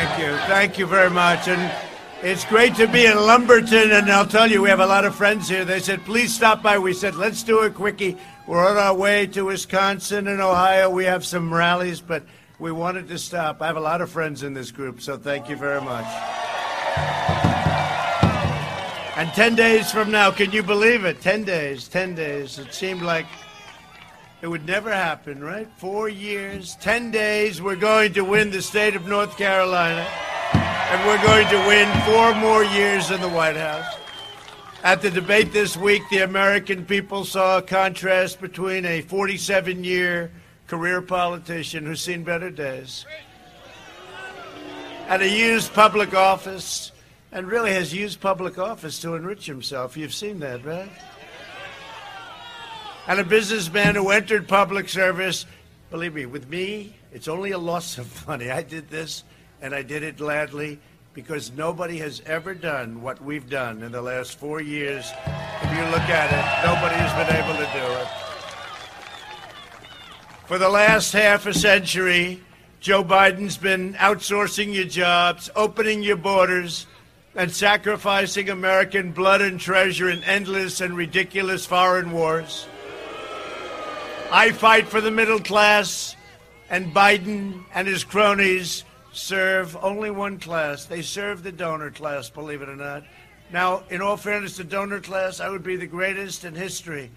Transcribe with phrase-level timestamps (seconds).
[0.00, 0.36] Thank you.
[0.46, 1.48] Thank you very much.
[1.48, 1.89] And
[2.22, 3.92] it's great to be in Lumberton.
[3.92, 5.64] And I'll tell you, we have a lot of friends here.
[5.64, 6.78] They said, please stop by.
[6.78, 8.16] We said, let's do a quickie.
[8.46, 10.90] We're on our way to Wisconsin and Ohio.
[10.90, 12.24] We have some rallies, but
[12.58, 13.62] we wanted to stop.
[13.62, 16.06] I have a lot of friends in this group, so thank you very much.
[19.16, 21.20] And 10 days from now, can you believe it?
[21.20, 22.58] 10 days, 10 days.
[22.58, 23.26] It seemed like
[24.42, 25.68] it would never happen, right?
[25.76, 30.06] Four years, 10 days, we're going to win the state of North Carolina.
[30.90, 33.96] And we're going to win four more years in the White House.
[34.82, 40.30] At the debate this week, the American people saw a contrast between a 47 year
[40.66, 43.06] career politician who's seen better days
[45.10, 46.92] and a used public office
[47.32, 49.96] and really has used public office to enrich himself.
[49.96, 50.88] You've seen that, right?
[53.08, 55.46] And a businessman who entered public service.
[55.90, 58.50] Believe me, with me, it's only a loss of money.
[58.52, 59.24] I did this
[59.60, 60.78] and I did it gladly
[61.12, 65.10] because nobody has ever done what we've done in the last four years.
[65.62, 68.08] If you look at it, nobody has been able to do it.
[70.46, 72.42] For the last half a century,
[72.80, 76.86] Joe Biden's been outsourcing your jobs, opening your borders,
[77.34, 82.66] and sacrificing American blood and treasure in endless and ridiculous foreign wars.
[84.32, 86.16] I fight for the middle class,
[86.68, 88.84] and Biden and his cronies
[89.20, 90.86] serve only one class.
[90.86, 93.04] They serve the donor class, believe it or not.
[93.52, 97.10] Now, in all fairness, the donor class, I would be the greatest in history.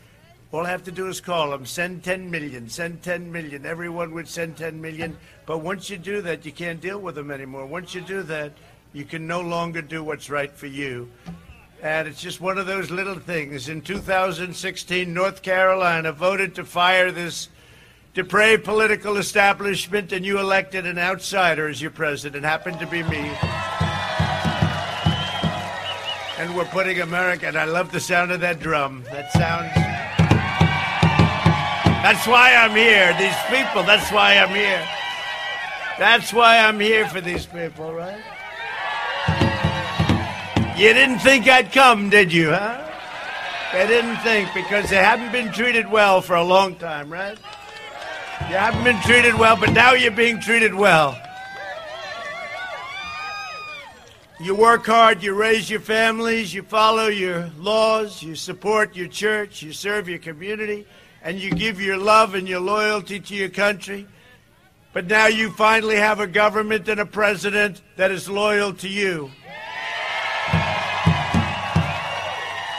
[0.52, 3.66] All I have to do is call them, send 10 million, send 10 million.
[3.66, 5.18] Everyone would send 10 million.
[5.48, 7.66] But once you do that, you can't deal with them anymore.
[7.66, 8.52] Once you do that,
[8.94, 11.10] you can no longer do what's right for you.
[11.82, 13.68] And it's just one of those little things.
[13.68, 17.50] In 2016, North Carolina voted to fire this
[18.14, 22.46] depraved political establishment, and you elected an outsider as your president.
[22.46, 23.32] Happened to be me.
[26.38, 29.04] And we're putting America, and I love the sound of that drum.
[29.12, 29.74] That sounds.
[32.04, 33.16] That's why I'm here.
[33.18, 34.86] These people, that's why I'm here.
[35.98, 38.22] That's why I'm here for these people, right?
[40.76, 42.90] You didn't think I'd come, did you, huh?
[43.72, 47.38] They didn't think because they haven't been treated well for a long time, right?
[48.50, 51.20] You haven't been treated well, but now you're being treated well.
[54.40, 59.62] You work hard, you raise your families, you follow your laws, you support your church,
[59.62, 60.86] you serve your community,
[61.24, 64.06] and you give your love and your loyalty to your country.
[64.92, 69.32] But now you finally have a government and a president that is loyal to you.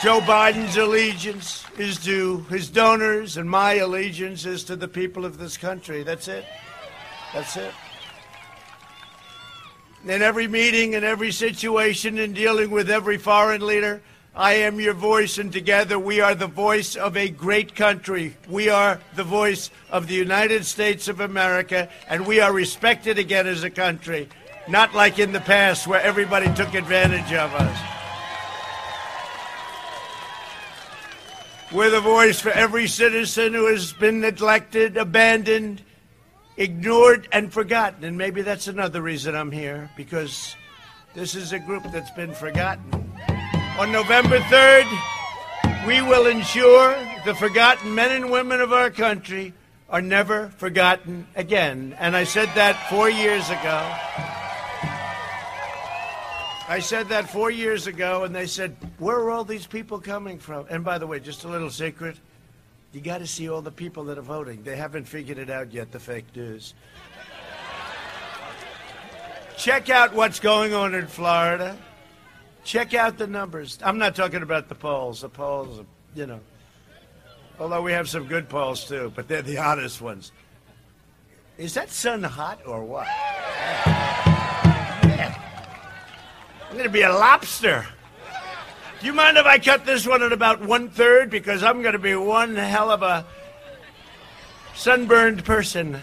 [0.04, 5.38] Joe Biden's allegiance is to his donors, and my allegiance is to the people of
[5.38, 6.02] this country.
[6.02, 6.44] That's it.
[7.32, 7.72] That's it.
[10.04, 14.02] In every meeting, in every situation, in dealing with every foreign leader,
[14.36, 18.36] I am your voice, and together we are the voice of a great country.
[18.46, 23.46] We are the voice of the United States of America, and we are respected again
[23.46, 24.28] as a country,
[24.68, 27.93] not like in the past where everybody took advantage of us.
[31.74, 35.82] We're the voice for every citizen who has been neglected, abandoned,
[36.56, 38.04] ignored, and forgotten.
[38.04, 40.54] And maybe that's another reason I'm here, because
[41.14, 42.84] this is a group that's been forgotten.
[43.76, 44.86] On November 3rd,
[45.84, 49.52] we will ensure the forgotten men and women of our country
[49.90, 51.96] are never forgotten again.
[51.98, 54.43] And I said that four years ago.
[56.66, 60.38] I said that four years ago, and they said, Where are all these people coming
[60.38, 60.66] from?
[60.70, 62.16] And by the way, just a little secret
[62.94, 64.62] you got to see all the people that are voting.
[64.62, 66.74] They haven't figured it out yet, the fake news.
[69.56, 71.76] Check out what's going on in Florida.
[72.62, 73.78] Check out the numbers.
[73.82, 75.22] I'm not talking about the polls.
[75.22, 76.40] The polls, are, you know,
[77.58, 80.30] although we have some good polls too, but they're the honest ones.
[81.58, 83.08] Is that sun hot or what?
[86.74, 87.86] I'm going to be a lobster.
[88.98, 91.30] Do you mind if I cut this one at about one third?
[91.30, 93.24] Because I'm going to be one hell of a
[94.74, 96.00] sunburned person.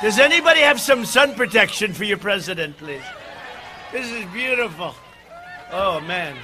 [0.00, 3.02] Does anybody have some sun protection for your president, please?
[3.90, 4.94] This is beautiful.
[5.72, 6.36] Oh, man.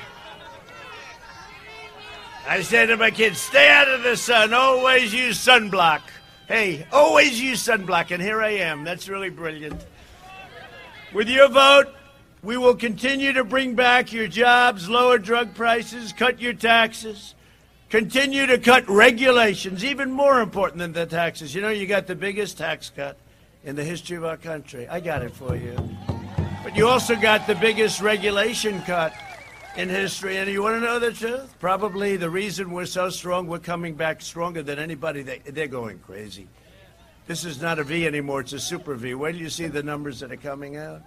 [2.48, 4.52] I say to my kids, stay out of the sun.
[4.52, 6.00] Always use sunblock.
[6.48, 8.10] Hey, always use sunblock.
[8.10, 8.82] And here I am.
[8.82, 9.84] That's really brilliant.
[11.12, 11.88] With your vote,
[12.42, 17.34] we will continue to bring back your jobs, lower drug prices, cut your taxes,
[17.90, 21.54] continue to cut regulations, even more important than the taxes.
[21.54, 23.18] You know, you got the biggest tax cut
[23.62, 24.88] in the history of our country.
[24.88, 25.76] I got it for you.
[26.64, 29.12] But you also got the biggest regulation cut
[29.78, 30.36] in history.
[30.36, 31.54] And you want to know the truth?
[31.60, 35.22] Probably the reason we're so strong, we're coming back stronger than anybody.
[35.22, 36.48] They, they're going crazy.
[37.28, 39.14] This is not a V anymore, it's a super V.
[39.14, 41.02] Wait till you see the numbers that are coming out.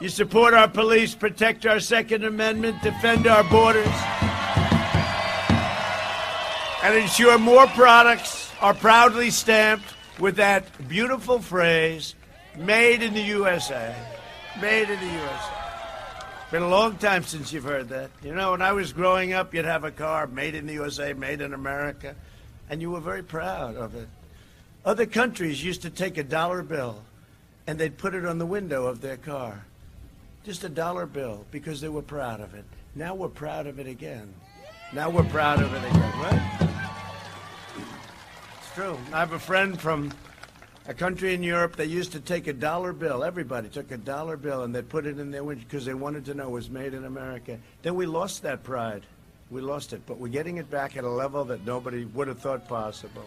[0.00, 3.86] You support our police, protect our Second Amendment, defend our borders,
[6.82, 12.14] and ensure more products are proudly stamped with that beautiful phrase,
[12.56, 13.94] made in the USA.
[14.60, 15.65] Made in the USA.
[16.56, 18.10] It's been a long time since you've heard that.
[18.22, 21.12] You know, when I was growing up, you'd have a car made in the USA,
[21.12, 22.16] made in America,
[22.70, 24.08] and you were very proud of it.
[24.82, 27.02] Other countries used to take a dollar bill
[27.66, 29.66] and they'd put it on the window of their car.
[30.44, 32.64] Just a dollar bill because they were proud of it.
[32.94, 34.32] Now we're proud of it again.
[34.94, 36.70] Now we're proud of it again, right?
[38.56, 38.96] It's true.
[39.12, 40.10] I have a friend from
[40.88, 43.24] a country in Europe, they used to take a dollar bill.
[43.24, 46.24] Everybody took a dollar bill and they'd put it in their window because they wanted
[46.26, 47.58] to know it was made in America.
[47.82, 49.02] Then we lost that pride.
[49.50, 52.40] We lost it, but we're getting it back at a level that nobody would have
[52.40, 53.24] thought possible.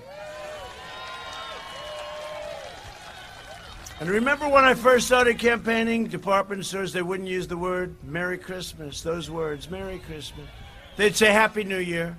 [4.01, 8.37] And remember when I first started campaigning, department stores, they wouldn't use the word Merry
[8.37, 10.47] Christmas, those words, Merry Christmas.
[10.95, 12.15] They'd say Happy New Year.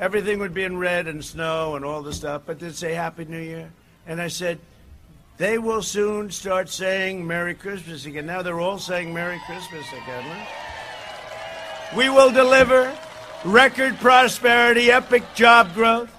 [0.00, 3.24] Everything would be in red and snow and all the stuff, but they'd say Happy
[3.24, 3.70] New Year.
[4.06, 4.58] And I said,
[5.36, 8.26] they will soon start saying Merry Christmas again.
[8.26, 10.46] Now they're all saying Merry Christmas again.
[11.96, 12.96] We will deliver
[13.44, 16.13] record prosperity, epic job growth.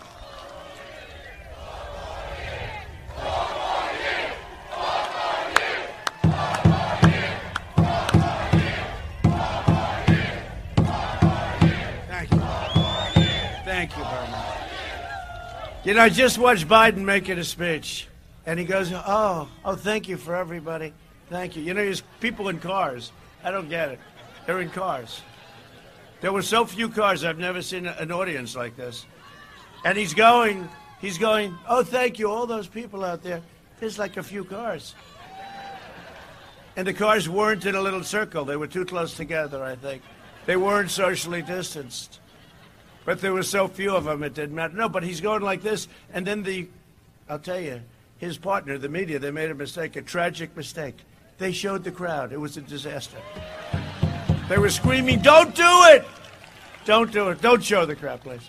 [15.86, 18.08] You know, I just watched Biden making a speech,
[18.48, 20.94] and he goes, "Oh, oh, thank you for everybody,
[21.30, 23.12] thank you." You know, there's people in cars.
[23.44, 24.00] I don't get it.
[24.48, 25.22] They're in cars.
[26.22, 27.24] There were so few cars.
[27.24, 29.06] I've never seen an audience like this.
[29.84, 30.68] And he's going,
[31.02, 33.44] he's going, "Oh, thank you, all those people out there."
[33.80, 34.96] There's like a few cars.
[36.76, 38.44] And the cars weren't in a little circle.
[38.44, 40.02] They were too close together, I think.
[40.48, 42.22] They weren't socially distanced.
[43.06, 44.76] But there were so few of them, it didn't matter.
[44.76, 45.88] No, but he's going like this.
[46.12, 46.68] And then the,
[47.30, 47.82] I'll tell you,
[48.18, 50.96] his partner, the media, they made a mistake, a tragic mistake.
[51.38, 52.34] They showed the crowd.
[52.34, 53.18] It was a disaster.
[54.50, 56.06] They were screaming, don't do it!
[56.86, 57.42] Don't do it.
[57.42, 58.48] Don't show the crowd, please.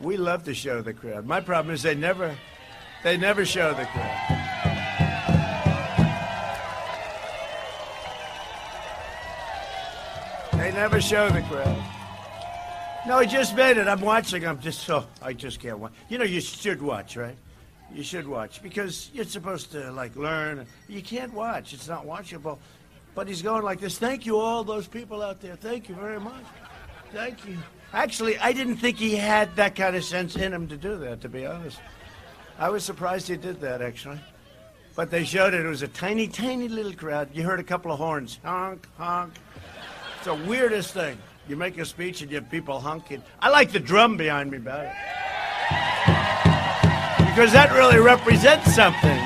[0.00, 1.26] We love to show the crowd.
[1.26, 2.36] My problem is they never,
[3.02, 4.38] they never show the crowd.
[10.52, 11.97] They never show the crowd.
[13.08, 13.88] No, he just made it.
[13.88, 14.46] I'm watching.
[14.46, 15.92] I'm just so I just can't watch.
[16.10, 17.36] You know, you should watch, right?
[17.90, 20.66] You should watch because you're supposed to like learn.
[20.88, 21.72] You can't watch.
[21.72, 22.58] It's not watchable.
[23.14, 23.96] But he's going like this.
[23.96, 25.56] Thank you, all those people out there.
[25.56, 26.44] Thank you very much.
[27.10, 27.56] Thank you.
[27.94, 31.22] Actually, I didn't think he had that kind of sense in him to do that.
[31.22, 31.80] To be honest,
[32.58, 33.80] I was surprised he did that.
[33.80, 34.20] Actually,
[34.96, 35.64] but they showed it.
[35.64, 37.30] It was a tiny, tiny little crowd.
[37.32, 38.38] You heard a couple of horns.
[38.44, 39.32] Honk, honk.
[40.18, 41.16] It's the weirdest thing.
[41.48, 43.22] You make a speech and you have people honking.
[43.40, 44.92] I like the drum behind me better.
[47.30, 49.18] Because that really represents something.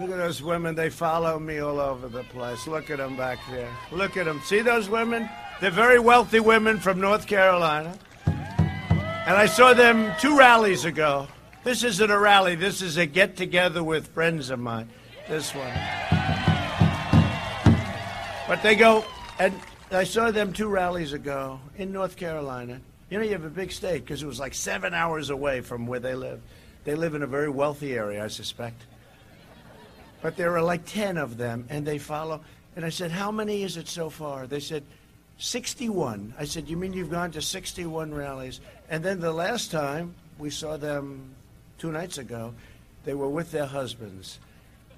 [0.00, 0.74] Look at those women.
[0.74, 2.66] They follow me all over the place.
[2.66, 3.68] Look at them back there.
[3.92, 4.40] Look at them.
[4.46, 5.28] See those women?
[5.60, 7.98] They're very wealthy women from North Carolina.
[8.24, 11.28] And I saw them two rallies ago.
[11.68, 12.54] This isn't a rally.
[12.54, 14.88] This is a get together with friends of mine.
[15.28, 15.70] This one.
[18.48, 19.04] But they go,
[19.38, 19.52] and
[19.90, 22.80] I saw them two rallies ago in North Carolina.
[23.10, 25.86] You know, you have a big state because it was like seven hours away from
[25.86, 26.40] where they live.
[26.84, 28.80] They live in a very wealthy area, I suspect.
[30.22, 32.40] But there are like 10 of them, and they follow.
[32.76, 34.46] And I said, How many is it so far?
[34.46, 34.84] They said,
[35.36, 36.32] 61.
[36.38, 38.62] I said, You mean you've gone to 61 rallies?
[38.88, 41.34] And then the last time we saw them
[41.78, 42.52] two nights ago,
[43.04, 44.38] they were with their husbands.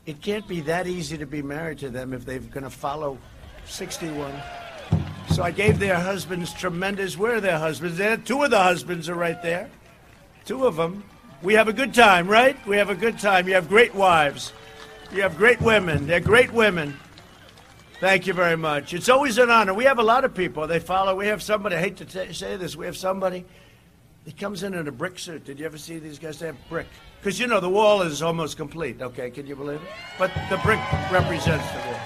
[0.07, 3.19] It can't be that easy to be married to them if they're going to follow
[3.67, 4.33] 61.
[5.31, 7.17] So I gave their husbands tremendous.
[7.17, 7.99] Where are their husbands?
[7.99, 9.71] There, two of the husbands are right there.
[10.45, 11.05] Two of them.
[11.43, 12.57] We have a good time, right?
[12.67, 13.47] We have a good time.
[13.47, 14.53] You have great wives.
[15.13, 16.07] You have great women.
[16.07, 16.97] They're great women.
[18.01, 18.95] Thank you very much.
[18.95, 19.75] It's always an honor.
[19.75, 20.67] We have a lot of people.
[20.67, 21.15] They follow.
[21.15, 23.45] We have somebody, I hate to t- say this, we have somebody
[24.25, 25.45] that comes in in a brick suit.
[25.45, 26.39] Did you ever see these guys?
[26.39, 26.87] They have brick.
[27.21, 29.00] Because, you know, the wall is almost complete.
[29.00, 29.89] Okay, can you believe it?
[30.19, 32.00] But the brick represents the wall.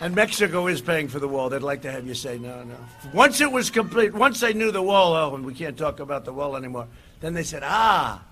[0.00, 1.48] And Mexico is paying for the wall.
[1.48, 2.76] They'd like to have you say no, no.
[3.14, 6.26] Once it was complete, once they knew the wall, oh, and we can't talk about
[6.26, 6.86] the wall anymore,
[7.20, 8.22] then they said, ah,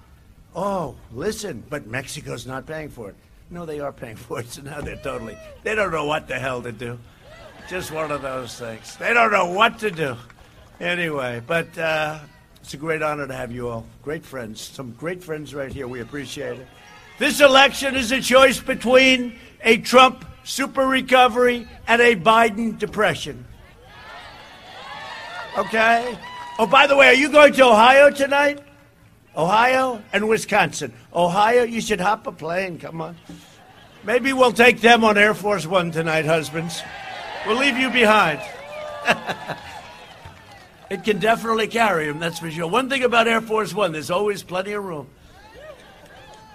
[0.55, 3.15] oh, listen, but Mexico's not paying for it.
[3.51, 6.39] No, they are paying for it, so now they're totally, they don't know what the
[6.39, 6.99] hell to do.
[7.69, 8.97] Just one of those things.
[8.97, 10.17] They don't know what to do.
[10.81, 12.19] Anyway, but uh,
[12.61, 13.87] it's a great honor to have you all.
[14.03, 14.61] Great friends.
[14.61, 15.87] Some great friends right here.
[15.87, 16.67] We appreciate it.
[17.19, 23.45] This election is a choice between a Trump super recovery and a Biden depression.
[25.57, 26.19] Okay?
[26.59, 28.61] Oh, by the way, are you going to Ohio tonight?
[29.37, 30.93] Ohio and Wisconsin.
[31.13, 32.79] Ohio, you should hop a plane.
[32.79, 33.17] Come on.
[34.05, 36.83] Maybe we'll take them on Air Force One tonight, husbands.
[37.47, 38.41] We'll leave you behind.
[40.91, 42.67] it can definitely carry him, that's for sure.
[42.67, 45.09] One thing about Air Force One, there's always plenty of room.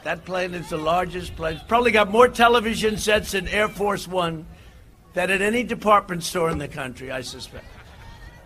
[0.03, 1.59] That plane is the largest plane.
[1.67, 4.45] Probably got more television sets in Air Force One
[5.13, 7.65] than at any department store in the country, I suspect.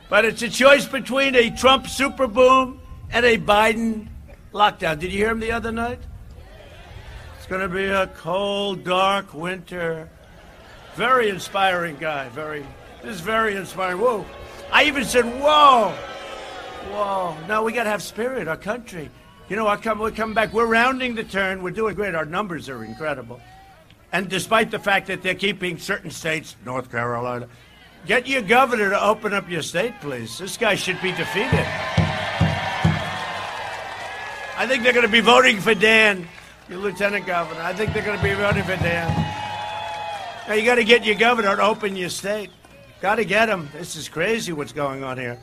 [0.09, 2.79] But it's a choice between a Trump super boom
[3.11, 4.07] and a Biden
[4.53, 4.99] lockdown.
[4.99, 5.99] Did you hear him the other night?
[7.37, 10.09] It's going to be a cold, dark winter.
[10.95, 12.29] Very inspiring guy.
[12.29, 12.65] Very.
[13.01, 13.99] This is very inspiring.
[13.99, 14.25] Whoa.
[14.73, 15.89] I even said, whoa.
[16.89, 17.37] Whoa.
[17.47, 19.11] No, we got to have spirit, our country.
[19.47, 20.51] You know, I come, we're coming back.
[20.51, 21.61] We're rounding the turn.
[21.61, 22.15] We're doing great.
[22.15, 23.39] Our numbers are incredible.
[24.11, 27.47] And despite the fact that they're keeping certain states, North Carolina,
[28.07, 30.39] get your governor to open up your state, please.
[30.39, 31.67] This guy should be defeated.
[34.55, 36.27] I think they're going to be voting for Dan,
[36.67, 37.61] your lieutenant governor.
[37.61, 39.09] I think they're going to be voting for Dan.
[40.47, 42.49] Now, you got to get your governor to open your state.
[43.03, 43.67] Got to get them.
[43.73, 45.37] This is crazy what's going on here.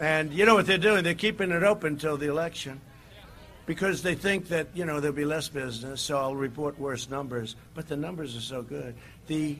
[0.00, 1.04] And you know what they're doing?
[1.04, 2.80] They're keeping it open until the election
[3.66, 7.54] because they think that you know there'll be less business, so I'll report worse numbers.
[7.74, 8.94] But the numbers are so good.
[9.26, 9.58] The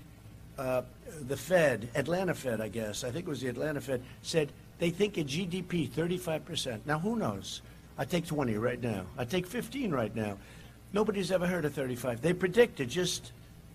[0.57, 0.81] uh,
[1.29, 4.89] the Fed, Atlanta Fed, I guess, I think it was the Atlanta Fed, said they
[4.89, 6.87] think a GDP 35 percent.
[6.87, 7.61] Now who knows?
[7.99, 9.05] I take 20 right now.
[9.19, 10.39] I take 15 right now.
[10.95, 12.23] Nobody's ever heard of 35.
[12.23, 13.33] They predicted just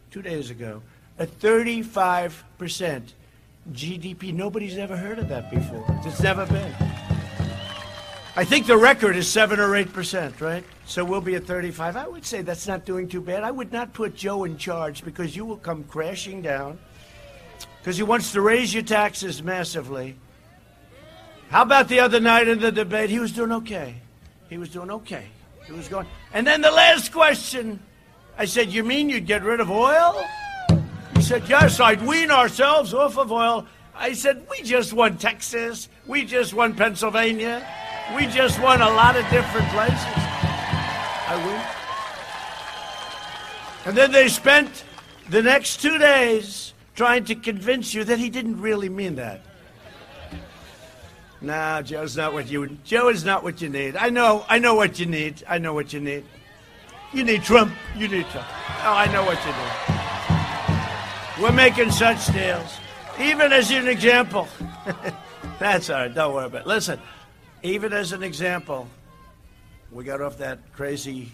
[0.10, 0.82] two days ago
[1.20, 3.14] a 35 percent
[3.72, 4.34] GDP.
[4.34, 5.86] Nobody's ever heard of that before.
[6.04, 6.74] It's never been.
[8.38, 10.64] I think the record is 7 or 8%, right?
[10.86, 11.96] So we'll be at 35.
[11.96, 13.44] I would say that's not doing too bad.
[13.44, 16.78] I would not put Joe in charge because you will come crashing down
[17.80, 20.18] because he wants to raise your taxes massively.
[21.50, 23.10] How about the other night in the debate?
[23.10, 23.96] He was doing okay.
[24.50, 25.28] He was doing okay.
[25.66, 26.08] He was going.
[26.34, 27.80] And then the last question,
[28.38, 30.24] I said, You mean you'd get rid of oil?
[31.26, 33.66] Said, Yes, I'd wean ourselves off of oil.
[33.96, 35.90] I said, We just won Texas.
[36.06, 37.68] We just won Pennsylvania.
[38.16, 39.98] We just won a lot of different places.
[41.28, 41.60] I win.
[43.88, 44.84] And then they spent
[45.32, 49.42] the next two days trying to convince you that he didn't really mean that.
[51.42, 53.96] Nah, Joe's not what you Joe is not what you need.
[53.96, 55.44] I know, I know what you need.
[55.50, 56.24] I know what you need.
[57.14, 57.74] You need Trump.
[57.98, 58.46] You need Trump.
[58.84, 59.95] Oh, I know what you need.
[61.42, 62.80] We're making such deals.
[63.20, 64.48] Even as an example.
[65.60, 66.14] That's all right.
[66.14, 66.68] Don't worry about it.
[66.68, 67.00] Listen,
[67.62, 68.88] even as an example,
[69.92, 71.34] we got off that crazy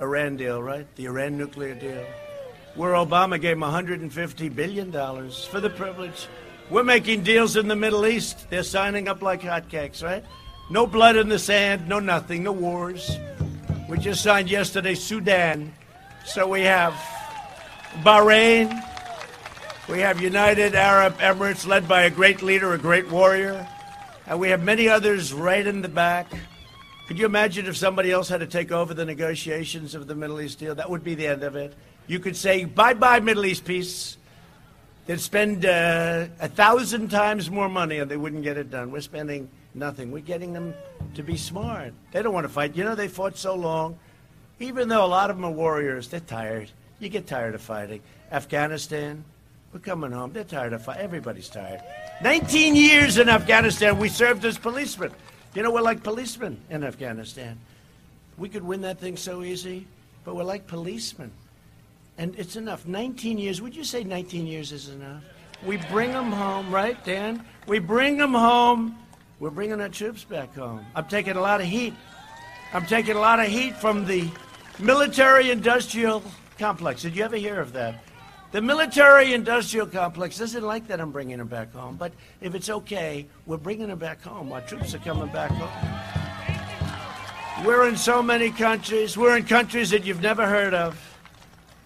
[0.00, 0.86] Iran deal, right?
[0.96, 2.04] The Iran nuclear deal,
[2.74, 6.26] where Obama gave him $150 billion for the privilege.
[6.68, 8.50] We're making deals in the Middle East.
[8.50, 10.24] They're signing up like hotcakes, right?
[10.68, 13.16] No blood in the sand, no nothing, no wars.
[13.88, 15.72] We just signed yesterday Sudan.
[16.24, 16.92] So we have
[18.02, 18.87] Bahrain.
[19.88, 23.66] We have United Arab Emirates led by a great leader, a great warrior.
[24.26, 26.30] And we have many others right in the back.
[27.06, 30.42] Could you imagine if somebody else had to take over the negotiations of the Middle
[30.42, 30.74] East deal?
[30.74, 31.74] That would be the end of it.
[32.06, 34.18] You could say, bye bye, Middle East peace.
[35.06, 38.90] They'd spend uh, a thousand times more money and they wouldn't get it done.
[38.90, 40.12] We're spending nothing.
[40.12, 40.74] We're getting them
[41.14, 41.94] to be smart.
[42.12, 42.76] They don't want to fight.
[42.76, 43.98] You know, they fought so long.
[44.60, 46.70] Even though a lot of them are warriors, they're tired.
[46.98, 48.02] You get tired of fighting.
[48.30, 49.24] Afghanistan,
[49.72, 50.32] we're coming home.
[50.32, 51.02] They're tired of fighting.
[51.02, 51.82] Everybody's tired.
[52.22, 55.12] 19 years in Afghanistan, we served as policemen.
[55.54, 57.58] You know, we're like policemen in Afghanistan.
[58.38, 59.86] We could win that thing so easy,
[60.24, 61.30] but we're like policemen.
[62.16, 62.86] And it's enough.
[62.86, 63.60] 19 years.
[63.60, 65.22] Would you say 19 years is enough?
[65.64, 67.44] We bring them home, right, Dan?
[67.66, 68.96] We bring them home.
[69.40, 70.84] We're bringing our troops back home.
[70.94, 71.94] I'm taking a lot of heat.
[72.72, 74.28] I'm taking a lot of heat from the
[74.78, 76.22] military industrial
[76.58, 77.02] complex.
[77.02, 78.04] Did you ever hear of that?
[78.50, 82.70] The military industrial complex doesn't like that I'm bringing them back home, but if it's
[82.70, 84.50] okay, we're bringing them back home.
[84.52, 85.68] Our troops are coming back home.
[87.66, 89.18] We're in so many countries.
[89.18, 90.98] We're in countries that you've never heard of.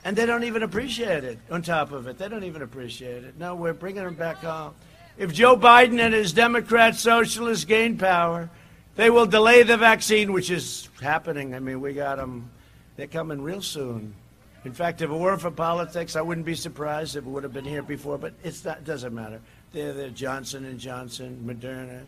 [0.04, 2.16] And they don't even appreciate it on top of it.
[2.16, 3.36] They don't even appreciate it.
[3.38, 4.74] No, we're bringing them back home.
[5.18, 8.48] If Joe Biden and his Democrat socialists gain power,
[8.94, 11.56] they will delay the vaccine, which is happening.
[11.56, 12.48] I mean, we got them.
[12.96, 14.14] They're coming real soon.
[14.64, 17.52] In fact, if it weren't for politics, I wouldn't be surprised if it would have
[17.52, 18.16] been here before.
[18.16, 19.40] But it's not, it doesn't matter.
[19.72, 22.04] They're, they're Johnson and Johnson, Moderna.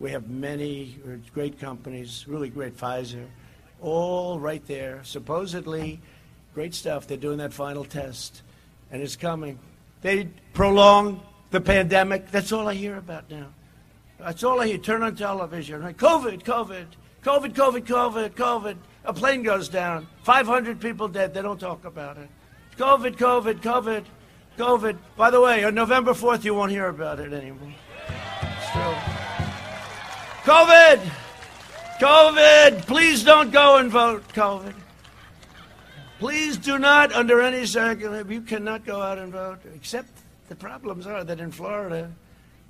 [0.00, 0.98] We have many
[1.32, 3.24] great companies, really great Pfizer,
[3.80, 5.00] all right there.
[5.04, 6.00] Supposedly,
[6.54, 7.06] great stuff.
[7.06, 8.42] They're doing that final test,
[8.90, 9.60] and it's coming.
[10.00, 12.32] They prolong the pandemic.
[12.32, 13.46] That's all I hear about now.
[14.18, 14.78] That's all I hear.
[14.78, 15.82] Turn on television.
[15.82, 15.96] Right?
[15.96, 16.86] COVID, COVID,
[17.22, 18.76] COVID, COVID, COVID, COVID.
[19.04, 20.06] A plane goes down.
[20.22, 21.34] 500 people dead.
[21.34, 22.28] They don't talk about it.
[22.76, 24.04] COVID, COVID, COVID,
[24.56, 24.96] COVID.
[25.16, 27.72] By the way, on November 4th, you won't hear about it anymore.
[28.08, 28.94] It's true.
[30.44, 31.00] COVID!
[32.00, 32.86] COVID!
[32.86, 34.74] Please don't go and vote, COVID.
[36.20, 39.58] Please do not, under any circumstance, you cannot go out and vote.
[39.74, 40.08] Except
[40.48, 42.12] the problems are that in Florida,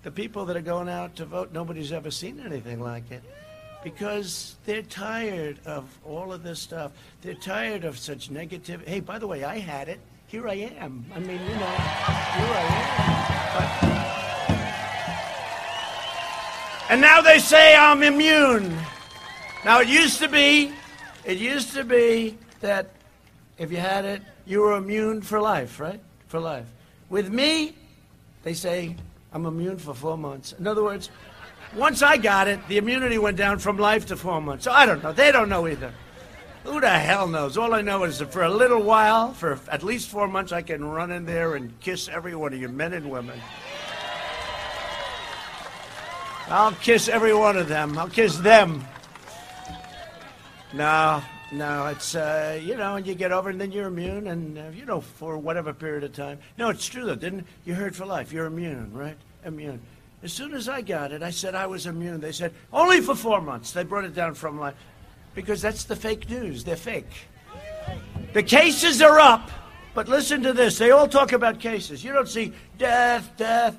[0.02, 3.22] the people that are going out to vote, nobody's ever seen anything like it
[3.82, 6.92] because they're tired of all of this stuff.
[7.20, 8.88] They're tired of such negativity.
[8.88, 10.00] Hey, by the way, I had it.
[10.26, 11.04] Here I am.
[11.14, 11.76] I mean, you know,
[12.36, 12.64] here I
[12.98, 13.88] am.
[13.88, 14.02] But...
[16.90, 18.76] And now they say I'm immune.
[19.64, 20.72] Now it used to be,
[21.24, 22.90] it used to be that
[23.58, 26.00] if you had it, you were immune for life, right?
[26.28, 26.66] For life.
[27.08, 27.74] With me,
[28.42, 28.96] they say
[29.32, 30.52] I'm immune for four months.
[30.58, 31.10] In other words,
[31.74, 34.64] once I got it, the immunity went down from life to four months.
[34.64, 35.12] So I don't know.
[35.12, 35.92] They don't know either.
[36.64, 37.58] Who the hell knows?
[37.58, 40.62] All I know is that for a little while, for at least four months, I
[40.62, 43.40] can run in there and kiss every one of you, men and women.
[46.48, 47.98] I'll kiss every one of them.
[47.98, 48.84] I'll kiss them.
[50.72, 54.58] No, no, it's, uh, you know, and you get over and then you're immune, and,
[54.58, 56.38] uh, you know, for whatever period of time.
[56.56, 57.74] No, it's true, though, didn't you?
[57.74, 58.32] heard for life.
[58.32, 59.16] You're immune, right?
[59.44, 59.80] Immune.
[60.22, 62.20] As soon as I got it, I said I was immune.
[62.20, 63.72] They said, only for four months.
[63.72, 64.74] They brought it down from life.
[65.34, 66.62] Because that's the fake news.
[66.62, 67.10] They're fake.
[68.32, 69.50] The cases are up.
[69.94, 70.78] But listen to this.
[70.78, 72.04] They all talk about cases.
[72.04, 73.76] You don't see death, death.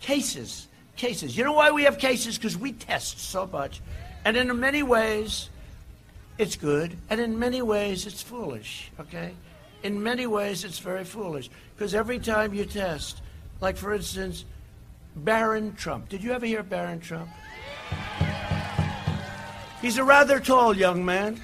[0.00, 0.68] Cases.
[0.96, 1.36] Cases.
[1.36, 2.36] You know why we have cases?
[2.36, 3.80] Because we test so much.
[4.24, 5.50] And in many ways,
[6.38, 6.96] it's good.
[7.10, 8.90] And in many ways, it's foolish.
[8.98, 9.34] Okay?
[9.82, 11.50] In many ways, it's very foolish.
[11.76, 13.20] Because every time you test,
[13.60, 14.44] like for instance,
[15.16, 16.08] Barron Trump.
[16.08, 17.28] Did you ever hear Barron Trump?
[19.80, 21.40] He's a rather tall young man.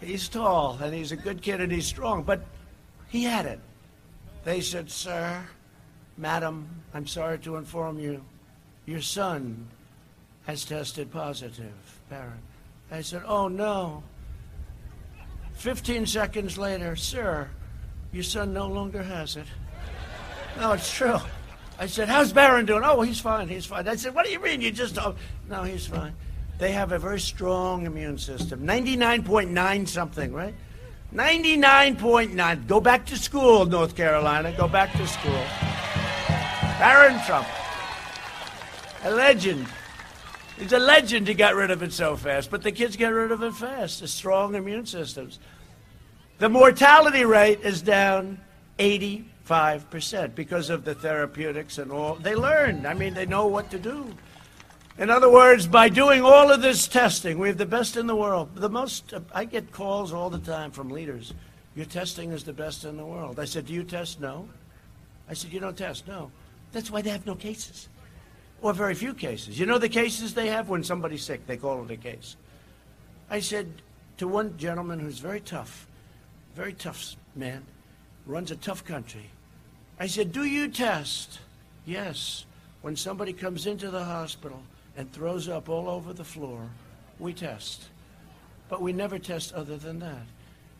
[0.00, 2.42] He's tall, and he's a good kid, and he's strong, but
[3.08, 3.60] he had it.
[4.44, 5.42] They said, Sir,
[6.16, 8.24] Madam, I'm sorry to inform you,
[8.86, 9.68] your son
[10.46, 12.40] has tested positive, Barron.
[12.90, 14.02] I said, Oh, no.
[15.54, 17.48] 15 seconds later, Sir,
[18.12, 19.46] your son no longer has it.
[20.58, 21.18] No, it's true.
[21.80, 22.82] I said, How's Barron doing?
[22.84, 23.48] Oh, he's fine.
[23.48, 23.88] He's fine.
[23.88, 24.60] I said, What do you mean?
[24.60, 24.98] You just.
[24.98, 25.14] Oh.
[25.48, 26.14] No, he's fine.
[26.58, 30.54] They have a very strong immune system 99.9 something, right?
[31.14, 32.66] 99.9.
[32.66, 34.54] Go back to school, North Carolina.
[34.56, 35.42] Go back to school.
[36.78, 37.48] Barron Trump.
[39.04, 39.66] A legend.
[40.58, 43.32] He's a legend he got rid of it so fast, but the kids get rid
[43.32, 44.00] of it fast.
[44.00, 45.38] The strong immune systems.
[46.36, 48.38] The mortality rate is down
[48.78, 52.14] 80 5% because of the therapeutics and all.
[52.14, 52.86] They learned.
[52.86, 54.14] I mean, they know what to do.
[54.96, 58.14] In other words, by doing all of this testing, we have the best in the
[58.14, 58.54] world.
[58.54, 61.34] The most, I get calls all the time from leaders.
[61.74, 63.40] Your testing is the best in the world.
[63.40, 64.20] I said, Do you test?
[64.20, 64.48] No.
[65.28, 66.06] I said, You don't test?
[66.06, 66.30] No.
[66.70, 67.88] That's why they have no cases.
[68.62, 69.58] Or very few cases.
[69.58, 71.44] You know the cases they have when somebody's sick?
[71.46, 72.36] They call it a case.
[73.28, 73.82] I said
[74.18, 75.88] to one gentleman who's very tough,
[76.54, 77.64] very tough man,
[78.26, 79.30] runs a tough country.
[80.00, 81.38] I said, Do you test?
[81.84, 82.46] Yes.
[82.80, 84.62] When somebody comes into the hospital
[84.96, 86.62] and throws up all over the floor,
[87.18, 87.84] we test.
[88.70, 90.24] But we never test other than that.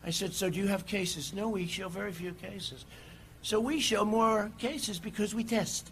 [0.03, 1.33] I said, So do you have cases?
[1.33, 2.85] No, we show very few cases.
[3.43, 5.91] So we show more cases because we test.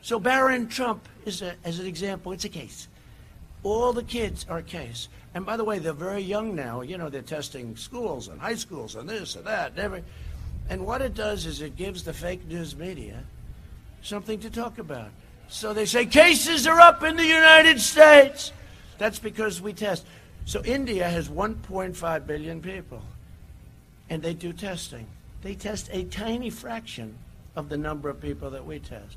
[0.00, 2.86] So Barron Trump is, a, as an example, it's a case.
[3.64, 5.08] All the kids are a case.
[5.34, 6.82] And by the way, they're very young now.
[6.82, 9.72] You know, they're testing schools and high schools and this and that.
[9.72, 10.04] And every,
[10.68, 13.22] and what it does is it gives the fake news media
[14.02, 15.10] something to talk about.
[15.48, 18.52] So they say cases are up in the United States.
[18.98, 20.06] That's because we test.
[20.44, 23.02] So India has 1.5 billion people,
[24.10, 25.06] and they do testing.
[25.42, 27.14] they test a tiny fraction
[27.54, 29.16] of the number of people that we test.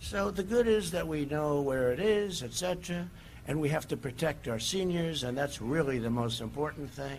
[0.00, 3.08] So the good is that we know where it is, etc.,
[3.46, 7.18] and we have to protect our seniors, and that's really the most important thing.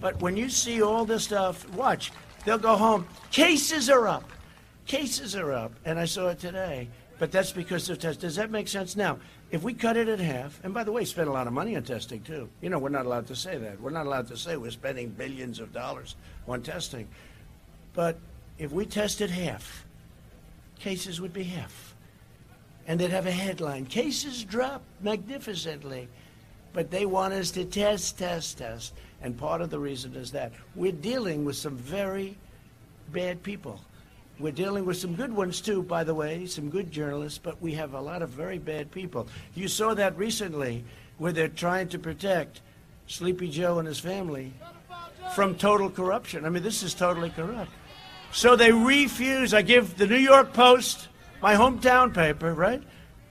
[0.00, 2.12] But when you see all this stuff, watch,
[2.44, 3.06] they'll go home.
[3.30, 4.30] Cases are up.
[4.86, 6.88] Cases are up, and I saw it today.
[7.18, 8.20] But that's because of test.
[8.20, 8.96] Does that make sense?
[8.96, 9.18] Now,
[9.50, 11.76] if we cut it in half, and by the way, spend a lot of money
[11.76, 12.48] on testing too.
[12.62, 13.80] You know, we're not allowed to say that.
[13.80, 16.16] We're not allowed to say we're spending billions of dollars
[16.48, 17.08] on testing.
[17.92, 18.18] But
[18.58, 19.84] if we tested half,
[20.78, 21.94] cases would be half.
[22.86, 26.08] And they'd have a headline Cases drop magnificently.
[26.72, 28.94] But they want us to test, test, test.
[29.22, 32.36] And part of the reason is that we're dealing with some very
[33.12, 33.80] bad people.
[34.38, 37.74] We're dealing with some good ones too, by the way, some good journalists, but we
[37.74, 39.28] have a lot of very bad people.
[39.54, 40.84] You saw that recently
[41.18, 42.62] where they're trying to protect
[43.06, 44.54] Sleepy Joe and his family
[45.34, 46.46] from total corruption.
[46.46, 47.70] I mean, this is totally corrupt.
[48.32, 49.52] So they refuse.
[49.52, 51.08] I give the New York Post,
[51.42, 52.82] my hometown paper, right?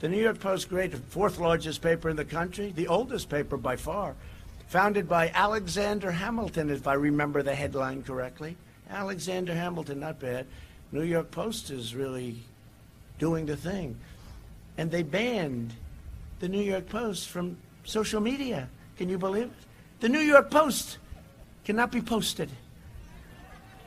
[0.02, 3.76] The New York Post, great, fourth largest paper in the country, the oldest paper by
[3.76, 4.16] far,
[4.70, 8.56] founded by Alexander Hamilton, if I remember the headline correctly.
[8.92, 10.46] Alexander Hamilton, not bad.
[10.92, 12.38] New York Post is really
[13.18, 13.98] doing the thing.
[14.78, 15.74] And they banned
[16.40, 18.70] the New York Post from social media.
[18.98, 19.52] Can you believe it?
[20.02, 21.00] The New York Post
[21.66, 22.50] cannot be posted.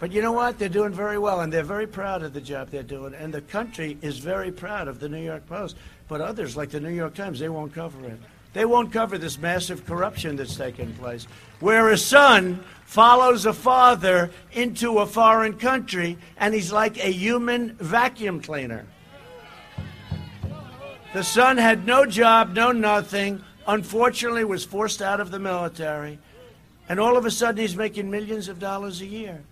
[0.01, 0.59] But you know what?
[0.59, 3.15] They're doing very well, and they're very proud of the job they're doing.
[3.15, 5.77] And the country is very proud of the New York Post.
[6.09, 8.19] But others, like the New York Times, they won't cover it.
[8.53, 11.27] They won't cover this massive corruption that's taking place,
[11.61, 17.75] where a son follows a father into a foreign country, and he's like a human
[17.77, 18.85] vacuum cleaner.
[21.15, 26.19] The son had no job, no nothing, unfortunately was forced out of the military,
[26.89, 29.45] and all of a sudden he's making millions of dollars a year.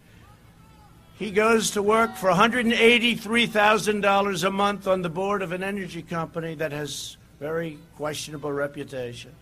[1.18, 6.54] He goes to work for $183,000 a month on the board of an energy company
[6.54, 9.32] that has very questionable reputation.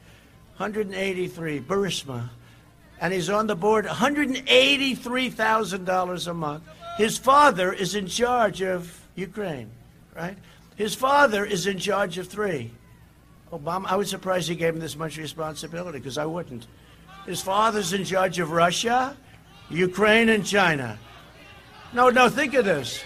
[0.57, 2.31] 183, Burisma.
[3.01, 6.63] And he's on the board $183,000 a month.
[6.97, 9.71] His father is in charge of Ukraine,
[10.17, 10.39] right?
[10.77, 12.71] His father is in charge of three.
[13.53, 16.69] Obama, I was surprised he gave him this much responsibility because I wouldn't.
[17.27, 19.17] His father's in charge of Russia,
[19.71, 20.97] Ukraine, and China.
[21.93, 23.03] No, no, think of this.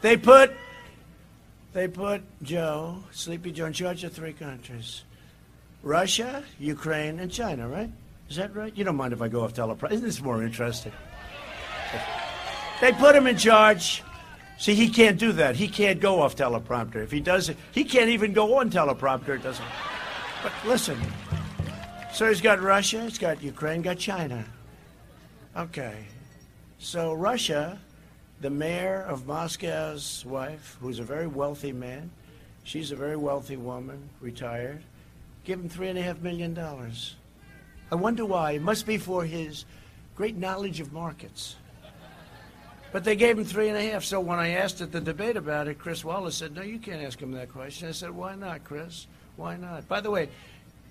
[0.00, 0.52] They put
[1.72, 5.04] they put Joe, Sleepy Joe, in charge of three countries.
[5.82, 7.90] Russia, Ukraine, and China, right?
[8.28, 8.76] Is that right?
[8.76, 9.92] You don't mind if I go off teleprompter.
[9.92, 10.92] Isn't this more interesting?
[12.80, 14.02] They put him in charge
[14.58, 15.54] See, he can't do that.
[15.54, 16.96] He can't go off teleprompter.
[16.96, 19.36] If he does it, he can't even go on teleprompter.
[19.36, 19.64] It doesn't.
[20.42, 20.98] But listen.
[22.12, 24.44] So he's got Russia, he's got Ukraine, got China.
[25.56, 26.04] Okay.
[26.80, 27.78] So Russia,
[28.40, 32.10] the mayor of Moscow's wife, who's a very wealthy man,
[32.64, 34.82] she's a very wealthy woman, retired,
[35.44, 37.16] give him three and a half million dollars.
[37.90, 38.52] I wonder why.
[38.52, 39.64] It must be for his
[40.14, 41.56] great knowledge of markets.
[42.92, 44.04] But they gave him three and a half.
[44.04, 47.02] So when I asked at the debate about it, Chris Wallace said, No, you can't
[47.02, 47.88] ask him that question.
[47.88, 49.06] I said, Why not, Chris?
[49.36, 49.86] Why not?
[49.88, 50.28] By the way,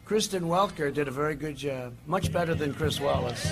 [0.07, 3.51] Kristen Welker did a very good job, much better than Chris Wallace.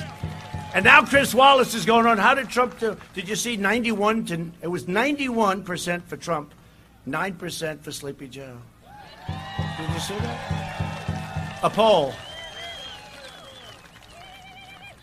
[0.73, 2.17] And now Chris Wallace is going on.
[2.17, 2.95] How did Trump do?
[3.13, 6.53] Did you see 91 to, it was 91% for Trump,
[7.05, 8.57] 9% for Sleepy Joe.
[9.27, 11.59] Did you see that?
[11.61, 12.13] A poll.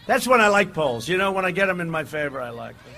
[0.07, 1.07] That's when I like polls.
[1.07, 2.95] You know, when I get them in my favor, I like them.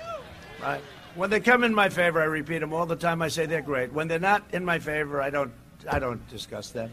[0.63, 0.81] I,
[1.17, 3.21] when they come in my favor, I repeat them all the time.
[3.21, 3.93] I say they're great.
[3.93, 5.53] When they're not in my favor, I don't,
[5.91, 6.93] I don't discuss them.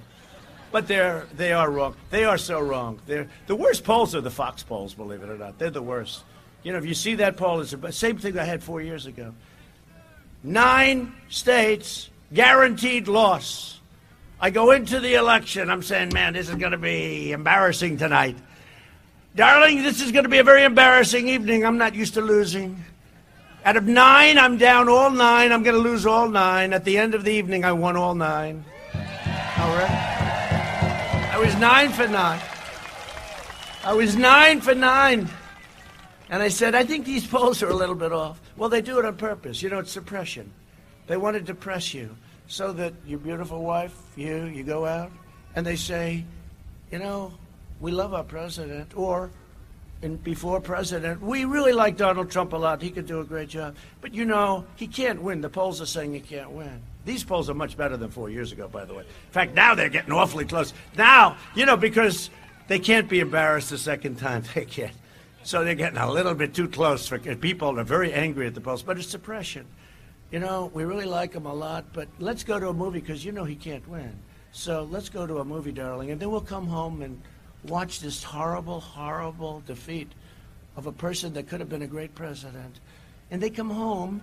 [0.72, 1.96] But they're, they are wrong.
[2.10, 3.00] They are so wrong.
[3.06, 5.60] They're, the worst polls are the Fox polls, believe it or not.
[5.60, 6.24] They're the worst.
[6.64, 9.06] You know, if you see that poll, it's the same thing I had four years
[9.06, 9.34] ago.
[10.44, 13.80] Nine states guaranteed loss.
[14.40, 15.70] I go into the election.
[15.70, 18.38] I'm saying, man, this is going to be embarrassing tonight.
[19.36, 21.66] Darling, this is going to be a very embarrassing evening.
[21.66, 22.84] I'm not used to losing.
[23.64, 25.52] Out of nine, I'm down all nine.
[25.52, 26.74] I'm going to lose all nine.
[26.74, 28.66] At the end of the evening, I won all nine.
[28.96, 30.21] All right?
[31.42, 32.40] Was nine for nine.
[33.84, 35.28] I was nine for nine.
[36.30, 38.40] And I said, I think these polls are a little bit off.
[38.58, 39.64] Well, they do it on purpose.
[39.64, 40.52] You know, it's suppression.
[41.08, 45.12] They want to depress you so that your beautiful wife, you, you go out
[45.56, 46.26] and they say,
[46.92, 47.34] you know,
[47.80, 49.32] we love our president, or
[50.22, 52.84] before president, we really like Donald Trump a lot.
[52.84, 53.76] He could do a great job.
[54.00, 55.42] But you know, he can't win.
[55.42, 56.84] The polls are saying he can't win.
[57.06, 59.02] These polls are much better than four years ago, by the way.
[59.02, 60.74] In fact, now they're getting awfully close.
[60.96, 62.30] Now, you know, because
[62.68, 64.44] they can't be embarrassed a second time.
[64.54, 64.94] They can't.
[65.44, 68.62] So they're getting a little bit too close for people are very angry at the
[68.62, 69.66] polls, but it's suppression.
[70.30, 73.26] You know, we really like him a lot, but let's go to a movie because
[73.26, 74.18] you know he can't win.
[74.52, 77.20] So let's go to a movie, darling, and then we'll come home and
[77.68, 80.12] watch this horrible, horrible defeat
[80.76, 82.80] of a person that could have been a great president.
[83.32, 84.22] And they come home,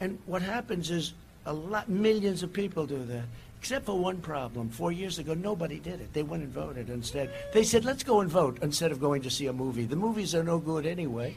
[0.00, 1.14] and what happens is
[1.46, 3.24] a lot, millions of people do that.
[3.58, 4.68] Except for one problem.
[4.68, 6.12] Four years ago, nobody did it.
[6.12, 7.30] They went and voted instead.
[7.52, 9.84] They said, let's go and vote instead of going to see a movie.
[9.86, 11.36] The movies are no good anyway.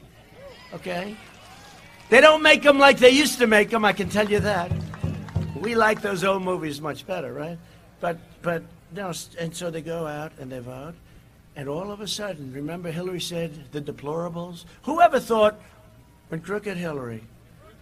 [0.74, 1.16] Okay?
[2.10, 4.72] They don't make them like they used to make them, I can tell you that.
[5.56, 7.58] We like those old movies much better, right?
[8.00, 10.96] But, but, no, and so they go out and they vote.
[11.56, 14.66] And all of a sudden, remember Hillary said the deplorables?
[14.84, 15.60] Whoever thought
[16.30, 17.24] when crooked Hillary?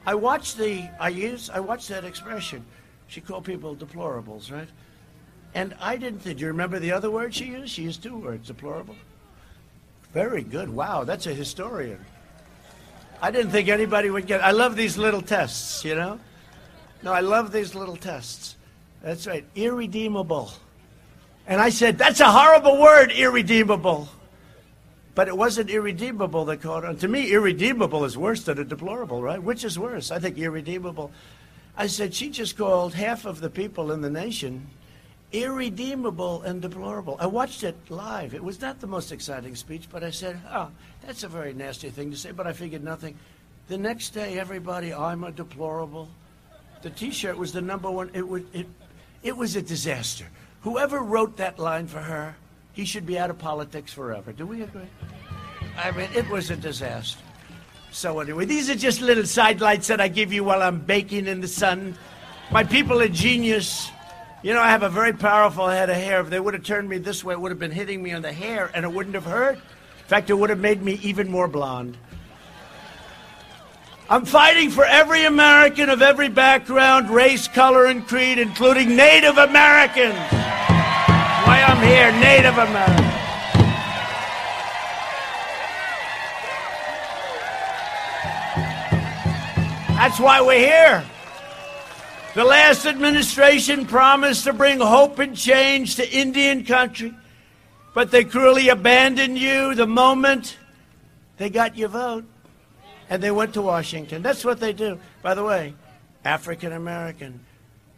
[0.07, 2.65] I watched the, I use, I watched that expression.
[3.07, 4.69] She called people deplorables, right?
[5.53, 7.73] And I didn't think, do you remember the other word she used?
[7.73, 8.95] She used two words, deplorable.
[10.13, 10.69] Very good.
[10.69, 11.99] Wow, that's a historian.
[13.21, 16.21] I didn't think anybody would get, I love these little tests, you know?
[17.03, 18.55] No, I love these little tests.
[19.03, 20.53] That's right, irredeemable.
[21.47, 24.07] And I said, that's a horrible word, irredeemable.
[25.17, 26.97] But it wasn't irredeemable that caught on.
[26.97, 29.41] To me, irredeemable is worse than a deplorable, right?
[29.41, 30.11] Which is worse?
[30.11, 31.11] I think irredeemable.
[31.75, 34.67] I said, she just called half of the people in the nation
[35.31, 37.17] irredeemable and deplorable.
[37.19, 38.35] I watched it live.
[38.35, 40.69] It was not the most exciting speech, but I said, oh,
[41.03, 43.17] that's a very nasty thing to say, but I figured nothing.
[43.69, 46.09] The next day, everybody, I'm a deplorable.
[46.83, 48.11] The T-shirt was the number one.
[48.13, 48.67] It, would, it,
[49.23, 50.27] it was a disaster.
[50.61, 52.35] Whoever wrote that line for her,
[52.77, 54.31] he should be out of politics forever.
[54.31, 54.85] Do we agree?
[55.79, 57.19] I mean, it was a disaster.
[57.91, 61.41] So anyway, these are just little sidelights that I give you while I'm baking in
[61.41, 61.97] the sun.
[62.51, 63.89] My people are genius.
[64.43, 66.21] You know, I have a very powerful head of hair.
[66.21, 68.21] If they would have turned me this way, it would have been hitting me on
[68.21, 69.55] the hair, and it wouldn't have hurt.
[69.55, 71.97] In fact, it would have made me even more blonde.
[74.07, 80.66] I'm fighting for every American of every background, race, color, and creed, including Native Americans.
[81.47, 83.05] Why I'm here, Native American.
[89.95, 91.05] That's why we're here.
[92.35, 97.13] The last administration promised to bring hope and change to Indian country,
[97.93, 100.57] but they cruelly abandoned you the moment
[101.37, 102.25] they got your vote
[103.09, 104.21] and they went to Washington.
[104.21, 104.99] That's what they do.
[105.21, 105.75] By the way,
[106.25, 107.39] African American.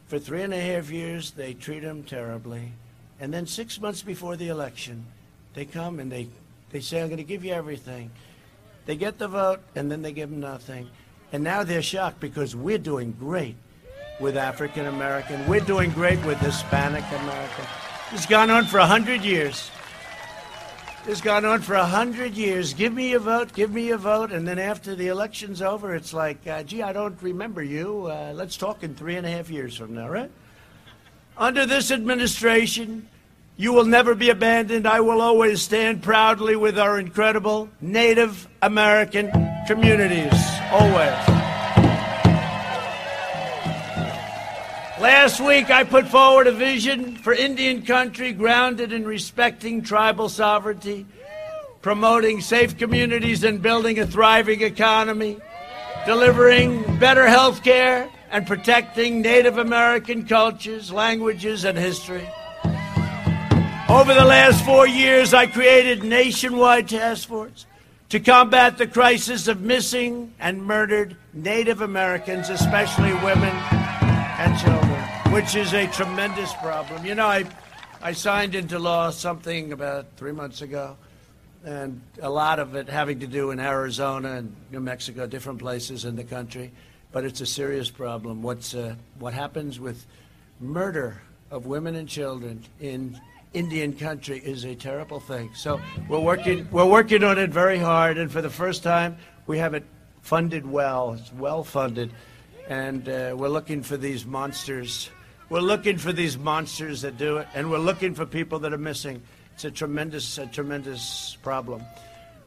[0.06, 2.74] For three and a half years, they treat them terribly.
[3.19, 5.05] And then six months before the election,
[5.53, 6.27] they come and they,
[6.71, 8.12] they say, I'm going to give you everything.
[8.86, 10.89] They get the vote, and then they give them nothing.
[11.32, 13.55] And now they're shocked because we're doing great
[14.19, 15.45] with African American.
[15.47, 17.65] We're doing great with Hispanic American.
[18.12, 19.69] It's gone on for 100 years.
[21.08, 22.73] It's gone on for a hundred years.
[22.73, 26.13] Give me a vote, give me a vote, and then after the election's over, it's
[26.13, 28.08] like, uh, gee, I don't remember you.
[28.08, 30.29] Uh, let's talk in three and a half years from now, right?
[31.39, 33.08] Under this administration,
[33.56, 34.86] you will never be abandoned.
[34.86, 39.32] I will always stand proudly with our incredible Native American
[39.65, 40.34] communities.
[40.69, 41.15] Always.
[44.99, 51.06] Last week, I put forward a vision for Indian country grounded in respecting tribal sovereignty,
[51.82, 55.38] promoting safe communities and building a thriving economy,
[56.06, 62.28] delivering better health care, and protecting Native American cultures, languages, and history.
[63.89, 67.65] Over the last four years, I created nationwide task force
[68.10, 73.56] to combat the crisis of missing and murdered Native Americans, especially women
[74.39, 77.04] and children, which is a tremendous problem.
[77.04, 77.46] You know, I,
[78.02, 80.96] I signed into law something about three months ago,
[81.63, 86.06] and a lot of it having to do in Arizona and New Mexico, different places
[86.06, 86.72] in the country.
[87.12, 88.43] But it's a serious problem.
[88.43, 90.06] What's, uh, what happens with
[90.60, 93.19] murder of women and children in
[93.54, 95.50] Indian country is a terrible thing.
[95.56, 99.17] So we're working, we're working on it very hard, and for the first time,
[99.48, 99.86] we have it
[100.22, 101.13] funded well.
[101.13, 102.12] It's well funded
[102.69, 105.10] and uh, we're looking for these monsters.
[105.50, 108.78] We're looking for these monsters that do it, and we're looking for people that are
[108.78, 109.22] missing.
[109.56, 111.84] It's a tremendous, a tremendous problem.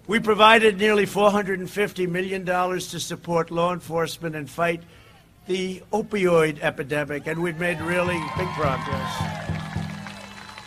[0.09, 4.83] We provided nearly $450 million to support law enforcement and fight
[5.47, 9.43] the opioid epidemic, and we've made really big progress.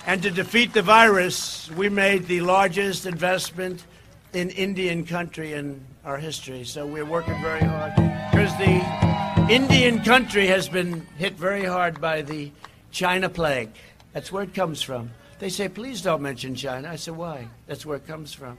[0.08, 3.84] And to defeat the virus, we made the largest investment
[4.32, 6.64] in Indian country in our history.
[6.64, 7.96] So we're working very hard
[8.32, 12.52] because the Indian country has been hit very hard by the
[12.92, 13.72] China plague.
[14.14, 15.12] That's where it comes from.
[15.40, 16.90] They say, please don't mention China.
[16.90, 17.48] I said, why?
[17.68, 18.58] That's where it comes from.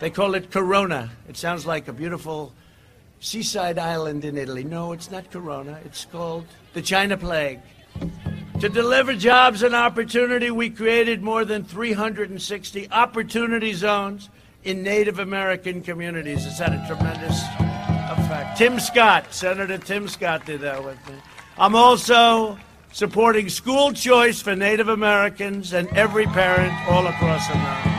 [0.00, 1.10] They call it Corona.
[1.28, 2.52] It sounds like a beautiful
[3.20, 4.64] seaside island in Italy.
[4.64, 5.78] No, it's not Corona.
[5.84, 7.60] It's called the China plague.
[8.60, 14.30] To deliver jobs and opportunity, we created more than 360 opportunity zones
[14.64, 16.46] in Native American communities.
[16.46, 17.38] It's had a tremendous
[18.10, 18.56] effect.
[18.56, 21.14] Tim Scott, Senator Tim Scott, did that with me.
[21.58, 22.58] I'm also
[22.92, 27.89] supporting school choice for Native Americans and every parent all across America.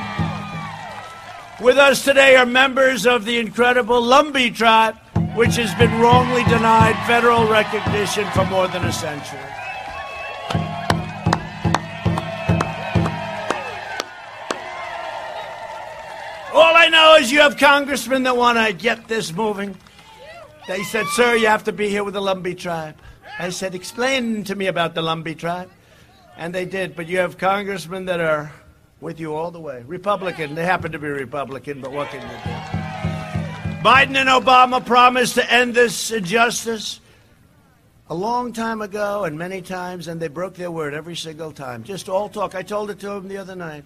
[1.61, 4.95] With us today are members of the incredible Lumbee tribe,
[5.35, 9.39] which has been wrongly denied federal recognition for more than a century.
[16.51, 19.77] All I know is you have congressmen that want to get this moving.
[20.67, 22.95] They said, Sir, you have to be here with the Lumbee tribe.
[23.37, 25.69] I said, Explain to me about the Lumbee tribe.
[26.37, 28.51] And they did, but you have congressmen that are
[29.01, 29.83] with you all the way.
[29.87, 32.81] Republican, they happen to be Republican, but what can you do?
[33.83, 37.01] Biden and Obama promised to end this injustice
[38.09, 41.83] a long time ago and many times, and they broke their word every single time.
[41.83, 42.53] Just all talk.
[42.53, 43.83] I told it to him the other night.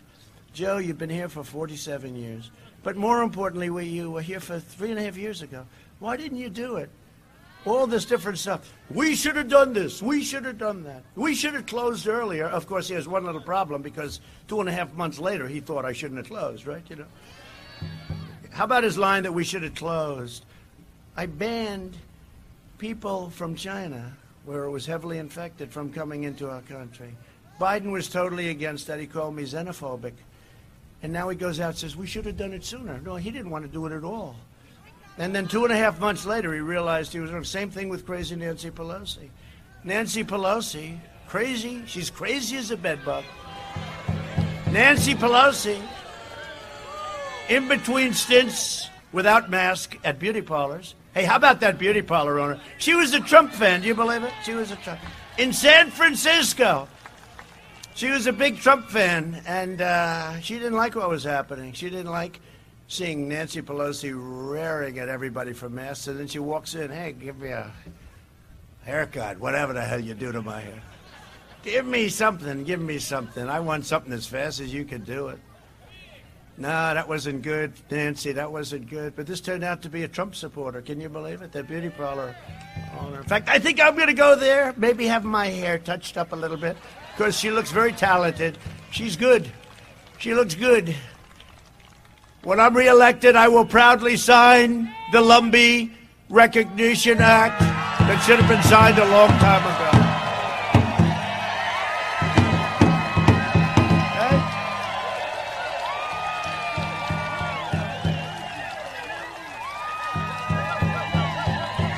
[0.54, 2.52] Joe, you've been here for 47 years.
[2.84, 5.66] But more importantly, we, you were here for three and a half years ago.
[6.00, 6.90] Why didn't you do it?
[7.66, 8.72] All this different stuff.
[8.92, 10.02] We should have done this.
[10.02, 11.04] We should have done that.
[11.16, 12.46] We should have closed earlier.
[12.46, 15.60] Of course, he has one little problem because two and a half months later, he
[15.60, 16.84] thought I shouldn't have closed, right?
[16.90, 17.06] You know.
[18.52, 20.46] How about his line that we should have closed?
[21.18, 21.98] I banned
[22.78, 27.16] people from China, where it was heavily infected, from coming into our country.
[27.60, 29.00] Biden was totally against that.
[29.00, 30.14] He called me xenophobic.
[31.02, 33.00] And now he goes out and says, we should have done it sooner.
[33.00, 34.36] No, he didn't want to do it at all.
[35.18, 37.90] And then two and a half months later, he realized he was the same thing
[37.90, 39.30] with crazy Nancy Pelosi.
[39.84, 40.98] Nancy Pelosi,
[41.28, 43.24] crazy, she's crazy as a bedbug.
[44.72, 45.82] Nancy Pelosi,
[47.50, 50.96] in between stints without mask at beauty parlors.
[51.14, 52.60] Hey, how about that beauty parlor owner?
[52.78, 53.82] She was a Trump fan.
[53.82, 54.34] Do you believe it?
[54.44, 55.00] She was a Trump.
[55.38, 56.90] In San Francisco,
[57.94, 61.72] she was a big Trump fan, and uh, she didn't like what was happening.
[61.72, 62.42] She didn't like
[62.88, 67.40] seeing Nancy Pelosi raring at everybody for masks, and then she walks in, hey, give
[67.40, 67.72] me a
[68.84, 70.82] haircut, whatever the hell you do to my hair.
[71.64, 73.50] Give me something, give me something.
[73.50, 75.40] I want something as fast as you can do it.
[76.58, 78.32] No, that wasn't good, Nancy.
[78.32, 79.14] That wasn't good.
[79.16, 80.82] But this turned out to be a Trump supporter.
[80.82, 81.52] Can you believe it?
[81.52, 82.34] That beauty parlor
[82.98, 83.18] owner.
[83.18, 84.74] In fact, I think I'm going to go there.
[84.78, 86.78] Maybe have my hair touched up a little bit
[87.12, 88.58] because she looks very talented.
[88.92, 89.52] She's good.
[90.18, 90.96] She looks good.
[92.46, 95.90] When I'm reelected, I will proudly sign the Lumbee
[96.30, 100.06] Recognition Act that should have been signed a long time ago.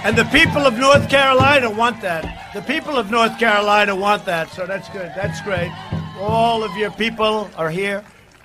[0.06, 2.54] And the people of North Carolina want that.
[2.54, 5.12] The people of North Carolina want that, so that's good.
[5.14, 5.74] That's great.
[6.18, 8.02] All of your people are here,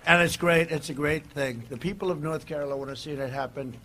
[0.06, 0.70] and it's great.
[0.70, 1.64] It's a great thing.
[1.68, 3.76] The people of North Carolina want to see it happen.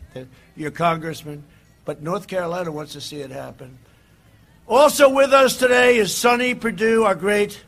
[0.55, 1.43] Your congressman,
[1.85, 3.77] but North Carolina wants to see it happen.
[4.67, 7.63] Also with us today is Sonny Perdue, our great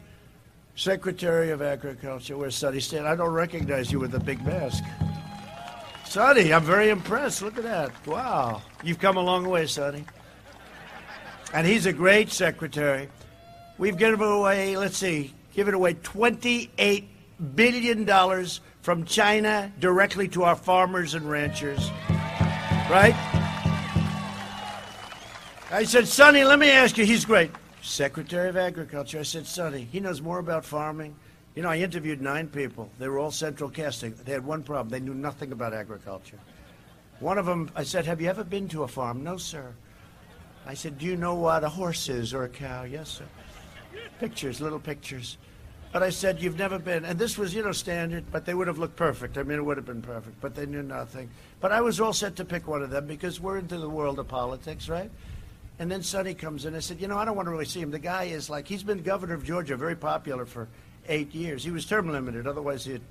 [0.76, 2.38] Secretary of Agriculture.
[2.38, 3.08] Where's Sonny stand?
[3.08, 4.84] I don't recognize you with the big mask.
[6.06, 7.42] Sonny, I'm very impressed.
[7.42, 8.08] Look at that.
[8.08, 8.62] Wow.
[8.84, 10.06] You've come a long way, Sonny.
[11.54, 13.10] And he's a great secretary.
[13.78, 17.08] We've given away, let's see, given away $28
[17.56, 21.90] billion dollars from China directly to our farmers and ranchers.
[22.90, 23.16] Right?
[25.72, 27.06] I said, Sonny, let me ask you.
[27.06, 27.52] He's great.
[27.82, 29.20] Secretary of Agriculture.
[29.20, 31.16] I said, Sonny, he knows more about farming
[31.60, 32.90] you know, I interviewed nine people.
[33.00, 34.14] They were all central casting.
[34.24, 34.90] They had one problem.
[34.90, 36.40] They knew nothing about agriculture.
[37.20, 39.26] One of them, I said, Have you ever been to a farm?
[39.26, 39.74] No, sir.
[40.66, 42.84] I said, Do you know what a horse is or a cow?
[42.84, 43.26] Yes, sir.
[44.20, 45.38] Pictures, little pictures.
[45.92, 47.06] But I said, You've never been.
[47.06, 49.38] And this was, you know, standard, but they would have looked perfect.
[49.38, 51.30] I mean, it would have been perfect, but they knew nothing.
[51.60, 54.20] But I was all set to pick one of them because we're into the world
[54.20, 55.10] of politics, right?
[55.80, 56.76] And then Sonny comes in.
[56.76, 57.90] I said, You know, I don't want to really see him.
[57.90, 60.68] The guy is like, he's been governor of Georgia, very popular for
[61.08, 61.64] eight years.
[61.64, 63.02] He was term limited, otherwise he'd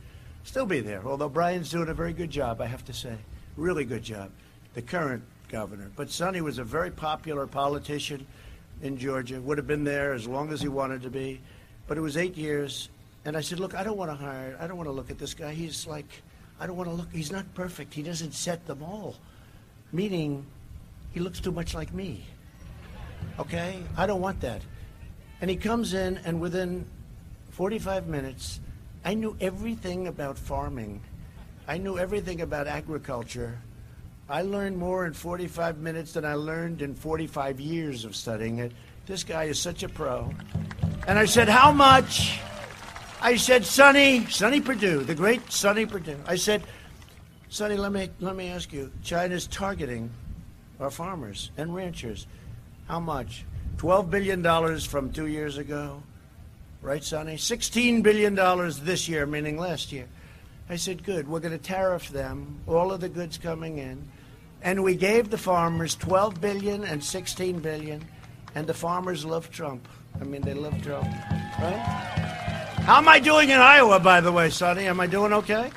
[0.44, 1.02] still be there.
[1.04, 3.16] Although Brian's doing a very good job, I have to say.
[3.56, 4.30] Really good job.
[4.74, 5.90] The current governor.
[5.96, 8.26] But Sonny was a very popular politician
[8.82, 11.40] in Georgia, would have been there as long as he wanted to be.
[11.88, 12.90] But it was eight years.
[13.24, 15.18] And I said, look, I don't want to hire, I don't want to look at
[15.18, 15.52] this guy.
[15.52, 16.22] He's like,
[16.60, 17.92] I don't want to look, he's not perfect.
[17.92, 19.16] He doesn't set them all.
[19.92, 20.46] Meaning,
[21.12, 22.24] he looks too much like me.
[23.38, 23.82] Okay?
[23.96, 24.62] I don't want that.
[25.40, 26.84] And he comes in, and within
[27.50, 28.60] 45 minutes,
[29.04, 31.00] I knew everything about farming.
[31.66, 33.58] I knew everything about agriculture.
[34.28, 38.72] I learned more in 45 minutes than I learned in 45 years of studying it.
[39.06, 40.30] This guy is such a pro.
[41.06, 42.40] And I said, How much?
[43.20, 46.18] I said, Sonny, Sonny Perdue, the great Sonny Perdue.
[46.26, 46.62] I said,
[47.48, 50.10] Sonny, let me, let me ask you China's targeting
[50.78, 52.26] our farmers and ranchers.
[52.86, 53.44] How much?
[53.78, 56.02] $12 billion from two years ago.
[56.80, 57.36] Right, Sonny?
[57.36, 58.34] $16 billion
[58.84, 60.06] this year, meaning last year.
[60.70, 61.26] I said, good.
[61.26, 64.06] We're going to tariff them, all of the goods coming in.
[64.62, 68.04] And we gave the farmers 12 billion and 16 billion,
[68.54, 69.88] and the farmers love Trump.
[70.20, 71.06] I mean, they love Trump,
[71.60, 72.08] right?
[72.84, 74.86] How am I doing in Iowa, by the way, Sonny?
[74.86, 75.70] Am I doing okay?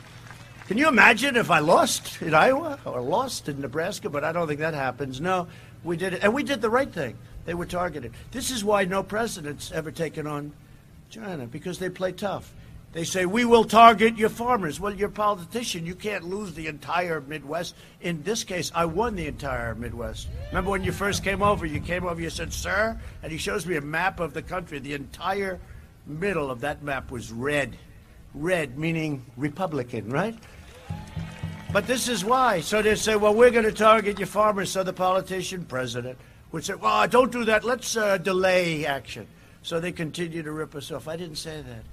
[0.68, 4.10] Can you imagine if I lost in Iowa or lost in Nebraska?
[4.10, 5.20] But I don't think that happens.
[5.20, 5.48] No,
[5.84, 7.18] we did it, and we did the right thing.
[7.46, 8.14] They were targeted.
[8.32, 10.54] This is why no president's ever taken on
[11.10, 12.54] China because they play tough.
[12.94, 14.78] They say, we will target your farmers.
[14.78, 15.86] Well, you're a politician.
[15.86, 17.74] You can't lose the entire Midwest.
[18.02, 20.28] In this case, I won the entire Midwest.
[20.50, 23.66] Remember when you first came over, you came over, you said, sir, and he shows
[23.66, 24.80] me a map of the country.
[24.80, 25.60] The entire
[26.06, 27.78] middle of that map was red.
[28.34, 30.38] Red, meaning Republican, right?
[31.72, 32.60] But this is why.
[32.60, 34.70] So they say, well, we're going to target your farmers.
[34.70, 36.18] So the politician, president,
[36.52, 37.64] would say, well, don't do that.
[37.64, 39.28] Let's uh, delay action.
[39.64, 41.08] So they continue to rip us off.
[41.08, 41.84] I didn't say that.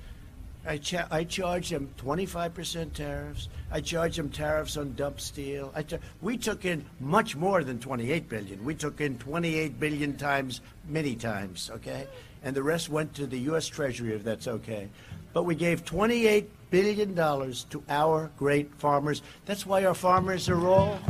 [0.68, 3.48] I, cha- I charge them 25% tariffs.
[3.70, 5.72] I charge them tariffs on dump steel.
[6.20, 8.62] we took in much more than 28 billion.
[8.62, 12.06] We took in 28 billion times, many times, okay?
[12.44, 13.66] And the rest went to the U.S.
[13.66, 14.90] Treasury, if that's okay.
[15.32, 19.22] But we gave 28 billion dollars to our great farmers.
[19.46, 21.00] That's why our farmers are all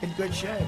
[0.00, 0.62] in good shape.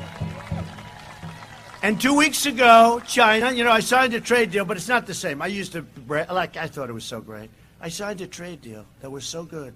[1.84, 5.06] And two weeks ago, China, you know, I signed a trade deal, but it's not
[5.06, 5.40] the same.
[5.40, 7.50] I used to, like, I thought it was so great.
[7.84, 9.74] I signed a trade deal that was so good.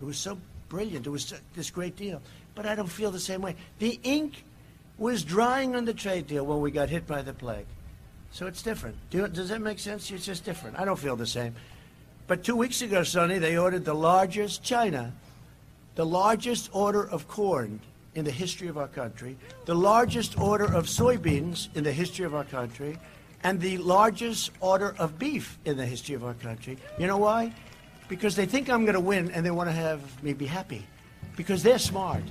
[0.00, 0.38] It was so
[0.70, 1.06] brilliant.
[1.06, 2.22] It was this great deal.
[2.54, 3.54] But I don't feel the same way.
[3.80, 4.44] The ink
[4.96, 7.66] was drying on the trade deal when we got hit by the plague.
[8.30, 8.96] So it's different.
[9.10, 10.10] Do, does that make sense?
[10.10, 10.80] It's just different.
[10.80, 11.54] I don't feel the same.
[12.26, 15.12] But two weeks ago, Sonny, they ordered the largest, China,
[15.96, 17.78] the largest order of corn
[18.14, 19.36] in the history of our country,
[19.66, 22.98] the largest order of soybeans in the history of our country,
[23.42, 26.78] and the largest order of beef in the history of our country.
[26.98, 27.52] You know why?
[28.08, 30.86] Because they think I'm going to win and they want to have me be happy.
[31.36, 32.22] Because they're smart.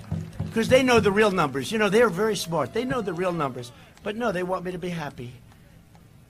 [0.45, 1.71] Because they know the real numbers.
[1.71, 2.73] You know, they're very smart.
[2.73, 3.71] They know the real numbers.
[4.03, 5.31] But no, they want me to be happy.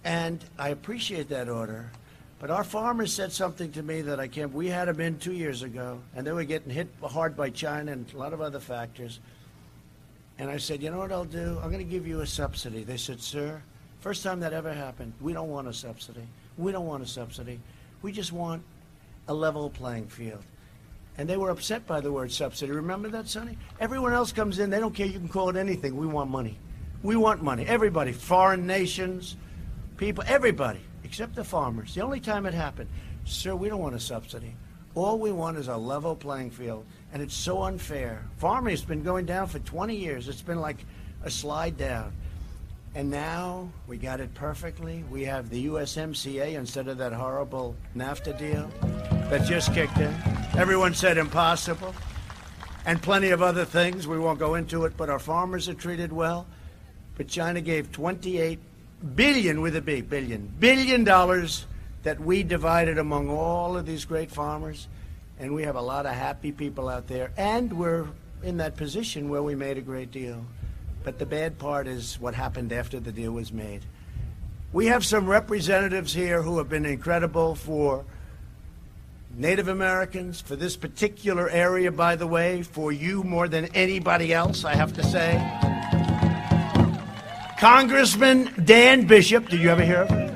[0.04, 1.92] And I appreciate that order.
[2.40, 4.54] But our farmers said something to me that I can't.
[4.54, 7.92] We had them in two years ago, and they were getting hit hard by China
[7.92, 9.20] and a lot of other factors.
[10.38, 11.60] And I said, you know what I'll do?
[11.62, 12.86] I'm going to give you a subsidy.
[12.86, 13.62] They said, sir,
[14.00, 15.14] First time that ever happened.
[15.20, 16.28] We don't want a subsidy.
[16.58, 17.60] We don't want a subsidy.
[18.02, 18.64] We just want
[19.28, 20.43] a level playing field.
[21.18, 22.72] And they were upset by the word subsidy.
[22.72, 23.58] Remember that, Sonny?
[23.80, 24.70] Everyone else comes in.
[24.70, 25.06] They don't care.
[25.06, 25.97] You can call it anything.
[25.97, 26.58] We want money.
[27.04, 27.66] We want money.
[27.66, 29.36] Everybody, foreign nations,
[29.97, 31.93] people, everybody, except the farmers.
[31.93, 32.89] The only time it happened,
[33.26, 34.56] sir, we don't want a subsidy.
[34.95, 36.86] All we want is a level playing field.
[37.12, 38.26] And it's so unfair.
[38.38, 40.30] Farming has been going down for 20 years.
[40.30, 40.86] It's been like
[41.24, 42.14] a slide down.
[42.96, 45.04] And now we got it perfectly.
[45.12, 48.70] We have the USMCA instead of that horrible NAFTA deal
[49.30, 50.14] that just kicked in.
[50.58, 51.94] Everyone said impossible.
[52.86, 54.08] And plenty of other things.
[54.08, 56.48] We won't go into it, but our farmers are treated well.
[57.18, 58.58] But China gave 28
[59.16, 61.68] billion with a B, billion, billion dollars
[62.04, 64.88] that we divided among all of these great farmers.
[65.38, 67.32] And we have a lot of happy people out there.
[67.38, 68.08] And we're
[68.42, 70.44] in that position where we made a great deal.
[71.10, 73.82] But the bad part is what happened after the deal was made.
[74.72, 78.05] We have some representatives here who have been incredible for
[79.36, 84.64] Native Americans, for this particular area, by the way, for you more than anybody else,
[84.64, 85.34] I have to say.
[87.57, 90.28] Congressman Dan Bishop, did you ever hear of him?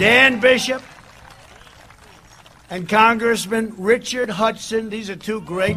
[0.00, 0.82] Dan Bishop
[2.70, 4.90] and Congressman Richard Hudson.
[4.90, 5.76] These are two great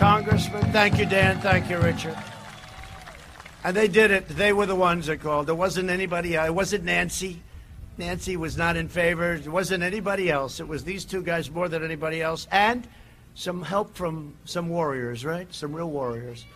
[0.00, 0.62] Congressman.
[0.72, 1.38] Thank you, Dan.
[1.42, 2.16] Thank you, Richard.
[3.64, 4.26] And they did it.
[4.28, 5.46] They were the ones that called.
[5.46, 6.36] There wasn't anybody.
[6.36, 7.42] It wasn't Nancy.
[7.98, 9.34] Nancy was not in favor.
[9.34, 10.58] It wasn't anybody else.
[10.58, 12.88] It was these two guys more than anybody else, and
[13.34, 15.52] some help from some warriors, right?
[15.54, 16.46] Some real warriors.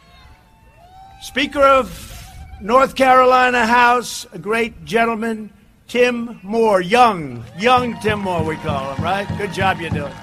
[1.20, 2.26] Speaker of
[2.62, 5.52] North Carolina House, a great gentleman,
[5.86, 9.28] Tim Moore, young, young Tim Moore, we call him, right?
[9.36, 10.14] Good job you're doing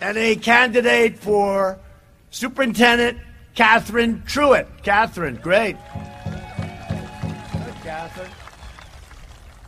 [0.00, 1.78] and a candidate for
[2.30, 3.18] superintendent
[3.54, 4.66] Catherine Truitt.
[4.82, 5.76] Catherine, great.
[6.24, 8.30] Good, Catherine.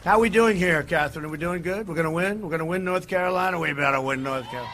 [0.04, 1.24] How are we doing here, Catherine?
[1.24, 1.86] Are we doing good?
[1.88, 2.40] We're going to win?
[2.40, 3.58] We're going to win North Carolina?
[3.58, 4.72] We better win North Carolina.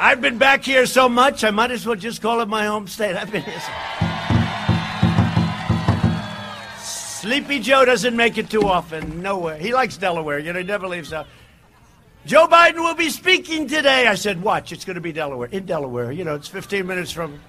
[0.00, 2.86] I've been back here so much, I might as well just call it my home
[2.86, 3.16] state.
[3.16, 3.60] I've been here.
[3.60, 3.72] So...
[7.20, 9.20] Sleepy Joe doesn't make it too often.
[9.20, 9.58] Nowhere.
[9.58, 10.38] He likes Delaware.
[10.38, 11.26] You know, he never leaves out.
[12.26, 14.06] Joe Biden will be speaking today.
[14.06, 15.48] I said, watch, it's going to be Delaware.
[15.48, 16.12] In Delaware.
[16.12, 17.40] You know, it's 15 minutes from.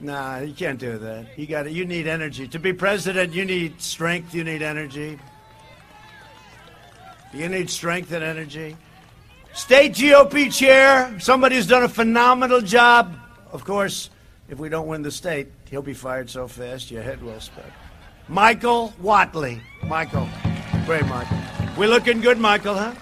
[0.00, 1.38] Nah, you can't do that.
[1.38, 1.72] You got it.
[1.72, 2.48] You need energy.
[2.48, 5.18] To be president, you need strength, you need energy.
[7.32, 8.76] You need strength and energy.
[9.52, 13.14] State GOP chair, somebody who's done a phenomenal job.
[13.52, 14.10] Of course,
[14.48, 17.64] if we don't win the state, he'll be fired so fast your head will spin.
[18.28, 19.60] Michael Whatley.
[19.84, 20.28] Michael.
[20.86, 21.38] Great, Michael.
[21.76, 22.94] We're looking good, Michael, huh?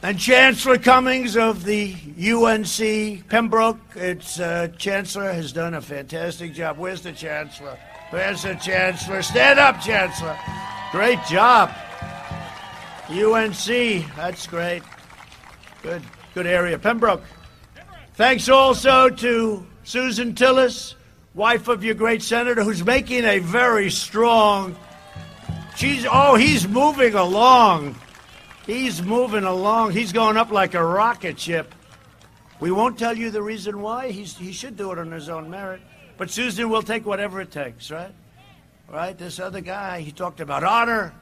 [0.00, 6.78] And Chancellor Cummings of the UNC Pembroke, its uh, chancellor, has done a fantastic job.
[6.78, 7.76] Where's the chancellor?
[8.10, 9.22] Where's the chancellor?
[9.22, 10.38] Stand up, chancellor.
[10.92, 11.74] Great job.
[13.10, 13.66] UNC,
[14.14, 14.84] that's great.
[15.82, 16.78] Good, good area.
[16.78, 17.22] Pembroke.
[18.14, 20.94] Thanks also to Susan Tillis,
[21.34, 24.76] wife of your great senator, who's making a very strong.
[25.76, 27.96] She's oh, he's moving along.
[28.68, 29.92] He's moving along.
[29.92, 31.74] He's going up like a rocket ship.
[32.60, 34.10] We won't tell you the reason why.
[34.10, 35.80] He's, he should do it on his own merit.
[36.18, 38.12] But Susan will take whatever it takes, right?
[38.86, 39.16] Right?
[39.16, 41.14] This other guy, he talked about honor.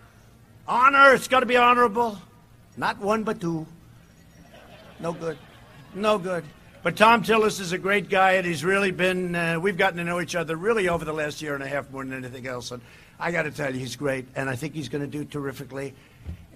[0.66, 2.18] Honor, it's got to be honorable.
[2.76, 3.64] Not one, but two.
[4.99, 5.38] No good.
[5.94, 6.42] No good.
[6.82, 10.05] But Thom Tillis is a great guy, and he's really been, uh, we've gotten to
[10.05, 12.72] know each other really over the last year and a half more than anything else.
[12.72, 12.82] And
[13.20, 15.94] I got to tell you, he's great, and I think he's going to do terrifically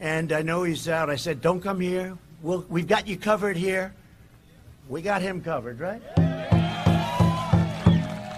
[0.00, 1.10] and I know he's out.
[1.10, 2.16] I said, "Don't come here.
[2.42, 3.94] We'll, we've got you covered here.
[4.88, 6.02] We got him covered, right?"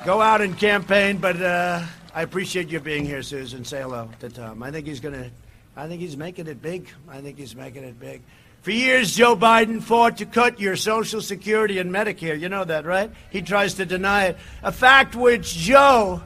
[0.05, 3.65] Go out and campaign, but uh, I appreciate you being here, Susan.
[3.65, 4.63] Say hello to Thom.
[4.63, 5.31] I think he's gonna.
[5.77, 6.89] I think he's making it big.
[7.09, 8.21] I think he's making it big.
[8.63, 12.39] For years, Joe Biden fought to cut your Social Security and Medicare.
[12.39, 13.11] You know that, right?
[13.31, 14.37] He tries to deny it.
[14.63, 16.23] A fact which Joe,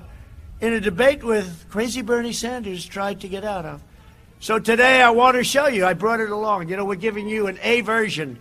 [0.61, 3.83] in a debate with crazy Bernie Sanders, tried to get out of.
[4.47, 5.85] So today I want to show you.
[5.85, 6.69] I brought it along.
[6.69, 8.39] You know, we're giving you an A version.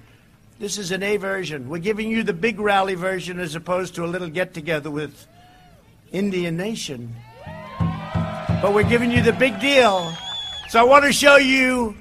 [0.60, 1.68] This is an A version.
[1.68, 5.26] We're giving you the big rally version as opposed to a little get together with
[6.12, 7.16] Indian Nation.
[7.80, 10.16] But we're giving you the big deal.
[10.70, 11.98] So I want to show you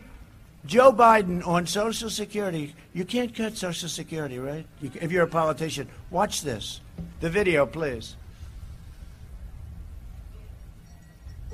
[0.67, 2.75] Joe Biden on Social Security.
[2.93, 4.67] You can't cut Social Security, right?
[4.83, 5.89] You, if you're a politician.
[6.11, 6.83] Watch this.
[7.21, 8.17] The video, please.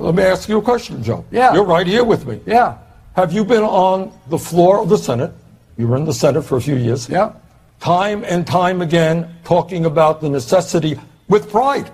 [0.01, 1.25] Let me ask you a question, Joe.
[1.31, 1.53] Yeah.
[1.53, 2.41] You're right here with me.
[2.47, 2.79] Yeah.
[3.17, 5.33] Have you been on the floor of the Senate?
[5.77, 7.09] You were in the Senate for a few years.
[7.09, 7.35] Yeah.
[7.81, 10.99] Time and time again, talking about the necessity,
[11.29, 11.91] with pride,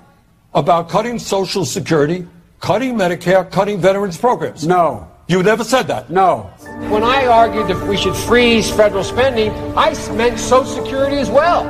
[0.55, 2.27] about cutting Social Security,
[2.61, 4.67] cutting Medicare, cutting veterans programs.
[4.67, 5.09] No.
[5.29, 6.11] You never said that.
[6.11, 6.51] No.
[6.89, 11.65] When I argued that we should freeze federal spending, I meant Social Security as well.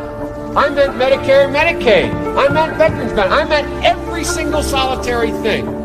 [0.57, 2.11] I meant Medicare and Medicaid.
[2.37, 3.43] I meant veterans benefits.
[3.43, 5.76] I meant every single solitary thing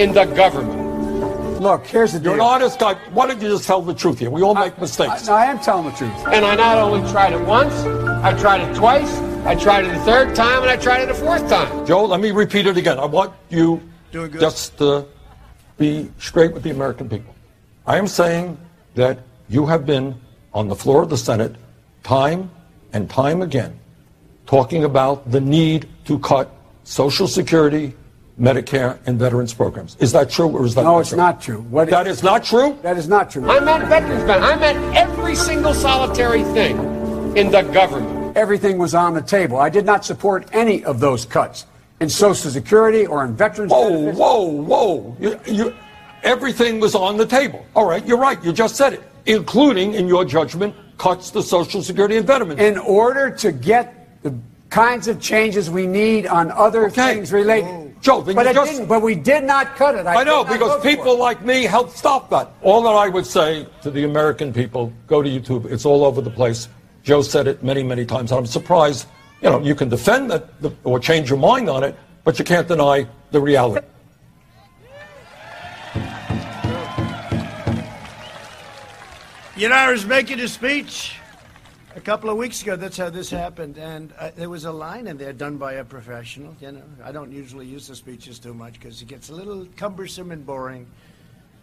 [0.00, 1.60] in the government.
[1.60, 2.32] Look, here's the deal.
[2.32, 2.94] You're an honest guy.
[3.12, 4.30] Why don't you just tell the truth here?
[4.30, 5.28] We all make mistakes.
[5.28, 6.10] I, I am telling the truth.
[6.32, 7.74] And I not only tried it once,
[8.24, 11.14] I tried it twice, I tried it a third time, and I tried it a
[11.14, 11.86] fourth time.
[11.86, 12.98] Joe, let me repeat it again.
[12.98, 13.82] I want you
[14.12, 15.06] just to
[15.76, 17.34] be straight with the American people.
[17.86, 18.56] I am saying
[18.94, 19.18] that
[19.50, 20.18] you have been
[20.54, 21.56] on the floor of the Senate
[22.02, 22.50] time
[22.94, 23.78] and time again
[24.46, 26.50] talking about the need to cut
[26.84, 27.94] Social Security,
[28.40, 29.96] Medicare and veterans programs.
[30.00, 31.18] Is that true or is that no, not it's true?
[31.18, 31.60] not true.
[31.62, 32.78] What That is not true?
[32.82, 33.48] That is not true.
[33.50, 34.52] I meant veterans benefits.
[34.52, 36.76] I meant every single solitary thing
[37.36, 38.36] in the government.
[38.36, 39.58] Everything was on the table.
[39.58, 41.66] I did not support any of those cuts
[42.00, 44.18] in Social Security or in veterans Whoa, benefits.
[44.18, 45.16] whoa, whoa.
[45.20, 45.74] You, you,
[46.22, 47.66] everything was on the table.
[47.76, 48.42] All right, you're right.
[48.42, 52.58] You just said it, including, in your judgment, cuts to Social Security and veterans.
[52.58, 54.34] In order to get the
[54.70, 57.14] kinds of changes we need on other Okay.
[57.16, 57.89] things related.
[58.00, 58.86] Joe, then but you it just- didn't.
[58.88, 60.06] But we did not cut it.
[60.06, 62.50] I know, because people like me helped stop that.
[62.62, 65.70] All that I would say to the American people, go to YouTube.
[65.70, 66.68] It's all over the place.
[67.02, 68.30] Joe said it many, many times.
[68.32, 69.06] And I'm surprised,
[69.42, 70.48] you know, you can defend that
[70.84, 71.94] or change your mind on it,
[72.24, 73.86] but you can't deny the reality.
[79.56, 81.16] You know, I was making a speech
[81.96, 82.76] a couple of weeks ago.
[82.76, 83.76] That's how this happened.
[83.76, 86.54] And uh, there was a line in there done by a professional.
[86.60, 89.66] You know, I don't usually use the speeches too much because it gets a little
[89.76, 90.86] cumbersome and boring.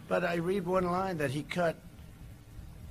[0.08, 1.76] But I read one line that he cut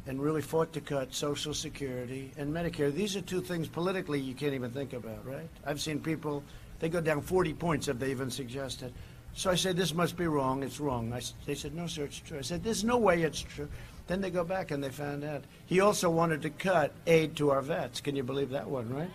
[0.07, 2.95] and really fought to cut Social Security and Medicare.
[2.95, 5.49] These are two things politically you can't even think about, right?
[5.65, 6.45] I've seen people,
[6.79, 8.93] they go down 40 points if they even suggest it.
[9.35, 10.63] So I said, this must be wrong.
[10.63, 11.13] It's wrong.
[11.13, 12.39] I, they said, no, sir, it's true.
[12.39, 13.69] I said, there's no way it's true.
[14.07, 15.43] Then they go back and they found out.
[15.67, 18.01] He also wanted to cut aid to our vets.
[18.01, 19.11] Can you believe that one, right?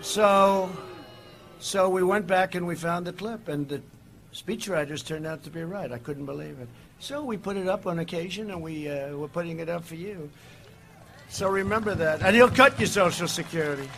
[0.00, 0.70] So,
[1.58, 3.82] so we went back and we found the clip, and the
[4.34, 5.92] speechwriters turned out to be right.
[5.92, 6.68] I couldn't believe it.
[6.98, 9.94] So we put it up on occasion, and we uh, we're putting it up for
[9.94, 10.30] you.
[11.28, 13.88] So remember that, and he'll cut your Social Security.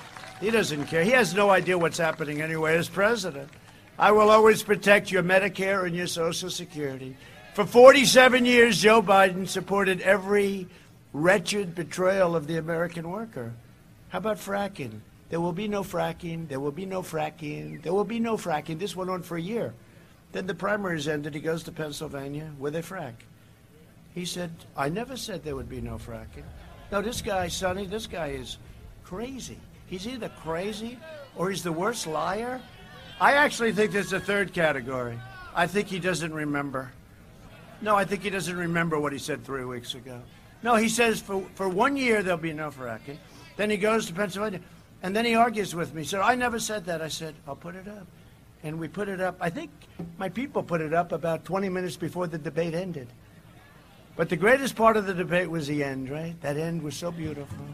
[0.40, 1.04] He doesn't care.
[1.04, 3.48] He has no idea what's happening anyway as president.
[3.98, 7.16] I will always protect your Medicare and your Social Security.
[7.54, 10.66] For 47 years, Joe Biden supported every
[11.12, 13.52] wretched betrayal of the American worker.
[14.08, 14.98] How about fracking?
[15.30, 16.48] There will be no fracking.
[16.48, 17.80] There will be no fracking.
[17.80, 18.80] There will be no fracking.
[18.80, 19.72] This went on for a year.
[20.32, 21.32] Then the primaries ended.
[21.32, 23.14] He goes to Pennsylvania where they frack.
[24.16, 26.42] He said, I never said there would be no fracking.
[26.90, 28.58] No, this guy, Sonny, this guy is
[29.04, 29.60] crazy.
[29.86, 30.98] He's either crazy
[31.36, 32.60] or he's the worst liar.
[33.20, 35.20] I actually think there's a third category.
[35.54, 36.90] I think he doesn't remember.
[37.84, 40.18] No, I think he doesn't remember what he said three weeks ago.
[40.62, 43.18] No, he says for, for one year there'll be no fracking.
[43.58, 44.60] Then he goes to Pennsylvania.
[45.02, 46.00] And then he argues with me.
[46.00, 47.02] He said, I never said that.
[47.02, 48.06] I said, I'll put it up.
[48.62, 49.36] And we put it up.
[49.38, 49.70] I think
[50.16, 53.08] my people put it up about 20 minutes before the debate ended.
[54.16, 56.40] But the greatest part of the debate was the end, right?
[56.40, 57.66] That end was so beautiful.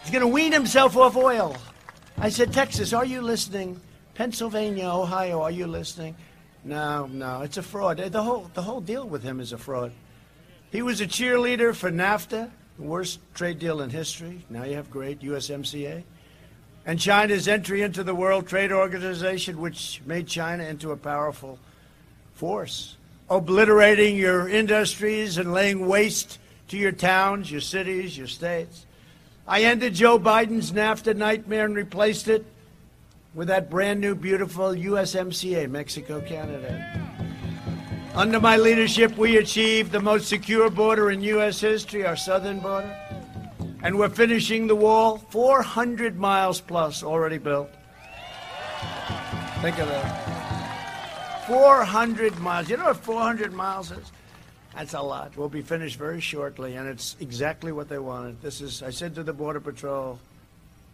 [0.00, 1.54] He's going to wean himself off oil.
[2.16, 3.78] I said, Texas, are you listening?
[4.14, 6.16] Pennsylvania, Ohio, are you listening?
[6.64, 7.98] No, no, it's a fraud.
[7.98, 9.92] The whole, the whole deal with him is a fraud.
[10.72, 14.44] He was a cheerleader for NAFTA, the worst trade deal in history.
[14.48, 16.02] Now you have great USMCA.
[16.86, 21.58] And China's entry into the World Trade Organization, which made China into a powerful
[22.34, 22.96] force,
[23.30, 26.38] obliterating your industries and laying waste
[26.68, 28.86] to your towns, your cities, your states.
[29.46, 32.44] I ended Joe Biden's NAFTA nightmare and replaced it
[33.34, 37.00] with that brand new, beautiful USMCA, Mexico Canada.
[38.14, 41.60] Under my leadership, we achieved the most secure border in U.S.
[41.60, 42.96] history, our southern border.
[43.82, 47.68] And we're finishing the wall, 400 miles plus already built.
[49.60, 51.44] Think of that.
[51.48, 52.70] 400 miles.
[52.70, 54.12] You know what 400 miles is?
[54.74, 55.36] That's a lot.
[55.36, 58.40] We'll be finished very shortly, and it's exactly what they wanted.
[58.42, 60.18] This is, I said to the Border Patrol,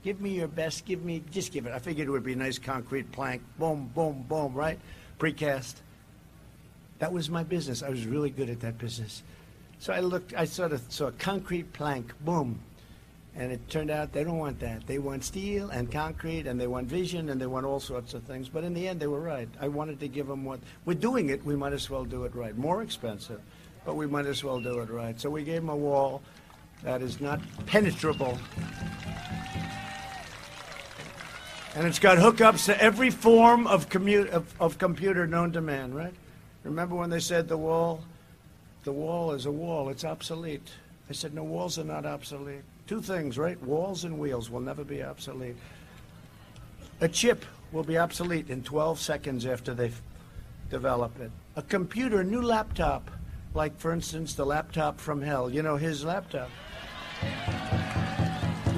[0.03, 0.87] Give me your best.
[0.87, 1.73] Give me, just give it.
[1.73, 3.43] I figured it would be a nice concrete plank.
[3.59, 4.79] Boom, boom, boom, right?
[5.19, 5.75] Precast.
[7.01, 7.83] That was my business.
[7.83, 9.23] I was really good at that business.
[9.79, 12.61] So I looked, I sort of saw a concrete plank, boom.
[13.37, 14.87] And it turned out they don't want that.
[14.87, 18.23] They want steel and concrete and they want vision and they want all sorts of
[18.25, 18.49] things.
[18.49, 19.49] But in the end, they were right.
[19.61, 22.35] I wanted to give them what, we're doing it, we might as well do it
[22.35, 22.57] right.
[22.57, 23.41] More expensive,
[23.85, 25.19] but we might as well do it right.
[25.21, 26.23] So we gave them a wall
[26.83, 28.39] that is not penetrable
[31.75, 35.95] and it's got hookups to every form of, commu- of, of computer known to man,
[35.95, 36.15] right?
[36.65, 38.03] Remember when they said the wall?
[38.85, 39.89] The wall is a wall.
[39.89, 40.69] It's obsolete.
[41.09, 42.63] I said, no, walls are not obsolete.
[42.87, 43.61] Two things, right?
[43.63, 45.57] Walls and wheels will never be obsolete.
[47.01, 50.01] A chip will be obsolete in 12 seconds after they've
[50.71, 51.31] developed it.
[51.57, 53.11] A computer, a new laptop,
[53.55, 55.49] like, for instance, the laptop from hell.
[55.49, 56.51] You know, his laptop.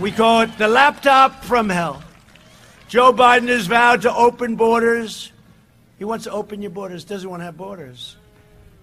[0.01, 2.03] We call it the laptop from hell.
[2.93, 5.33] Joe Biden has vowed to open borders.
[5.97, 8.19] He wants to open your borders, doesn't want to have borders.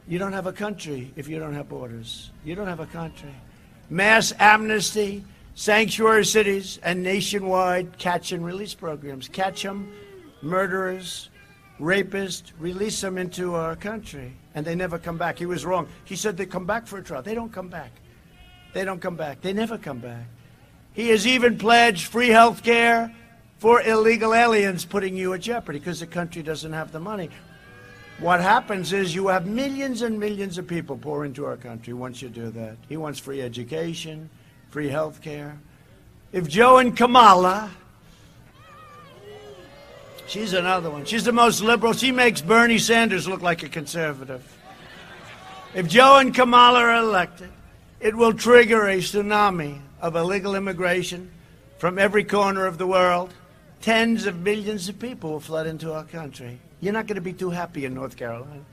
[0.07, 2.31] You don't have a country if you don't have borders.
[2.43, 3.29] You don't have a country.
[3.91, 9.27] Mass amnesty, sanctuary cities, and nationwide catch and release programs.
[9.27, 9.93] Catch them,
[10.41, 11.29] murderers,
[11.79, 15.37] rapists, release them into our country, and they never come back.
[15.37, 15.87] He was wrong.
[16.05, 17.21] He said they come back for a trial.
[17.21, 17.91] They don't come back.
[18.73, 19.41] They don't come back.
[19.41, 20.25] They never come back.
[20.93, 23.13] He has even pledged free health care
[23.59, 27.29] for illegal aliens putting you at jeopardy because the country doesn't have the money.
[28.19, 32.21] What happens is you have millions and millions of people pour into our country once
[32.21, 32.77] you do that.
[32.87, 34.29] He wants free education,
[34.69, 35.57] free health care.
[36.31, 37.69] If Joe and Kamala,
[40.27, 41.05] she's another one.
[41.05, 41.93] She's the most liberal.
[41.93, 44.43] She makes Bernie Sanders look like a conservative.
[45.73, 47.49] If Joe and Kamala are elected,
[47.99, 51.29] it will trigger a tsunami of illegal immigration
[51.77, 53.33] from every corner of the world
[53.81, 56.59] tens of millions of people will flood into our country.
[56.81, 58.63] You're not going to be too happy in North Carolina.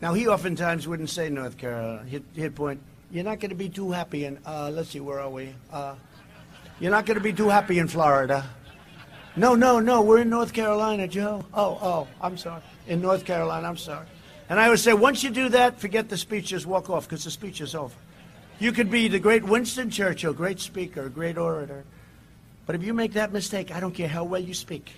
[0.00, 2.04] Now, he oftentimes wouldn't say North Carolina.
[2.08, 5.20] He'd, he'd point, you're not going to be too happy in, uh, let's see, where
[5.20, 5.54] are we?
[5.70, 5.94] Uh,
[6.78, 8.48] you're not going to be too happy in Florida.
[9.36, 11.44] No, no, no, we're in North Carolina, Joe.
[11.52, 12.62] Oh, oh, I'm sorry.
[12.88, 14.06] In North Carolina, I'm sorry.
[14.48, 17.24] And I would say, once you do that, forget the speech, just walk off, because
[17.24, 17.94] the speech is over.
[18.58, 21.84] You could be the great Winston Churchill, great speaker, great orator.
[22.70, 24.92] But if you make that mistake, I don't care how well you speak,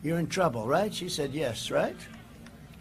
[0.00, 0.94] you're in trouble, right?
[0.94, 1.96] She said, yes, right?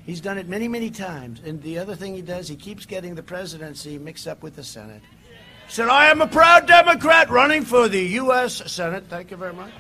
[0.06, 1.41] He's done it many, many times.
[1.43, 4.64] And the other thing he does, he keeps getting the presidency mixed up with the
[4.64, 5.02] Senate.
[5.66, 8.72] He said, I am a proud Democrat running for the U.S.
[8.72, 9.06] Senate.
[9.10, 9.72] Thank you very much.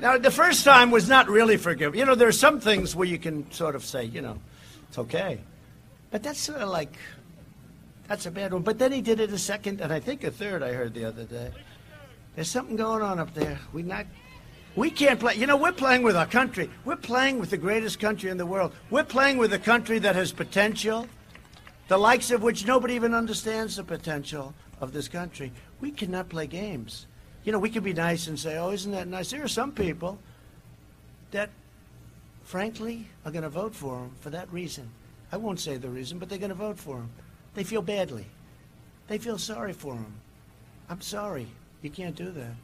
[0.00, 1.96] Now, the first time was not really forgiven.
[1.96, 4.40] You know, there are some things where you can sort of say, you know,
[4.88, 5.38] it's okay.
[6.10, 6.96] But that's sort of like,
[8.10, 8.60] that's a bad one.
[8.60, 11.06] But then he did it a second, and I think a third, I heard the
[11.06, 11.50] other day.
[12.34, 13.58] There's something going on up there.
[13.72, 14.04] We not,
[14.76, 15.36] we can't play.
[15.36, 16.68] You know, we're playing with our country.
[16.84, 18.72] We're playing with the greatest country in the world.
[18.90, 21.06] We're playing with a country that has potential,
[21.88, 25.52] the likes of which nobody even understands the potential of this country.
[25.80, 27.06] We cannot play games
[27.44, 29.30] you know, we can be nice and say, oh, isn't that nice?
[29.30, 30.18] There are some people
[31.30, 31.50] that,
[32.44, 34.90] frankly, are going to vote for him for that reason.
[35.32, 37.10] I won't say the reason, but they're going to vote for him.
[37.54, 38.26] They feel badly.
[39.08, 40.14] They feel sorry for him.
[40.88, 41.46] I'm sorry.
[41.82, 42.54] You can't do that.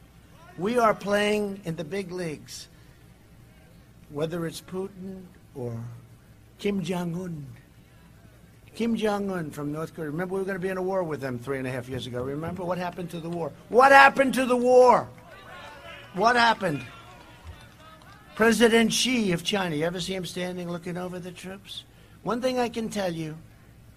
[0.57, 2.67] We are playing in the big leagues,
[4.09, 5.23] whether it's Putin
[5.55, 5.77] or
[6.57, 7.45] Kim Jong un.
[8.75, 10.09] Kim Jong un from North Korea.
[10.09, 11.89] Remember, we were going to be in a war with them three and a half
[11.89, 12.23] years ago.
[12.23, 13.51] Remember what happened to the war?
[13.69, 15.07] What happened to the war?
[16.13, 16.83] What happened?
[18.35, 19.75] President Xi of China.
[19.75, 21.83] You ever see him standing looking over the troops?
[22.23, 23.35] One thing I can tell you,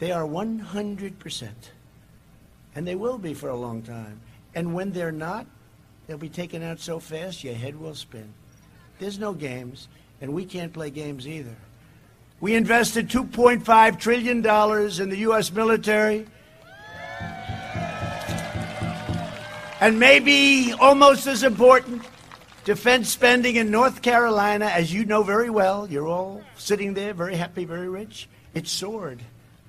[0.00, 1.48] they are 100%.
[2.74, 4.20] And they will be for a long time.
[4.54, 5.46] And when they're not,
[6.06, 8.32] they'll be taken out so fast your head will spin.
[8.98, 9.88] There's no games,
[10.20, 11.54] and we can't play games either.
[12.40, 15.52] We invested $2.5 trillion in the U.S.
[15.52, 16.26] military.
[19.80, 22.02] And maybe almost as important,
[22.64, 27.36] defense spending in North Carolina, as you know very well, you're all sitting there very
[27.36, 28.28] happy, very rich.
[28.54, 29.22] It soared.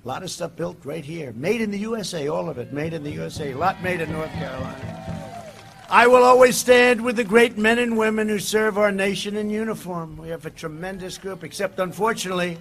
[0.04, 1.32] A lot of stuff built right here.
[1.32, 3.52] Made in the USA, all of it made in the USA.
[3.52, 5.44] A lot made in North Carolina.
[5.88, 9.48] I will always stand with the great men and women who serve our nation in
[9.48, 10.16] uniform.
[10.16, 12.58] We have a tremendous group, except unfortunately,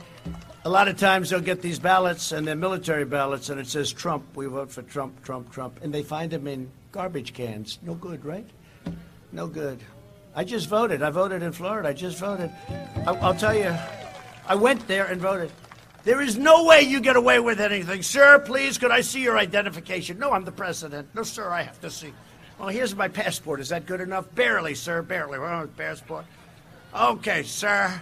[0.65, 3.91] a lot of times they'll get these ballots and they're military ballots and it says
[3.91, 4.23] Trump.
[4.35, 5.79] We vote for Trump, Trump, Trump.
[5.81, 7.79] And they find them in garbage cans.
[7.81, 8.47] No good, right?
[9.31, 9.79] No good.
[10.35, 11.01] I just voted.
[11.01, 11.89] I voted in Florida.
[11.89, 12.51] I just voted.
[13.07, 13.75] I, will tell you,
[14.45, 15.51] I went there and voted.
[16.03, 18.01] There is no way you get away with anything.
[18.01, 20.17] Sir, please, could I see your identification?
[20.17, 21.13] No, I'm the president.
[21.13, 22.11] No, sir, I have to see.
[22.57, 23.59] Well, here's my passport.
[23.59, 24.33] Is that good enough?
[24.33, 25.37] Barely, sir, barely.
[25.77, 26.25] Passport.
[26.93, 28.01] Okay, sir.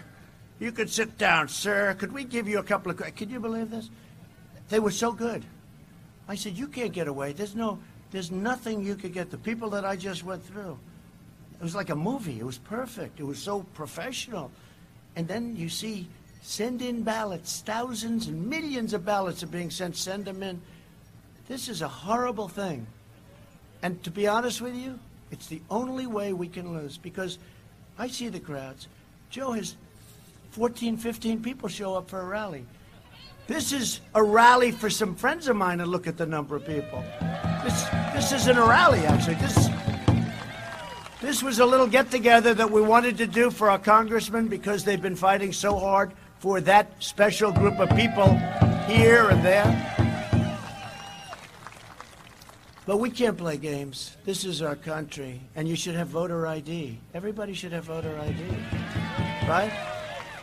[0.59, 1.93] You could sit down, sir.
[1.97, 3.15] Could we give you a couple of...
[3.15, 3.89] Can you believe this?
[4.69, 5.43] They were so good.
[6.27, 7.33] I said, you can't get away.
[7.33, 7.79] There's no...
[8.11, 9.29] There's nothing you could get.
[9.29, 10.79] The people that I just went through.
[11.59, 12.39] It was like a movie.
[12.39, 13.19] It was perfect.
[13.19, 14.51] It was so professional.
[15.15, 16.07] And then you see,
[16.49, 17.61] send in ballots.
[17.63, 19.95] Thousands and millions of ballots are being sent.
[19.95, 20.59] Send them in.
[21.47, 22.87] This is a horrible thing.
[23.83, 24.97] And to be honest with you,
[25.29, 27.37] it's the only way we can lose because
[27.99, 28.87] I see the crowds.
[29.29, 29.75] Joe has
[30.51, 32.65] 14, 15 people show up for a rally.
[33.45, 36.65] This is a rally for some friends of mine to look at the number of
[36.65, 37.03] people.
[37.63, 39.35] This, this isn't a rally, actually.
[39.35, 39.69] This,
[41.21, 44.83] this was a little get together that we wanted to do for our congressmen because
[44.83, 48.35] they've been fighting so hard for that special group of people
[48.87, 49.85] here and there.
[52.85, 54.17] But we can't play games.
[54.25, 56.97] This is our country, and you should have voter ID.
[57.13, 58.43] Everybody should have voter ID,
[59.47, 59.71] right?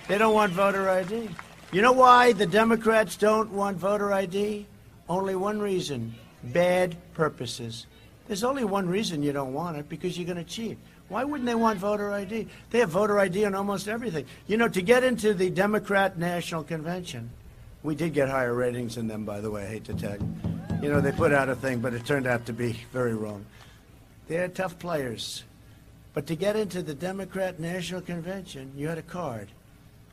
[0.06, 1.28] They don't want voter ID.
[1.72, 4.66] You know why the Democrats don't want voter ID?
[5.08, 7.86] Only one reason bad purposes.
[8.28, 10.78] There's only one reason you don't want it because you're going to cheat.
[11.08, 12.48] Why wouldn't they want voter ID?
[12.70, 14.26] They have voter ID on almost everything.
[14.46, 17.30] You know, to get into the Democrat National Convention,
[17.82, 20.36] we did get higher ratings than them, by the way, I hate to tell you.
[20.82, 23.46] You know, they put out a thing, but it turned out to be very wrong.
[24.26, 25.44] They're tough players.
[26.12, 29.48] But to get into the Democrat National Convention, you had a card,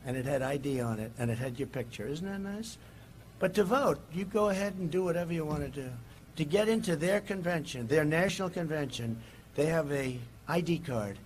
[0.05, 2.05] and it had ID on it, and it had your picture.
[2.05, 2.77] Isn't that nice?
[3.39, 5.89] But to vote, you go ahead and do whatever you want to do.
[6.35, 9.17] To get into their convention, their national convention,
[9.55, 11.17] they have a ID card,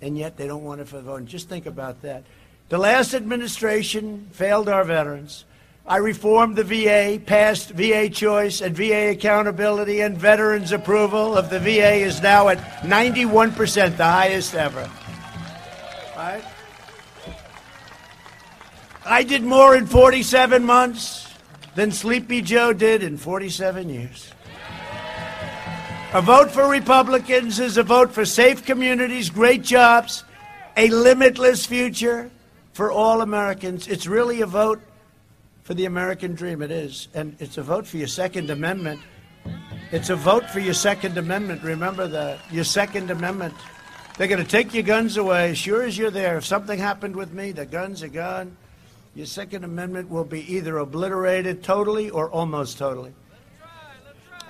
[0.00, 1.26] and yet they don't want it for voting.
[1.26, 2.24] Just think about that.
[2.68, 5.44] The last administration failed our veterans.
[5.86, 11.58] I reformed the VA, passed VA choice and VA accountability and veterans approval of the
[11.58, 14.88] VA is now at 91%, the highest ever.
[19.04, 21.26] I did more in 47 months
[21.74, 24.32] than Sleepy Joe did in 47 years.
[26.12, 30.24] A vote for Republicans is a vote for safe communities, great jobs,
[30.76, 32.32] a limitless future,
[32.72, 33.86] for all Americans.
[33.86, 34.80] It's really a vote
[35.62, 36.62] for the American dream.
[36.62, 37.06] It is.
[37.14, 39.00] And it's a vote for your Second Amendment.
[39.92, 41.62] It's a vote for your Second Amendment.
[41.62, 42.40] Remember that.
[42.50, 43.54] Your Second Amendment.
[44.18, 45.54] They're going to take your guns away.
[45.54, 46.38] Sure as you're there.
[46.38, 48.56] If something happened with me, the guns are gone.
[49.14, 53.14] Your Second Amendment will be either obliterated totally or almost totally.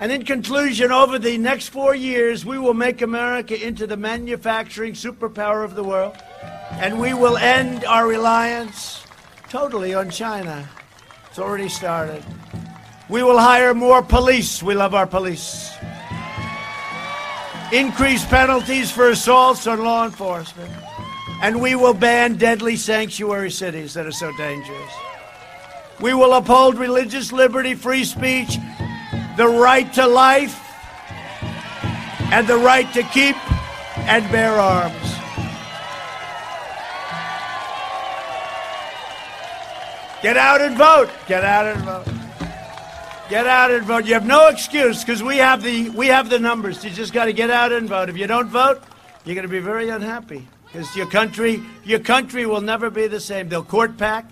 [0.01, 4.93] And in conclusion, over the next four years, we will make America into the manufacturing
[4.93, 6.17] superpower of the world,
[6.71, 9.05] and we will end our reliance
[9.47, 10.67] totally on China.
[11.29, 12.23] It's already started.
[13.09, 14.63] We will hire more police.
[14.63, 15.71] We love our police.
[17.71, 20.71] Increase penalties for assaults on law enforcement.
[21.43, 24.93] And we will ban deadly sanctuary cities that are so dangerous.
[25.99, 28.57] We will uphold religious liberty, free speech,
[29.41, 30.55] the right to life
[32.31, 33.35] and the right to keep
[34.07, 34.93] and bear arms.
[40.21, 41.09] Get out and vote.
[41.27, 42.07] Get out and vote.
[43.31, 44.05] Get out and vote.
[44.05, 46.83] You have no excuse because we have the we have the numbers.
[46.83, 48.09] You just got to get out and vote.
[48.09, 48.83] If you don't vote,
[49.25, 53.19] you're going to be very unhappy because your country your country will never be the
[53.19, 53.49] same.
[53.49, 54.25] They'll court pack.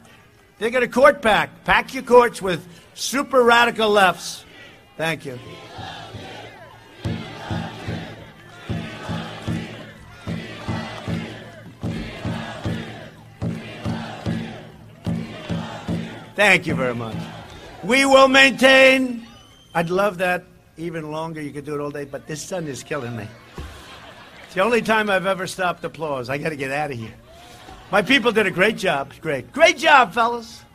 [0.59, 1.63] They're going to court pack.
[1.63, 4.45] Pack your courts with super radical lefts.
[4.99, 5.39] Thank you.
[16.35, 17.15] Thank you very much.
[17.81, 19.25] We will maintain.
[19.73, 20.43] I'd love that
[20.75, 21.41] even longer.
[21.41, 23.25] You could do it all day, but this sun is killing me.
[24.43, 26.29] It's the only time I've ever stopped applause.
[26.29, 27.15] I got to get out of here.
[27.89, 29.13] My people did a great job.
[29.21, 29.53] Great.
[29.53, 30.65] Great job, fellas.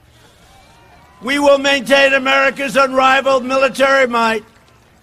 [1.22, 4.44] We will maintain America's unrivaled military might,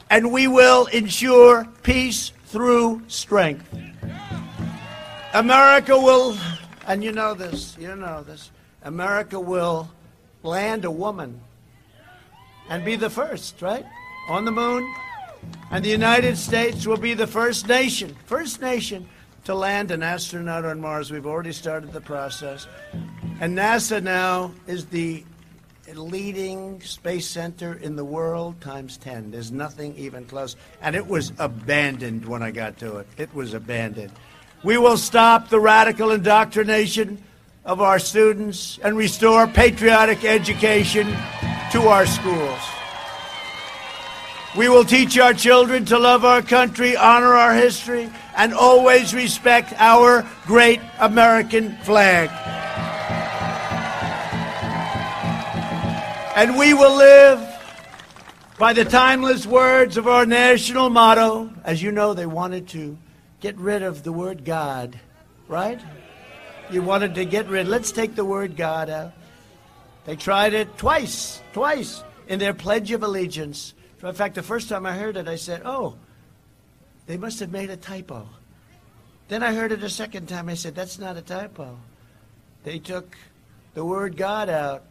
[0.10, 3.68] and we will ensure peace through strength.
[5.34, 6.38] America will,
[6.88, 8.52] and you know this, you know this,
[8.84, 9.90] America will
[10.44, 11.40] land a woman
[12.70, 13.86] and be the first, right?
[14.30, 14.94] On the moon.
[15.72, 19.08] And the United States will be the first nation, first nation
[19.46, 21.12] to land an astronaut on Mars.
[21.12, 22.68] We've already started the process.
[23.40, 25.24] And NASA now is the
[25.96, 29.32] leading space center in the world times 10.
[29.32, 30.56] There's nothing even close.
[30.82, 33.08] And it was abandoned when I got to it.
[33.18, 34.12] It was abandoned.
[34.64, 37.24] We will stop the radical indoctrination
[37.66, 41.08] of our students and restore patriotic education
[41.72, 42.60] to our schools.
[44.58, 49.74] We will teach our children to love our country, honor our history, and always respect
[49.78, 52.30] our great American flag.
[56.34, 57.46] And we will live
[58.58, 61.52] by the timeless words of our national motto.
[61.66, 62.98] As you know, they wanted to
[63.42, 64.98] get rid of the word God,
[65.50, 65.82] right?
[66.70, 67.68] You wanted to get rid.
[67.68, 69.12] Let's take the word God out.
[70.06, 73.74] They tried it twice, twice in their Pledge of Allegiance.
[74.02, 75.96] In fact, the first time I heard it, I said, oh,
[77.08, 78.26] they must have made a typo.
[79.28, 80.48] Then I heard it a second time.
[80.48, 81.78] I said, that's not a typo.
[82.64, 83.18] They took
[83.74, 84.86] the word God out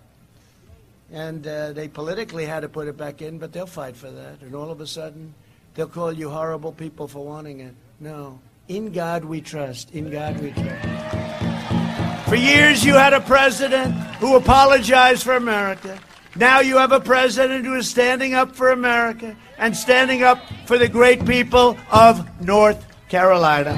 [1.13, 4.43] and uh, they politically had to put it back in, but they'll fight for that.
[4.43, 5.35] And all of a sudden,
[5.75, 7.75] they'll call you horrible people for wanting it.
[7.99, 8.39] No.
[8.69, 9.91] In God we trust.
[9.93, 12.29] In God we trust.
[12.29, 15.99] For years, you had a president who apologized for America.
[16.37, 20.79] Now you have a president who is standing up for America and standing up for
[20.79, 23.75] the great people of North Carolina.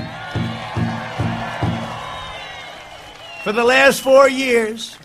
[3.42, 4.98] For the last four years,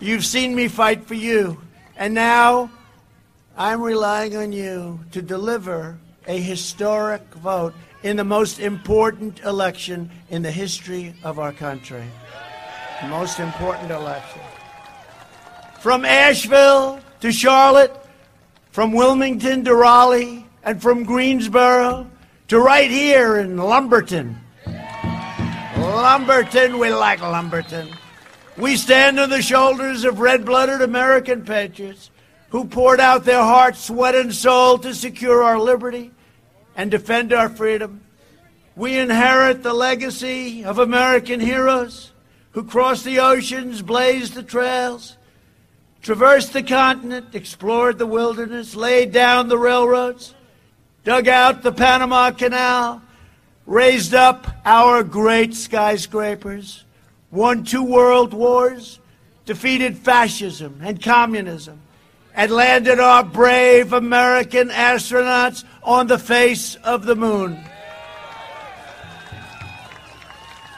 [0.00, 1.60] you've seen me fight for you.
[1.96, 2.70] And now
[3.56, 10.42] I'm relying on you to deliver a historic vote in the most important election in
[10.42, 12.04] the history of our country.
[13.00, 14.42] The most important election.
[15.80, 17.94] From Asheville to Charlotte,
[18.72, 22.10] from Wilmington to Raleigh, and from Greensboro
[22.48, 24.36] to right here in Lumberton.
[25.78, 27.88] Lumberton, we like Lumberton.
[28.58, 32.10] We stand on the shoulders of red blooded American patriots
[32.48, 36.10] who poured out their heart, sweat, and soul to secure our liberty
[36.74, 38.00] and defend our freedom.
[38.74, 42.12] We inherit the legacy of American heroes
[42.52, 45.18] who crossed the oceans, blazed the trails,
[46.00, 50.34] traversed the continent, explored the wilderness, laid down the railroads,
[51.04, 53.02] dug out the Panama Canal,
[53.66, 56.85] raised up our great skyscrapers
[57.30, 58.98] won two world wars,
[59.44, 61.80] defeated fascism and communism,
[62.34, 67.58] and landed our brave American astronauts on the face of the moon.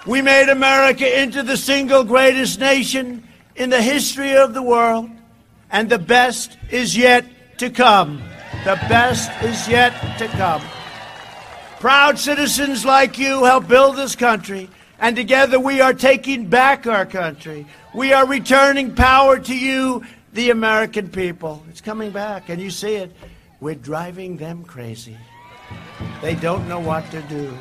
[0.06, 3.26] We made America into the single greatest nation
[3.56, 5.10] in the history of the world,
[5.70, 7.26] and the best is yet
[7.58, 8.22] to come.
[8.64, 10.62] The best is yet to come.
[11.80, 17.06] Proud citizens like you help build this country, and together we are taking back our
[17.06, 17.66] country.
[17.94, 21.64] We are returning power to you, the American people.
[21.68, 23.14] It's coming back, and you see it.
[23.60, 25.16] We're driving them crazy.
[26.20, 27.56] They don't know what to do.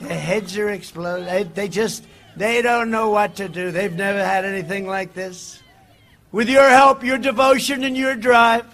[0.00, 1.26] Their heads are exploding.
[1.26, 2.04] They, they just,
[2.36, 3.70] they don't know what to do.
[3.70, 5.60] They've never had anything like this.
[6.32, 8.66] With your help, your devotion, and your drive,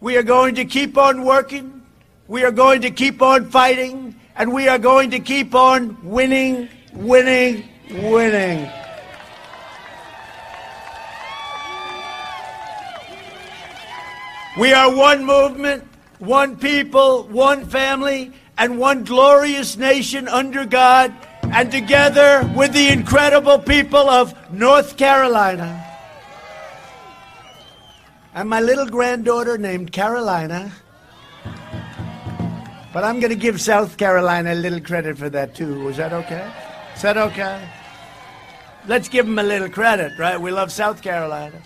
[0.00, 1.82] we are going to keep on working.
[2.28, 4.14] We are going to keep on fighting.
[4.34, 8.70] And we are going to keep on winning, winning, winning.
[14.58, 15.84] We are one movement,
[16.18, 21.12] one people, one family, and one glorious nation under God,
[21.42, 25.84] and together with the incredible people of North Carolina.
[28.34, 30.72] And my little granddaughter named Carolina.
[32.92, 35.88] But I'm going to give South Carolina a little credit for that, too.
[35.88, 36.52] Is that okay?
[36.94, 37.66] Is that okay?
[38.86, 40.38] Let's give them a little credit, right?
[40.38, 41.62] We love South Carolina.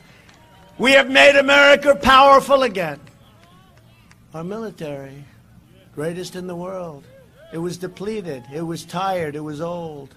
[0.79, 3.01] We have made America powerful again.
[4.35, 5.24] Our military,
[5.95, 7.05] greatest in the world.
[7.53, 8.45] It was depleted.
[8.53, 9.35] It was tired.
[9.35, 10.14] It was old.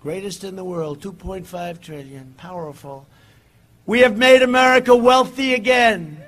[0.00, 3.06] Greatest in the world, 2.5 trillion, powerful.
[3.86, 6.23] We have made America wealthy again.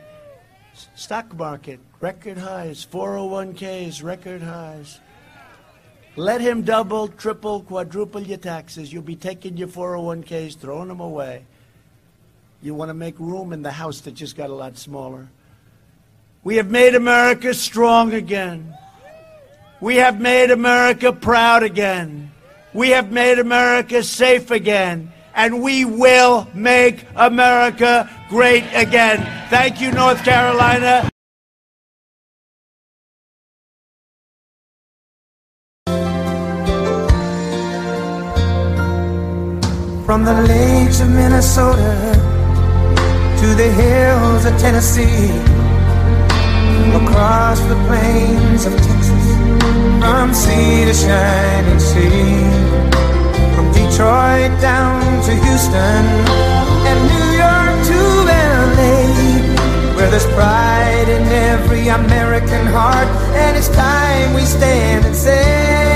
[0.95, 2.87] Stock market, record highs.
[2.87, 5.01] 401ks, record highs.
[6.16, 8.93] Let him double, triple, quadruple your taxes.
[8.93, 11.45] You'll be taking your 401ks, throwing them away.
[12.62, 15.29] You want to make room in the house that just got a lot smaller.
[16.43, 18.74] We have made America strong again.
[19.81, 22.33] We have made America proud again.
[22.72, 29.18] We have made America safe again and we will make America great again.
[29.51, 31.09] Thank you, North Carolina.
[40.07, 41.93] From the lakes of Minnesota
[43.41, 45.30] to the hills of Tennessee,
[46.97, 49.26] across the plains of Texas,
[50.01, 52.56] from sea to shining sea.
[53.97, 56.05] Detroit down to Houston
[56.85, 63.09] and New York to LA where there's pride in every American heart.
[63.35, 65.96] And it's time we stand and say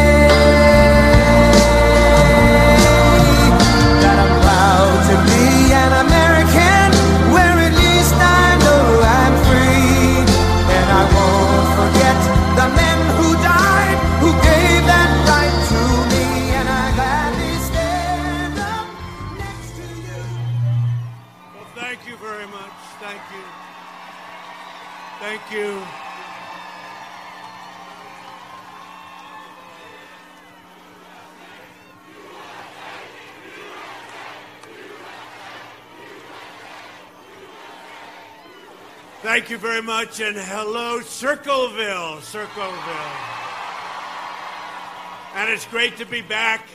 [25.51, 25.83] you.
[39.23, 42.73] Thank you very much, and hello, Circleville, Circleville.
[45.35, 46.67] And it's great to be back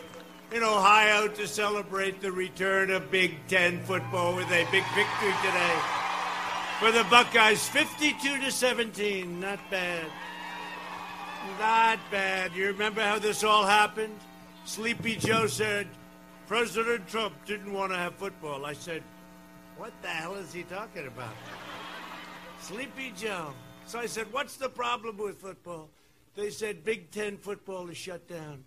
[0.51, 6.04] in Ohio to celebrate the return of Big Ten football with a big victory today
[6.79, 9.39] for the Buckeyes, 52 to 17.
[9.39, 10.05] Not bad.
[11.59, 12.53] Not bad.
[12.53, 14.17] You remember how this all happened?
[14.65, 15.87] Sleepy Joe said,
[16.47, 18.65] President Trump didn't want to have football.
[18.65, 19.03] I said,
[19.77, 21.33] What the hell is he talking about?
[22.61, 23.53] Sleepy Joe.
[23.85, 25.89] So I said, What's the problem with football?
[26.35, 28.63] They said, Big Ten football is shut down.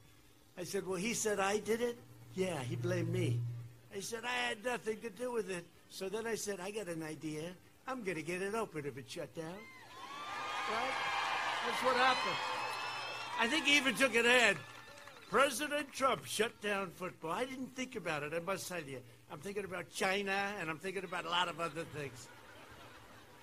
[0.57, 1.99] I said, Well, he said I did it?
[2.35, 3.39] Yeah, he blamed me.
[3.95, 5.65] I said, I had nothing to do with it.
[5.91, 7.43] So then I said, I got an idea.
[7.89, 9.47] I'm going to get it open if it's shut down.
[9.47, 10.91] Right?
[11.67, 12.37] That's what happened.
[13.41, 14.59] I think he even took an ad.
[15.31, 17.31] President Trump shut down football.
[17.31, 19.01] I didn't think about it, I must tell you.
[19.33, 22.29] I'm thinking about China and I'm thinking about a lot of other things.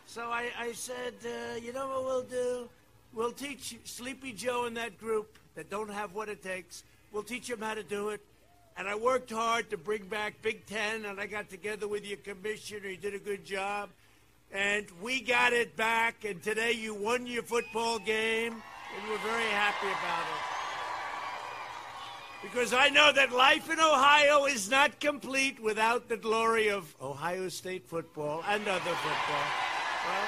[0.06, 2.70] So I, I said, uh, you know what we'll do?
[3.14, 6.84] We'll teach Sleepy Joe and that group that don't have what it takes.
[7.12, 8.22] We'll teach them how to do it.
[8.78, 12.18] And I worked hard to bring back Big Ten, and I got together with your
[12.18, 12.90] commissioner.
[12.90, 13.90] He did a good job
[14.56, 16.24] and we got it back.
[16.24, 20.42] And today you won your football game, and we're very happy about it.
[22.42, 27.50] Because I know that life in Ohio is not complete without the glory of Ohio
[27.50, 29.46] State football and other football.
[30.08, 30.26] Well,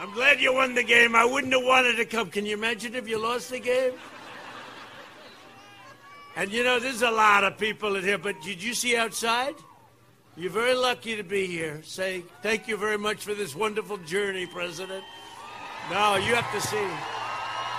[0.00, 1.14] I'm glad you won the game.
[1.14, 2.30] I wouldn't have wanted to come.
[2.30, 3.92] Can you imagine if you lost the game?
[6.36, 9.54] And you know, there's a lot of people in here, but did you see outside?
[10.36, 11.80] You're very lucky to be here.
[11.84, 15.04] Say thank you very much for this wonderful journey, President.
[15.90, 16.88] No, you have to see.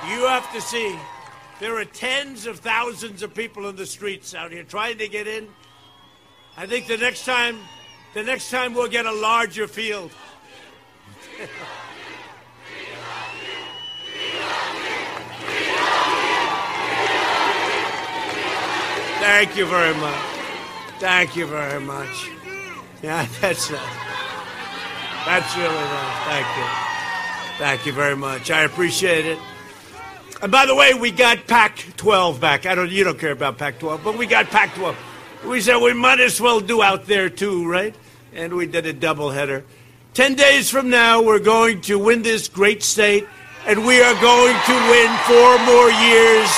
[0.10, 0.98] You have to see.
[1.60, 5.28] There are tens of thousands of people in the streets out here trying to get
[5.28, 5.50] in.
[6.56, 7.58] I think the next time,
[8.14, 10.12] the next time we'll get a larger field.
[19.20, 20.22] Thank you very much.
[21.00, 22.30] Thank you very much.
[23.06, 23.76] Yeah, that's uh,
[25.28, 26.24] that's really nice.
[26.26, 26.64] Thank you.
[27.60, 28.50] Thank you very much.
[28.50, 29.38] I appreciate it.
[30.42, 32.66] And by the way, we got Pac-12 back.
[32.66, 34.96] I don't, you don't care about Pac-12, but we got Pac-12.
[35.48, 37.96] We said we might as well do out there too, right?
[38.34, 39.64] And we did a doubleheader.
[40.16, 43.28] Ten days from now, we're going to win this great state,
[43.68, 46.50] and we are going to win four more years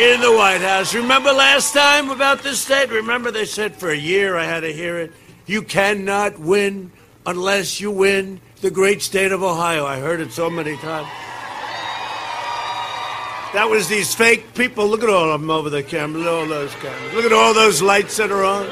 [0.00, 0.94] in the White House.
[0.94, 2.90] Remember last time about this state?
[2.90, 5.12] Remember they said for a year I had to hear it.
[5.46, 6.92] You cannot win
[7.26, 9.84] unless you win the great state of Ohio.
[9.84, 11.08] I heard it so many times.
[13.52, 14.88] That was these fake people.
[14.88, 16.18] Look at all of them over the camera.
[16.20, 17.14] Look at all those cameras.
[17.14, 18.66] Look at all those lights that are on.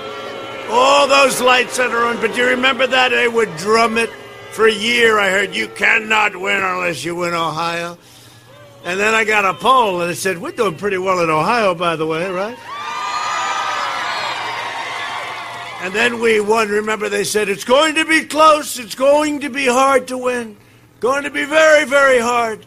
[0.70, 2.20] All those lights that are on.
[2.20, 3.10] But you remember that?
[3.10, 4.10] They would drum it
[4.50, 5.18] for a year.
[5.18, 7.96] I heard you cannot win unless you win Ohio.
[8.84, 11.74] And then I got a poll and it said, We're doing pretty well in Ohio,
[11.74, 12.58] by the way, right?
[15.82, 16.68] And then we won.
[16.68, 18.78] Remember, they said, It's going to be close.
[18.78, 20.56] It's going to be hard to win.
[21.00, 22.64] Going to be very, very hard.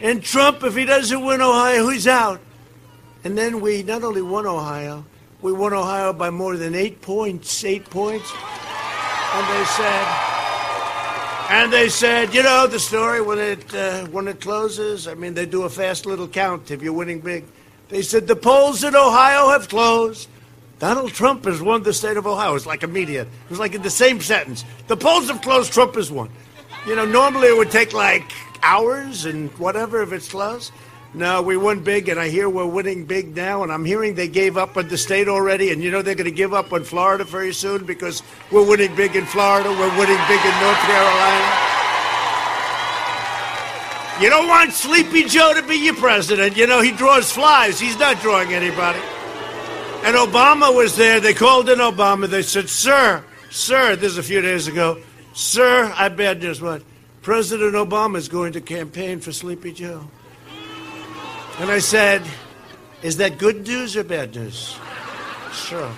[0.00, 2.40] And Trump, if he doesn't win Ohio, he's out.
[3.24, 5.04] And then we not only won Ohio,
[5.42, 7.62] we won Ohio by more than eight points.
[7.62, 8.32] Eight points.
[8.32, 10.06] And they said,
[11.50, 15.06] and they said, you know, the story when it uh, when it closes.
[15.06, 17.44] I mean, they do a fast little count if you're winning big.
[17.90, 20.30] They said the polls in Ohio have closed.
[20.78, 22.54] Donald Trump has won the state of Ohio.
[22.54, 23.26] It's like immediate.
[23.26, 24.64] It was like in the same sentence.
[24.88, 25.72] The polls have closed.
[25.72, 26.28] Trump has won.
[26.86, 28.30] You know, normally it would take like
[28.62, 30.70] hours and whatever if it's close.
[31.14, 34.28] No, we won big, and I hear we're winning big now, and I'm hearing they
[34.28, 36.84] gave up on the state already, and you know they're going to give up on
[36.84, 41.56] Florida very soon because we're winning big in Florida, we're winning big in North Carolina.
[44.20, 46.56] You don't want Sleepy Joe to be your president.
[46.56, 49.00] You know, he draws flies, he's not drawing anybody.
[50.04, 51.20] And Obama was there.
[51.20, 52.28] They called in Obama.
[52.28, 54.98] They said, Sir, sir, this is a few days ago,
[55.34, 56.60] sir, I bad news.
[56.60, 56.82] What?
[57.22, 60.08] President Obama is going to campaign for Sleepy Joe.
[61.58, 62.22] And I said,
[63.02, 64.76] Is that good news or bad news?
[65.52, 65.90] Sure.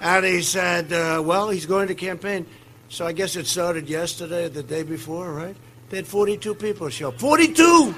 [0.00, 2.46] And he said, uh, Well, he's going to campaign.
[2.88, 5.56] So I guess it started yesterday, or the day before, right?
[5.90, 7.18] They had 42 people show up.
[7.18, 7.94] 42!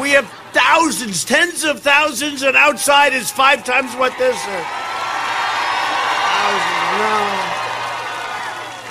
[0.00, 4.64] We have thousands, tens of thousands, and outside is five times what this is.
[6.98, 7.52] No.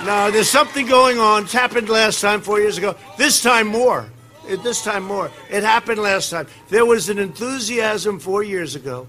[0.05, 1.43] No, there's something going on.
[1.43, 2.95] It's happened last time, four years ago.
[3.17, 4.09] This time more.
[4.47, 5.31] This time more.
[5.49, 6.47] It happened last time.
[6.69, 9.07] There was an enthusiasm four years ago,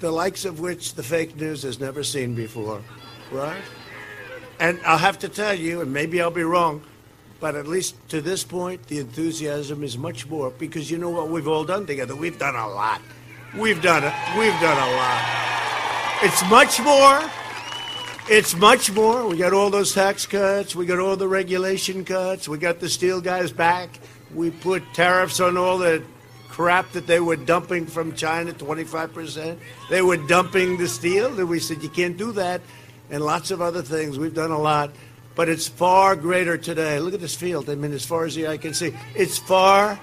[0.00, 2.80] the likes of which the fake news has never seen before,
[3.30, 3.60] right?
[4.58, 6.82] And I'll have to tell you, and maybe I'll be wrong,
[7.44, 11.28] but at least to this point, the enthusiasm is much more because you know what
[11.28, 12.16] we've all done together?
[12.16, 13.02] We've done a lot.
[13.54, 14.14] We've done it.
[14.38, 16.22] We've done a lot.
[16.22, 17.20] It's much more.
[18.30, 19.28] It's much more.
[19.28, 20.74] We got all those tax cuts.
[20.74, 22.48] We got all the regulation cuts.
[22.48, 23.90] We got the steel guys back.
[24.34, 26.02] We put tariffs on all the
[26.48, 29.58] crap that they were dumping from China, 25%.
[29.90, 32.62] They were dumping the steel, and we said, you can't do that,
[33.10, 34.18] and lots of other things.
[34.18, 34.92] We've done a lot,
[35.34, 36.98] but it's far greater today.
[37.00, 37.68] Look at this field.
[37.68, 39.98] I mean, as far as the eye can see, it's far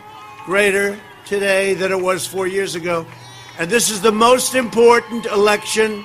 [0.46, 3.06] greater today than it was four years ago.
[3.58, 6.04] And this is the most important election.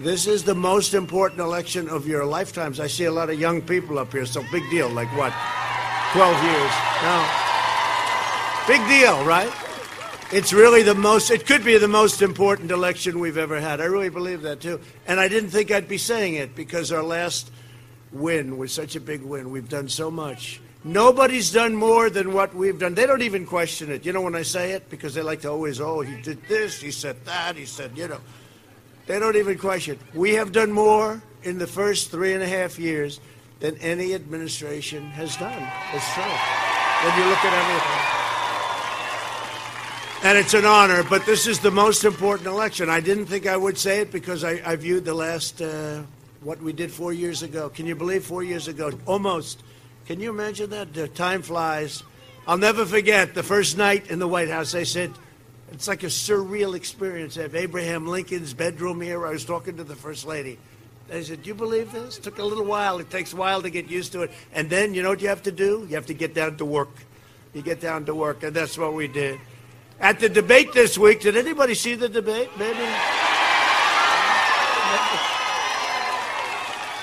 [0.00, 2.80] This is the most important election of your lifetimes.
[2.80, 4.88] I see a lot of young people up here, so big deal.
[4.88, 5.32] Like what?
[6.12, 6.72] 12 years.
[7.02, 7.42] No.
[8.66, 9.52] Big deal, right?
[10.32, 13.80] It's really the most, it could be the most important election we've ever had.
[13.80, 14.80] I really believe that too.
[15.06, 17.50] And I didn't think I'd be saying it because our last
[18.12, 19.50] win was such a big win.
[19.50, 20.60] We've done so much.
[20.84, 22.94] Nobody's done more than what we've done.
[22.94, 24.04] They don't even question it.
[24.04, 24.90] You know when I say it?
[24.90, 28.08] Because they like to always, oh, he did this, he said that, he said, you
[28.08, 28.20] know.
[29.06, 29.98] They don't even question.
[30.14, 33.20] We have done more in the first three and a half years
[33.60, 35.68] than any administration has done.
[35.94, 36.22] It's true.
[36.22, 38.22] When you look at everything.
[40.24, 42.88] And it's an honor, but this is the most important election.
[42.88, 46.02] I didn't think I would say it because I, I viewed the last, uh,
[46.42, 47.68] what we did four years ago.
[47.68, 48.92] Can you believe four years ago?
[49.06, 49.62] Almost.
[50.06, 50.92] Can you imagine that?
[50.92, 52.02] The time flies.
[52.46, 54.72] I'll never forget the first night in the White House.
[54.72, 55.12] They said,
[55.70, 57.38] It's like a surreal experience.
[57.38, 59.26] I have Abraham Lincoln's bedroom here.
[59.26, 60.58] I was talking to the First Lady.
[61.12, 62.18] I said, Do you believe this?
[62.18, 62.98] Took a little while.
[62.98, 64.32] It takes a while to get used to it.
[64.52, 65.86] And then, you know what you have to do?
[65.88, 66.90] You have to get down to work.
[67.52, 68.42] You get down to work.
[68.42, 69.38] And that's what we did.
[70.00, 72.50] At the debate this week, did anybody see the debate?
[72.58, 72.88] Maybe?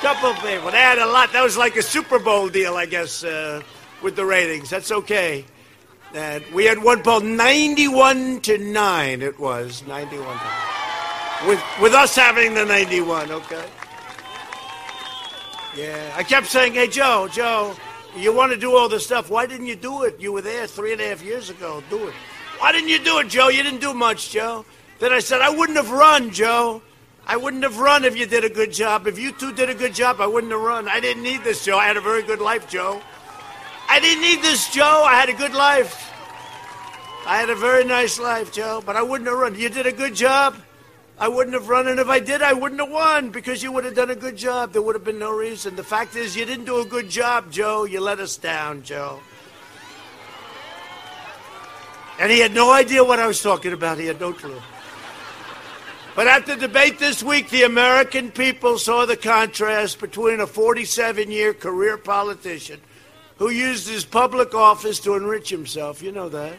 [0.01, 0.71] Couple people.
[0.71, 1.33] They had a lot.
[1.33, 3.61] That was like a Super Bowl deal, I guess, uh,
[4.01, 4.69] with the ratings.
[4.69, 5.43] That's okay.
[6.53, 9.83] We had one poll, 91 to 9 it was.
[9.85, 11.47] 91 to 9.
[11.47, 13.65] With, with us having the 91, okay?
[15.77, 16.13] Yeah.
[16.15, 17.75] I kept saying, hey, Joe, Joe,
[18.17, 19.29] you want to do all this stuff.
[19.29, 20.19] Why didn't you do it?
[20.19, 21.83] You were there three and a half years ago.
[21.89, 22.13] Do it.
[22.59, 23.49] Why didn't you do it, Joe?
[23.49, 24.65] You didn't do much, Joe.
[24.99, 26.81] Then I said, I wouldn't have run, Joe.
[27.29, 29.05] I wouldn't have run if you did a good job.
[29.05, 30.87] If you two did a good job, I wouldn't have run.
[30.87, 31.77] I didn't need this, Joe.
[31.77, 32.99] I had a very good life, Joe.
[33.87, 35.03] I didn't need this, Joe.
[35.05, 36.11] I had a good life.
[37.27, 39.53] I had a very nice life, Joe, but I wouldn't have run.
[39.53, 40.55] You did a good job.
[41.19, 43.85] I wouldn't have run, and if I did, I wouldn't have won because you would
[43.85, 44.73] have done a good job.
[44.73, 45.75] There would have been no reason.
[45.75, 47.83] The fact is, you didn't do a good job, Joe.
[47.83, 49.19] You let us down, Joe.
[52.19, 53.99] And he had no idea what I was talking about.
[53.99, 54.59] He had no clue.
[56.19, 61.31] But at the debate this week, the American people saw the contrast between a 47
[61.31, 62.81] year career politician
[63.37, 66.01] who used his public office to enrich himself.
[66.01, 66.57] You know that.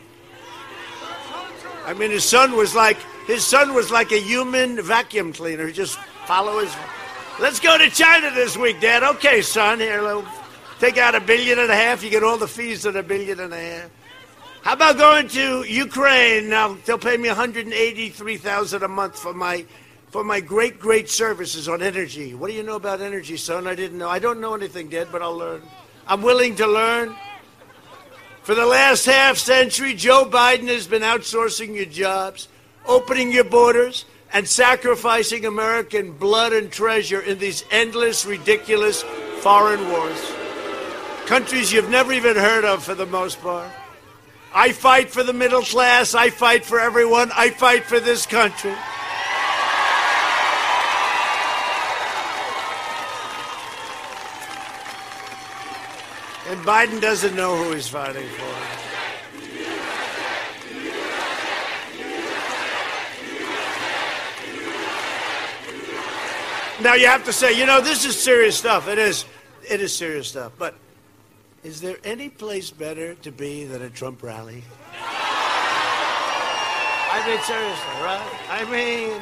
[1.84, 2.96] I mean, his son was like
[3.26, 5.70] his son was like a human vacuum cleaner.
[5.70, 6.74] Just follow his.
[7.38, 9.02] Let's go to China this week, Dad.
[9.02, 9.78] Okay, son.
[9.78, 10.24] Here,
[10.78, 12.02] take out a billion and a half.
[12.02, 13.90] You get all the fees of a billion and a half.
[14.62, 16.50] How about going to Ukraine?
[16.50, 19.64] Now they'll pay me 183,000 a month for my
[20.10, 22.34] for my great great services on energy.
[22.34, 23.66] What do you know about energy, son?
[23.66, 24.08] I didn't know.
[24.08, 25.62] I don't know anything, Dad, but I'll learn.
[26.06, 27.16] I'm willing to learn.
[28.42, 32.48] For the last half century, Joe Biden has been outsourcing your jobs,
[32.84, 39.02] opening your borders, and sacrificing American blood and treasure in these endless, ridiculous
[39.40, 40.32] foreign wars.
[41.26, 43.70] Countries you've never even heard of for the most part.
[44.52, 46.14] I fight for the middle class.
[46.14, 47.30] I fight for everyone.
[47.34, 48.74] I fight for this country.
[56.48, 58.80] And Biden doesn't know who he's fighting for.
[66.82, 68.88] Now you have to say, you know, this is serious stuff.
[68.88, 69.26] It is.
[69.68, 70.52] It is serious stuff.
[70.58, 70.74] But
[71.62, 74.64] is there any place better to be than a Trump rally?
[77.12, 78.32] I mean, seriously, right?
[78.48, 79.20] I mean,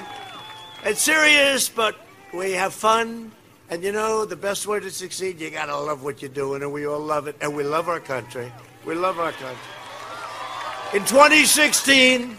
[0.84, 1.96] it's serious, but
[2.32, 3.32] we have fun.
[3.70, 6.72] And you know, the best way to succeed, you gotta love what you're doing, and
[6.72, 8.52] we all love it, and we love our country.
[8.86, 9.58] We love our country.
[10.94, 12.38] In 2016,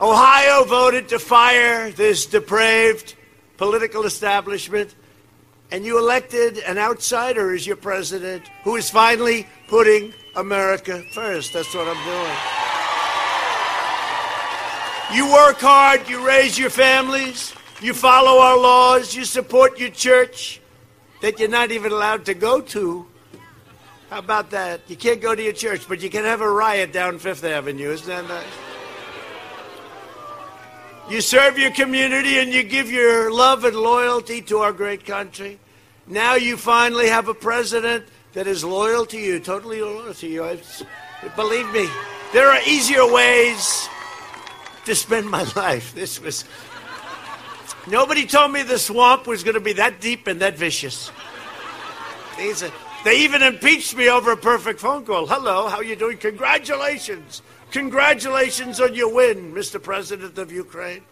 [0.00, 3.14] Ohio voted to fire this depraved
[3.56, 4.94] political establishment
[5.70, 11.52] and you elected an outsider as your president who is finally putting America first.
[11.52, 12.36] That's what I'm doing.
[15.12, 20.60] You work hard, you raise your families, you follow our laws, you support your church
[21.20, 23.06] that you're not even allowed to go to.
[24.10, 24.80] How about that?
[24.88, 27.90] You can't go to your church, but you can have a riot down Fifth Avenue.
[27.90, 28.63] Isn't that nice?
[31.10, 35.58] You serve your community and you give your love and loyalty to our great country.
[36.06, 40.58] Now you finally have a president that is loyal to you, totally loyal to you.
[41.36, 41.88] Believe me,
[42.32, 43.88] there are easier ways
[44.86, 45.94] to spend my life.
[45.94, 46.44] This was.
[47.86, 51.10] Nobody told me the swamp was going to be that deep and that vicious.
[52.38, 55.26] They even impeached me over a perfect phone call.
[55.26, 56.16] Hello, how are you doing?
[56.16, 57.42] Congratulations.
[57.74, 59.82] Congratulations on your win, Mr.
[59.82, 61.02] President of Ukraine.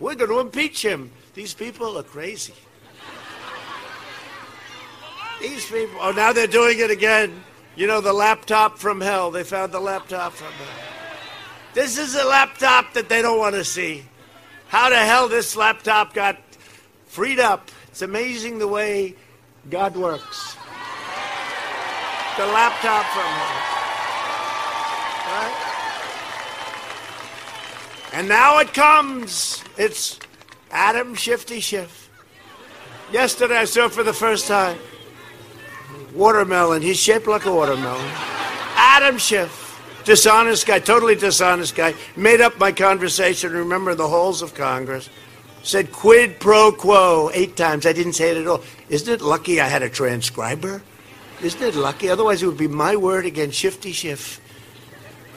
[0.00, 1.10] We're going to impeach him.
[1.34, 2.54] These people are crazy.
[5.42, 5.98] These people.
[6.00, 7.44] Oh, now they're doing it again.
[7.76, 9.30] You know, the laptop from hell.
[9.30, 10.86] They found the laptop from hell.
[11.74, 14.02] This is a laptop that they don't want to see.
[14.68, 16.38] How the hell this laptop got
[17.08, 17.70] freed up?
[17.88, 19.16] It's amazing the way
[19.68, 20.56] God works.
[22.38, 23.62] The laptop from hell.
[25.36, 25.65] Right?
[28.16, 29.62] And now it comes.
[29.76, 30.18] It's
[30.70, 32.08] Adam Shifty Schiff.
[33.12, 34.78] Yesterday I saw for the first time
[36.14, 36.80] watermelon.
[36.80, 38.10] He's shaped like a watermelon.
[38.74, 39.64] Adam Schiff.
[40.06, 41.92] Dishonest guy, totally dishonest guy.
[42.16, 45.10] Made up my conversation, remember, the halls of Congress.
[45.62, 47.84] Said quid pro quo eight times.
[47.84, 48.62] I didn't say it at all.
[48.88, 50.80] Isn't it lucky I had a transcriber?
[51.42, 52.08] Isn't it lucky?
[52.08, 54.40] Otherwise, it would be my word against Shifty Schiff.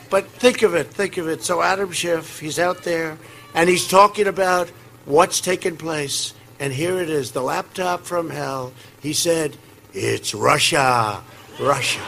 [0.09, 1.43] But think of it, think of it.
[1.43, 3.17] So Adam Schiff, he's out there,
[3.53, 4.69] and he's talking about
[5.05, 6.33] what's taken place.
[6.59, 8.73] And here it is, the laptop from hell.
[9.01, 9.55] He said,
[9.93, 11.23] It's Russia,
[11.59, 12.01] Russia.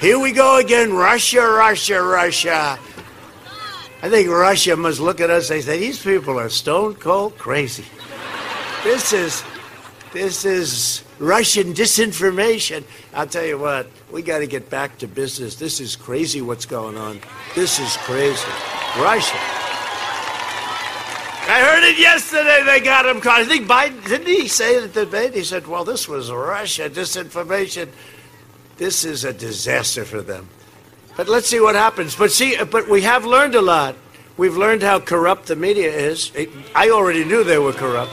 [0.00, 2.78] Here we go again, Russia, Russia, Russia.
[4.02, 7.84] I think Russia must look at us and say, These people are stone cold crazy.
[8.84, 9.42] This is
[10.12, 12.84] this is Russian disinformation.
[13.14, 15.56] I'll tell you what, we got to get back to business.
[15.56, 17.20] This is crazy what's going on.
[17.54, 18.48] This is crazy.
[18.98, 19.38] Russia.
[21.48, 22.64] I heard it yesterday.
[22.64, 23.40] They got him caught.
[23.40, 25.32] I think Biden, didn't he say at the debate?
[25.32, 27.88] He said, well, this was Russia disinformation.
[28.76, 30.48] This is a disaster for them.
[31.16, 32.16] But let's see what happens.
[32.16, 33.94] But see, but we have learned a lot.
[34.36, 36.30] We've learned how corrupt the media is.
[36.74, 38.12] I already knew they were corrupt.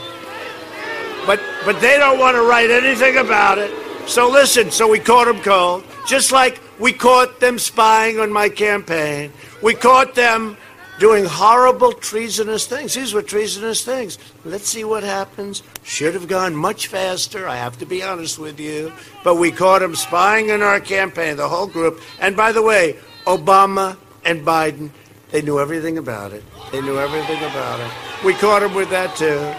[1.26, 3.70] But but they don't want to write anything about it.
[4.08, 5.84] So listen, so we caught them cold.
[6.06, 9.32] Just like we caught them spying on my campaign.
[9.62, 10.56] We caught them
[10.98, 12.94] doing horrible, treasonous things.
[12.94, 14.18] These were treasonous things.
[14.44, 15.62] Let's see what happens.
[15.82, 18.92] Should have gone much faster, I have to be honest with you.
[19.22, 22.00] But we caught him spying in our campaign, the whole group.
[22.20, 22.96] And by the way,
[23.26, 24.90] Obama and Biden,
[25.30, 26.44] they knew everything about it.
[26.70, 27.90] They knew everything about it.
[28.24, 29.52] We caught him with that, too.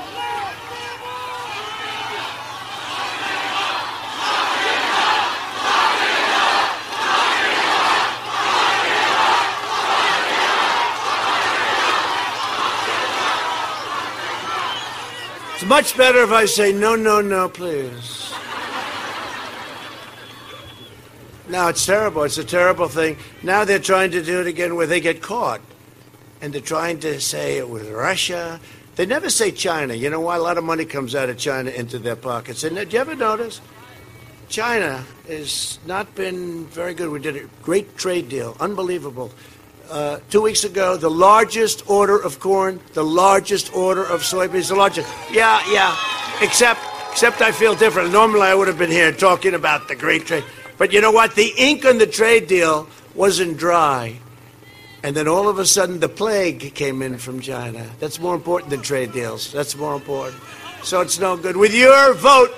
[15.63, 18.33] Much better if I say, no, no, no, please.
[21.47, 22.23] now, it's terrible.
[22.23, 23.17] It's a terrible thing.
[23.43, 25.61] Now they're trying to do it again where they get caught.
[26.41, 28.59] And they're trying to say it was Russia.
[28.95, 29.93] They never say China.
[29.93, 30.35] You know why?
[30.35, 32.63] A lot of money comes out of China into their pockets.
[32.63, 33.61] And uh, did you ever notice?
[34.49, 37.09] China has not been very good.
[37.09, 38.55] We did a great trade deal.
[38.59, 39.31] Unbelievable
[39.89, 44.75] uh, two weeks ago, the largest order of corn, the largest order of soybeans, the
[44.75, 45.07] largest.
[45.31, 45.95] Yeah, yeah.
[46.41, 46.79] Except,
[47.11, 48.11] except I feel different.
[48.11, 50.43] Normally, I would have been here talking about the great trade.
[50.77, 51.35] But you know what?
[51.35, 54.19] The ink on the trade deal wasn't dry.
[55.03, 57.89] And then all of a sudden, the plague came in from China.
[57.99, 59.51] That's more important than trade deals.
[59.51, 60.41] That's more important.
[60.83, 61.55] So it's no good.
[61.55, 62.51] With your vote,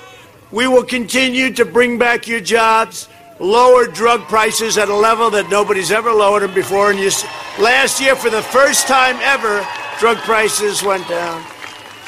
[0.52, 3.10] we will continue to bring back your jobs
[3.40, 6.92] lowered drug prices at a level that nobody's ever lowered them before.
[6.92, 7.10] And you,
[7.60, 9.66] last year, for the first time ever,
[10.00, 11.44] drug prices went down.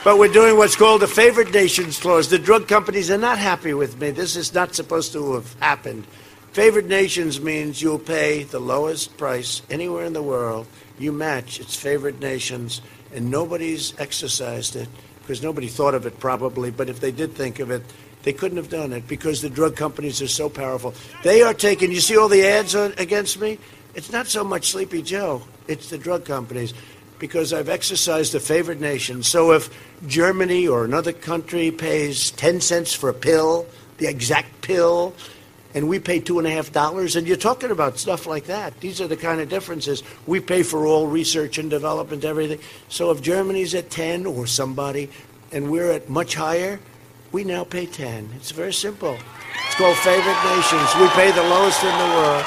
[0.03, 2.29] But we're doing what's called the favored nations clause.
[2.29, 4.11] The drug companies are not happy with me.
[4.11, 6.05] This is not supposed to have happened.
[6.53, 10.67] Favored nations means you'll pay the lowest price anywhere in the world.
[10.97, 12.81] You match its favored nations,
[13.13, 14.87] and nobody's exercised it
[15.21, 16.71] because nobody thought of it probably.
[16.71, 17.83] But if they did think of it,
[18.29, 20.93] they couldn't have done it because the drug companies are so powerful.
[21.23, 23.57] They are taking, you see all the ads against me?
[23.95, 26.75] It's not so much Sleepy Joe, it's the drug companies
[27.17, 29.23] because I've exercised the favored nation.
[29.23, 29.71] So if
[30.05, 33.65] Germany or another country pays 10 cents for a pill,
[33.97, 35.15] the exact pill,
[35.73, 38.79] and we pay two and a half dollars, and you're talking about stuff like that.
[38.79, 40.03] These are the kind of differences.
[40.27, 42.59] We pay for all research and development, everything.
[42.89, 45.09] So if Germany's at 10 or somebody,
[45.51, 46.79] and we're at much higher,
[47.31, 48.29] we now pay 10.
[48.35, 49.17] It's very simple.
[49.65, 50.95] It's called favored nations.
[50.99, 52.45] We pay the lowest in the world.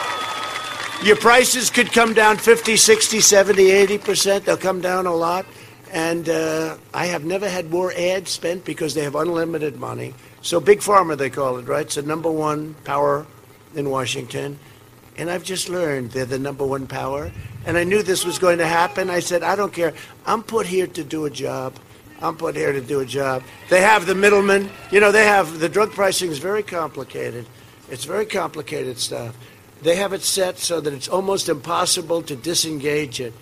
[1.05, 3.65] Your prices could come down 50, 60, 70,
[3.99, 4.45] 80%.
[4.45, 5.47] They'll come down a lot.
[5.93, 10.15] And uh, I have never had more ads spent because they have unlimited money.
[10.41, 11.83] So Big Pharma, they call it, right?
[11.83, 13.27] It's the number one power
[13.75, 14.59] in Washington.
[15.17, 17.31] And I've just learned they're the number one power.
[17.67, 19.11] And I knew this was going to happen.
[19.11, 19.93] I said, I don't care.
[20.25, 21.75] I'm put here to do a job.
[22.23, 23.43] I'm put here to do a job.
[23.69, 24.71] They have the middlemen.
[24.93, 27.47] You know, they have the drug pricing is very complicated.
[27.91, 29.37] It's very complicated stuff.
[29.83, 33.35] They have it set so that it's almost impossible to disengage it.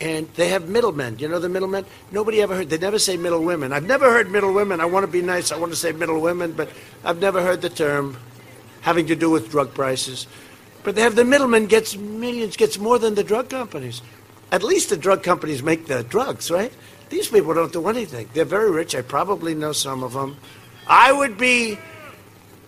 [0.00, 1.18] And they have middlemen.
[1.18, 1.84] You know the middlemen?
[2.12, 2.70] Nobody ever heard.
[2.70, 3.72] They never say middle women.
[3.72, 4.80] I've never heard middle women.
[4.80, 5.50] I want to be nice.
[5.50, 6.70] I want to say middle women, but
[7.04, 8.16] I've never heard the term
[8.82, 10.28] having to do with drug prices.
[10.84, 14.00] But they have the middleman gets millions, gets more than the drug companies.
[14.52, 16.72] At least the drug companies make the drugs, right?
[17.08, 18.28] These people don't do anything.
[18.34, 18.94] They're very rich.
[18.94, 20.36] I probably know some of them.
[20.86, 21.78] I would be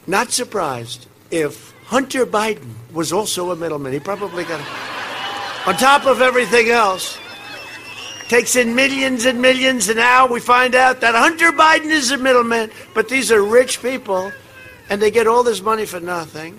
[0.07, 3.93] not surprised if Hunter Biden was also a middleman.
[3.93, 4.61] He probably got,
[5.67, 7.19] on top of everything else,
[8.29, 12.17] takes in millions and millions, and now we find out that Hunter Biden is a
[12.17, 12.71] middleman.
[12.95, 14.33] But these are rich people,
[14.89, 16.59] and they get all this money for nothing.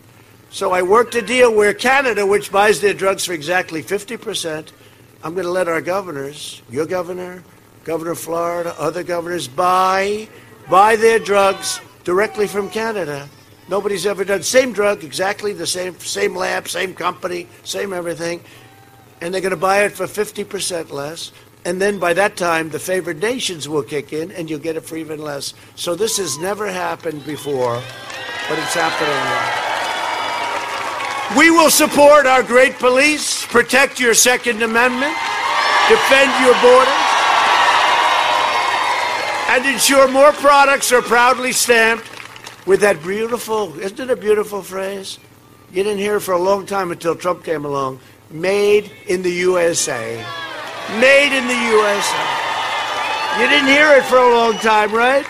[0.50, 4.68] So I worked a deal where Canada, which buys their drugs for exactly 50%,
[5.24, 7.44] I'm going to let our governors, your governor,
[7.84, 10.28] Governor of Florida, other governors buy
[10.70, 13.28] buy their drugs directly from Canada.
[13.68, 18.42] Nobody's ever done same drug, exactly the same same lab, same company, same everything.
[19.22, 21.32] and they're going to buy it for 50% less.
[21.64, 24.82] And then by that time, the favored nations will kick in and you'll get it
[24.82, 25.54] for even less.
[25.76, 27.76] So this has never happened before,
[28.50, 29.70] but it's happening now.
[31.38, 35.14] We will support our great police, protect your Second Amendment,
[35.88, 37.11] defend your borders,
[39.52, 42.10] and ensure more products are proudly stamped
[42.66, 45.20] with that beautiful, isn't it a beautiful phrase?
[45.74, 48.00] You didn't hear for a long time until Trump came along.
[48.30, 50.16] Made in the USA.
[51.00, 52.24] Made in the USA.
[53.40, 55.26] You didn't hear it for a long time, right?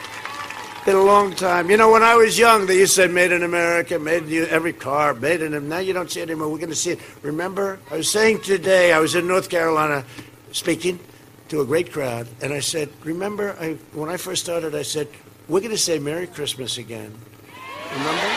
[0.86, 1.72] Been a long time.
[1.72, 4.48] You know, when I was young, they used to say "Made in America," "Made in
[4.50, 6.50] every car," "Made in." Now you don't see it anymore.
[6.50, 7.00] We're going to see it.
[7.22, 10.04] Remember, I was saying today, I was in North Carolina,
[10.52, 11.00] speaking
[11.52, 15.08] to a great crowd, and I said, "Remember, I, when I first started, I said
[15.48, 17.14] we're going to say Merry Christmas again."
[17.92, 18.32] Remember?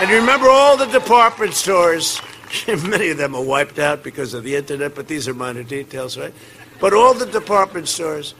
[0.00, 2.20] And remember all the department stores.
[2.66, 6.16] Many of them are wiped out because of the internet, but these are minor details,
[6.16, 6.32] right?
[6.80, 8.34] But all the department stores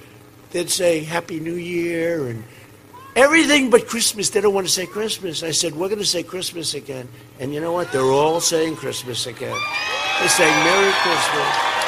[0.50, 2.42] They'd say Happy New Year and
[3.14, 4.30] everything but Christmas.
[4.30, 5.42] They don't want to say Christmas.
[5.42, 7.08] I said, We're going to say Christmas again.
[7.38, 7.92] And you know what?
[7.92, 9.58] They're all saying Christmas again.
[10.20, 11.87] They're saying Merry Christmas.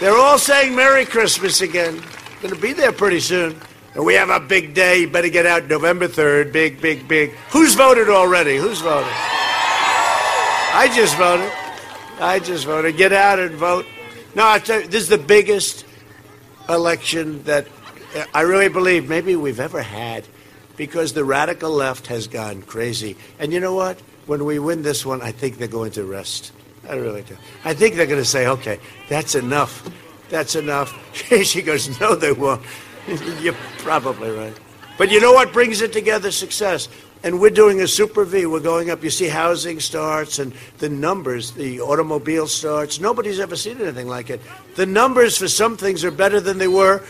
[0.00, 2.02] They're all saying Merry Christmas again.
[2.42, 3.58] Going to be there pretty soon.
[3.94, 5.00] And we have a big day.
[5.00, 6.52] You better get out November 3rd.
[6.52, 7.30] Big, big, big.
[7.50, 8.58] Who's voted already?
[8.58, 9.08] Who's voted?
[9.08, 11.50] I just voted.
[12.20, 12.98] I just voted.
[12.98, 13.86] Get out and vote.
[14.34, 15.86] No, I tell you, this is the biggest
[16.68, 17.66] election that
[18.34, 20.28] I really believe maybe we've ever had
[20.76, 23.16] because the radical left has gone crazy.
[23.38, 23.98] And you know what?
[24.26, 26.52] When we win this one, I think they're going to rest.
[26.88, 27.36] I really do.
[27.64, 29.88] I think they're going to say, okay, that's enough.
[30.28, 30.92] That's enough.
[31.44, 32.62] she goes, no, they won't.
[33.40, 34.56] You're probably right.
[34.98, 36.30] But you know what brings it together?
[36.30, 36.88] Success.
[37.22, 38.46] And we're doing a super V.
[38.46, 39.02] We're going up.
[39.02, 43.00] You see housing starts and the numbers, the automobile starts.
[43.00, 44.40] Nobody's ever seen anything like it.
[44.76, 47.02] The numbers for some things are better than they were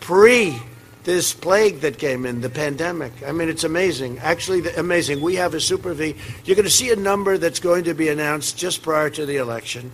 [0.00, 0.60] pre
[1.04, 3.12] this plague that came in, the pandemic.
[3.26, 4.18] I mean, it's amazing.
[4.18, 5.20] Actually, amazing.
[5.20, 6.14] We have a super V.
[6.44, 9.36] You're going to see a number that's going to be announced just prior to the
[9.36, 9.90] election.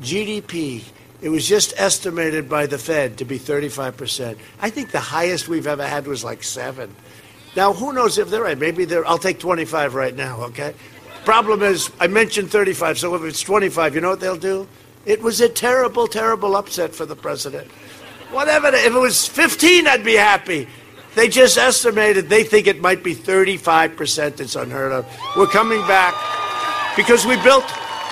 [0.00, 0.82] GDP.
[1.20, 4.38] It was just estimated by the Fed to be 35%.
[4.60, 6.94] I think the highest we've ever had was like 7.
[7.56, 8.56] Now, who knows if they're right?
[8.56, 9.06] Maybe they're.
[9.06, 10.42] I'll take 25 right now.
[10.42, 10.74] Okay.
[11.24, 14.66] Problem is, I mentioned 35, so if it's 25, you know what they'll do?
[15.04, 17.70] It was a terrible, terrible upset for the president.
[18.30, 18.68] Whatever.
[18.68, 20.68] If it was 15, I'd be happy.
[21.14, 22.28] They just estimated.
[22.28, 24.40] They think it might be 35 percent.
[24.40, 25.06] It's unheard of.
[25.36, 26.14] We're coming back
[26.96, 27.64] because we built.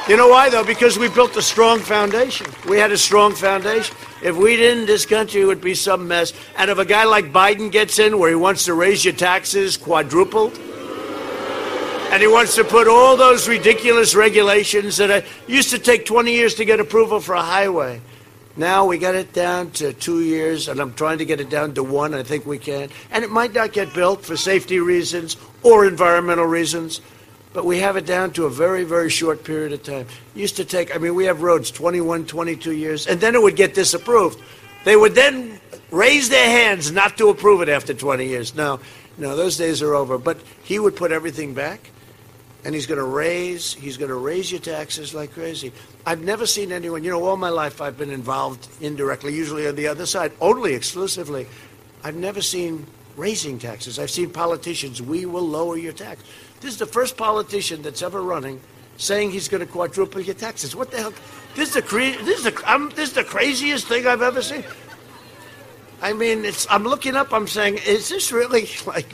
[0.08, 0.64] You know why though?
[0.64, 2.46] Because we built a strong foundation.
[2.68, 3.94] We had a strong foundation.
[4.22, 6.32] If we didn't, this country would be some mess.
[6.56, 9.76] And if a guy like Biden gets in where he wants to raise your taxes
[9.76, 10.58] quadrupled,
[12.10, 16.54] and he wants to put all those ridiculous regulations that used to take 20 years
[16.54, 18.00] to get approval for a highway.
[18.56, 21.74] Now we got it down to two years, and I'm trying to get it down
[21.74, 22.14] to one.
[22.14, 22.88] I think we can.
[23.10, 27.00] And it might not get built for safety reasons or environmental reasons
[27.56, 30.06] but we have it down to a very, very short period of time.
[30.34, 33.40] It used to take, I mean, we have roads 21, 22 years, and then it
[33.40, 34.38] would get disapproved.
[34.84, 35.58] They would then
[35.90, 38.54] raise their hands not to approve it after 20 years.
[38.54, 38.80] No,
[39.16, 40.18] no, those days are over.
[40.18, 41.90] But he would put everything back,
[42.66, 45.72] and he's going to raise, he's going to raise your taxes like crazy.
[46.04, 49.76] I've never seen anyone, you know, all my life I've been involved indirectly, usually on
[49.76, 51.46] the other side, only exclusively.
[52.02, 52.84] I've never seen
[53.14, 54.00] raising taxes.
[54.00, 56.24] I've seen politicians, we will lower your tax.
[56.60, 58.60] This is the first politician that's ever running
[58.96, 60.74] saying he's going to quadruple your taxes.
[60.74, 61.12] What the hell?
[61.54, 64.42] This is the cra- this is the I'm, this is the craziest thing I've ever
[64.42, 64.64] seen.
[66.02, 67.32] I mean, it's I'm looking up.
[67.32, 69.06] I'm saying, is this really like?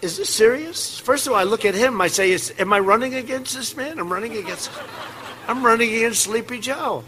[0.00, 0.98] Is this serious?
[0.98, 2.00] First of all, I look at him.
[2.00, 3.98] I say, is, am I running against this man?
[3.98, 4.70] I'm running against.
[5.48, 7.04] I'm running against Sleepy Joe.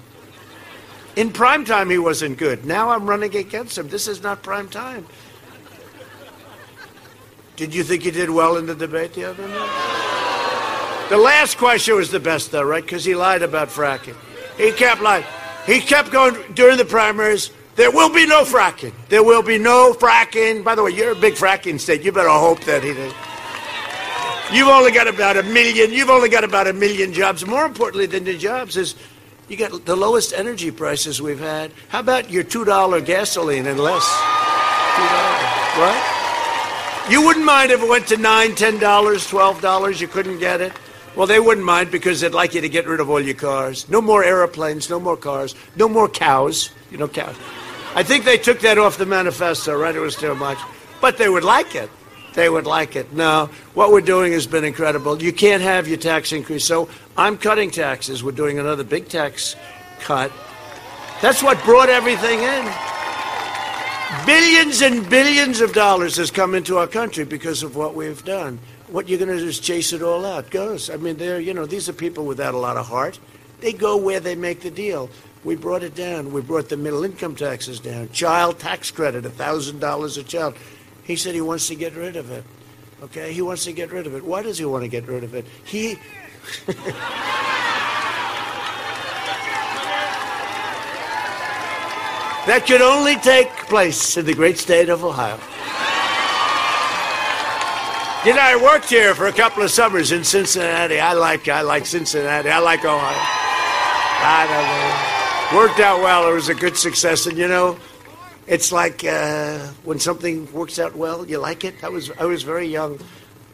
[1.14, 2.64] In prime time, he wasn't good.
[2.64, 3.88] Now I'm running against him.
[3.88, 5.06] This is not prime time.
[7.56, 11.06] Did you think he did well in the debate the other night?
[11.10, 12.82] The last question was the best, though, right?
[12.82, 14.16] Because he lied about fracking.
[14.56, 15.24] He kept lying.
[15.66, 17.50] He kept going during the primaries.
[17.80, 18.92] There will be no fracking.
[19.08, 20.62] There will be no fracking.
[20.62, 22.02] By the way, you're a big fracking state.
[22.02, 23.14] You better hope that he did.
[24.52, 25.90] You've only got about a million.
[25.90, 27.46] You've only got about a million jobs.
[27.46, 28.96] More importantly than the jobs is
[29.48, 31.72] you got the lowest energy prices we've had.
[31.88, 34.06] How about your two dollar gasoline and less?
[34.96, 37.06] Two dollars, right?
[37.08, 40.02] You wouldn't mind if it went to nine, ten dollars, twelve dollars.
[40.02, 40.74] You couldn't get it.
[41.16, 43.88] Well, they wouldn't mind because they'd like you to get rid of all your cars.
[43.88, 46.72] No more airplanes, no more cars, no more cows.
[46.90, 47.36] You know, cows.
[47.94, 49.94] I think they took that off the manifesto, right?
[49.94, 50.58] It was too much.
[51.00, 51.90] But they would like it.
[52.34, 53.12] they would like it.
[53.12, 55.20] No, what we're doing has been incredible.
[55.20, 56.64] You can't have your tax increase.
[56.64, 58.22] So I'm cutting taxes.
[58.22, 59.56] We're doing another big tax
[59.98, 60.30] cut.
[61.20, 62.72] That's what brought everything in.
[64.26, 68.58] Billions and billions of dollars has come into our country because of what we've done.
[68.88, 70.50] What you're going to do is chase it all out.
[70.50, 70.90] Goes.
[70.90, 73.18] I mean, they're, you know, these are people without a lot of heart.
[73.60, 75.10] They go where they make the deal.
[75.42, 76.32] We brought it down.
[76.32, 78.10] We brought the middle income taxes down.
[78.10, 80.54] Child tax credit, $1,000 a child.
[81.04, 82.44] He said he wants to get rid of it.
[83.02, 83.32] Okay?
[83.32, 84.22] He wants to get rid of it.
[84.22, 85.46] Why does he want to get rid of it?
[85.64, 85.94] He.
[92.46, 95.38] that could only take place in the great state of Ohio.
[98.26, 101.00] You know, I worked here for a couple of summers in Cincinnati.
[101.00, 102.50] I like I like Cincinnati.
[102.50, 103.16] I like Ohio.
[104.22, 105.19] I don't know.
[105.54, 106.30] Worked out well.
[106.30, 107.76] It was a good success, and you know,
[108.46, 111.82] it's like uh, when something works out well, you like it.
[111.82, 113.00] I was I was very young.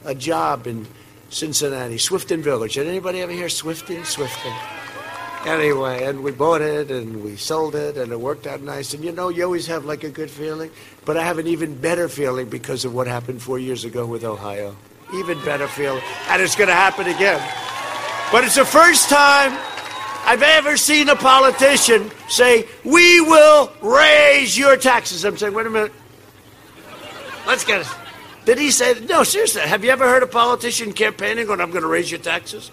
[0.05, 0.87] A job in
[1.31, 2.75] Cincinnati, Swifton Village.
[2.75, 4.03] Did anybody ever hear Swifton?
[4.03, 4.55] Swifton.
[5.47, 8.95] Anyway, and we bought it and we sold it and it worked out nice.
[8.95, 10.71] And you know, you always have like a good feeling.
[11.05, 14.25] But I have an even better feeling because of what happened four years ago with
[14.25, 14.77] Ohio.
[15.15, 16.03] Even better feeling.
[16.29, 17.41] And it's going to happen again.
[18.33, 19.57] But it's the first time
[20.27, 25.25] I've ever seen a politician say, We will raise your taxes.
[25.25, 25.93] I'm saying, wait a minute.
[27.47, 27.89] Let's get it.
[28.45, 31.83] Did he say, no, seriously, have you ever heard a politician campaigning on, I'm going
[31.83, 32.71] to raise your taxes?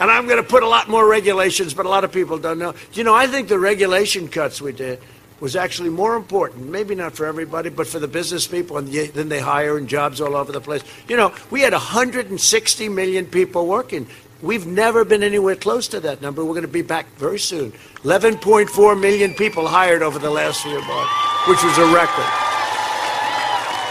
[0.00, 2.58] And I'm going to put a lot more regulations, but a lot of people don't
[2.58, 2.74] know.
[2.92, 5.00] You know, I think the regulation cuts we did
[5.40, 9.28] was actually more important, maybe not for everybody, but for the business people, and then
[9.28, 10.82] they hire and jobs all over the place.
[11.08, 14.06] You know, we had 160 million people working.
[14.42, 16.44] We've never been anywhere close to that number.
[16.44, 17.72] We're going to be back very soon.
[18.02, 21.12] 11.4 million people hired over the last year, months,
[21.46, 22.24] which was a record.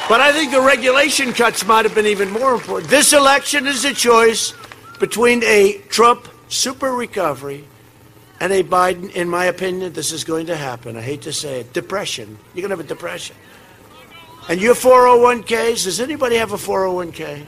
[0.09, 2.89] But I think the regulation cuts might have been even more important.
[2.89, 4.53] This election is a choice
[4.99, 7.65] between a Trump super recovery
[8.39, 10.95] and a Biden, in my opinion, this is going to happen.
[10.95, 11.73] I hate to say it.
[11.73, 12.37] Depression.
[12.53, 13.35] You're going to have a depression.
[14.47, 17.45] And your 401ks, does anybody have a 401k?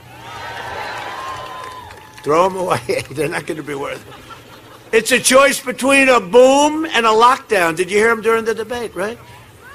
[2.22, 3.04] Throw them away.
[3.10, 4.96] They're not going to be worth it.
[4.96, 7.76] It's a choice between a boom and a lockdown.
[7.76, 9.18] Did you hear him during the debate, right?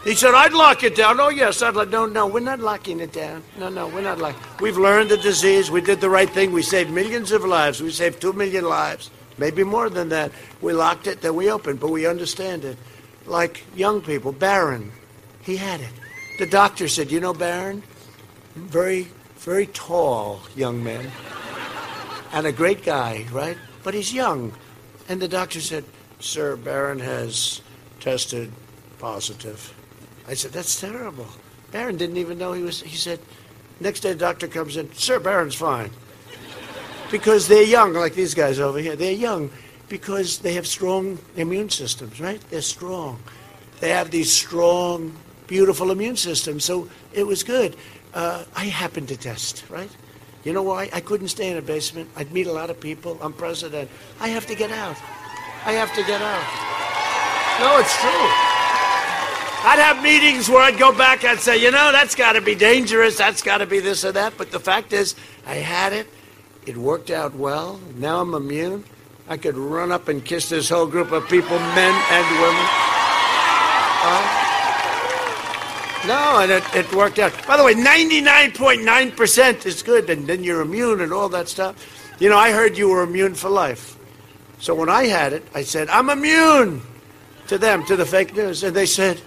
[0.04, 1.20] He said, I'd lock it down.
[1.20, 3.44] Oh, yes, I'd like, no, no, we're not locking it down.
[3.60, 5.70] No, no, we're not locking We've learned the disease.
[5.70, 6.54] We did the right thing.
[6.54, 7.82] We saved millions of lives.
[7.82, 10.32] We saved two million lives, maybe more than that.
[10.62, 12.78] We locked it, then we opened, but we understand it.
[13.26, 14.92] Like young people, Barron,
[15.42, 15.92] he had it.
[16.40, 17.84] The doctor said, you know, Barron,
[18.56, 19.08] very,
[19.40, 21.12] very tall young man,
[22.32, 23.58] and a great guy, right?
[23.84, 24.54] But he's young.
[25.10, 25.86] And the doctor said,
[26.20, 27.62] sir, Barron has
[28.00, 28.52] tested
[29.00, 29.74] positive.
[30.28, 31.28] I said, that's terrible.
[31.72, 32.82] Barron didn't even know he was.
[32.82, 33.20] He said,
[33.80, 35.92] next day the doctor comes in, Sir, Barron's fine.
[37.12, 38.96] Because they're young, like these guys over here.
[38.96, 39.50] They're young
[39.88, 42.42] because they have strong immune systems, right?
[42.50, 43.20] They're strong.
[43.80, 45.16] They have these strong,
[45.48, 46.66] beautiful immune systems.
[46.66, 47.78] So it was good.
[48.14, 49.90] Uh, I happened to test, right?
[50.48, 50.90] You know why?
[50.94, 52.10] I couldn't stay in a basement.
[52.16, 53.20] I'd meet a lot of people.
[53.22, 53.90] I'm president.
[54.22, 54.96] I have to get out.
[55.66, 56.48] I have to get out.
[57.60, 58.10] No, it's true.
[59.68, 62.56] I'd have meetings where I'd go back and say, you know, that's got to be
[62.56, 63.18] dangerous.
[63.18, 64.38] That's got to be this or that.
[64.38, 65.16] But the fact is,
[65.46, 66.08] I had it.
[66.66, 67.82] It worked out well.
[67.98, 68.86] Now I'm immune.
[69.28, 72.68] I could run up and kiss this whole group of people, men and women.
[74.00, 74.47] Uh,
[76.06, 77.34] no, and it, it worked out.
[77.48, 81.76] By the way, 99.9% is good, and then you're immune and all that stuff.
[82.20, 83.98] You know, I heard you were immune for life.
[84.60, 86.82] So when I had it, I said, I'm immune
[87.48, 88.64] to them, to the fake news.
[88.64, 89.22] And they said,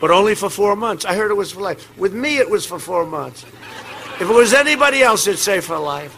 [0.00, 1.04] but only for four months.
[1.04, 1.96] I heard it was for life.
[1.98, 3.44] With me, it was for four months.
[3.44, 6.16] If it was anybody else, it'd say for life.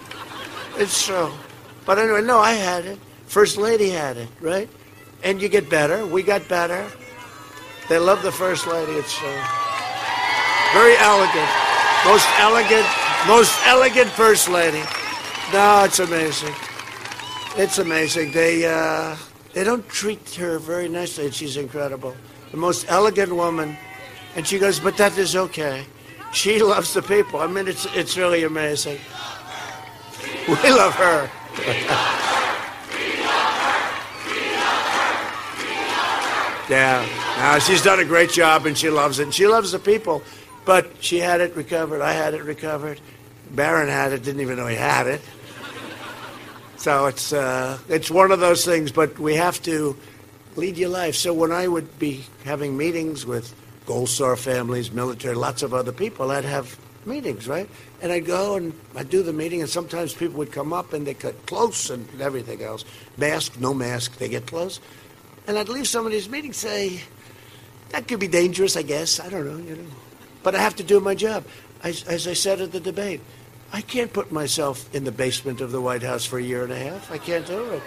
[0.79, 1.33] It's true.
[1.85, 2.99] But anyway, no, I had it.
[3.27, 4.69] First Lady had it, right?
[5.24, 6.07] And you get better.
[6.07, 6.89] We got better.
[7.89, 8.93] They love the First Lady.
[8.93, 9.72] It's uh,
[10.73, 11.51] very elegant.
[12.05, 12.86] Most elegant,
[13.27, 14.82] most elegant First Lady.
[15.53, 16.55] No, it's amazing.
[17.57, 18.32] It's amazing.
[18.32, 19.16] They uh,
[19.53, 21.31] they don't treat her very nicely.
[21.31, 22.15] She's incredible
[22.53, 23.77] the most elegant woman.
[24.36, 25.85] And she goes, but that is okay.
[26.32, 27.40] She loves the people.
[27.40, 29.01] I mean, it's, it's really amazing.
[30.47, 31.31] We love her.
[36.69, 37.07] yeah.
[37.39, 39.24] Now, she's done a great job and she loves it.
[39.24, 40.23] And she loves the people.
[40.65, 42.01] But she had it recovered.
[42.03, 43.01] I had it recovered.
[43.51, 45.21] Barron had it, didn't even know he had it.
[46.77, 49.97] So it's, uh, it's one of those things, but we have to
[50.57, 51.15] lead your life.
[51.15, 53.55] So when I would be having meetings with
[53.87, 56.77] Gold Star families, military, lots of other people, I'd have
[57.07, 57.69] meetings, right?
[58.01, 61.07] And I'd go and I'd do the meeting, and sometimes people would come up and
[61.07, 62.85] they cut close and everything else.
[63.17, 64.81] Mask, no mask, they get close.
[65.47, 67.01] And I'd leave some of these meetings say,
[67.91, 69.21] that could be dangerous, I guess.
[69.21, 69.89] I don't know, you know.
[70.43, 71.44] But I have to do my job.
[71.82, 73.20] As, as I said at the debate,
[73.73, 76.73] I can't put myself in the basement of the White House for a year and
[76.73, 77.10] a half.
[77.10, 77.82] I can't do it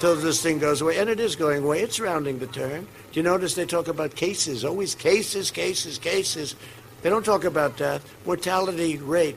[0.00, 0.98] till this thing goes away.
[0.98, 1.80] And it is going away.
[1.80, 2.86] It's rounding the turn.
[3.12, 4.64] Do you notice they talk about cases?
[4.64, 6.54] Always cases, cases, cases.
[7.02, 8.04] They don't talk about death.
[8.26, 9.36] Mortality rate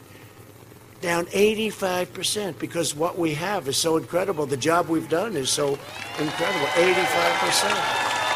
[1.02, 4.46] down 85% because what we have is so incredible.
[4.46, 5.80] The job we've done is so
[6.20, 6.68] incredible.
[6.68, 8.31] 85%.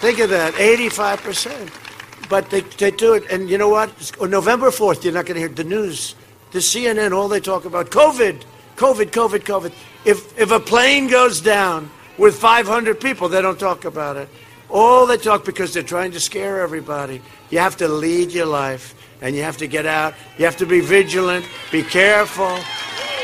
[0.00, 2.28] Think of that, 85%.
[2.28, 4.12] But they, they do it, and you know what?
[4.20, 6.14] On November 4th, you're not going to hear the news.
[6.50, 8.42] The CNN, all they talk about, COVID,
[8.76, 9.72] COVID, COVID, COVID.
[10.04, 14.28] If, if a plane goes down with 500 people, they don't talk about it.
[14.68, 17.22] All they talk because they're trying to scare everybody.
[17.50, 20.14] You have to lead your life, and you have to get out.
[20.36, 22.58] You have to be vigilant, be careful,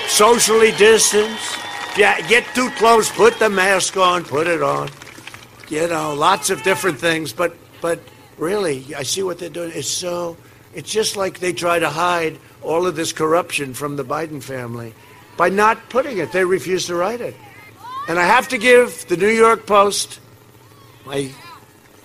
[0.09, 1.57] socially distance.
[1.99, 4.89] Yeah, get too close, put the mask on, put it on
[5.73, 7.33] you know, lots of different things.
[7.33, 7.99] But but
[8.37, 9.73] really, I see what they're doing.
[9.75, 10.37] It's so.
[10.75, 14.95] It's just like they try to hide all of this corruption from the Biden family
[15.37, 16.33] by not putting it.
[16.33, 17.35] They refuse to write it.
[18.09, 20.21] And I have to give the New York Post,
[21.07, 21.31] my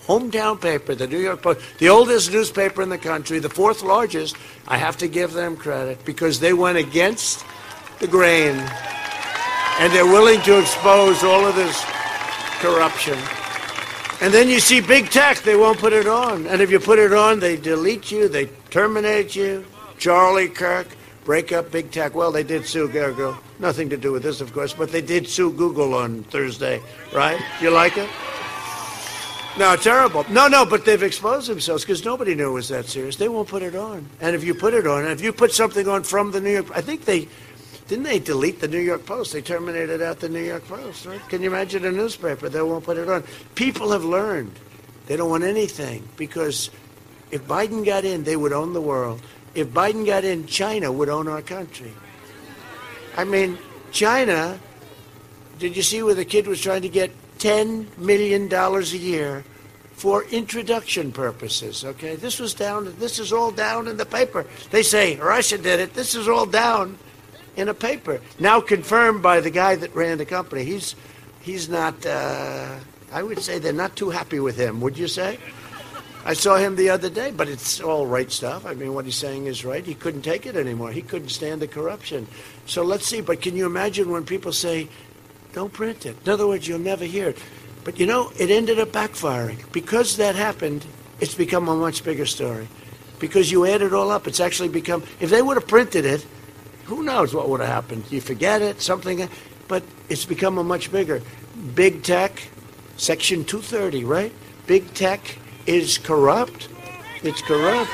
[0.06, 4.36] hometown paper, the New York Post, the oldest newspaper in the country, the fourth largest,
[4.68, 7.46] I have to give them credit because they went against
[8.00, 8.56] the grain
[9.80, 11.84] and they're willing to expose all of this
[12.60, 13.18] corruption.
[14.20, 16.48] And then you see big tech, they won't put it on.
[16.48, 19.64] And if you put it on, they delete you, they terminate you.
[20.00, 20.88] Charlie Kirk,
[21.24, 22.16] break up big tech.
[22.16, 23.38] Well, they did sue Google.
[23.60, 26.82] Nothing to do with this, of course, but they did sue Google on Thursday,
[27.14, 27.40] right?
[27.62, 28.10] You like it?
[29.58, 30.24] No, terrible.
[30.30, 33.16] No, no, but they've exposed themselves because nobody knew it was that serious.
[33.16, 34.08] They won't put it on.
[34.22, 36.52] And if you put it on, and if you put something on from the New
[36.52, 37.28] York, I think they
[37.88, 39.32] didn't they delete the New York Post?
[39.32, 41.22] They terminated out the New York Post, right?
[41.30, 42.50] Can you imagine a newspaper?
[42.50, 43.24] They won't put it on.
[43.56, 44.52] People have learned.
[45.06, 46.70] They don't want anything because
[47.32, 49.22] if Biden got in, they would own the world.
[49.56, 51.94] If Biden got in, China would own our country.
[53.16, 53.58] I mean,
[53.92, 54.60] China,
[55.58, 59.46] did you see where the kid was trying to get $10 million a year
[59.94, 61.86] for introduction purposes?
[61.86, 64.46] Okay, this was down, this is all down in the paper.
[64.72, 65.94] They say Russia did it.
[65.94, 67.00] This is all down
[67.58, 68.22] in a paper.
[68.40, 70.64] Now confirmed by the guy that ran the company.
[70.64, 70.96] He's
[71.42, 72.06] he's not.
[72.06, 72.76] Uh,
[73.12, 74.80] I would say they're not too happy with him.
[74.80, 75.40] Would you say?
[76.24, 78.66] I saw him the other day, but it's all right stuff.
[78.66, 79.86] I mean, what he's saying is right.
[79.86, 80.92] He couldn't take it anymore.
[80.92, 82.28] He couldn't stand the corruption.
[82.66, 83.22] So let's see.
[83.22, 84.88] But can you imagine when people say,
[85.54, 86.16] "Don't print it"?
[86.26, 87.38] In other words, you'll never hear it.
[87.84, 90.86] But you know, it ended up backfiring because that happened.
[91.20, 92.68] It's become a much bigger story
[93.18, 94.28] because you add it all up.
[94.28, 95.02] It's actually become.
[95.20, 96.24] If they would have printed it
[96.88, 98.06] who knows what would have happened?
[98.10, 99.28] You forget it, something,
[99.68, 101.22] but it's become a much bigger.
[101.76, 102.48] Big tech,
[102.96, 104.34] Section 230, right?
[104.68, 106.70] Big tech is corrupt.
[107.24, 107.92] It's corrupt.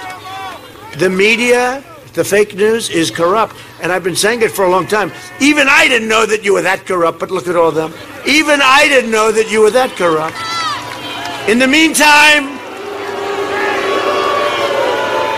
[1.00, 1.84] The media,
[2.14, 3.56] the fake news is corrupt.
[3.82, 5.12] And I've been saying it for a long time.
[5.42, 7.94] Even I didn't know that you were that corrupt, but look at all of them.
[8.28, 10.38] Even I didn't know that you were that corrupt.
[11.50, 12.60] In the meantime,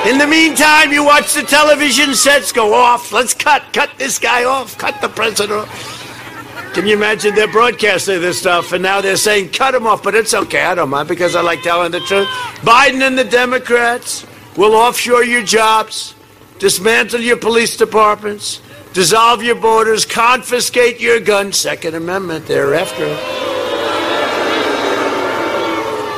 [0.06, 3.12] in the meantime, you watch the television sets go off.
[3.12, 6.74] Let's cut, cut this guy off, cut the president off.
[6.76, 10.14] Can you imagine they're broadcasting this stuff and now they're saying cut him off, but
[10.14, 10.62] it's okay.
[10.62, 12.28] I don't mind because I like telling the truth.
[12.62, 14.28] Biden and the Democrats
[14.58, 16.14] will offshore your jobs,
[16.60, 18.62] dismantle your police departments,
[18.94, 21.58] dissolve your borders, confiscate your guns.
[21.58, 22.76] Second Amendment, they're.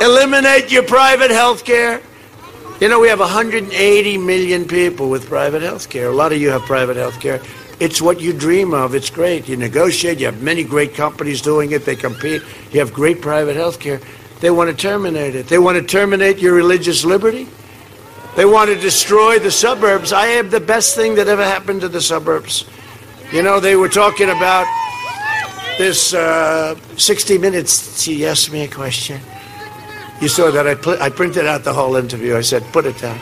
[0.02, 2.02] Eliminate your private health care
[2.80, 6.08] you know, we have 180 million people with private health care.
[6.08, 7.40] A lot of you have private health care.
[7.80, 8.94] It's what you dream of.
[8.94, 9.48] It's great.
[9.48, 10.18] You negotiate.
[10.20, 11.84] You have many great companies doing it.
[11.84, 12.42] They compete.
[12.70, 14.00] You have great private health care.
[14.40, 15.48] They want to terminate it.
[15.48, 17.48] They want to terminate your religious liberty.
[18.36, 20.12] They want to destroy the suburbs.
[20.12, 22.64] I have the best thing that ever happened to the suburbs.
[23.32, 24.66] You know, they were talking about
[25.78, 28.00] this uh, 60 Minutes.
[28.00, 29.20] She asked me a question.
[30.20, 32.36] You saw that I, put, I printed out the whole interview.
[32.36, 33.20] I said, put it down.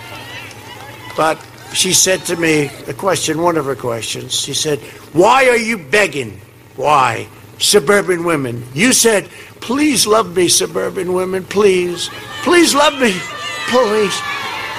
[1.16, 1.38] But
[1.72, 4.32] she said to me a question, one of her questions.
[4.32, 4.78] She said,
[5.12, 6.40] Why are you begging?
[6.76, 7.28] Why?
[7.58, 8.64] Suburban women.
[8.74, 9.28] You said,
[9.60, 11.44] Please love me, suburban women.
[11.44, 12.08] Please.
[12.42, 13.12] Please love me.
[13.68, 14.20] Please.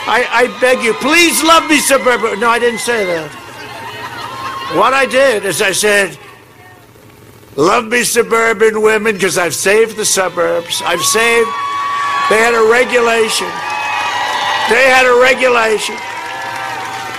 [0.10, 2.40] I, I beg you, please love me, suburban.
[2.40, 3.30] No, I didn't say that.
[4.74, 6.18] What I did is I said,
[7.58, 10.82] Love me, suburban women, because I've saved the suburbs.
[10.86, 11.50] I've saved
[12.30, 13.48] they had a regulation.
[14.70, 15.96] They had a regulation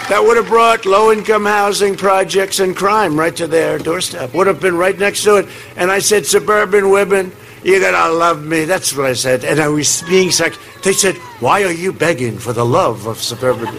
[0.09, 4.35] that would have brought low income housing projects and crime right to their doorstep.
[4.35, 5.48] Would have been right next to it.
[5.76, 7.32] And I said, suburban women,
[7.62, 8.64] you're going to love me.
[8.64, 9.44] That's what I said.
[9.44, 10.59] And I was being sex.
[10.82, 13.74] They said, why are you begging for the love of suburban?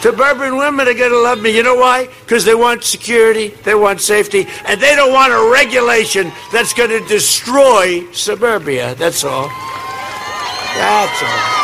[0.00, 1.56] Suburban women are going to love me.
[1.56, 2.08] You know why?
[2.20, 6.90] Because they want security, they want safety, and they don't want a regulation that's going
[6.90, 8.94] to destroy suburbia.
[8.94, 9.50] That's all.
[10.78, 11.58] That's all.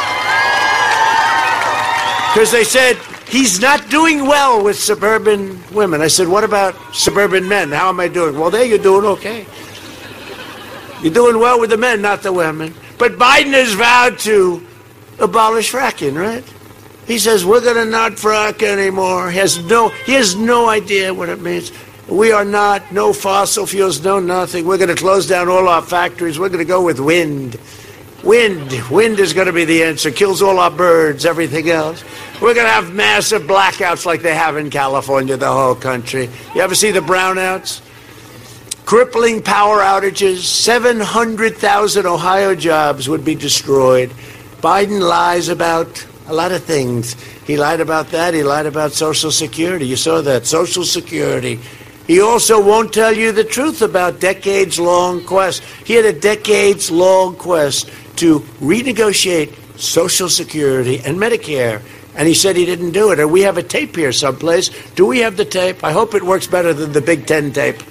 [2.34, 2.96] Because they said
[3.28, 6.00] he's not doing well with suburban women.
[6.00, 7.70] I said, what about suburban men?
[7.70, 8.38] How am I doing?
[8.38, 9.46] Well, there you're doing okay.
[11.00, 12.74] You're doing well with the men, not the women.
[12.98, 14.66] But Biden has vowed to
[15.20, 16.44] abolish fracking, right?
[17.06, 19.30] He says we're going to not frack anymore.
[19.30, 21.72] He has no he has no idea what it means.
[22.08, 24.66] We are not no fossil fuels, no nothing.
[24.66, 26.38] We're going to close down all our factories.
[26.38, 27.58] We're going to go with wind.
[28.24, 30.10] Wind, wind is going to be the answer.
[30.10, 32.02] Kills all our birds, everything else.
[32.40, 36.30] We're going to have massive blackouts like they have in California, the whole country.
[36.54, 37.82] You ever see the brownouts?
[38.86, 40.38] Crippling power outages.
[40.38, 44.10] 700,000 Ohio jobs would be destroyed.
[44.62, 47.12] Biden lies about a lot of things.
[47.46, 48.32] He lied about that.
[48.32, 49.86] He lied about Social Security.
[49.86, 50.46] You saw that.
[50.46, 51.60] Social Security.
[52.06, 55.62] He also won't tell you the truth about decades long quest.
[55.84, 61.82] He had a decades long quest to renegotiate Social Security and Medicare.
[62.16, 63.18] And he said he didn't do it.
[63.18, 64.68] And we have a tape here someplace.
[64.94, 65.82] Do we have the tape?
[65.82, 67.82] I hope it works better than the Big Ten tape.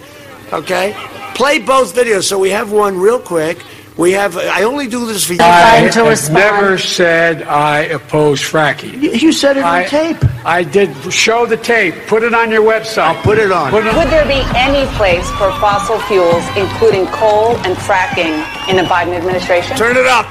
[0.53, 0.93] Okay?
[1.35, 2.23] Play both videos.
[2.23, 3.57] So we have one real quick.
[3.97, 4.37] We have.
[4.37, 5.39] I only do this for you.
[5.41, 6.33] I to have respond.
[6.33, 9.01] never said I oppose fracking.
[9.01, 10.17] You, you said it on I, tape.
[10.45, 11.95] I did show the tape.
[12.07, 13.03] Put it on your website.
[13.03, 13.69] I'll put it on.
[13.69, 18.33] Put it Would there be any place for fossil fuels, including coal and fracking,
[18.67, 19.77] in the Biden administration?
[19.77, 20.25] Turn it up.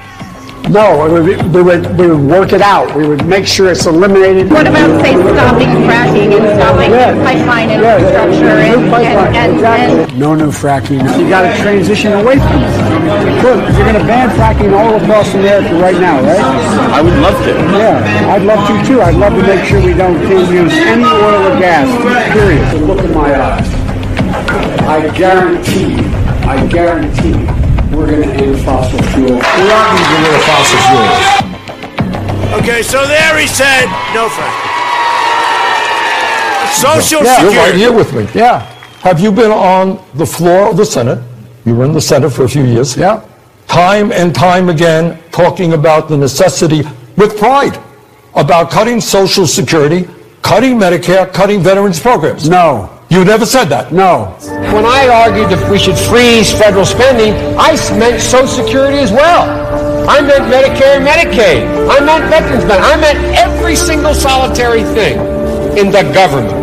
[0.70, 2.94] No, we would, we would we would work it out.
[2.96, 4.50] We would make sure it's eliminated.
[4.50, 7.12] What about, say, stopping fracking and stopping Yeah.
[7.24, 10.02] pipeline Yeah, infrastructure new and, pipeline, and, and, exactly.
[10.04, 11.02] and No new fracking.
[11.18, 13.42] You got to transition away from it.
[13.42, 16.40] Look, you're going to ban fracking all across America right now, right?
[16.94, 17.50] I would love to.
[17.76, 19.02] Yeah, I'd love to too.
[19.02, 21.88] I'd love to make sure we don't can't use any oil or gas.
[22.32, 22.70] Period.
[22.70, 23.68] So look in my eyes.
[24.86, 26.04] I guarantee you,
[26.48, 27.46] I guarantee you,
[27.92, 29.36] we're going to end fossil fuel.
[29.36, 31.52] We are going to get rid of fossil fuels.
[32.62, 34.70] Okay, so there he said no fracking.
[36.72, 38.26] Social Yeah, you're right here with me.
[38.34, 38.60] Yeah,
[39.00, 41.18] Have you been on the floor of the Senate?
[41.64, 42.96] You were in the Senate for a few years.
[42.96, 43.22] yeah.
[43.68, 46.82] Time and time again, talking about the necessity,
[47.16, 47.78] with pride,
[48.34, 50.06] about cutting Social Security,
[50.42, 52.48] cutting Medicare, cutting veterans programs.
[52.48, 53.92] No, You never said that.
[53.92, 54.34] no.
[54.72, 59.44] When I argued that we should freeze federal spending, I meant Social Security as well.
[60.08, 61.68] I meant Medicare and Medicaid.
[61.92, 62.88] I meant veterans benefits.
[62.88, 65.20] I meant every single solitary thing
[65.76, 66.56] in the government.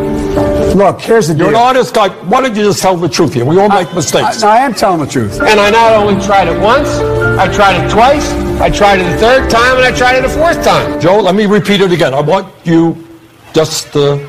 [0.76, 1.51] Look, here's the deal.
[1.51, 2.09] You're an honest guy.
[2.09, 3.45] Why don't you just tell the truth here?
[3.45, 4.41] We all make mistakes.
[4.41, 5.39] I, I am telling the truth.
[5.41, 6.89] And I not only tried it once,
[7.38, 8.27] I tried it twice,
[8.59, 10.99] I tried it a third time, and I tried it a fourth time.
[10.99, 12.15] Joe, let me repeat it again.
[12.15, 13.07] I want you
[13.53, 14.28] just to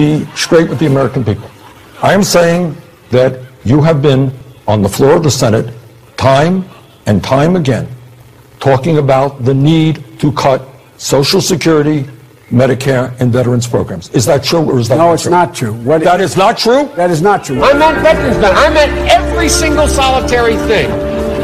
[0.00, 1.50] be straight with the American people.
[2.02, 2.74] I am saying
[3.10, 4.32] that you have been
[4.66, 5.74] on the floor of the Senate
[6.16, 6.64] time
[7.06, 7.86] and time again
[8.60, 10.62] talking about the need to cut
[10.96, 12.04] Social Security,
[12.50, 14.08] Medicare, and veterans programs.
[14.10, 15.30] Is that true or is that No, not it's true?
[15.30, 15.72] not true.
[15.88, 16.82] What, That is not true?
[16.96, 17.62] that is not true.
[17.62, 18.66] I meant veterans benefits.
[18.66, 20.88] I meant every single solitary thing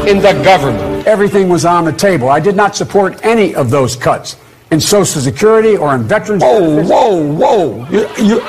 [0.07, 1.05] in the government.
[1.07, 2.29] Everything was on the table.
[2.29, 4.35] I did not support any of those cuts
[4.71, 6.43] in Social Security or in veterans.
[6.43, 6.89] Whoa, benefits.
[6.89, 7.89] whoa, whoa.
[7.89, 8.41] You, you,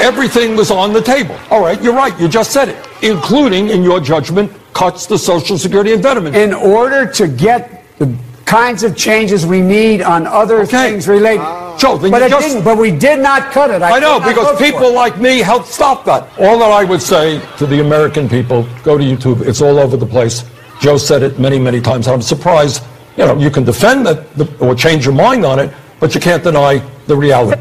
[0.00, 1.38] everything was on the table.
[1.50, 2.18] All right, you're right.
[2.20, 6.36] You just said it, including, in your judgment, cuts to Social Security and veterans.
[6.36, 10.90] In order to get the kinds of changes we need on other Okay.
[10.90, 11.40] things related.
[11.40, 11.74] Ah.
[11.78, 12.64] Joe, then but you it just- didn't.
[12.64, 13.80] But we did not cut it.
[13.82, 16.28] I know, because people like me helped stop that.
[16.38, 19.40] All that I would say to the American people, go to YouTube.
[19.46, 20.44] It's all over the place.
[20.80, 22.08] Joe said it many, many times.
[22.08, 22.82] I'm surprised.
[23.16, 26.42] You know, you can defend it or change your mind on it, but you can't
[26.42, 27.60] deny the reality.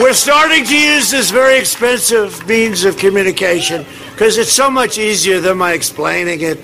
[0.00, 5.40] We're starting to use this very expensive means of communication because it's so much easier
[5.40, 6.60] than my explaining it.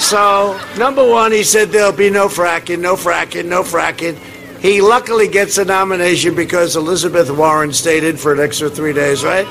[0.00, 4.18] So, number one, he said there'll be no fracking, no fracking, no fracking.
[4.62, 9.24] He luckily gets a nomination because Elizabeth Warren stayed in for an extra three days,
[9.24, 9.46] right?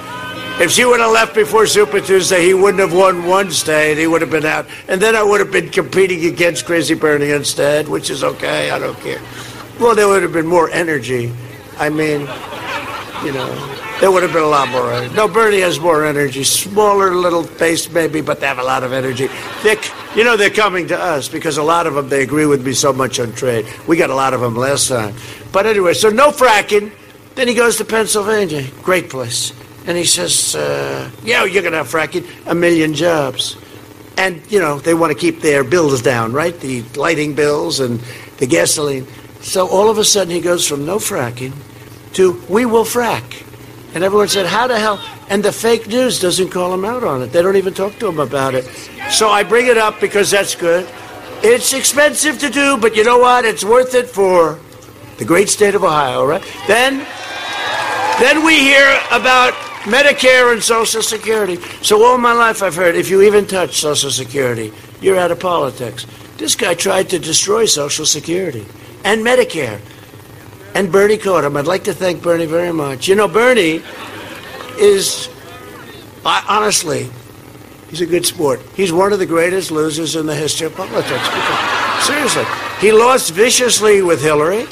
[0.62, 3.98] If she would have left before Super Tuesday, he wouldn't have won one state.
[3.98, 4.68] He would have been out.
[4.88, 8.72] And then I would have been competing against Crazy Bernie instead, which is okay.
[8.72, 9.20] I don't care.
[9.82, 11.34] Well, there would have been more energy.
[11.78, 12.22] I mean,
[13.26, 15.14] you know, there would have been a lot more energy.
[15.14, 16.44] No, Bernie has more energy.
[16.44, 19.28] Smaller little face, maybe, but they have a lot of energy.
[19.62, 22.66] Thick, you know, they're coming to us because a lot of them, they agree with
[22.66, 23.68] me so much on trade.
[23.88, 25.14] We got a lot of them last time.
[25.52, 26.92] But anyway, so no fracking.
[27.36, 28.68] Then he goes to Pennsylvania.
[28.82, 29.54] Great place.
[29.86, 33.56] And he says, uh, yeah, you're going to have fracking, a million jobs.
[34.18, 36.60] And, you know, they want to keep their bills down, right?
[36.60, 38.00] The lighting bills and
[38.38, 39.06] the gasoline.
[39.42, 41.54] So all of a sudden he goes from no fracking
[42.14, 43.46] to we will frack.
[43.94, 45.04] And everyone said, how the hell?
[45.30, 47.28] And the fake news doesn't call him out on it.
[47.28, 48.66] They don't even talk to him about it.
[49.10, 50.90] So I bring it up because that's good.
[51.44, 53.46] It's expensive to do, but you know what?
[53.46, 54.60] It's worth it for
[55.18, 56.44] the great state of Ohio, right?
[56.68, 57.06] Then,
[58.20, 59.54] then we hear about
[59.84, 61.58] Medicare and Social Security.
[61.82, 65.40] So all my life I've heard if you even touch Social Security, you're out of
[65.40, 66.06] politics.
[66.38, 68.66] This guy tried to destroy Social Security
[69.04, 69.82] and Medicare.
[70.74, 71.58] And Bernie him.
[71.58, 73.08] I'd like to thank Bernie very much.
[73.08, 73.82] You know, Bernie
[74.78, 75.30] is,
[76.26, 77.10] I, honestly,
[77.90, 78.62] he's a good sport.
[78.76, 81.28] He's one of the greatest losers in the history of politics.
[82.06, 82.46] Seriously,
[82.80, 84.66] he lost viciously with Hillary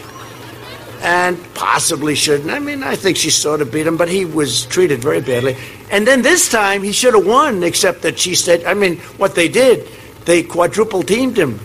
[1.02, 2.50] and possibly shouldn't.
[2.50, 5.56] I mean, I think she sort of beat him, but he was treated very badly.
[5.92, 9.36] And then this time he should have won, except that she said, I mean, what
[9.36, 9.88] they did,
[10.26, 11.60] they quadruple teamed him.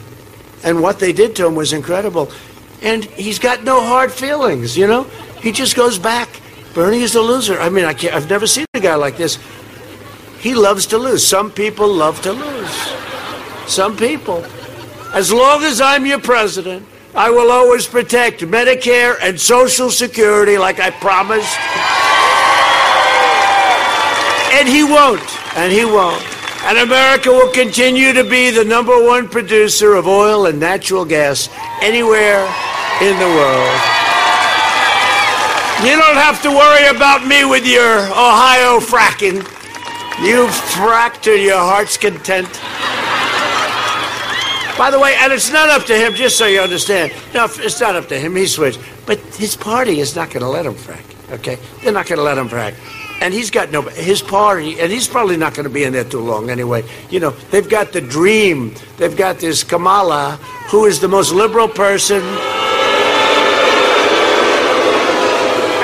[0.62, 2.31] And what they did to him was incredible.
[2.82, 5.05] And he's got no hard feelings, you know?
[5.40, 6.28] He just goes back.
[6.74, 7.59] Bernie is a loser.
[7.60, 9.38] I mean, I can't, I've never seen a guy like this.
[10.40, 11.26] He loves to lose.
[11.26, 12.94] Some people love to lose.
[13.66, 14.44] Some people.
[15.14, 20.80] As long as I'm your president, I will always protect Medicare and Social Security like
[20.80, 21.56] I promised.
[24.52, 25.56] And he won't.
[25.56, 26.34] And he won't.
[26.65, 31.51] And America will continue to be the number one producer of oil and natural gas
[31.82, 32.41] anywhere
[33.03, 33.81] in the world.
[35.85, 39.45] You don't have to worry about me with your Ohio fracking.
[40.24, 42.49] You've fracked to your heart's content.
[44.78, 47.12] By the way, and it's not up to him, just so you understand.
[47.35, 48.35] No, it's not up to him.
[48.35, 48.81] He switched.
[49.05, 51.59] But his party is not going to let him frack, okay?
[51.82, 52.74] They're not going to let him frack.
[53.20, 56.05] And he's got no, his party, and he's probably not going to be in there
[56.05, 56.85] too long anyway.
[57.11, 58.74] You know, they've got the dream.
[58.99, 60.39] They've got this Kamala,
[60.69, 62.23] who is the most liberal person.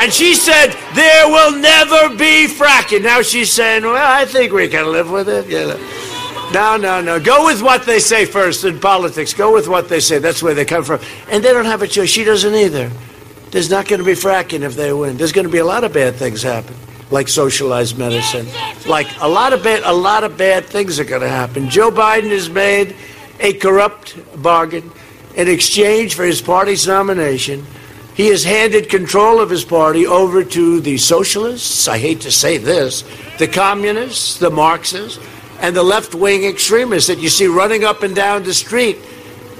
[0.03, 3.03] And she said, there will never be fracking.
[3.03, 5.47] Now she's saying, well, I think we can live with it.
[5.47, 5.79] You know.
[6.53, 7.21] No, no, no.
[7.21, 9.33] Go with what they say first in politics.
[9.33, 10.19] Go with what they say.
[10.19, 11.01] That's where they come from.
[11.29, 12.11] And they don't have a choice.
[12.11, 12.91] She doesn't either.
[13.53, 15.17] There's not going to be fracking if they win.
[15.17, 16.75] There's going to be a lot of bad things happen,
[17.11, 18.47] like socialized medicine.
[18.87, 21.69] Like a lot of bad, a lot of bad things are going to happen.
[21.69, 22.95] Joe Biden has made
[23.41, 24.91] a corrupt bargain
[25.35, 27.67] in exchange for his party's nomination.
[28.15, 31.89] He has handed control of his party over to the socialists.
[31.89, 33.05] I hate to say this,
[33.39, 35.19] the communists, the Marxists
[35.61, 38.99] and the left wing extremists that you see running up and down the street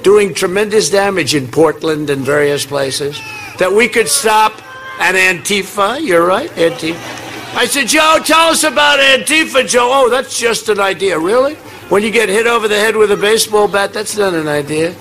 [0.03, 3.19] doing tremendous damage in Portland and various places,
[3.59, 4.53] that we could stop
[4.99, 6.03] an Antifa.
[6.03, 7.30] You're right, Antifa.
[7.53, 9.89] I said, Joe, tell us about Antifa, Joe.
[9.91, 11.19] Oh, that's just an idea.
[11.19, 11.55] Really?
[11.89, 14.95] When you get hit over the head with a baseball bat, that's not an idea.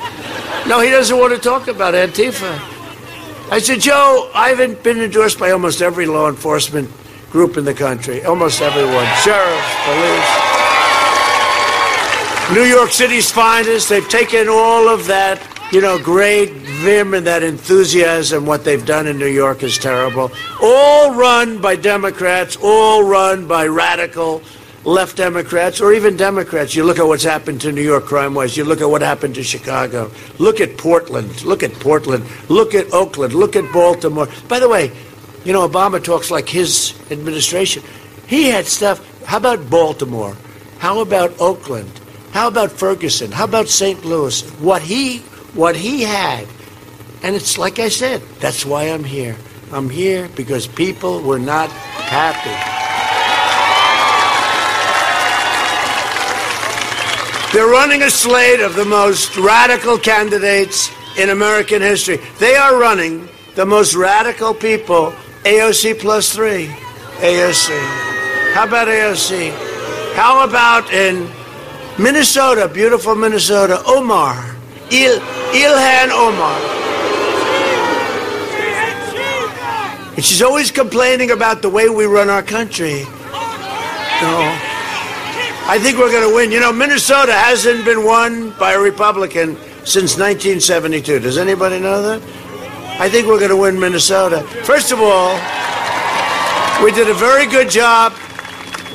[0.66, 2.58] No, he doesn't want to talk about Antifa.
[3.50, 6.90] I said, Joe, I haven't been endorsed by almost every law enforcement
[7.30, 8.24] group in the country.
[8.24, 9.06] Almost everyone.
[9.22, 10.60] Sheriffs, police.
[12.52, 13.88] New York City's finest.
[13.88, 15.40] They've taken all of that,
[15.72, 18.46] you know, great vim and that enthusiasm.
[18.46, 20.32] What they've done in New York is terrible.
[20.62, 24.42] All run by Democrats, all run by radical
[24.84, 26.74] left Democrats or even Democrats.
[26.74, 28.56] You look at what's happened to New York crime wise.
[28.56, 30.10] You look at what happened to Chicago.
[30.38, 31.44] Look at Portland.
[31.44, 32.24] Look at Portland.
[32.48, 33.34] Look at Oakland.
[33.34, 34.28] Look at Baltimore.
[34.48, 34.90] By the way,
[35.44, 37.82] you know, Obama talks like his administration.
[38.26, 38.98] He had stuff.
[39.24, 40.36] How about Baltimore?
[40.78, 42.00] How about Oakland?
[42.32, 43.32] How about Ferguson?
[43.32, 44.04] How about St.
[44.04, 44.48] Louis?
[44.60, 45.18] What he
[45.52, 46.46] what he had.
[47.22, 49.36] And it's like I said, that's why I'm here.
[49.72, 52.56] I'm here because people were not happy.
[57.52, 62.18] They're running a slate of the most radical candidates in American history.
[62.38, 65.12] They are running the most radical people,
[65.44, 66.68] AOC plus three.
[67.18, 67.68] AOC.
[68.54, 69.52] How about AOC?
[70.14, 71.28] How about in
[71.98, 74.56] Minnesota, beautiful Minnesota, Omar,
[74.90, 76.79] Il, Ilhan Omar.
[80.20, 83.04] And she's always complaining about the way we run our country.
[83.04, 84.36] No.
[85.64, 86.52] I think we're going to win.
[86.52, 89.56] You know, Minnesota hasn't been won by a Republican
[89.86, 91.20] since 1972.
[91.20, 92.20] Does anybody know that?
[93.00, 94.42] I think we're going to win Minnesota.
[94.64, 95.40] First of all,
[96.84, 98.12] We did a very good job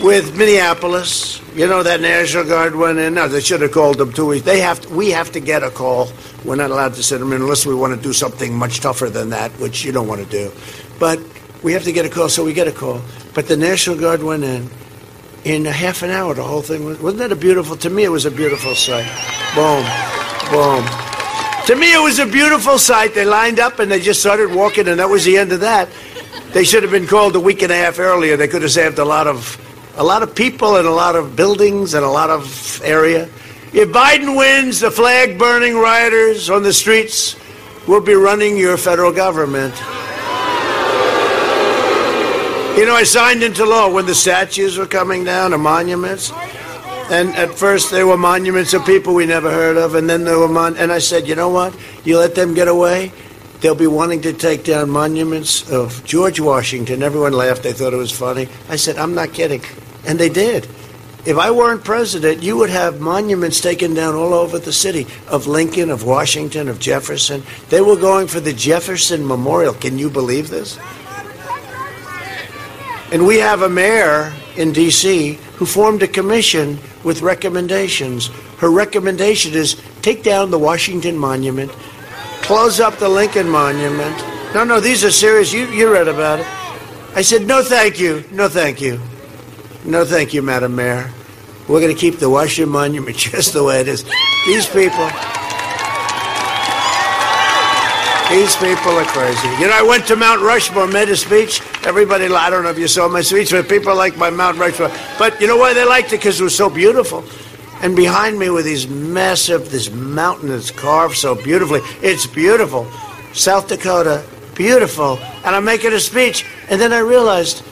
[0.04, 1.40] with Minneapolis.
[1.56, 3.14] You know that National Guard went in.
[3.14, 4.44] No, they should have called them two weeks.
[4.46, 6.10] They have to, we have to get a call.
[6.44, 9.10] We're not allowed to send them in unless we want to do something much tougher
[9.10, 10.52] than that, which you don't want to do.
[11.00, 11.20] But
[11.64, 13.02] we have to get a call, so we get a call.
[13.34, 14.70] But the National Guard went in.
[15.44, 17.76] In a half an hour, the whole thing was, wasn't that a beautiful?
[17.78, 19.06] To me, it was a beautiful sight.
[19.54, 19.86] Boom,
[20.50, 20.84] boom.
[21.68, 23.14] To me, it was a beautiful sight.
[23.14, 25.90] They lined up and they just started walking, and that was the end of that.
[26.52, 28.38] They should have been called a week and a half earlier.
[28.38, 29.62] They could have saved a lot of
[29.98, 33.30] a lot of people and a lot of buildings and a lot of area.
[33.74, 37.36] If Biden wins, the flag burning rioters on the streets
[37.88, 39.74] will be running your federal government.
[42.76, 46.34] You know, I signed into law when the statues were coming down, the monuments.
[47.10, 50.38] And at first, they were monuments of people we never heard of, and then there
[50.38, 50.76] were mon.
[50.76, 51.74] And I said, you know what?
[52.04, 53.14] You let them get away,
[53.62, 57.02] they'll be wanting to take down monuments of George Washington.
[57.02, 58.50] Everyone laughed; they thought it was funny.
[58.68, 59.62] I said, I'm not kidding.
[60.06, 60.68] And they did.
[61.26, 65.48] If I weren't president, you would have monuments taken down all over the city of
[65.48, 67.44] Lincoln, of Washington, of Jefferson.
[67.70, 69.74] They were going for the Jefferson Memorial.
[69.74, 70.78] Can you believe this?
[73.12, 75.34] And we have a mayor in D.C.
[75.56, 78.28] who formed a commission with recommendations.
[78.58, 81.72] Her recommendation is take down the Washington Monument,
[82.42, 84.18] close up the Lincoln Monument.
[84.54, 85.54] No, no, these are serious.
[85.54, 86.48] You, you read about it.
[87.16, 88.24] I said, no, thank you.
[88.32, 89.00] No, thank you.
[89.86, 91.12] No, thank you, Madam Mayor.
[91.68, 94.04] We're going to keep the Washington Monument just the way it is.
[94.46, 95.10] These people.
[98.30, 99.48] These people are crazy.
[99.60, 101.62] You know, I went to Mount Rushmore, made a speech.
[101.84, 104.92] Everybody, I don't know if you saw my speech, but people like my Mount Rushmore.
[105.20, 106.18] But you know why they liked it?
[106.18, 107.24] Because it was so beautiful.
[107.82, 111.82] And behind me were these massive, this mountain that's carved so beautifully.
[112.02, 112.90] It's beautiful.
[113.34, 114.26] South Dakota,
[114.56, 115.20] beautiful.
[115.20, 116.46] And I'm making a speech.
[116.68, 117.64] And then I realized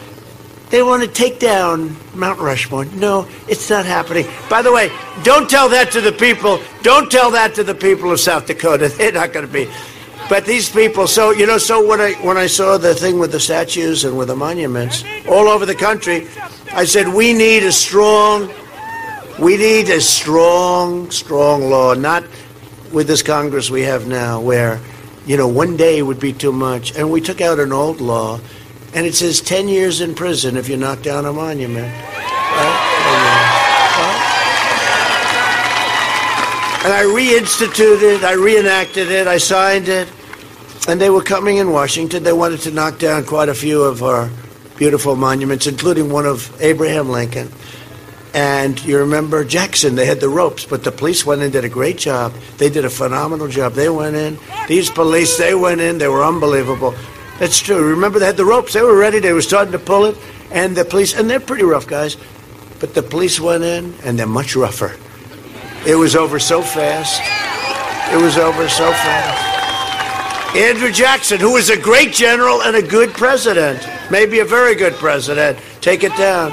[0.69, 2.85] they want to take down Mount Rushmore.
[2.85, 4.27] No, it's not happening.
[4.51, 4.91] By the way,
[5.23, 6.59] don't tell that to the people.
[6.83, 8.87] Don't tell that to the people of South Dakota.
[8.97, 9.67] They're not going to be.
[10.33, 13.31] But these people, so you know, so when I when I saw the thing with
[13.31, 16.27] the statues and with the monuments all over the country,
[16.71, 18.51] I said we need a strong,
[19.37, 22.23] we need a strong, strong law, not
[22.91, 24.79] with this Congress we have now, where
[25.27, 28.39] you know one day would be too much, and we took out an old law
[28.95, 31.93] and it says 10 years in prison if you knock down a monument.
[31.93, 32.89] Right?
[36.85, 40.09] And I reinstituted, I reenacted it, I signed it,
[40.87, 42.23] and they were coming in Washington.
[42.23, 44.29] They wanted to knock down quite a few of our
[44.77, 47.51] beautiful monuments, including one of Abraham Lincoln.
[48.33, 51.69] And you remember Jackson, they had the ropes, but the police went in, did a
[51.69, 52.33] great job.
[52.57, 53.73] They did a phenomenal job.
[53.73, 56.95] They went in, these police, they went in, they were unbelievable.
[57.39, 57.89] That's true.
[57.89, 58.73] Remember, they had the ropes.
[58.73, 59.19] They were ready.
[59.19, 60.17] They were starting to pull it.
[60.51, 62.17] And the police, and they're pretty rough guys,
[62.79, 64.95] but the police went in, and they're much rougher.
[65.85, 67.21] It was over so fast.
[68.13, 69.52] It was over so fast.
[70.55, 74.93] Andrew Jackson, who was a great general and a good president, maybe a very good
[74.93, 76.51] president, take it down.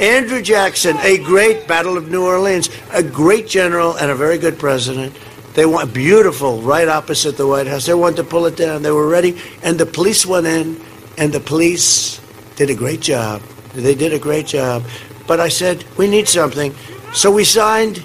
[0.00, 4.56] Andrew Jackson, a great Battle of New Orleans, a great general and a very good
[4.56, 5.18] president.
[5.54, 7.86] They want beautiful, right opposite the White House.
[7.86, 8.82] They wanted to pull it down.
[8.82, 10.80] They were ready, and the police went in,
[11.18, 12.20] and the police
[12.54, 13.42] did a great job.
[13.74, 14.84] They did a great job.
[15.26, 16.72] But I said we need something,
[17.12, 18.00] so we signed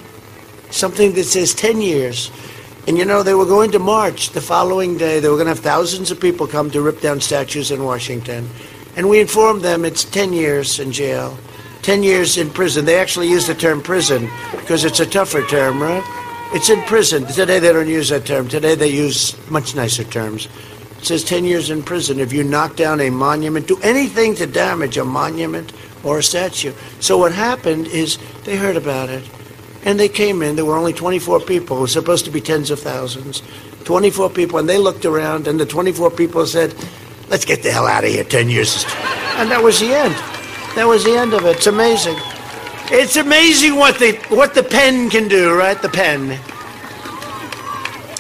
[0.72, 2.32] something that says 10 years.
[2.88, 5.20] And you know, they were going to march the following day.
[5.20, 8.48] They were going to have thousands of people come to rip down statues in Washington.
[8.96, 11.38] And we informed them it's 10 years in jail,
[11.82, 12.86] 10 years in prison.
[12.86, 16.04] They actually use the term prison because it's a tougher term, right?
[16.54, 17.26] It's in prison.
[17.26, 18.48] Today they don't use that term.
[18.48, 20.48] Today they use much nicer terms.
[21.00, 24.46] It says 10 years in prison if you knock down a monument, do anything to
[24.46, 26.74] damage a monument or a statue.
[27.00, 29.28] So what happened is they heard about it
[29.86, 30.56] and they came in.
[30.56, 31.78] There were only 24 people.
[31.78, 33.42] It was supposed to be tens of thousands.
[33.86, 34.60] 24 people.
[34.60, 36.76] And they looked around and the 24 people said,
[37.30, 38.24] let's get the hell out of here.
[38.24, 38.84] 10 years.
[39.38, 40.16] And that was the end.
[40.76, 41.58] That was the end of it.
[41.58, 42.18] It's amazing.
[42.88, 45.82] It's amazing what the what the pen can do, right?
[45.82, 46.40] The pen.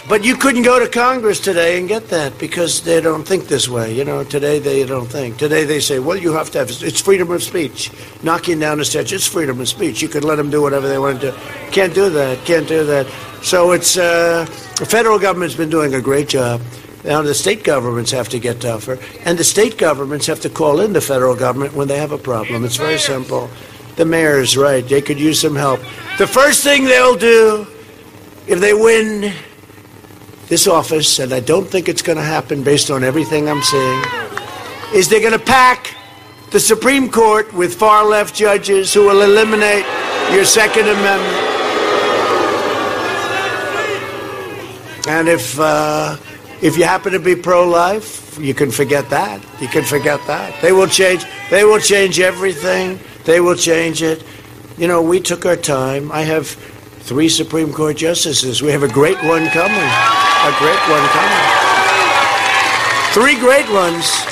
[0.08, 3.68] But you couldn't go to Congress today and get that because they don't think this
[3.68, 3.92] way.
[3.92, 5.38] You know, today they don't think.
[5.38, 7.92] Today they say, well, you have to have it's freedom of speech.
[8.22, 10.04] Knocking down a statue, it's freedom of speech.
[10.04, 11.38] You could let them do whatever they want to do.
[11.72, 12.46] Can't do that.
[12.46, 13.08] Can't do that.
[13.42, 14.46] So it's uh,
[14.78, 16.62] the federal government's been doing a great job.
[17.04, 20.82] Now the state governments have to get tougher, and the state governments have to call
[20.82, 22.64] in the federal government when they have a problem.
[22.64, 23.50] It's very simple.
[23.96, 24.88] The mayor's right.
[24.88, 25.80] They could use some help.
[26.20, 27.66] The first thing they'll do
[28.48, 29.34] if they win
[30.48, 34.04] this office, and I don't think it's going to happen based on everything I'm seeing,
[34.94, 35.96] is they're going to pack
[36.52, 39.86] the Supreme Court with far left judges who will eliminate
[40.32, 41.56] your Second Amendment.
[45.08, 46.18] And if uh,
[46.62, 49.40] if you happen to be pro-life, you can forget that.
[49.62, 50.60] You can forget that.
[50.62, 51.26] They will change.
[51.50, 53.00] They will change everything.
[53.24, 54.24] They will change it.
[54.78, 56.12] You know, we took our time.
[56.12, 56.58] I have
[57.06, 58.64] three Supreme Court justices.
[58.64, 59.78] We have a great one coming.
[59.78, 61.46] A great one coming.
[63.14, 64.26] Three great ones.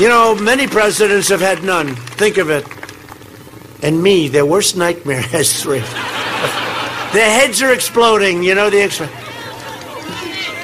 [0.00, 1.94] You know, many presidents have had none.
[2.16, 2.66] Think of it.
[3.82, 5.80] And me, their worst nightmare has three.
[7.12, 9.12] their heads are exploding, you know, the exp-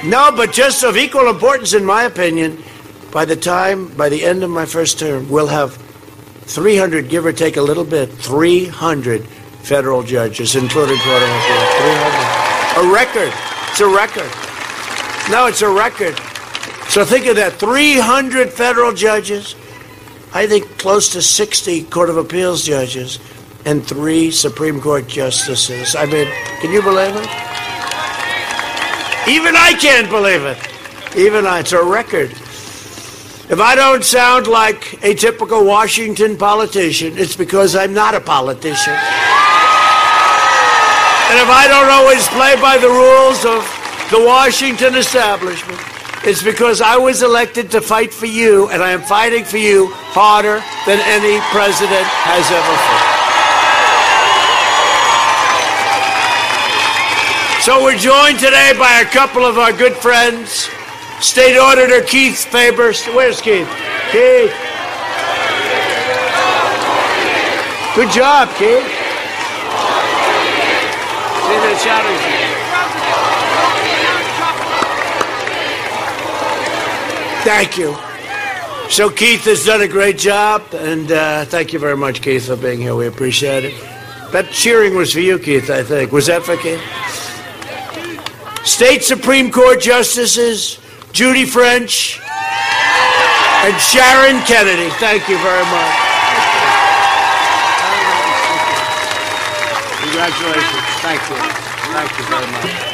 [0.08, 2.64] No, but just of equal importance, in my opinion,
[3.10, 5.76] by the time, by the end of my first term, we'll have
[6.46, 9.28] 300, give or take a little bit, 300
[9.62, 11.62] federal judges, including Court of Appeal.
[12.76, 12.89] 300.
[12.89, 13.32] A record.
[13.70, 14.30] It's a record.
[15.30, 16.18] No, it's a record.
[16.89, 19.55] So think of that 300 federal judges,
[20.34, 23.18] I think close to 60 Court of Appeals judges,
[23.64, 25.94] and three Supreme Court justices.
[25.94, 26.26] I mean,
[26.60, 27.28] can you believe it?
[29.28, 30.59] Even I can't believe it.
[31.16, 31.60] Even I.
[31.60, 32.34] It's a record.
[33.51, 38.94] If I don't sound like a typical Washington politician, it's because I'm not a politician.
[41.32, 43.66] And if I don't always play by the rules of
[44.10, 45.81] the Washington establishment,
[46.23, 49.89] it's because I was elected to fight for you, and I am fighting for you
[50.14, 53.10] harder than any president has ever fought.
[57.60, 60.70] So we're joined today by a couple of our good friends,
[61.23, 62.93] State Auditor Keith Faber.
[63.15, 63.69] Where's Keith?
[64.11, 64.53] Keith.
[67.94, 68.82] Good job, Keith.
[71.47, 72.19] See, shouting.
[77.44, 77.97] Thank you.
[78.90, 82.57] So Keith has done a great job, and uh, thank you very much, Keith, for
[82.57, 82.97] being here.
[82.97, 83.81] We appreciate it.
[84.32, 86.11] That cheering was for you, Keith, I think.
[86.11, 86.82] Was that for Keith?
[88.66, 90.81] State Supreme Court Justices
[91.12, 94.89] Judy French and Sharon Kennedy.
[94.97, 95.94] Thank you very much.
[100.01, 100.82] Congratulations.
[101.02, 101.36] Thank you.
[101.93, 102.93] Thank you very much.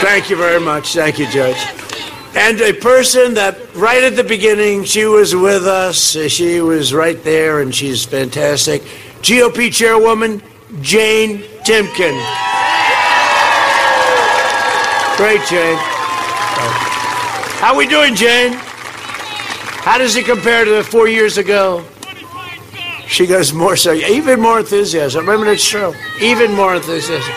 [0.00, 0.94] Thank you very much.
[0.94, 1.85] Thank you, Judge.
[2.36, 6.10] And a person that right at the beginning, she was with us.
[6.28, 8.82] She was right there, and she's fantastic.
[9.22, 10.42] GOP Chairwoman
[10.82, 12.14] Jane Timken.
[15.16, 15.78] Great, Jane.
[17.56, 18.52] How are we doing, Jane?
[18.52, 21.82] How does it compare to four years ago?
[23.06, 25.26] She goes more so, even more enthusiasm.
[25.26, 25.94] Remember, it's true.
[26.20, 27.32] Even more enthusiasm.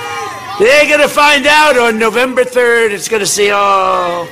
[0.60, 2.92] They're going to find out on November 3rd.
[2.92, 4.28] It's going to see, oh.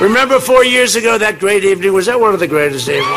[0.00, 1.92] Remember four years ago, that great evening?
[1.94, 3.08] Was that one of the greatest evenings?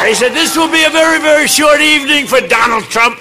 [0.00, 3.18] They said, this will be a very, very short evening for Donald Trump.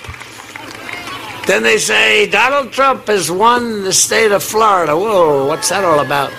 [1.48, 4.96] Then they say, Donald Trump has won the state of Florida.
[4.96, 6.32] Whoa, what's that all about?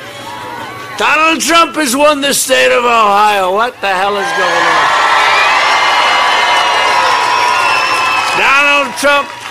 [0.97, 3.53] Donald Trump has won the state of Ohio.
[3.53, 4.89] What the hell is going on?
[8.41, 9.44] Donald Trump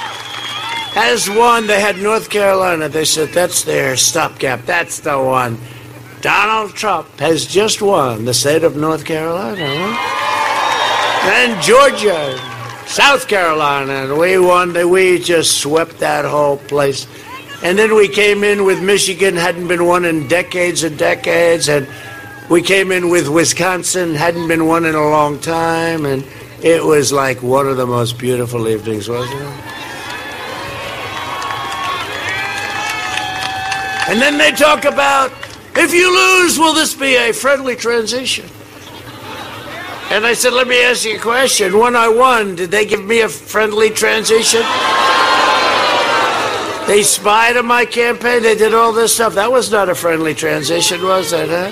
[0.93, 1.67] has won.
[1.67, 2.89] They had North Carolina.
[2.89, 4.65] They said, that's their stopgap.
[4.65, 5.57] That's the one.
[6.21, 9.65] Donald Trump has just won the state of North Carolina.
[9.67, 10.23] Huh?
[11.25, 12.37] And Georgia,
[12.87, 14.73] South Carolina, and we won.
[14.89, 17.07] We just swept that whole place.
[17.63, 21.69] And then we came in with Michigan, hadn't been won in decades and decades.
[21.69, 21.87] And
[22.49, 26.05] we came in with Wisconsin, hadn't been won in a long time.
[26.05, 26.25] And
[26.61, 29.73] it was like one of the most beautiful evenings, wasn't it?
[34.09, 35.31] And then they talk about
[35.75, 38.45] if you lose, will this be a friendly transition?
[40.11, 41.79] And I said, let me ask you a question.
[41.79, 44.61] When I won, did they give me a friendly transition?
[46.85, 48.43] They spied on my campaign.
[48.43, 49.33] They did all this stuff.
[49.35, 51.71] That was not a friendly transition, was it, huh?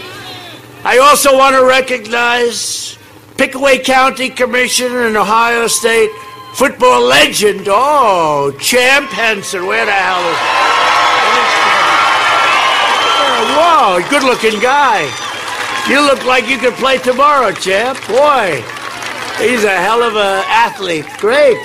[0.84, 2.98] I also want to recognize
[3.38, 6.10] Pickaway County Commissioner and Ohio State
[6.54, 7.68] football legend.
[7.68, 9.68] Oh, Champ Henson.
[9.68, 11.01] Where the hell is
[13.84, 15.10] Oh, Whoa, good looking guy.
[15.90, 17.98] You look like you could play tomorrow, champ.
[18.06, 18.62] Boy,
[19.40, 21.08] he's a hell of an athlete.
[21.18, 21.58] Great.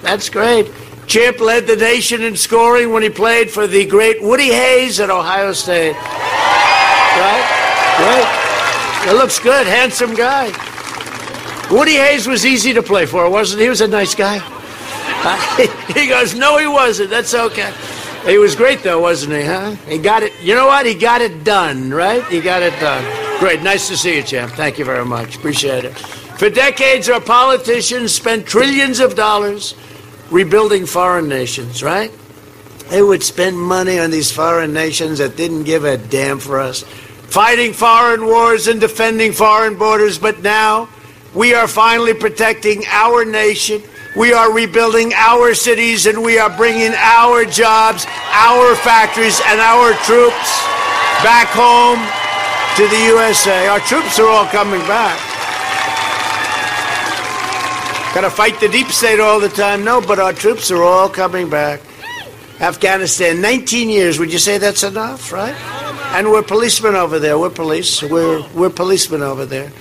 [0.00, 0.72] That's great.
[1.06, 5.10] Champ led the nation in scoring when he played for the great Woody Hayes at
[5.10, 5.92] Ohio State.
[7.20, 7.44] Right?
[7.98, 9.12] Great.
[9.12, 9.66] It looks good.
[9.66, 10.46] Handsome guy.
[11.70, 13.66] Woody Hayes was easy to play for, wasn't he?
[13.66, 14.38] He was a nice guy.
[15.94, 17.10] he goes, no, he wasn't.
[17.10, 17.74] That's okay.
[18.26, 19.72] He was great, though, wasn't he, huh?
[19.86, 20.32] He got it.
[20.40, 20.86] You know what?
[20.86, 22.24] He got it done, right?
[22.26, 23.04] He got it done.
[23.38, 23.62] Great.
[23.62, 24.52] Nice to see you, champ.
[24.52, 25.36] Thank you very much.
[25.36, 25.92] Appreciate it.
[26.38, 29.74] For decades, our politicians spent trillions of dollars
[30.30, 32.10] rebuilding foreign nations, right?
[32.88, 36.82] They would spend money on these foreign nations that didn't give a damn for us,
[36.82, 40.18] fighting foreign wars and defending foreign borders.
[40.18, 40.88] But now
[41.34, 43.82] we are finally protecting our nation
[44.16, 49.92] we are rebuilding our cities and we are bringing our jobs, our factories, and our
[50.04, 50.50] troops
[51.22, 51.98] back home
[52.76, 53.66] to the USA.
[53.66, 55.18] Our troops are all coming back.
[58.14, 59.82] Gotta fight the deep state all the time.
[59.84, 61.80] No, but our troops are all coming back.
[62.60, 64.20] Afghanistan, 19 years.
[64.20, 65.54] Would you say that's enough, right?
[66.14, 67.36] And we're policemen over there.
[67.36, 68.00] We're police.
[68.00, 69.72] We're, we're policemen over there.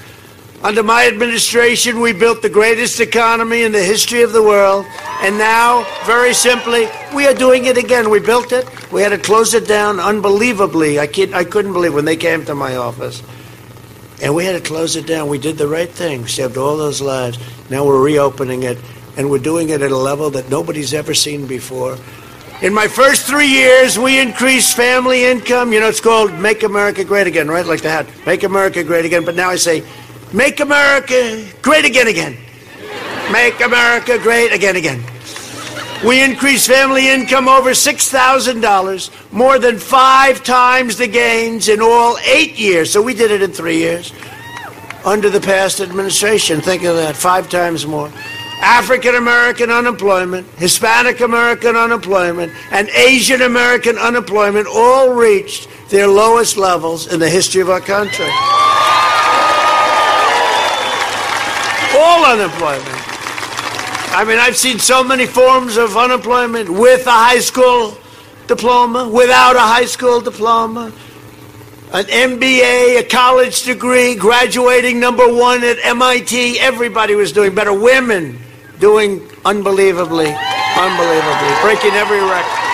[0.63, 4.85] Under my administration, we built the greatest economy in the history of the world.
[5.21, 8.09] And now, very simply, we are doing it again.
[8.09, 8.65] We built it.
[8.89, 10.99] We had to close it down unbelievably.
[10.99, 13.21] I, I couldn't believe when they came to my office.
[14.21, 15.27] And we had to close it down.
[15.27, 17.37] We did the right thing, We saved all those lives.
[17.69, 18.77] Now we're reopening it,
[19.17, 21.97] and we're doing it at a level that nobody's ever seen before.
[22.61, 25.73] In my first three years, we increased family income.
[25.73, 27.65] You know, it's called Make America Great Again, right?
[27.65, 28.07] Like the hat.
[28.25, 29.25] Make America Great Again.
[29.25, 29.83] But now I say,
[30.33, 32.35] Make America great again, again.
[33.31, 35.03] Make America great again, again.
[36.03, 42.57] We increased family income over $6,000, more than five times the gains in all eight
[42.57, 42.91] years.
[42.91, 44.11] So we did it in three years
[45.05, 46.61] under the past administration.
[46.61, 48.11] Think of that, five times more.
[48.59, 57.13] African American unemployment, Hispanic American unemployment, and Asian American unemployment all reached their lowest levels
[57.13, 58.29] in the history of our country.
[62.03, 62.99] All unemployment.
[64.15, 67.97] I mean, I've seen so many forms of unemployment with a high school
[68.47, 70.91] diploma, without a high school diploma,
[71.93, 76.59] an MBA, a college degree, graduating number one at MIT.
[76.59, 77.73] Everybody was doing better.
[77.73, 78.39] Women
[78.79, 82.72] doing unbelievably, unbelievably, breaking every record.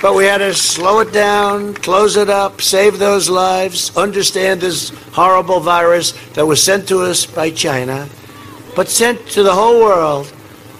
[0.00, 4.90] But we had to slow it down, close it up, save those lives, understand this
[5.12, 8.08] horrible virus that was sent to us by China,
[8.76, 10.32] but sent to the whole world.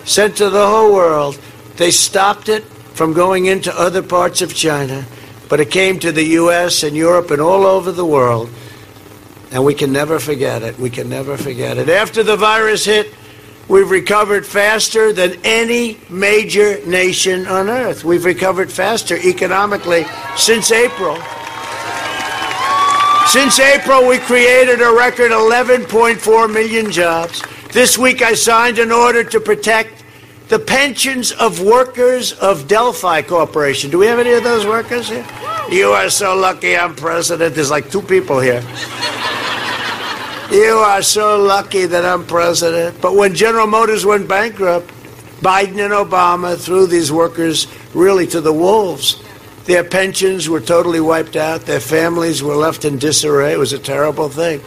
[0.04, 1.38] Sent to the whole world.
[1.76, 2.62] They stopped it
[2.94, 5.04] from going into other parts of China,
[5.48, 6.84] but it came to the U.S.
[6.84, 8.48] and Europe and all over the world.
[9.50, 10.78] And we can never forget it.
[10.78, 11.88] We can never forget it.
[11.88, 13.12] After the virus hit,
[13.68, 18.02] We've recovered faster than any major nation on earth.
[18.02, 21.16] We've recovered faster economically since April.
[23.26, 27.42] Since April, we created a record 11.4 million jobs.
[27.70, 30.02] This week, I signed an order to protect
[30.48, 33.90] the pensions of workers of Delphi Corporation.
[33.90, 35.26] Do we have any of those workers here?
[35.70, 37.54] You are so lucky I'm president.
[37.54, 38.62] There's like two people here.
[40.50, 43.02] You are so lucky that I'm president.
[43.02, 44.88] But when General Motors went bankrupt,
[45.42, 49.22] Biden and Obama threw these workers really to the wolves.
[49.66, 51.62] Their pensions were totally wiped out.
[51.62, 53.52] Their families were left in disarray.
[53.52, 54.62] It was a terrible thing.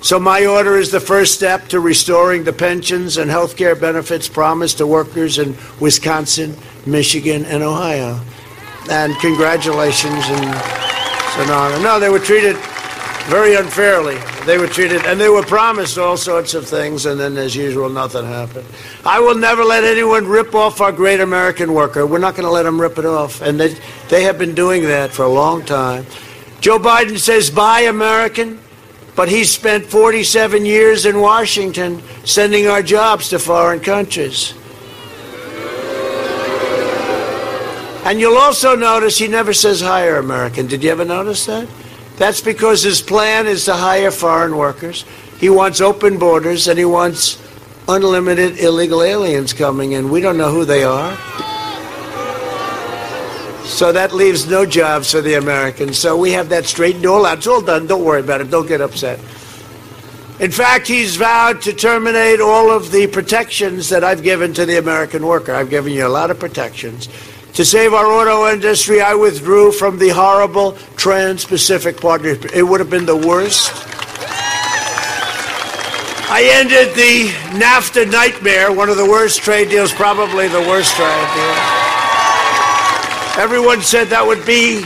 [0.00, 4.28] So, my order is the first step to restoring the pensions and health care benefits
[4.28, 6.56] promised to workers in Wisconsin,
[6.86, 8.20] Michigan, and Ohio.
[8.90, 10.24] And congratulations.
[10.28, 10.86] And.
[11.82, 12.56] No, they were treated
[13.26, 14.16] very unfairly.
[14.44, 17.88] They were treated, and they were promised all sorts of things, and then, as usual,
[17.88, 18.66] nothing happened.
[19.04, 22.06] I will never let anyone rip off our great American worker.
[22.06, 23.76] We're not going to let them rip it off, and they,
[24.08, 26.06] they have been doing that for a long time.
[26.60, 28.60] Joe Biden says, buy American,
[29.14, 34.54] but he spent 47 years in Washington sending our jobs to foreign countries.
[38.04, 40.68] And you'll also notice he never says hire American.
[40.68, 41.68] Did you ever notice that?
[42.16, 45.04] That's because his plan is to hire foreign workers.
[45.38, 47.42] He wants open borders and he wants
[47.88, 50.10] unlimited illegal aliens coming in.
[50.10, 51.16] We don't know who they are.
[53.64, 55.98] So that leaves no jobs for the Americans.
[55.98, 57.38] So we have that straightened all out.
[57.38, 57.86] It's all done.
[57.86, 58.50] Don't worry about it.
[58.50, 59.18] Don't get upset.
[60.38, 64.78] In fact, he's vowed to terminate all of the protections that I've given to the
[64.78, 65.52] American worker.
[65.52, 67.08] I've given you a lot of protections.
[67.56, 72.54] To save our auto industry, I withdrew from the horrible Trans Pacific Partnership.
[72.54, 73.72] It would have been the worst.
[76.28, 77.28] I ended the
[77.58, 81.56] NAFTA nightmare, one of the worst trade deals, probably the worst trade deal.
[83.42, 84.84] Everyone said that would be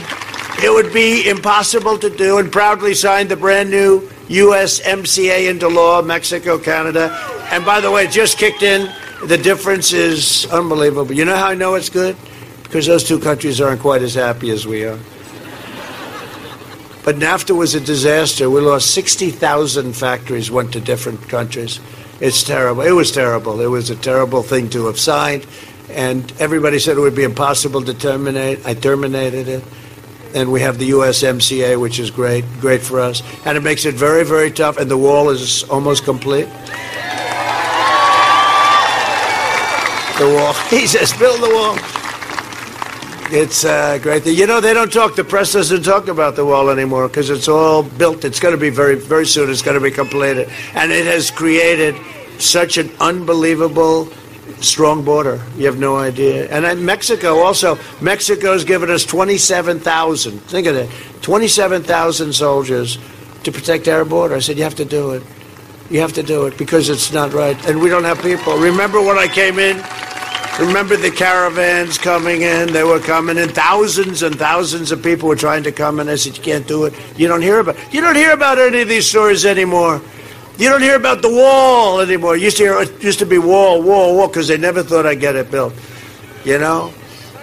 [0.63, 3.99] it would be impossible to do and proudly signed the brand new
[4.29, 7.11] USMCA into law, Mexico, Canada.
[7.51, 8.89] And by the way, it just kicked in
[9.27, 11.13] The difference is unbelievable.
[11.13, 12.15] You know how I know it's good?
[12.71, 14.97] Because those two countries aren't quite as happy as we are.
[17.03, 18.49] But NAFTA was a disaster.
[18.49, 21.81] We lost 60,000 factories, went to different countries.
[22.21, 22.83] It's terrible.
[22.83, 23.59] It was terrible.
[23.59, 25.45] It was a terrible thing to have signed.
[25.89, 28.65] And everybody said it would be impossible to terminate.
[28.65, 29.65] I terminated it.
[30.33, 33.21] And we have the USMCA, which is great, great for us.
[33.45, 34.77] And it makes it very, very tough.
[34.77, 36.47] And the wall is almost complete.
[40.17, 40.53] The wall.
[40.69, 42.00] He says, build the wall.
[43.33, 44.23] It's uh, great.
[44.23, 44.35] Thing.
[44.35, 47.47] You know, they don't talk, the press doesn't talk about the wall anymore because it's
[47.47, 48.25] all built.
[48.25, 50.49] It's going to be very, very soon, it's going to be completed.
[50.73, 51.95] And it has created
[52.41, 54.09] such an unbelievable
[54.59, 55.41] strong border.
[55.55, 56.49] You have no idea.
[56.49, 57.79] And Mexico also.
[58.01, 60.39] Mexico's given us 27,000.
[60.41, 60.89] Think of that.
[61.21, 62.97] 27,000 soldiers
[63.43, 64.35] to protect our border.
[64.35, 65.23] I said, you have to do it.
[65.89, 67.57] You have to do it because it's not right.
[67.65, 68.57] And we don't have people.
[68.57, 69.81] Remember when I came in?
[70.59, 72.73] Remember the caravans coming in?
[72.73, 73.49] They were coming in.
[73.49, 76.09] Thousands and thousands of people were trying to come in.
[76.09, 76.93] I said, you can't do it.
[77.17, 80.01] You don't hear about You don't hear about any of these stories anymore.
[80.57, 82.35] You don't hear about the wall anymore.
[82.35, 85.05] You used to hear it used to be wall, wall, wall, because they never thought
[85.05, 85.73] I'd get it built.
[86.43, 86.93] You know?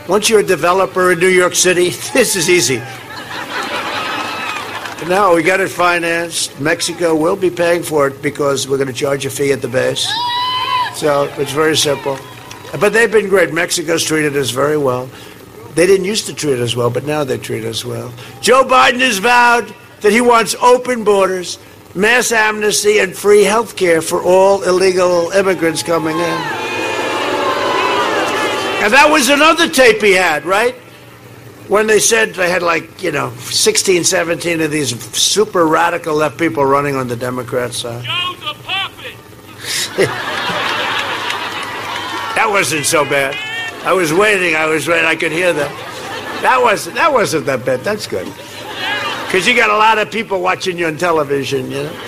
[0.08, 2.82] Once you're a developer in New York City, this is easy.
[5.08, 6.60] No, we got it financed.
[6.60, 9.68] Mexico will be paying for it because we're going to charge a fee at the
[9.68, 10.06] base.
[10.94, 12.18] So it's very simple.
[12.72, 13.52] But they've been great.
[13.52, 15.08] Mexico's treated us very well.
[15.74, 18.12] They didn't used to treat us well, but now they treat us well.
[18.40, 21.58] Joe Biden has vowed that he wants open borders,
[21.94, 26.38] mass amnesty, and free health care for all illegal immigrants coming in.
[28.80, 30.74] And that was another tape he had, right?
[31.68, 36.38] When they said they had like, you know, 16, 17 of these super radical left
[36.38, 38.04] people running on the Democrat side.
[38.04, 39.14] Joe's a puppet!
[42.38, 43.34] That wasn't so bad.
[43.84, 44.54] I was waiting.
[44.54, 45.06] I was waiting.
[45.06, 45.72] I could hear that.
[46.40, 46.94] That wasn't.
[46.94, 47.80] That wasn't that bad.
[47.80, 48.26] That's good.
[49.26, 52.00] Because you got a lot of people watching you on television, you know.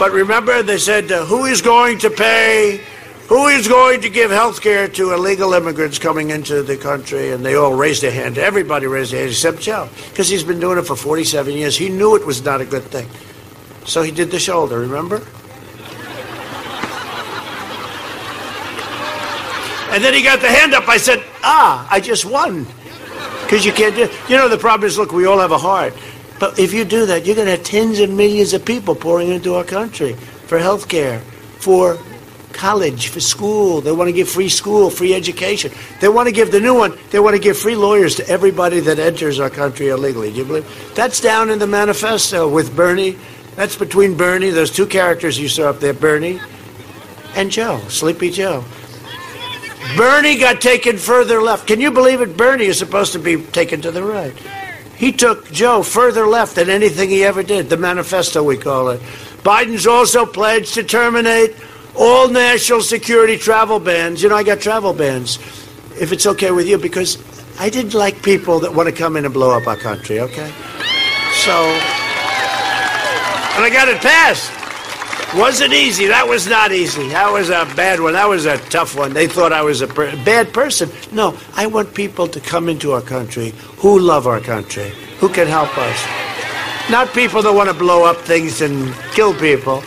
[0.00, 2.80] But remember, they said, uh, "Who is going to pay?
[3.28, 7.46] Who is going to give health care to illegal immigrants coming into the country?" And
[7.46, 8.38] they all raised their hand.
[8.38, 11.76] Everybody raised their hand except Joe, because he's been doing it for 47 years.
[11.76, 13.08] He knew it was not a good thing,
[13.84, 14.80] so he did the shoulder.
[14.80, 15.22] Remember?
[19.92, 20.88] And then he got the hand up.
[20.88, 22.66] I said, ah, I just won.
[23.42, 25.94] Because you can't do You know, the problem is, look, we all have a heart.
[26.40, 29.28] But if you do that, you're going to have tens of millions of people pouring
[29.28, 31.20] into our country for health care,
[31.60, 31.98] for
[32.52, 33.80] college, for school.
[33.80, 35.70] They want to give free school, free education.
[36.00, 38.80] They want to give the new one, they want to give free lawyers to everybody
[38.80, 40.30] that enters our country illegally.
[40.30, 40.92] Do you believe?
[40.94, 43.18] That's down in the manifesto with Bernie.
[43.54, 46.40] That's between Bernie, those two characters you saw up there, Bernie
[47.34, 48.64] and Joe, Sleepy Joe.
[49.96, 51.66] Bernie got taken further left.
[51.66, 52.36] Can you believe it?
[52.36, 54.34] Bernie is supposed to be taken to the right.
[54.96, 59.00] He took Joe further left than anything he ever did, the manifesto, we call it.
[59.42, 61.56] Biden's also pledged to terminate
[61.96, 64.22] all national security travel bans.
[64.22, 65.38] You know, I got travel bans,
[66.00, 67.18] if it's okay with you, because
[67.58, 70.52] I didn't like people that want to come in and blow up our country, okay?
[71.34, 71.52] So,
[73.56, 74.61] and I got it passed.
[75.34, 76.06] Wasn't easy.
[76.06, 77.08] That was not easy.
[77.08, 78.12] That was a bad one.
[78.12, 79.14] That was a tough one.
[79.14, 80.90] They thought I was a per- bad person.
[81.10, 84.90] No, I want people to come into our country who love our country,
[85.20, 86.90] who can help us.
[86.90, 89.82] Not people that want to blow up things and kill people.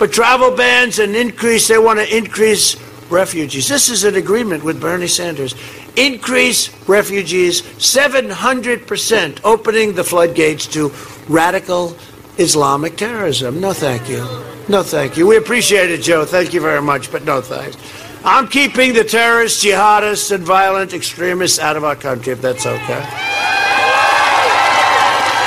[0.00, 2.74] But travel bans and increase, they want to increase
[3.10, 3.68] refugees.
[3.68, 5.54] This is an agreement with Bernie Sanders.
[5.94, 10.90] Increase refugees 700%, opening the floodgates to
[11.28, 11.96] radical
[12.38, 13.60] Islamic terrorism.
[13.60, 14.26] No, thank you.
[14.68, 15.26] No, thank you.
[15.26, 16.24] We appreciate it, Joe.
[16.24, 17.76] Thank you very much, but no thanks.
[18.24, 23.04] I'm keeping the terrorists, jihadists, and violent extremists out of our country, if that's okay.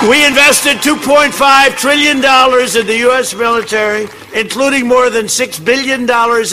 [0.07, 3.33] We invested $2.5 trillion in the U.S.
[3.33, 6.01] military, including more than $6 billion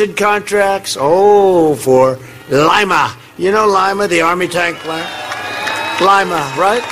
[0.00, 0.96] in contracts.
[0.98, 2.18] Oh, for
[2.48, 3.14] Lima.
[3.36, 5.10] You know Lima, the Army tank plant?
[6.00, 6.82] Lima, right?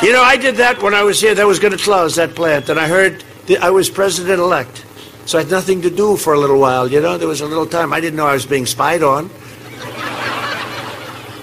[0.00, 1.34] You know, I did that when I was here.
[1.34, 2.68] That was going to close, that plant.
[2.68, 3.24] And I heard
[3.54, 4.84] I was president elect.
[5.26, 7.18] So I had nothing to do for a little while, you know.
[7.18, 7.92] There was a little time.
[7.92, 9.30] I didn't know I was being spied on.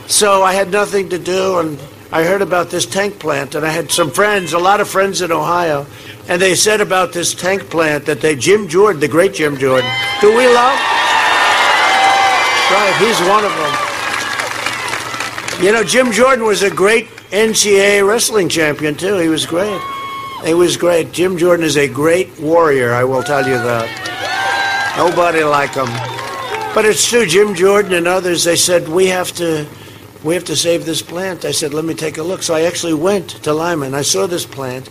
[0.08, 1.80] So I had nothing to do, and
[2.12, 5.22] I heard about this tank plant, and I had some friends, a lot of friends
[5.22, 5.86] in Ohio,
[6.28, 9.90] and they said about this tank plant that they, Jim Jordan, the great Jim Jordan,
[10.22, 10.80] who we love.
[12.70, 13.74] Right, he's one of them.
[15.66, 19.18] You know, Jim Jordan was a great NCAA wrestling champion, too.
[19.18, 19.82] He was great.
[20.46, 21.14] He was great.
[21.14, 24.96] Jim Jordan is a great warrior, I will tell you that.
[24.98, 25.88] Nobody like him.
[26.76, 27.26] But it's true.
[27.26, 29.66] Jim Jordan and others, they said, we have to,
[30.24, 31.46] we have to save this plant.
[31.46, 32.44] I said, let me take a look.
[32.44, 34.90] So I actually went to Lima and I saw this plant.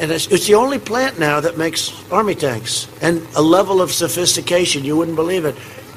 [0.00, 3.92] And it's, it's the only plant now that makes army tanks and a level of
[3.92, 5.54] sophistication you wouldn't believe it.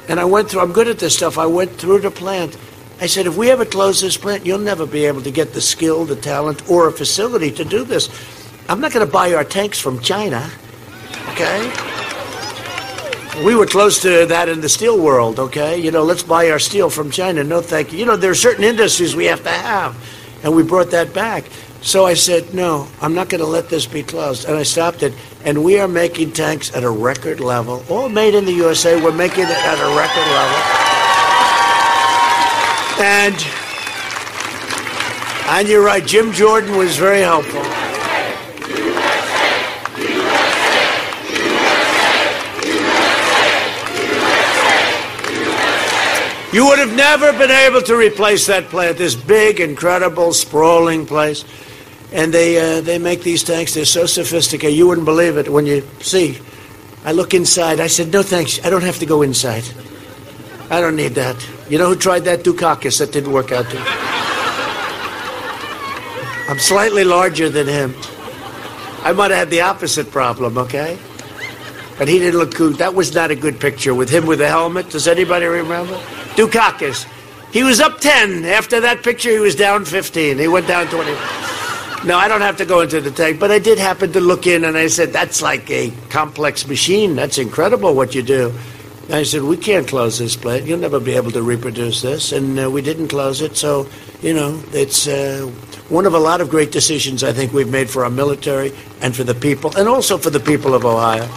[0.09, 0.61] And I went through.
[0.61, 1.37] I'm good at this stuff.
[1.39, 2.55] I went through the plant.
[3.01, 5.61] I said, if we ever close this plant, you'll never be able to get the
[5.61, 8.09] skill, the talent, or a facility to do this.
[8.67, 10.49] I'm not going to buy our tanks from China.
[11.29, 11.71] Okay.
[13.43, 15.77] We were close to that in the steel world, okay?
[15.77, 17.43] You know, let's buy our steel from China.
[17.43, 17.99] No, thank you.
[17.99, 19.95] You know, there are certain industries we have to have,
[20.43, 21.43] and we brought that back.
[21.81, 24.45] So I said, no, I'm not going to let this be closed.
[24.45, 25.13] And I stopped it.
[25.43, 27.83] And we are making tanks at a record level.
[27.89, 28.99] All made in the USA.
[28.99, 30.57] We're making it at a record level.
[33.05, 33.35] And,
[35.47, 37.61] and you're right, Jim Jordan was very helpful.
[46.55, 51.43] You would have never been able to replace that plant, this big, incredible, sprawling place.
[52.13, 53.73] And they, uh, they make these tanks.
[53.73, 54.77] They're so sophisticated.
[54.77, 56.39] You wouldn't believe it when you see.
[57.03, 57.81] I look inside.
[57.81, 58.65] I said, no thanks.
[58.65, 59.65] I don't have to go inside.
[60.69, 61.35] I don't need that.
[61.67, 62.45] You know who tried that?
[62.45, 62.99] Dukakis.
[62.99, 63.83] That didn't work out too.
[66.49, 67.93] I'm slightly larger than him.
[69.03, 70.97] I might have had the opposite problem, okay?
[71.97, 72.69] But he didn't look cool.
[72.69, 74.89] That was not a good picture with him with the helmet.
[74.89, 76.01] Does anybody remember?
[76.35, 77.05] Dukakis.
[77.51, 78.45] He was up 10.
[78.45, 80.37] After that picture, he was down 15.
[80.37, 81.11] He went down 20.
[82.05, 84.45] No, I don't have to go into the tank, but I did happen to look
[84.45, 87.15] in and I said, that's like a complex machine.
[87.15, 88.53] That's incredible what you do.
[89.05, 90.65] And I said, we can't close this plant.
[90.65, 92.31] You'll never be able to reproduce this.
[92.31, 93.55] And uh, we didn't close it.
[93.55, 93.87] So,
[94.21, 95.51] you know, it's uh,
[95.89, 99.15] one of a lot of great decisions I think we've made for our military and
[99.15, 101.27] for the people, and also for the people of Ohio.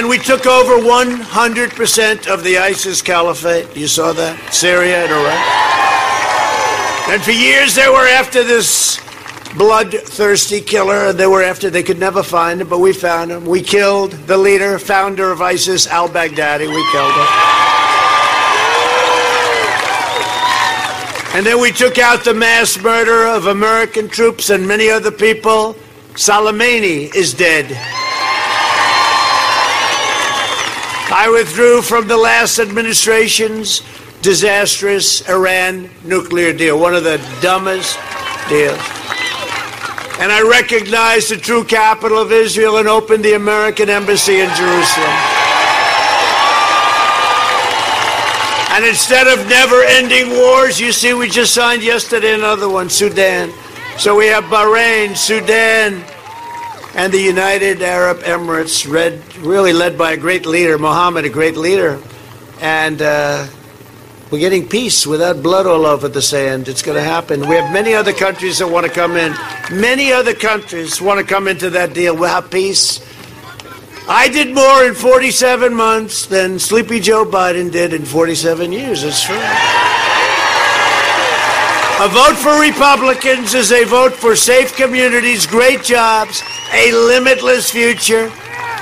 [0.00, 3.76] And we took over 100% of the ISIS caliphate.
[3.76, 4.50] You saw that?
[4.50, 5.36] Syria and Iraq.
[7.12, 8.98] And for years they were after this
[9.58, 13.44] bloodthirsty killer, they were after, they could never find him, but we found him.
[13.44, 16.66] We killed the leader, founder of ISIS, al Baghdadi.
[16.66, 17.26] We killed him.
[21.36, 25.76] And then we took out the mass murder of American troops and many other people.
[26.14, 28.09] Soleimani is dead.
[31.12, 33.82] I withdrew from the last administration's
[34.22, 37.98] disastrous Iran nuclear deal, one of the dumbest
[38.48, 38.78] deals.
[40.20, 45.16] And I recognized the true capital of Israel and opened the American embassy in Jerusalem.
[48.70, 53.52] And instead of never ending wars, you see, we just signed yesterday another one, Sudan.
[53.98, 56.04] So we have Bahrain, Sudan,
[56.94, 61.56] and the United Arab Emirates, read, really led by a great leader, Mohammed, a great
[61.56, 62.00] leader.
[62.60, 63.46] And uh,
[64.30, 66.68] we're getting peace without blood all over the sand.
[66.68, 67.40] It's going to happen.
[67.48, 69.34] We have many other countries that want to come in.
[69.72, 72.16] Many other countries want to come into that deal.
[72.16, 73.00] We'll have peace.
[74.08, 79.04] I did more in 47 months than Sleepy Joe Biden did in 47 years.
[79.04, 79.36] It's true.
[82.00, 88.30] A vote for Republicans is a vote for safe communities, great jobs, a limitless future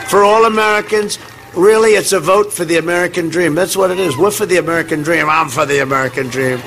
[0.08, 1.18] for all Americans.
[1.52, 3.56] Really, it's a vote for the American dream.
[3.56, 4.16] That's what it is.
[4.16, 5.28] We're for the American dream.
[5.28, 6.58] I'm for the American dream.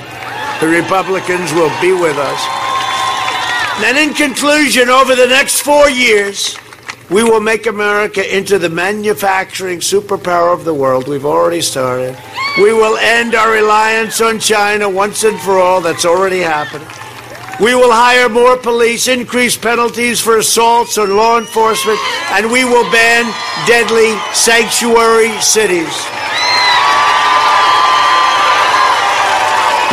[0.60, 2.40] The Republicans will be with us.
[3.86, 6.58] And in conclusion, over the next four years,
[7.12, 11.08] we will make America into the manufacturing superpower of the world.
[11.08, 12.16] We've already started.
[12.56, 15.82] We will end our reliance on China once and for all.
[15.82, 16.88] That's already happening.
[17.60, 21.98] We will hire more police, increase penalties for assaults on law enforcement,
[22.30, 23.30] and we will ban
[23.66, 25.92] deadly sanctuary cities.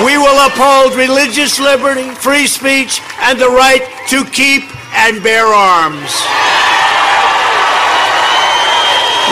[0.05, 4.63] We will uphold religious liberty, free speech, and the right to keep
[4.95, 6.58] and bear arms.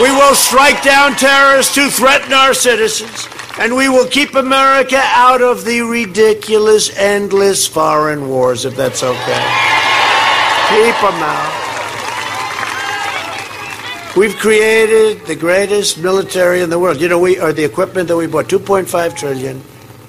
[0.01, 3.27] We will strike down terrorists who threaten our citizens,
[3.59, 9.43] and we will keep America out of the ridiculous, endless foreign wars, if that's okay.
[10.69, 11.63] Keep them out.
[14.15, 17.01] We've created the greatest military in the world.
[17.01, 19.61] You know, we are the equipment that we bought 2.5 trillion,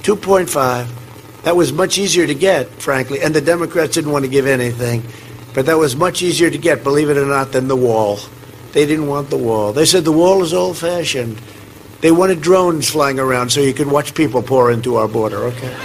[0.02, 1.42] 2.5.
[1.44, 5.02] That was much easier to get, frankly, and the Democrats didn't want to give anything.
[5.54, 8.18] But that was much easier to get, believe it or not, than the wall.
[8.78, 9.72] They didn't want the wall.
[9.72, 11.40] They said the wall is old fashioned.
[12.00, 15.76] They wanted drones flying around so you could watch people pour into our border, okay?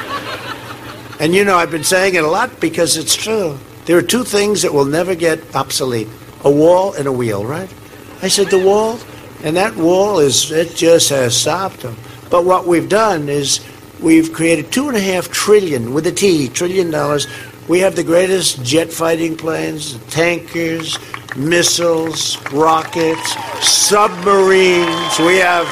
[1.20, 3.58] And you know, I've been saying it a lot because it's true.
[3.86, 6.08] There are two things that will never get obsolete
[6.44, 7.74] a wall and a wheel, right?
[8.22, 9.00] I said, the wall?
[9.44, 11.98] And that wall is, it just has stopped them.
[12.30, 13.60] But what we've done is
[14.02, 17.26] we've created two and a half trillion, with a T, trillion dollars.
[17.68, 21.00] We have the greatest jet fighting planes, tankers,
[21.36, 23.36] missiles, rockets,
[23.66, 25.20] submarines.
[25.20, 25.68] We have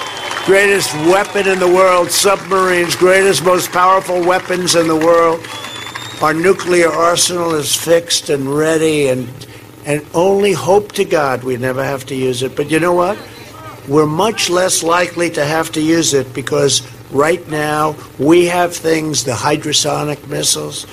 [0.45, 5.45] greatest weapon in the world, submarines, greatest, most powerful weapons in the world.
[6.21, 9.27] Our nuclear arsenal is fixed and ready, and
[9.85, 12.55] and only hope to God we never have to use it.
[12.55, 13.17] But you know what?
[13.87, 16.81] We're much less likely to have to use it because
[17.11, 20.85] right now we have things, the hypersonic missiles,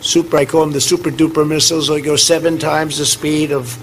[0.00, 3.76] super, I call them the super duper missiles, they go seven times the speed of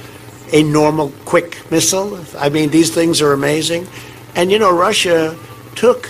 [0.54, 2.20] a normal quick missile.
[2.38, 3.88] I mean, these things are amazing.
[4.36, 5.38] And you know, Russia
[5.76, 6.06] took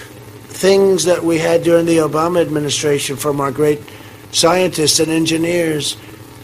[0.48, 3.80] things that we had during the Obama administration from our great
[4.32, 5.98] scientists and engineers,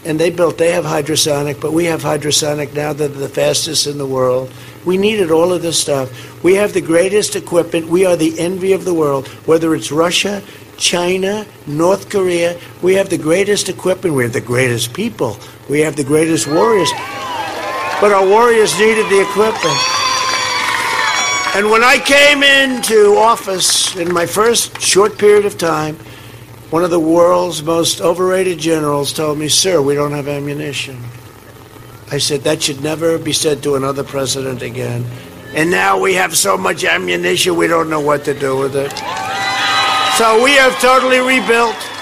[0.04, 3.86] and they built, they have hydrosonic, but we have hydrosonic now that are the fastest
[3.86, 4.52] in the world.
[4.84, 6.44] We needed all of this stuff.
[6.44, 7.88] We have the greatest equipment.
[7.88, 10.42] We are the envy of the world, whether it's Russia,
[10.76, 12.58] China, North Korea.
[12.82, 14.14] We have the greatest equipment.
[14.14, 15.38] We have the greatest people.
[15.70, 16.90] We have the greatest warriors.
[18.04, 19.80] But our warriors needed the equipment.
[21.56, 25.96] And when I came into office in my first short period of time,
[26.68, 31.02] one of the world's most overrated generals told me, Sir, we don't have ammunition.
[32.10, 35.06] I said, That should never be said to another president again.
[35.54, 38.92] And now we have so much ammunition, we don't know what to do with it.
[40.18, 41.93] So we have totally rebuilt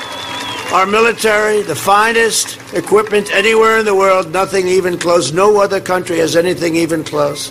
[0.72, 5.30] our military, the finest equipment anywhere in the world, nothing even close.
[5.30, 7.50] No other country has anything even close.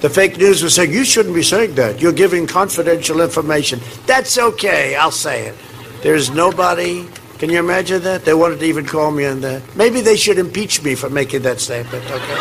[0.00, 2.00] The fake news was saying, You shouldn't be saying that.
[2.00, 3.80] You're giving confidential information.
[4.06, 5.54] That's okay, I'll say it.
[6.02, 7.06] There's nobody.
[7.38, 8.24] Can you imagine that?
[8.24, 9.62] They wanted to even call me on that.
[9.76, 12.38] Maybe they should impeach me for making that statement, okay?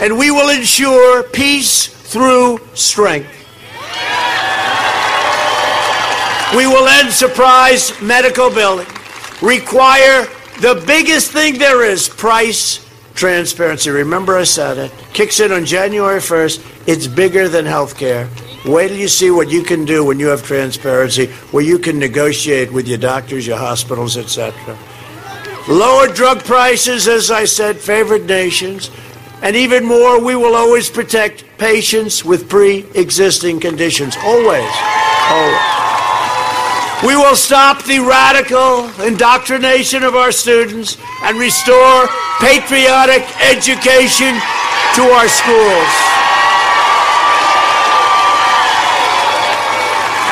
[0.00, 3.37] And we will ensure peace through strength.
[6.56, 8.86] We will end surprise medical billing.
[9.42, 10.26] Require
[10.60, 12.84] the biggest thing there is price
[13.14, 13.90] transparency.
[13.90, 14.92] Remember, I said it.
[15.12, 16.88] Kicks in on January 1st.
[16.88, 18.30] It's bigger than health care.
[18.64, 21.98] Wait till you see what you can do when you have transparency, where you can
[21.98, 24.78] negotiate with your doctors, your hospitals, etc.
[25.68, 28.90] Lower drug prices, as I said, favored nations.
[29.42, 34.16] And even more, we will always protect patients with pre existing conditions.
[34.16, 34.72] Always.
[35.30, 35.87] Always.
[37.06, 42.08] We will stop the radical indoctrination of our students and restore
[42.42, 44.34] patriotic education
[44.98, 45.92] to our schools.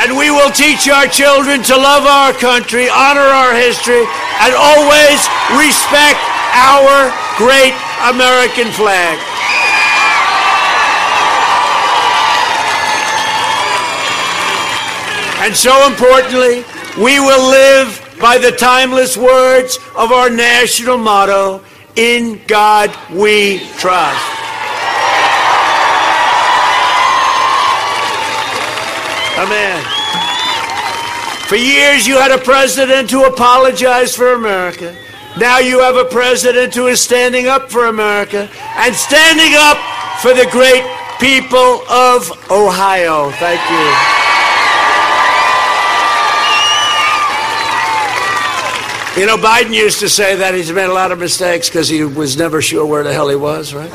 [0.03, 4.03] And we will teach our children to love our country, honor our history,
[4.43, 5.23] and always
[5.55, 6.19] respect
[6.51, 7.79] our great
[8.11, 9.36] American flag.
[15.39, 16.65] And so importantly,
[16.97, 21.63] we will live by the timeless words of our national motto
[21.95, 24.37] In God we trust.
[29.39, 29.85] Amen.
[31.47, 34.97] For years, you had a president who apologized for America.
[35.39, 39.77] Now you have a president who is standing up for America and standing up
[40.21, 40.83] for the great
[41.21, 43.31] people of Ohio.
[43.33, 44.26] Thank you.
[49.17, 52.05] You know, Biden used to say that he's made a lot of mistakes because he
[52.05, 53.91] was never sure where the hell he was, right?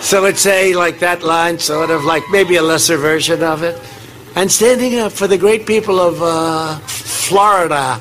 [0.00, 3.80] So let's say, like that line, sort of like maybe a lesser version of it
[4.34, 8.00] and standing up for the great people of uh, Florida.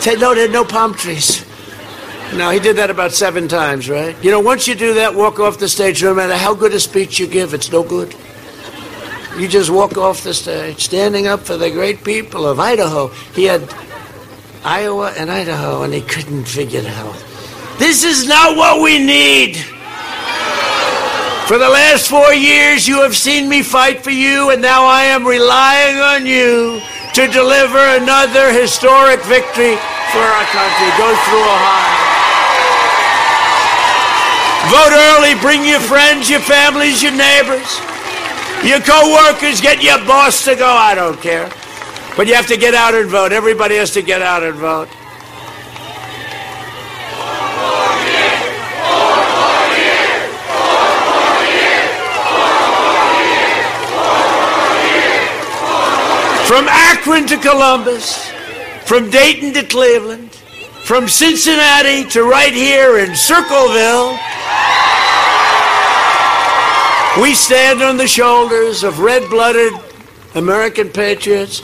[0.00, 1.46] Said, no, there are no palm trees.
[2.34, 4.16] No, he did that about seven times, right?
[4.22, 6.80] You know, once you do that, walk off the stage, no matter how good a
[6.80, 8.14] speech you give, it's no good.
[9.38, 13.08] You just walk off the stage, standing up for the great people of Idaho.
[13.34, 13.62] He had
[14.64, 17.16] Iowa and Idaho, and he couldn't figure it out.
[17.78, 19.56] This is not what we need.
[21.48, 25.02] For the last four years, you have seen me fight for you, and now I
[25.02, 26.80] am relying on you
[27.14, 29.74] to deliver another historic victory
[30.14, 30.88] for our country.
[30.96, 32.02] Go through Ohio.
[34.70, 35.34] Vote early.
[35.40, 37.80] Bring your friends, your families, your neighbors,
[38.62, 39.60] your co-workers.
[39.60, 40.70] Get your boss to go.
[40.70, 41.50] I don't care.
[42.16, 43.32] But you have to get out and vote.
[43.32, 44.88] Everybody has to get out and vote.
[56.46, 58.30] From Akron to Columbus,
[58.84, 60.34] from Dayton to Cleveland,
[60.84, 64.18] from Cincinnati to right here in Circleville.
[67.22, 69.72] We stand on the shoulders of red blooded
[70.34, 71.62] American patriots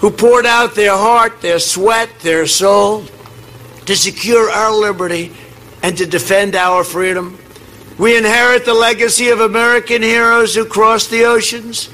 [0.00, 3.04] who poured out their heart, their sweat, their soul
[3.86, 5.32] to secure our liberty
[5.82, 7.38] and to defend our freedom.
[7.98, 11.90] We inherit the legacy of American heroes who crossed the oceans,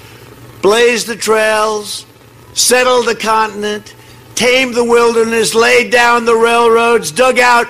[0.62, 2.06] blazed the trails,
[2.54, 3.94] settled the continent,
[4.36, 7.66] tamed the wilderness, laid down the railroads, dug out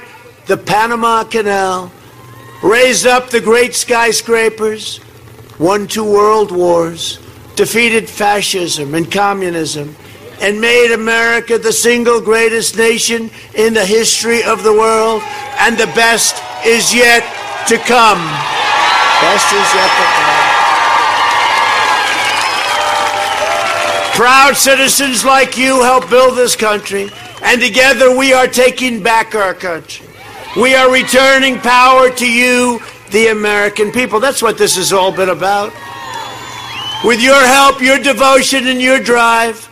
[0.47, 1.91] the Panama Canal,
[2.63, 5.01] raised up the great skyscrapers,
[5.59, 7.19] won two world wars,
[7.55, 9.97] defeated fascism and communism,
[10.41, 15.23] and made America the single greatest nation in the history of the world,
[15.61, 17.23] and the best is yet
[17.69, 18.21] to come.
[19.21, 20.37] Best is yet to come.
[24.15, 27.11] Proud citizens like you help build this country,
[27.43, 30.07] and together we are taking back our country.
[30.57, 32.81] We are returning power to you,
[33.11, 34.19] the American people.
[34.21, 35.73] That's what this has all been about.
[37.05, 39.66] With your help, your devotion, and your drive,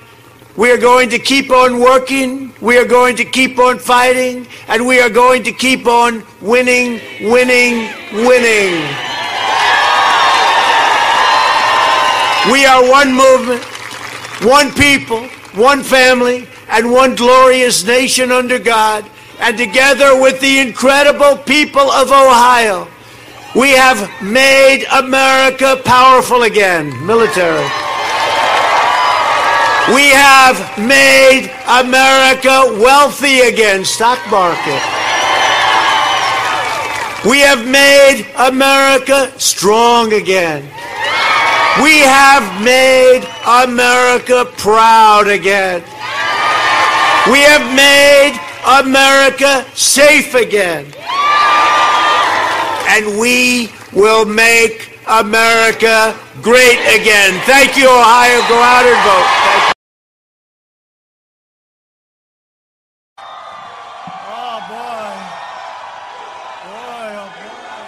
[0.56, 4.86] we are going to keep on working, we are going to keep on fighting, and
[4.86, 8.80] we are going to keep on winning, winning, winning.
[12.52, 13.64] We are one movement,
[14.44, 19.04] one people, one family, and one glorious nation under God.
[19.40, 22.86] And together with the incredible people of Ohio,
[23.56, 27.93] we have made America powerful again, military.
[29.92, 34.80] We have made America wealthy again, stock market.
[37.28, 40.62] We have made America strong again.
[41.82, 45.82] We have made America proud again.
[47.30, 50.86] We have made America safe again.
[52.88, 57.38] And we will make America great again.
[57.44, 58.40] Thank you, Ohio.
[58.48, 59.44] Go out and vote.
[59.44, 59.74] Thank you.
[64.26, 65.14] Oh, boy.
[66.64, 67.84] Boy, oh, boy.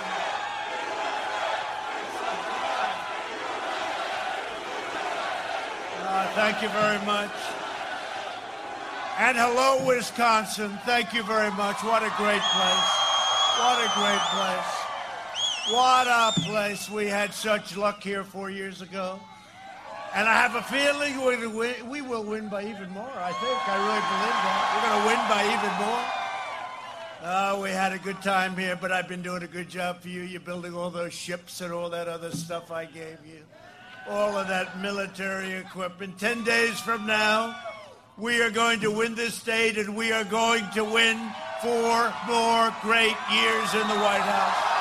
[6.07, 6.27] Uh,
[6.57, 7.31] thank you very much.
[9.19, 10.79] And hello, Wisconsin.
[10.87, 11.85] Thank you very much.
[11.85, 12.89] What a great place.
[13.61, 14.73] What a great place.
[15.69, 16.89] What a place.
[16.89, 19.21] We had such luck here four years ago.
[20.15, 23.13] And I have a feeling we're gonna win, we will win by even more.
[23.15, 23.69] I think.
[23.69, 24.65] I really believe that.
[24.73, 26.05] We're going to win by even more.
[27.23, 30.09] Uh, we had a good time here, but I've been doing a good job for
[30.09, 30.23] you.
[30.23, 33.43] You're building all those ships and all that other stuff I gave you.
[34.09, 36.19] All of that military equipment.
[36.19, 37.59] Ten days from now,
[38.17, 41.19] we are going to win this state, and we are going to win
[41.61, 44.77] four more great years in the White House.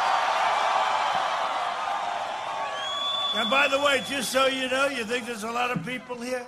[3.35, 6.15] And by the way, just so you know, you think there's a lot of people
[6.15, 6.45] here?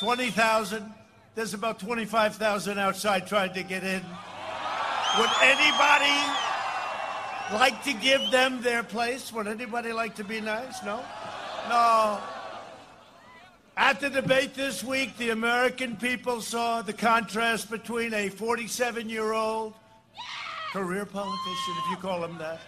[0.00, 0.94] 20,000.
[1.34, 4.02] There's about 25,000 outside trying to get in.
[5.18, 6.16] Would anybody
[7.52, 9.32] like to give them their place?
[9.32, 10.82] Would anybody like to be nice?
[10.82, 11.04] No?
[11.68, 12.20] No.
[13.76, 19.32] At the debate this week, the American people saw the contrast between a 47 year
[19.32, 19.74] old
[20.72, 22.60] career politician, if you call him that,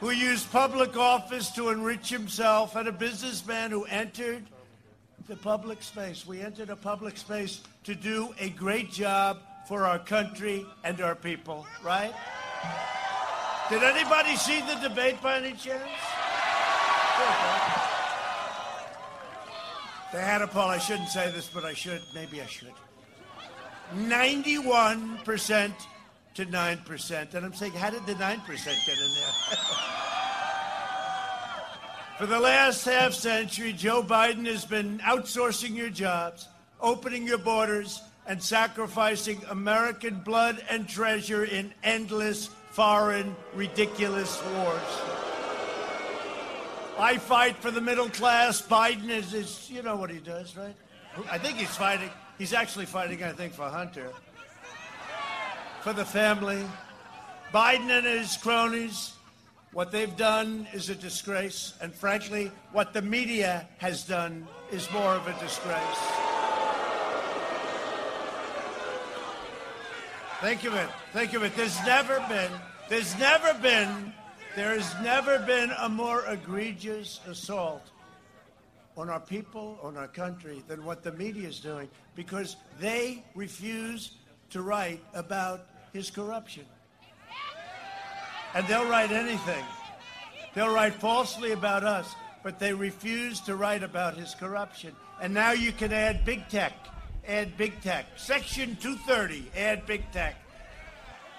[0.00, 4.44] who used public office to enrich himself, and a businessman who entered
[5.28, 6.26] the public space.
[6.26, 11.14] We entered a public space to do a great job for our country and our
[11.14, 12.14] people, right?
[13.68, 15.90] Did anybody see the debate by any chance?
[20.12, 20.68] They had a poll.
[20.68, 22.00] I shouldn't say this, but I should.
[22.14, 22.72] Maybe I should.
[23.94, 25.72] 91%
[26.34, 27.34] to 9%.
[27.34, 29.58] And I'm saying, how did the 9% get in there?
[32.18, 36.48] For the last half century, Joe Biden has been outsourcing your jobs,
[36.80, 45.15] opening your borders, and sacrificing American blood and treasure in endless, foreign, ridiculous wars.
[46.98, 48.62] I fight for the middle class.
[48.62, 50.74] Biden is, is, you know what he does, right?
[51.30, 52.10] I think he's fighting.
[52.38, 54.10] He's actually fighting, I think, for Hunter,
[55.82, 56.64] for the family.
[57.52, 59.12] Biden and his cronies,
[59.72, 61.74] what they've done is a disgrace.
[61.82, 66.26] And frankly, what the media has done is more of a disgrace.
[70.40, 70.88] Think of it.
[71.12, 71.56] Think of it.
[71.56, 72.52] There's never been,
[72.88, 74.12] there's never been,
[74.56, 77.90] there has never been a more egregious assault
[78.96, 84.12] on our people, on our country, than what the media is doing because they refuse
[84.48, 86.64] to write about his corruption.
[88.54, 89.62] And they'll write anything.
[90.54, 94.92] They'll write falsely about us, but they refuse to write about his corruption.
[95.20, 96.72] And now you can add big tech.
[97.28, 98.06] Add big tech.
[98.16, 100.36] Section 230, add big tech.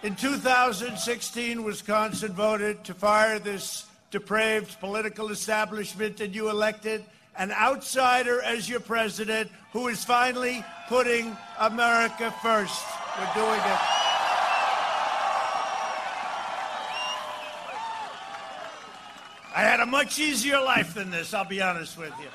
[0.03, 7.03] In 2016, Wisconsin voted to fire this depraved political establishment, and you elected
[7.35, 12.85] an outsider as your president who is finally putting America first.
[13.17, 13.79] We're doing it.
[19.55, 22.27] I had a much easier life than this, I'll be honest with you.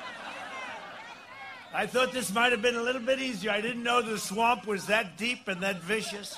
[1.73, 3.51] I thought this might have been a little bit easier.
[3.51, 6.37] I didn't know the swamp was that deep and that vicious.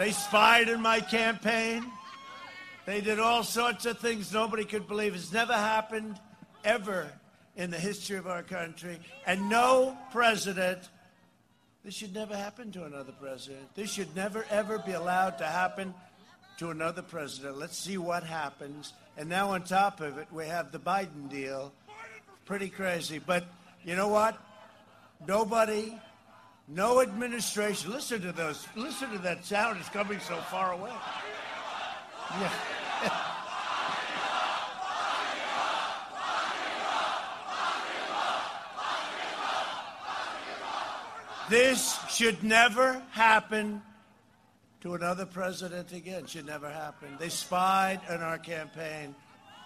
[0.00, 1.84] They spied in my campaign.
[2.86, 5.14] They did all sorts of things nobody could believe.
[5.14, 6.18] It's never happened
[6.64, 7.12] ever
[7.54, 8.98] in the history of our country.
[9.26, 10.88] And no president,
[11.84, 13.74] this should never happen to another president.
[13.74, 15.92] This should never, ever be allowed to happen
[16.56, 17.58] to another president.
[17.58, 18.94] Let's see what happens.
[19.18, 21.74] And now, on top of it, we have the Biden deal.
[22.46, 23.18] Pretty crazy.
[23.18, 23.44] But
[23.84, 24.34] you know what?
[25.28, 25.94] Nobody,
[26.72, 27.90] no administration.
[27.90, 28.66] Listen to those.
[28.76, 29.78] Listen to that sound.
[29.78, 30.92] It's coming so far away.
[32.40, 32.52] Yeah.
[41.50, 43.82] This should never happen
[44.82, 46.26] to another president again.
[46.26, 47.08] Should never happen.
[47.18, 49.16] They spied on our campaign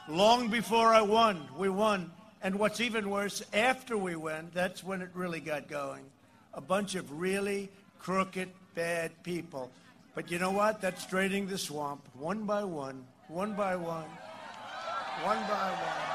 [0.08, 1.46] long before I won.
[1.58, 2.10] We won.
[2.40, 6.06] And what's even worse, after we went, that's when it really got going.
[6.54, 7.68] A bunch of really
[7.98, 9.70] crooked, bad people.
[10.14, 10.80] But you know what?
[10.80, 14.08] That's draining the swamp one by one, one by one,
[15.22, 16.14] one by one.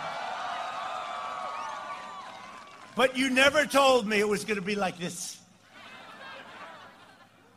[2.95, 5.39] But you never told me it was going to be like this.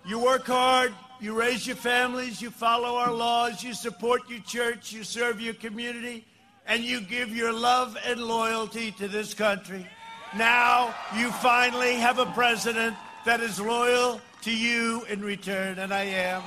[0.04, 4.92] You work hard, you raise your families, you follow our laws, you support your church,
[4.92, 6.24] you serve your community,
[6.66, 9.86] and you give your love and loyalty to this country.
[10.36, 16.04] Now you finally have a president that is loyal to you in return, and I
[16.04, 16.42] am.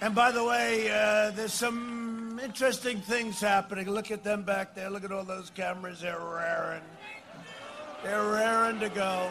[0.00, 3.90] And by the way, uh, there's some interesting things happening.
[3.90, 4.90] Look at them back there.
[4.90, 6.00] Look at all those cameras.
[6.00, 6.82] They're raring.
[8.02, 9.30] They're raring to go.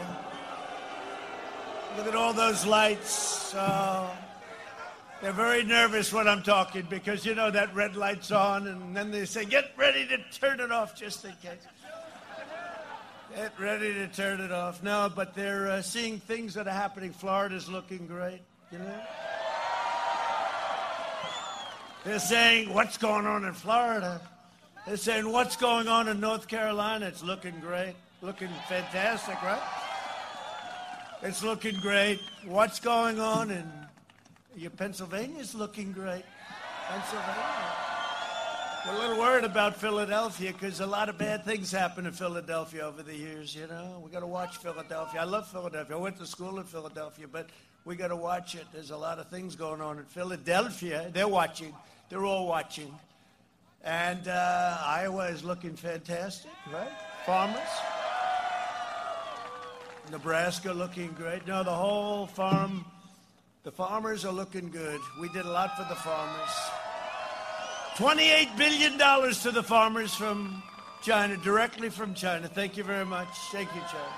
[1.98, 3.54] Look at all those lights.
[3.54, 4.10] Uh,
[5.26, 9.10] they're very nervous when I'm talking because, you know, that red light's on, and then
[9.10, 11.66] they say, get ready to turn it off just in case.
[13.36, 14.84] Get ready to turn it off.
[14.84, 17.12] No, but they're uh, seeing things that are happening.
[17.12, 19.02] Florida's looking great, you know?
[22.04, 24.22] They're saying, what's going on in Florida?
[24.86, 27.08] They're saying, what's going on in North Carolina?
[27.08, 27.96] It's looking great.
[28.22, 29.64] Looking fantastic, right?
[31.24, 32.22] It's looking great.
[32.46, 33.85] What's going on in
[34.56, 36.24] your Pennsylvania's looking great.
[36.88, 37.76] Pennsylvania.
[38.86, 42.84] We're a little worried about Philadelphia because a lot of bad things happen in Philadelphia
[42.84, 44.00] over the years, you know.
[44.04, 45.22] We got to watch Philadelphia.
[45.22, 45.96] I love Philadelphia.
[45.96, 47.50] I went to school in Philadelphia, but
[47.84, 48.66] we got to watch it.
[48.72, 51.10] There's a lot of things going on in Philadelphia.
[51.12, 51.74] They're watching.
[52.10, 52.94] They're all watching.
[53.84, 56.92] And uh, Iowa is looking fantastic, right?
[57.26, 57.60] Farmers.
[60.12, 61.48] Nebraska looking great.
[61.48, 62.86] No, the whole farm,
[63.66, 65.02] the farmers are looking good.
[65.20, 66.50] We did a lot for the farmers.
[67.96, 70.62] $28 billion to the farmers from
[71.02, 72.48] China, directly from China.
[72.48, 73.28] Thank you very much.
[73.52, 74.14] Thank you, China.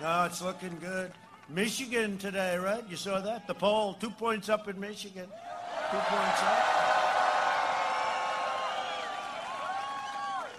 [0.00, 1.12] No, it's looking good.
[1.48, 2.82] Michigan today, right?
[2.90, 3.46] You saw that?
[3.46, 5.28] The poll, two points up in Michigan.
[5.90, 6.64] Two points up.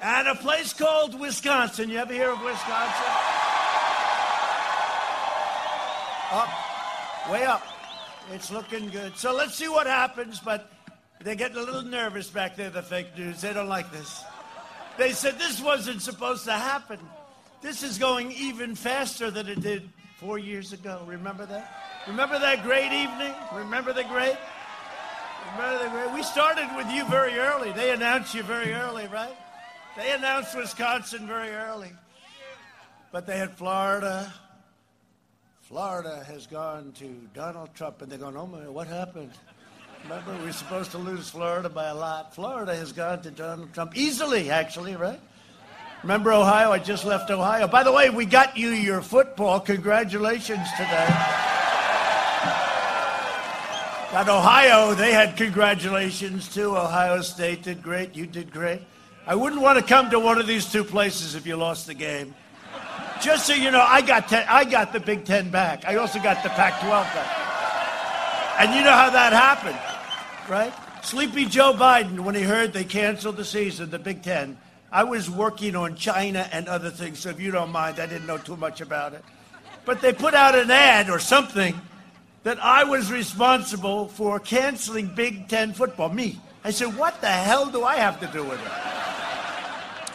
[0.02, 1.90] And a place called Wisconsin.
[1.90, 3.33] You ever hear of Wisconsin?
[6.34, 6.50] Up,
[7.30, 7.62] way up.
[8.32, 9.16] It's looking good.
[9.18, 10.72] So let's see what happens, but
[11.22, 13.42] they're getting a little nervous back there, the fake news.
[13.42, 14.24] They don't like this.
[14.98, 16.98] They said this wasn't supposed to happen.
[17.62, 19.88] This is going even faster than it did
[20.18, 21.04] four years ago.
[21.06, 22.04] Remember that?
[22.08, 23.36] Remember that great evening?
[23.54, 24.36] Remember the great?
[25.56, 26.14] Remember the great?
[26.16, 27.74] We started with you very early.
[27.74, 29.38] They announced you very early, right?
[29.96, 31.92] They announced Wisconsin very early.
[33.12, 34.34] But they had Florida.
[35.74, 39.32] Florida has gone to Donald Trump, and they're going, oh my, what happened?
[40.04, 42.36] Remember, we are supposed to lose Florida by a lot.
[42.36, 45.20] Florida has gone to Donald Trump easily, actually, right?
[46.04, 46.72] Remember Ohio?
[46.72, 47.68] I just left Ohio.
[47.68, 49.60] By the way, we got you your football.
[49.60, 51.08] Congratulations today.
[54.12, 56.78] Got Ohio, they had congratulations too.
[56.78, 58.16] Ohio State did great.
[58.16, 58.84] You did great.
[59.26, 61.96] I wouldn't want to come to one of these two places if you lost the
[61.96, 62.36] game.
[63.22, 65.86] Just so you know, I got ten, I got the Big Ten back.
[65.86, 68.60] I also got the Pac-12 back.
[68.60, 69.80] And you know how that happened,
[70.50, 70.74] right?
[71.04, 74.58] Sleepy Joe Biden, when he heard they canceled the season, the Big Ten,
[74.92, 78.28] I was working on China and other things, so if you don't mind, I didn't
[78.28, 79.24] know too much about it.
[79.86, 81.80] But they put out an ad or something
[82.44, 86.10] that I was responsible for canceling Big Ten football.
[86.10, 86.40] Me.
[86.64, 88.72] I said, what the hell do I have to do with it?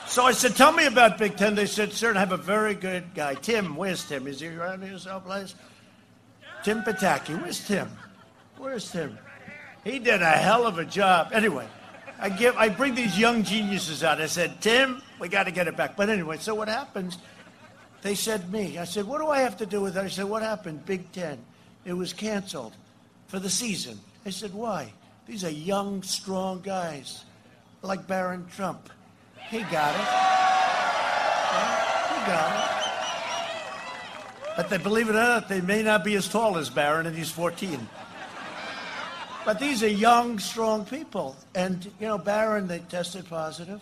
[0.09, 1.55] So I said, tell me about Big Ten.
[1.55, 3.35] They said, sir, I have a very good guy.
[3.35, 4.27] Tim, where's Tim?
[4.27, 5.55] Is he around here someplace?
[6.65, 7.41] Tim Pataki.
[7.41, 7.91] Where's Tim?
[8.57, 9.19] Where's Tim?
[9.85, 11.31] He did a hell of a job.
[11.33, 11.69] Anyway,
[12.19, 14.21] I give I bring these young geniuses out.
[14.21, 15.95] I said, Tim, we got to get it back.
[15.95, 17.19] But anyway, so what happens?
[18.01, 18.79] They said me.
[18.79, 20.01] I said, what do I have to do with it?
[20.01, 20.87] I said, what happened?
[20.87, 21.39] Big Ten.
[21.85, 22.75] It was canceled
[23.27, 24.01] for the season.
[24.25, 24.93] I said, why?
[25.27, 27.25] These are young, strong guys
[27.83, 28.89] like Barron Trump.
[29.51, 30.09] He got it.
[32.13, 32.69] He got it.
[34.57, 37.17] But they believe it or not, they may not be as tall as Barron, and
[37.17, 37.89] he's 14.
[39.45, 41.37] But these are young, strong people.
[41.55, 43.81] And, you know, Barron, they tested positive.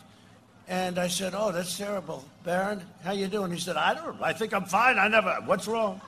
[0.68, 2.24] And I said, oh, that's terrible.
[2.44, 3.50] Barron, how you doing?
[3.50, 4.98] He said, I don't, I think I'm fine.
[4.98, 6.00] I never, what's wrong?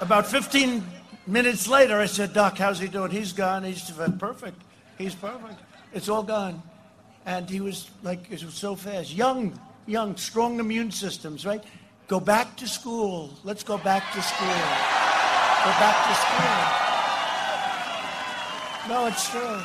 [0.00, 0.82] About 15
[1.26, 3.10] minutes later, I said, Doc, how's he doing?
[3.10, 3.64] He's gone.
[3.64, 4.60] He's perfect.
[4.98, 5.60] He's perfect.
[5.92, 6.62] It's all gone.
[7.26, 9.12] And he was like, it was so fast.
[9.14, 11.62] Young, young, strong immune systems, right?
[12.08, 13.30] Go back to school.
[13.44, 14.48] Let's go back to school.
[14.48, 16.82] Go back to school.
[18.88, 19.60] No, it's true.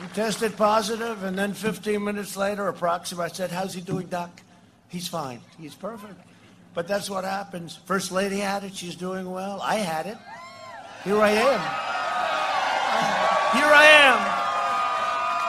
[0.00, 4.42] He tested positive, and then 15 minutes later, approximately, I said, How's he doing, Doc?
[4.88, 5.40] He's fine.
[5.58, 6.20] He's perfect.
[6.74, 7.76] But that's what happens.
[7.86, 8.74] First lady had it.
[8.74, 9.60] She's doing well.
[9.62, 10.18] I had it.
[11.04, 11.60] Here I am.
[13.56, 14.41] Here I am.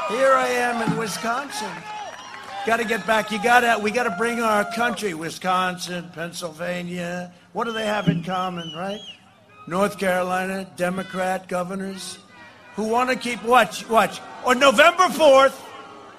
[0.10, 1.72] Here I am in Wisconsin.
[2.66, 3.32] Got to get back.
[3.32, 3.82] You got to.
[3.82, 5.14] We got to bring our country.
[5.14, 7.32] Wisconsin, Pennsylvania.
[7.54, 9.00] What do they have in common, right?
[9.68, 12.20] North Carolina, Democrat governors
[12.76, 15.60] who want to keep watch watch on November fourth.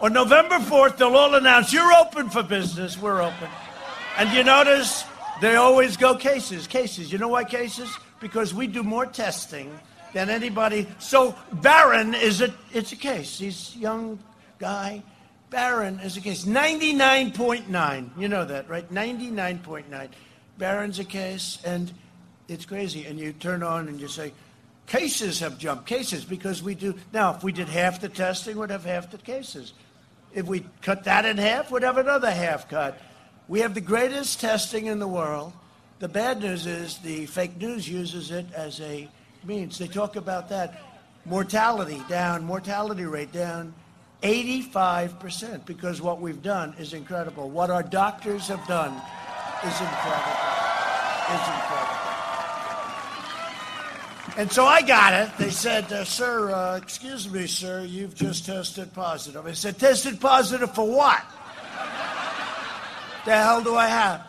[0.00, 2.98] On November 4th, they'll all announce you're open for business.
[2.98, 3.48] We're open.
[4.18, 5.04] And you notice
[5.40, 7.10] they always go cases, cases.
[7.10, 7.88] You know why cases?
[8.20, 9.72] Because we do more testing
[10.14, 10.86] than anybody.
[10.98, 13.38] So Barron is a it's a case.
[13.38, 14.18] He's young
[14.58, 15.02] guy.
[15.50, 16.44] Barron is a case.
[16.46, 18.18] 99.9.
[18.18, 18.90] You know that, right?
[18.92, 20.08] 99.9.
[20.56, 21.92] Barron's a case, and
[22.48, 23.04] it's crazy.
[23.04, 24.32] And you turn on and you say,
[24.86, 25.86] cases have jumped.
[25.86, 26.94] Cases, because we do.
[27.12, 29.74] Now, if we did half the testing, we'd have half the cases.
[30.32, 32.98] If we cut that in half, we'd have another half cut.
[33.46, 35.52] We have the greatest testing in the world.
[36.00, 39.08] The bad news is the fake news uses it as a
[39.46, 39.78] means.
[39.78, 40.80] They talk about that.
[41.26, 43.72] Mortality down, mortality rate down
[44.22, 47.50] 85% because what we've done is incredible.
[47.50, 50.32] What our doctors have done is incredible.
[51.30, 52.04] Is incredible.
[54.36, 55.30] And so I got it.
[55.38, 59.46] They said, uh, Sir, uh, excuse me, sir, you've just tested positive.
[59.46, 61.22] I said, Tested positive for what?
[63.24, 64.26] The hell do I have?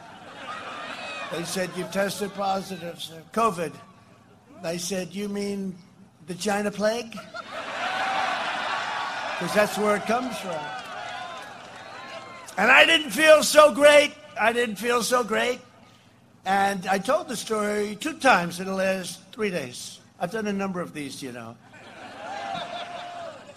[1.31, 3.21] They said, You've tested positive, sir.
[3.33, 3.73] COVID.
[4.65, 5.75] They said, You mean
[6.25, 7.15] the China plague?
[9.37, 10.57] Because that's where it comes from.
[12.57, 14.13] And I didn't feel so great.
[14.39, 15.59] I didn't feel so great.
[16.45, 19.99] And I told the story two times in the last three days.
[20.21, 21.57] I've done a number of these, you know.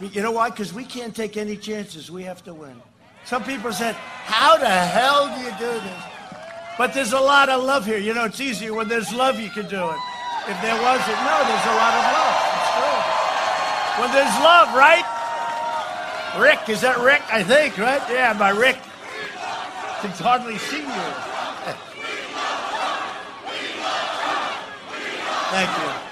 [0.01, 0.51] You know why?
[0.51, 2.11] Because we can't take any chances.
[2.11, 2.75] We have to win.
[3.25, 6.03] Some people said, How the hell do you do this?
[6.77, 7.99] But there's a lot of love here.
[7.99, 9.99] You know, it's easier when there's love, you can do it.
[10.49, 12.37] If there wasn't, no, there's a lot of love.
[12.57, 13.01] It's true.
[14.01, 15.05] When there's love, right?
[16.41, 17.23] Rick, is that Rick?
[17.31, 18.03] I think, right?
[18.11, 18.79] Yeah, my Rick.
[20.01, 21.29] Can hardly see you.
[25.51, 26.09] Thank you.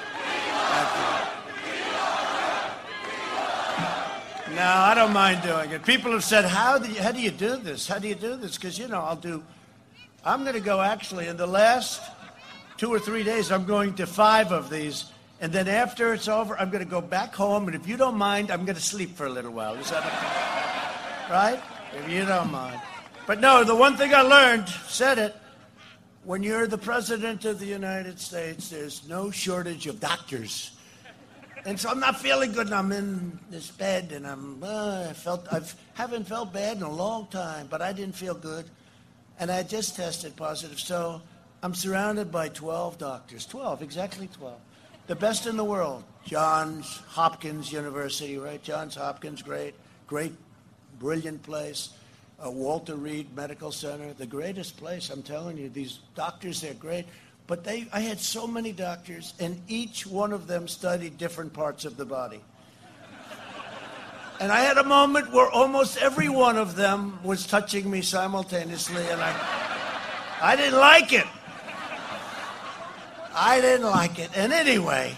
[4.57, 5.85] No, I don't mind doing it.
[5.85, 7.87] People have said, how do you, how do, you do this?
[7.87, 8.57] How do you do this?
[8.57, 9.43] Because, you know, I'll do,
[10.25, 12.01] I'm going to go actually in the last
[12.77, 15.07] two or three days, I'm going to five of these.
[15.41, 17.67] And then after it's over, I'm going to go back home.
[17.67, 19.75] And if you don't mind, I'm going to sleep for a little while.
[19.75, 21.33] Is that okay?
[21.33, 21.63] Right?
[21.95, 22.81] If you don't mind.
[23.27, 25.35] But no, the one thing I learned, said it,
[26.25, 30.73] when you're the president of the United States, there's no shortage of doctors.
[31.65, 35.13] And so I'm not feeling good, and I'm in this bed, and I'm uh, I
[35.13, 35.61] felt I
[35.95, 38.67] haven't felt bad in a long time, but I didn't feel good,
[39.41, 40.79] and I just tested positive.
[40.79, 41.23] So
[41.62, 44.59] I'm surrounded by 12 doctors, 12, exactly 12,
[45.07, 46.05] the best in the world.
[46.25, 48.62] Johns Hopkins University, right?
[48.62, 49.75] Johns Hopkins, great,
[50.07, 50.33] great,
[50.99, 51.91] brilliant place.
[52.44, 55.10] uh, Walter Reed Medical Center, the greatest place.
[55.10, 57.07] I'm telling you, these doctors, they're great.
[57.47, 61.85] But they, I had so many doctors, and each one of them studied different parts
[61.85, 62.41] of the body.
[64.39, 69.02] And I had a moment where almost every one of them was touching me simultaneously,
[69.09, 69.35] and I,
[70.43, 71.25] I didn't like it.
[73.37, 74.31] I didn't like it.
[74.35, 75.15] And anyway,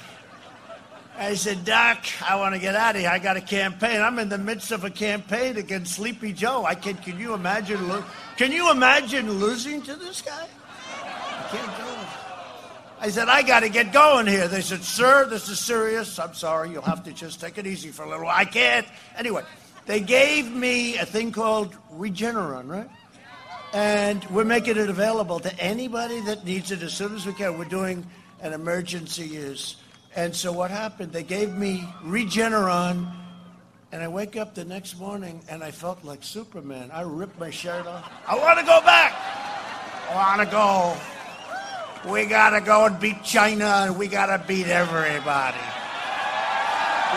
[1.16, 3.10] I said, Doc, I want to get out of here.
[3.10, 4.00] I got a campaign.
[4.00, 6.64] I'm in the midst of a campaign against Sleepy Joe.
[6.64, 6.96] I can.
[6.96, 7.88] Can you imagine?
[7.88, 8.04] Lo-
[8.36, 10.48] can you imagine losing to this guy?
[11.04, 12.08] I can't do it.
[13.00, 14.48] I said, I got to get going here.
[14.48, 16.18] They said, Sir, this is serious.
[16.18, 16.70] I'm sorry.
[16.70, 18.36] You'll have to just take it easy for a little while.
[18.36, 18.86] I can't.
[19.16, 19.44] Anyway,
[19.86, 22.90] they gave me a thing called Regeneron, right?
[23.72, 27.58] And we're making it available to anybody that needs it as soon as we can.
[27.58, 28.06] We're doing
[28.40, 29.76] an emergency use.
[30.16, 31.12] And so what happened?
[31.12, 33.12] They gave me Regeneron,
[33.92, 36.90] and I wake up the next morning and I felt like Superman.
[36.92, 38.10] I ripped my shirt off.
[38.26, 39.14] I want to go back.
[40.10, 40.96] I want to go.
[42.10, 45.58] We got to go and beat China, and we got to beat everybody.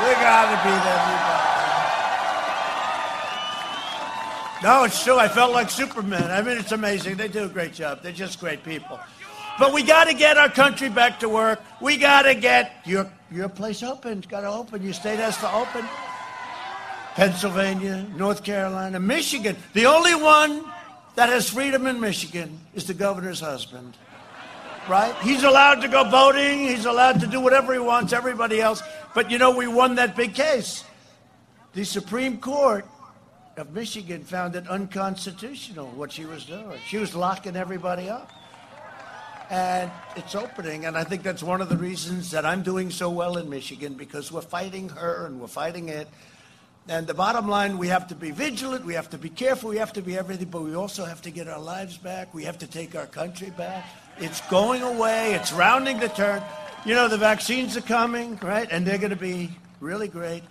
[0.02, 1.60] We got to beat everybody.
[4.64, 5.17] No, it's true.
[5.17, 6.30] I felt like Superman.
[6.30, 7.17] I mean, it's amazing.
[7.17, 8.03] They do a great job.
[8.03, 8.99] They're just great people.
[9.57, 11.61] But we got to get our country back to work.
[11.81, 14.19] We got to get your your place open.
[14.19, 14.83] It's got to open.
[14.83, 15.88] Your state has to open.
[17.15, 19.57] Pennsylvania, North Carolina, Michigan.
[19.73, 20.64] The only one
[21.15, 23.98] that has freedom in Michigan is the governor's husband.
[24.88, 25.15] Right?
[25.22, 26.59] He's allowed to go voting.
[26.59, 28.14] He's allowed to do whatever he wants.
[28.14, 28.81] Everybody else.
[29.14, 30.83] But you know, we won that big case.
[31.73, 32.85] The Supreme Court
[33.58, 36.80] of Michigan found it unconstitutional what she was doing.
[36.88, 38.32] She was locking everybody up.
[39.50, 43.10] And it's opening, and I think that's one of the reasons that I'm doing so
[43.10, 46.08] well in Michigan because we're fighting her and we're fighting it.
[46.88, 49.78] And the bottom line, we have to be vigilant, we have to be careful, we
[49.78, 52.34] have to be everything, but we also have to get our lives back.
[52.34, 53.86] We have to take our country back.
[54.20, 56.42] It's going away, it's rounding the turn.
[56.86, 58.68] You know, the vaccines are coming, right?
[58.72, 60.44] And they're going to be really great.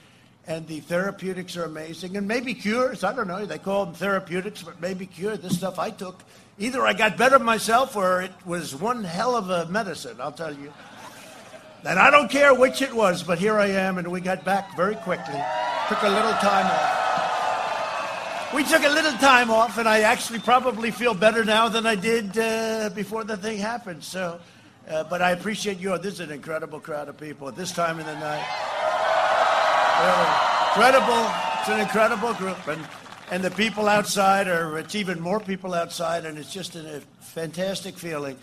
[0.51, 2.17] And the therapeutics are amazing.
[2.17, 5.37] And maybe cures, I don't know, they call them therapeutics, but maybe cure.
[5.37, 6.19] This stuff I took,
[6.59, 10.53] either I got better myself or it was one hell of a medicine, I'll tell
[10.53, 10.73] you.
[11.85, 14.77] And I don't care which it was, but here I am, and we got back
[14.77, 15.41] very quickly.
[15.89, 18.53] Took a little time off.
[18.53, 21.95] We took a little time off, and I actually probably feel better now than I
[21.95, 24.03] did uh, before the thing happened.
[24.03, 24.41] So,
[24.89, 25.97] uh, but I appreciate you.
[25.99, 28.80] This is an incredible crowd of people at this time of the night.
[30.01, 31.31] Incredible.
[31.59, 32.87] It's an incredible group, and
[33.31, 34.79] and the people outside are.
[34.79, 38.37] It's even more people outside, and it's just a fantastic feeling.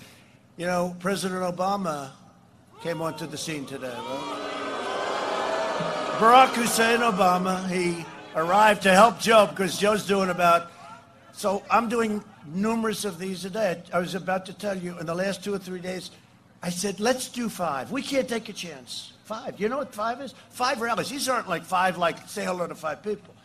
[0.56, 2.12] You know, President Obama
[2.82, 3.88] came onto the scene today.
[3.88, 4.54] Right?
[6.20, 8.06] Barack Hussein Obama, he
[8.36, 10.72] arrived to help Joe because Joe's doing about.
[11.32, 13.82] So I'm doing numerous of these a day.
[13.94, 16.12] I was about to tell you in the last two or three days,
[16.62, 17.92] I said, let's do five.
[17.92, 19.14] We can't take a chance.
[19.28, 19.60] Five.
[19.60, 20.34] You know what five is?
[20.52, 21.10] Five rallies.
[21.10, 23.36] These aren't like five, like say hello to five people.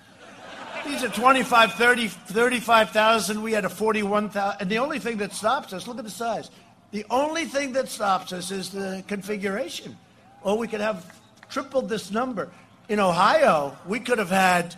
[0.86, 3.42] These are 25, 30, 35,000.
[3.42, 4.60] We had a 41,000.
[4.60, 6.52] And the only thing that stops us, look at the size.
[6.92, 9.98] The only thing that stops us is the configuration.
[10.42, 11.20] Or we could have
[11.50, 12.52] tripled this number.
[12.88, 14.76] In Ohio, we could have had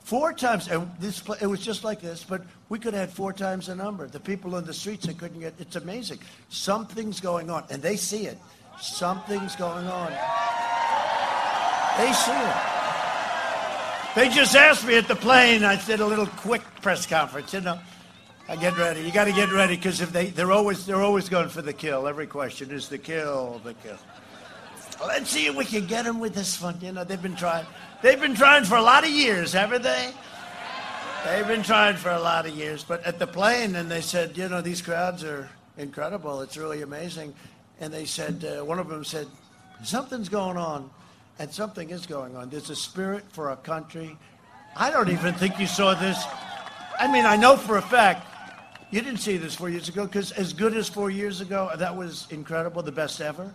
[0.00, 3.32] four times, and this it was just like this, but we could have had four
[3.32, 4.08] times the number.
[4.08, 6.18] The people in the streets, they couldn't get, it's amazing.
[6.48, 8.38] Something's going on, and they see it.
[8.80, 10.10] Something's going on.
[11.98, 12.74] They see it.
[14.14, 15.64] They just asked me at the plane.
[15.64, 17.52] I did a little quick press conference.
[17.52, 17.78] You know,
[18.48, 19.00] I get ready.
[19.00, 21.72] You got to get ready because if they they're always they're always going for the
[21.72, 22.06] kill.
[22.06, 23.98] Every question is the kill, the kill.
[25.04, 26.78] Let's see if we can get them with this one.
[26.80, 27.66] You know, they've been trying.
[28.02, 30.12] They've been trying for a lot of years, haven't they?
[31.24, 32.84] They've been trying for a lot of years.
[32.84, 36.42] But at the plane, and they said, you know, these crowds are incredible.
[36.42, 37.34] It's really amazing.
[37.80, 39.26] And they said, uh, one of them said,
[39.82, 40.90] something's going on.
[41.38, 42.48] And something is going on.
[42.48, 44.16] There's a spirit for our country.
[44.76, 46.24] I don't even think you saw this.
[46.98, 48.26] I mean, I know for a fact
[48.92, 51.96] you didn't see this four years ago because as good as four years ago, that
[51.96, 53.52] was incredible, the best ever.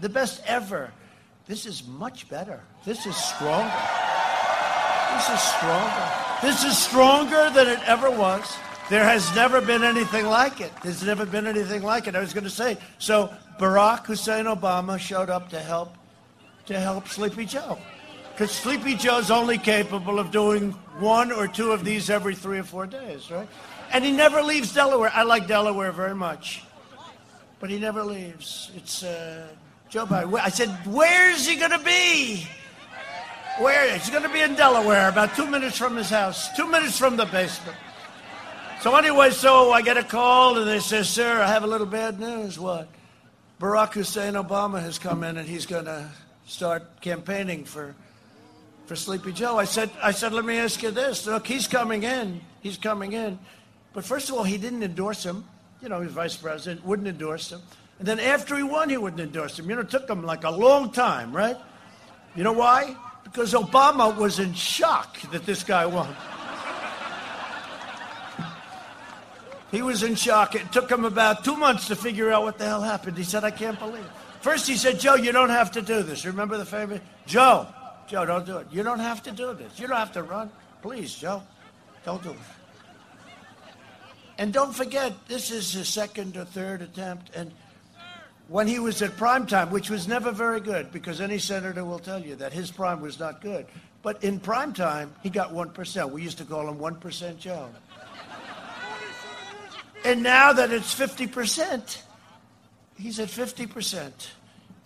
[0.00, 0.90] The best ever.
[1.46, 2.60] This is much better.
[2.86, 3.70] This is stronger.
[5.12, 6.10] This is stronger.
[6.40, 8.56] This is stronger than it ever was.
[8.88, 10.72] There has never been anything like it.
[10.82, 12.16] There's never been anything like it.
[12.16, 12.78] I was going to say.
[12.98, 15.94] So Barack Hussein Obama showed up to help
[16.66, 17.78] to help Sleepy Joe.
[18.32, 20.70] Because Sleepy Joe's only capable of doing
[21.00, 23.48] one or two of these every three or four days, right?
[23.92, 25.10] And he never leaves Delaware.
[25.12, 26.62] I like Delaware very much.
[27.58, 28.70] But he never leaves.
[28.76, 29.48] It's uh,
[29.88, 30.38] Joe Biden.
[30.38, 32.46] I said, where's he going to be?
[33.58, 33.92] Where?
[33.98, 37.16] He's going to be in Delaware, about two minutes from his house, two minutes from
[37.16, 37.76] the basement.
[38.82, 41.86] So anyway, so I get a call and they say, "Sir, I have a little
[41.86, 42.60] bad news.
[42.60, 42.86] What?
[43.60, 46.08] Barack Hussein Obama has come in and he's going to
[46.46, 47.94] start campaigning for
[48.86, 51.26] for Sleepy Joe." I said, "I said, let me ask you this.
[51.26, 52.40] Look, he's coming in.
[52.60, 53.38] He's coming in,
[53.92, 55.44] but first of all, he didn't endorse him.
[55.82, 57.60] You know, he's vice president, wouldn't endorse him.
[57.98, 59.68] And then after he won, he wouldn't endorse him.
[59.68, 61.56] You know, it took him like a long time, right?
[62.36, 62.96] You know why?
[63.24, 66.14] Because Obama was in shock that this guy won."
[69.70, 70.54] He was in shock.
[70.54, 73.18] It took him about two months to figure out what the hell happened.
[73.18, 74.10] He said, I can't believe it.
[74.40, 76.24] First, he said, Joe, you don't have to do this.
[76.24, 77.00] Remember the famous?
[77.26, 77.66] Joe,
[78.06, 78.68] Joe, don't do it.
[78.70, 79.78] You don't have to do this.
[79.78, 80.50] You don't have to run.
[80.80, 81.42] Please, Joe,
[82.04, 82.36] don't do it.
[84.38, 87.34] And don't forget, this is his second or third attempt.
[87.34, 87.52] And
[88.46, 91.98] when he was at prime time, which was never very good, because any senator will
[91.98, 93.66] tell you that his prime was not good.
[94.02, 96.10] But in prime time, he got 1%.
[96.12, 97.68] We used to call him 1% Joe.
[100.04, 102.02] And now that it's 50%,
[102.96, 104.12] he's at 50%.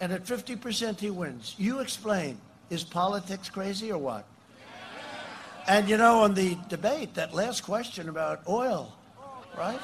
[0.01, 1.55] And at 50%, he wins.
[1.59, 2.39] You explain.
[2.71, 4.25] Is politics crazy or what?
[5.69, 8.93] And you know, on the debate, that last question about oil,
[9.57, 9.79] right?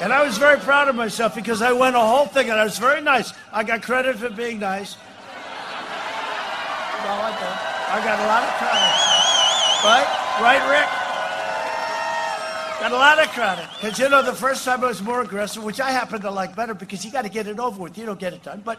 [0.00, 2.64] And I was very proud of myself because I went a whole thing and I
[2.64, 3.32] was very nice.
[3.52, 4.96] I got credit for being nice.
[4.96, 5.00] No,
[7.10, 7.70] I.
[7.90, 9.10] I got a lot of credit.
[9.82, 10.06] Right?
[10.40, 10.99] Right, Rick?
[12.80, 13.68] Got a lot of credit.
[13.78, 16.56] Because, you know, the first time I was more aggressive, which I happen to like
[16.56, 17.98] better because you got to get it over with.
[17.98, 18.62] You don't get it done.
[18.64, 18.78] But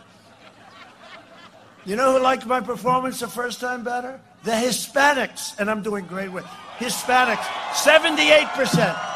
[1.85, 4.19] you know who liked my performance the first time better?
[4.43, 5.59] The Hispanics.
[5.59, 6.45] And I'm doing great with
[6.79, 7.45] Hispanics.
[7.73, 9.11] 78%.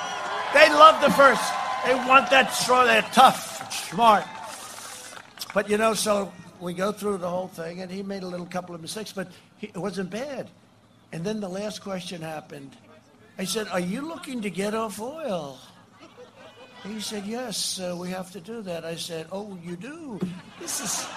[0.53, 1.43] They love the first.
[1.83, 2.85] They want that strong.
[2.85, 4.23] They're tough, smart.
[5.55, 8.45] But, you know, so we go through the whole thing, and he made a little
[8.45, 10.49] couple of mistakes, but he, it wasn't bad.
[11.11, 12.75] And then the last question happened.
[13.37, 15.57] I said, Are you looking to get off oil?
[16.83, 18.85] He said, Yes, uh, we have to do that.
[18.85, 20.19] I said, Oh, you do?
[20.59, 21.07] This is.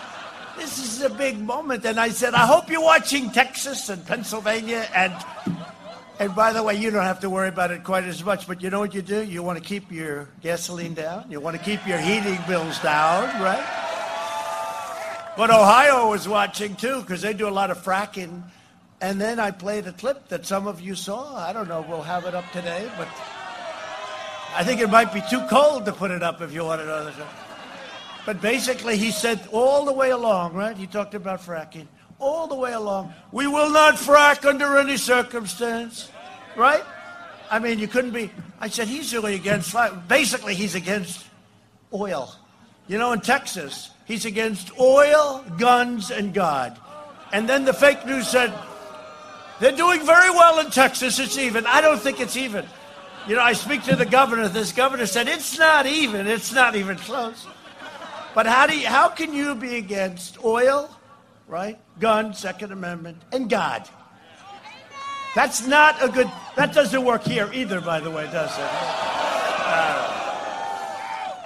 [0.58, 1.84] This is a big moment.
[1.84, 4.88] And I said, I hope you're watching Texas and Pennsylvania.
[4.92, 5.14] And,
[6.18, 8.48] and by the way, you don't have to worry about it quite as much.
[8.48, 9.22] But you know what you do?
[9.22, 11.30] You want to keep your gasoline down.
[11.30, 13.64] You want to keep your heating bills down, right?
[15.36, 18.42] But Ohio was watching too because they do a lot of fracking
[19.00, 21.36] and then I played a clip that some of you saw.
[21.36, 23.08] I don't know, we'll have it up today, but
[24.54, 26.88] I think it might be too cold to put it up if you want it
[26.88, 27.26] on the show.
[28.26, 30.76] But basically, he said all the way along, right?
[30.76, 31.86] He talked about fracking.
[32.18, 36.10] All the way along, we will not frack under any circumstance,
[36.56, 36.82] right?
[37.50, 38.30] I mean, you couldn't be.
[38.60, 39.74] I said he's really against.
[40.08, 41.24] Basically, he's against
[41.94, 42.34] oil.
[42.88, 46.76] You know, in Texas, he's against oil, guns, and God.
[47.32, 48.52] And then the fake news said,
[49.60, 51.18] they're doing very well in Texas.
[51.18, 51.66] It's even.
[51.66, 52.64] I don't think it's even.
[53.26, 54.48] You know, I speak to the governor.
[54.48, 56.26] This governor said it's not even.
[56.26, 57.46] It's not even close.
[58.34, 60.88] But how do you, how can you be against oil,
[61.46, 61.78] right?
[61.98, 63.88] Gun, Second Amendment, and God?
[65.34, 66.30] That's not a good.
[66.56, 68.70] That doesn't work here either, by the way, does it?
[69.70, 70.28] Uh,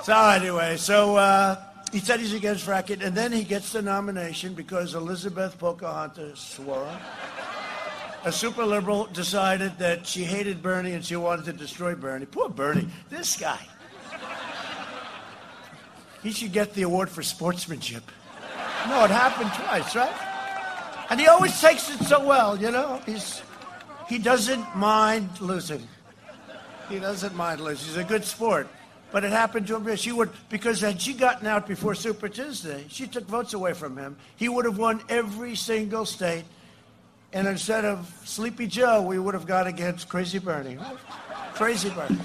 [0.03, 1.57] so anyway, so uh,
[1.93, 6.89] he said he's against fracking, and then he gets the nomination because Elizabeth Pocahontas swore
[8.25, 12.27] a super liberal decided that she hated Bernie and she wanted to destroy Bernie.
[12.27, 12.89] Poor Bernie.
[13.11, 13.59] This guy.
[16.23, 18.05] He should get the award for sportsmanship.
[18.89, 21.07] No, it happened twice, right?
[21.11, 23.01] And he always takes it so well, you know.
[23.05, 23.43] He's
[24.09, 25.87] he doesn't mind losing.
[26.89, 27.89] He doesn't mind losing.
[27.89, 28.69] He's a good sport.
[29.11, 29.97] But it happened to him.
[29.97, 33.97] She would because had she gotten out before Super Tuesday, she took votes away from
[33.97, 34.17] him.
[34.37, 36.45] He would have won every single state
[37.33, 40.79] and instead of Sleepy Joe, we would have gone against Crazy Bernie.
[41.55, 42.19] Crazy Bernie.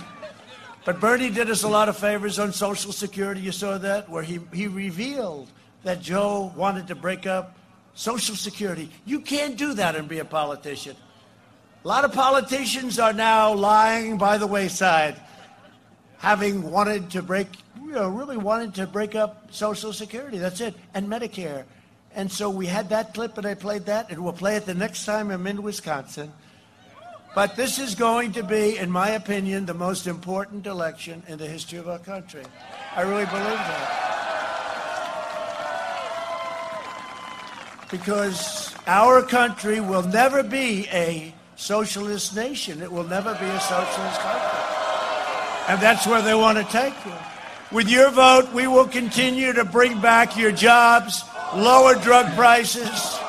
[0.85, 3.41] But Bernie did us a lot of favors on Social Security.
[3.41, 5.49] You saw that, where he, he revealed
[5.83, 7.57] that Joe wanted to break up
[7.93, 8.89] Social Security.
[9.05, 10.95] You can't do that and be a politician.
[11.83, 15.19] A lot of politicians are now lying by the wayside,
[16.17, 17.47] having wanted to break,
[17.81, 20.37] you know, really wanted to break up Social Security.
[20.37, 20.75] That's it.
[20.93, 21.63] And Medicare.
[22.17, 24.73] And so we had that clip, and I played that, and we'll play it the
[24.73, 26.33] next time I'm in Wisconsin.
[27.35, 31.45] But this is going to be, in my opinion, the most important election in the
[31.45, 32.41] history of our country.
[32.95, 34.03] I really believe that.
[37.91, 42.81] Because our country will never be a socialist nation.
[42.81, 44.59] It will never be a socialist country.
[45.67, 47.13] And that's where they want to take you.
[47.71, 51.23] With your vote, we will continue to bring back your jobs
[51.55, 53.19] lower drug prices.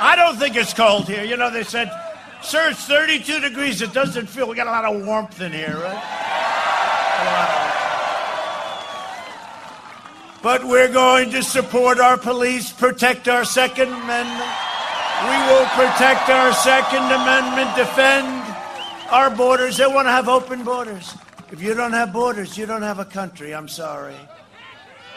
[0.00, 1.24] I don't think it's cold here.
[1.24, 1.90] You know, they said,
[2.42, 3.82] sir, it's 32 degrees.
[3.82, 6.20] It doesn't feel, we got a lot of warmth in here, right?
[10.42, 14.73] But we're going to support our police, protect our Second Amendment.
[15.24, 18.44] We will protect our Second Amendment, defend
[19.10, 19.78] our borders.
[19.78, 21.14] They want to have open borders.
[21.50, 23.54] If you don't have borders, you don't have a country.
[23.54, 24.16] I'm sorry.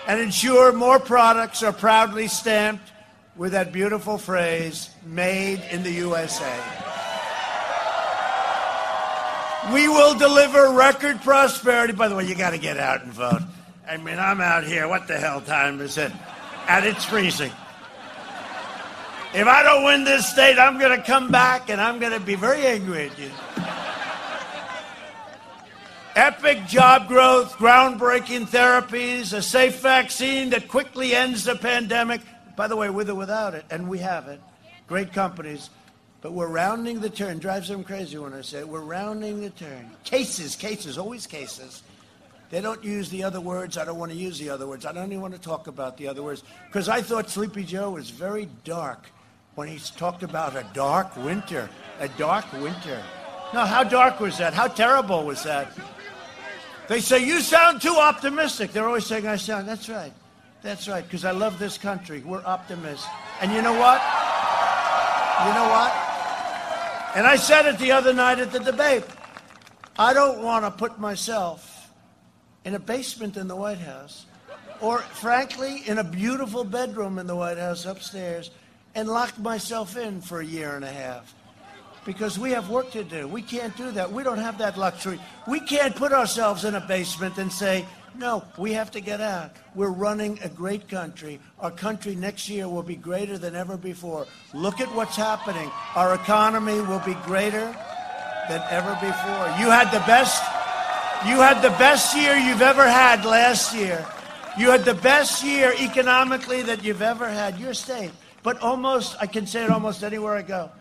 [0.07, 2.91] And ensure more products are proudly stamped
[3.35, 6.57] with that beautiful phrase, made in the USA.
[9.73, 11.91] We will deliver record prosperity.
[11.93, 13.41] By the way, you got to get out and vote.
[13.87, 14.87] I mean, I'm out here.
[14.87, 16.11] What the hell time is it?
[16.69, 17.51] And it's freezing.
[19.33, 22.19] If I don't win this state, I'm going to come back and I'm going to
[22.19, 23.29] be very angry at you.
[26.15, 32.21] Epic job growth, groundbreaking therapies, a safe vaccine that quickly ends the pandemic.
[32.55, 34.41] By the way, with or without it, and we have it.
[34.87, 35.69] Great companies.
[36.21, 37.37] But we're rounding the turn.
[37.37, 38.67] Drives them crazy when I say it.
[38.67, 39.91] We're rounding the turn.
[40.05, 41.83] Cases, cases, always cases.
[42.49, 43.77] They don't use the other words.
[43.77, 44.85] I don't want to use the other words.
[44.85, 47.91] I don't even want to talk about the other words because I thought Sleepy Joe
[47.91, 49.11] was very dark
[49.57, 51.67] when he's talked about a dark winter.
[51.99, 53.03] A dark winter.
[53.55, 54.53] Now, how dark was that?
[54.53, 55.75] How terrible was that?
[56.87, 58.71] They say, You sound too optimistic.
[58.71, 59.67] They're always saying, I sound.
[59.67, 60.13] That's right.
[60.61, 62.21] That's right, because I love this country.
[62.23, 63.07] We're optimists.
[63.41, 63.99] And you know what?
[65.41, 65.91] You know what?
[67.15, 69.05] And I said it the other night at the debate.
[69.97, 71.91] I don't want to put myself
[72.63, 74.27] in a basement in the White House,
[74.81, 78.51] or frankly, in a beautiful bedroom in the White House upstairs,
[78.97, 81.35] and locked myself in for a year and a half.
[82.03, 83.27] Because we have work to do.
[83.27, 84.11] We can't do that.
[84.11, 85.19] We don't have that luxury.
[85.47, 87.85] We can't put ourselves in a basement and say,
[88.17, 89.51] no, we have to get out.
[89.75, 91.39] We're running a great country.
[91.59, 94.25] Our country next year will be greater than ever before.
[94.55, 95.69] Look at what's happening.
[95.95, 97.67] Our economy will be greater
[98.49, 99.45] than ever before.
[99.59, 100.41] You had the best
[101.25, 104.05] you had the best year you've ever had last year.
[104.57, 107.59] You had the best year economically that you've ever had.
[107.59, 108.11] Your state.
[108.47, 110.71] But almost, I can say it almost anywhere I go.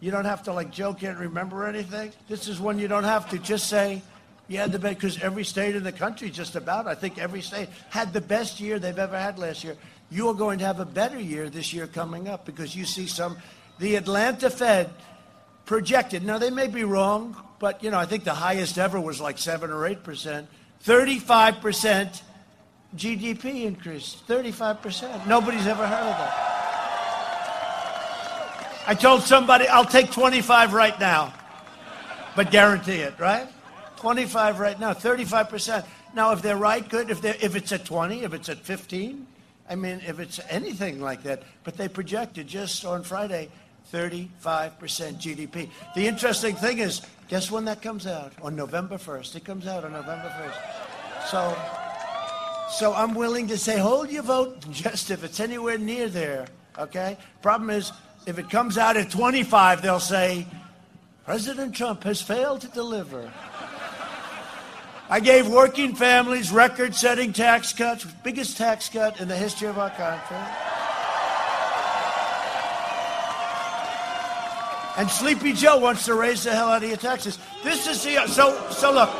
[0.00, 2.10] You don't have to, like, joke can't remember anything.
[2.26, 3.38] This is one you don't have to.
[3.38, 4.02] Just say,
[4.48, 7.40] you had the best, because every state in the country, just about, I think every
[7.40, 9.76] state had the best year they've ever had last year.
[10.10, 13.06] You are going to have a better year this year coming up because you see
[13.06, 13.36] some,
[13.78, 14.90] the Atlanta Fed
[15.66, 16.24] projected.
[16.24, 19.38] Now, they may be wrong, but you know, I think the highest ever was like
[19.38, 20.48] seven or eight percent.
[20.80, 22.24] Thirty-five percent
[22.96, 24.14] GDP increase.
[24.26, 25.28] Thirty-five percent.
[25.28, 26.53] Nobody's ever heard of that.
[28.86, 31.32] I told somebody I'll take 25 right now,
[32.36, 33.48] but guarantee it, right?
[33.96, 35.86] 25 right now, 35 percent.
[36.14, 37.10] Now, if they're right, good.
[37.10, 39.26] If they if it's at 20, if it's at 15,
[39.68, 41.42] I mean, if it's anything like that.
[41.64, 43.48] But they projected just on Friday
[43.92, 44.30] 35%
[45.20, 45.70] GDP.
[45.94, 48.32] The interesting thing is, guess when that comes out?
[48.42, 49.36] On November 1st.
[49.36, 51.28] It comes out on November 1st.
[51.28, 51.56] So,
[52.70, 56.46] so I'm willing to say, hold your vote just if it's anywhere near there.
[56.78, 57.16] Okay?
[57.40, 57.92] Problem is,
[58.26, 60.46] if it comes out at 25, they'll say,
[61.24, 63.30] President Trump has failed to deliver.
[65.08, 69.78] I gave working families record setting tax cuts, biggest tax cut in the history of
[69.78, 70.36] our country.
[74.96, 77.38] And Sleepy Joe wants to raise the hell out of your taxes.
[77.62, 79.10] This is the so so look.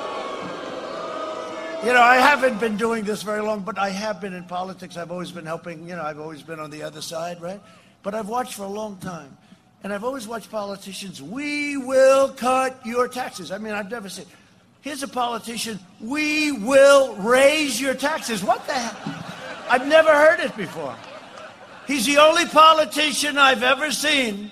[1.84, 4.96] You know, I haven't been doing this very long, but I have been in politics.
[4.96, 7.60] I've always been helping, you know, I've always been on the other side, right?
[8.04, 9.36] But I've watched for a long time.
[9.82, 13.50] And I've always watched politicians, we will cut your taxes.
[13.50, 14.26] I mean, I've never seen.
[14.80, 18.44] Here's a politician, we will raise your taxes.
[18.44, 19.24] What the hell?
[19.68, 20.94] I've never heard it before.
[21.86, 24.50] He's the only politician I've ever seen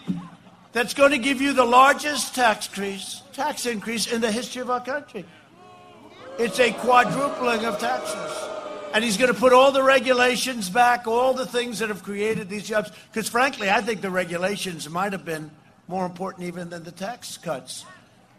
[0.73, 4.71] that's going to give you the largest tax increase, tax increase in the history of
[4.71, 5.25] our country.
[6.39, 8.52] It's a quadrupling of taxes.
[8.95, 12.49] And he's going to put all the regulations back, all the things that have created
[12.49, 12.91] these jobs.
[13.11, 15.51] Because frankly, I think the regulations might have been
[15.89, 17.85] more important even than the tax cuts.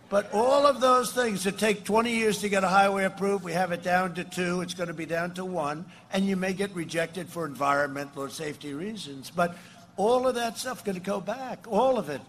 [0.09, 3.53] But all of those things that take 20 years to get a highway approved, we
[3.53, 4.61] have it down to two.
[4.61, 5.85] It's going to be down to one.
[6.11, 9.31] And you may get rejected for environmental or safety reasons.
[9.31, 9.57] But
[9.97, 12.21] all of that stuff going to go back, all of it.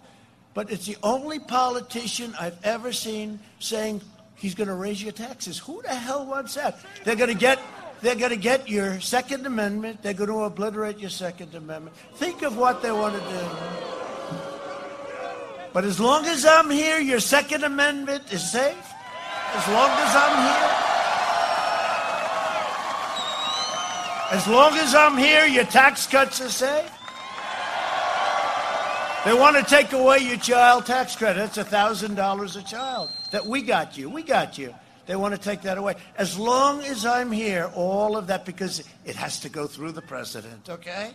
[0.55, 4.01] But it's the only politician I've ever seen saying
[4.37, 5.59] he's going to raise your taxes.
[5.59, 6.79] Who the hell wants that?
[7.05, 7.59] They're going to get
[8.01, 10.03] they're going to get your Second Amendment.
[10.03, 11.97] They're going to obliterate your Second Amendment.
[12.17, 13.47] Think of what they want to do.
[15.73, 18.77] But as long as I'm here, your Second Amendment is safe.
[19.55, 20.85] As long as I'm here.
[24.31, 26.91] As long as I'm here, your tax cuts are safe.
[29.25, 31.45] They want to take away your child tax credit.
[31.45, 34.11] It's $1,000 a child that we got you.
[34.11, 34.75] We got you.
[35.07, 35.97] They want to take that away.
[36.17, 40.03] As long as I'm here, all of that, because it has to go through the
[40.03, 41.13] president, okay?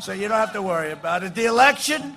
[0.00, 1.34] So you don't have to worry about it.
[1.34, 2.16] The election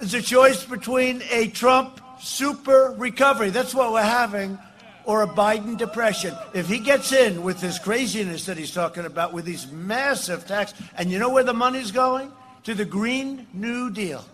[0.00, 3.50] is a choice between a Trump super recovery.
[3.50, 4.58] That's what we're having.
[5.06, 6.34] Or a Biden depression.
[6.54, 10.72] If he gets in with this craziness that he's talking about, with these massive tax,
[10.96, 12.32] and you know where the money's going?
[12.62, 14.24] To the Green New Deal.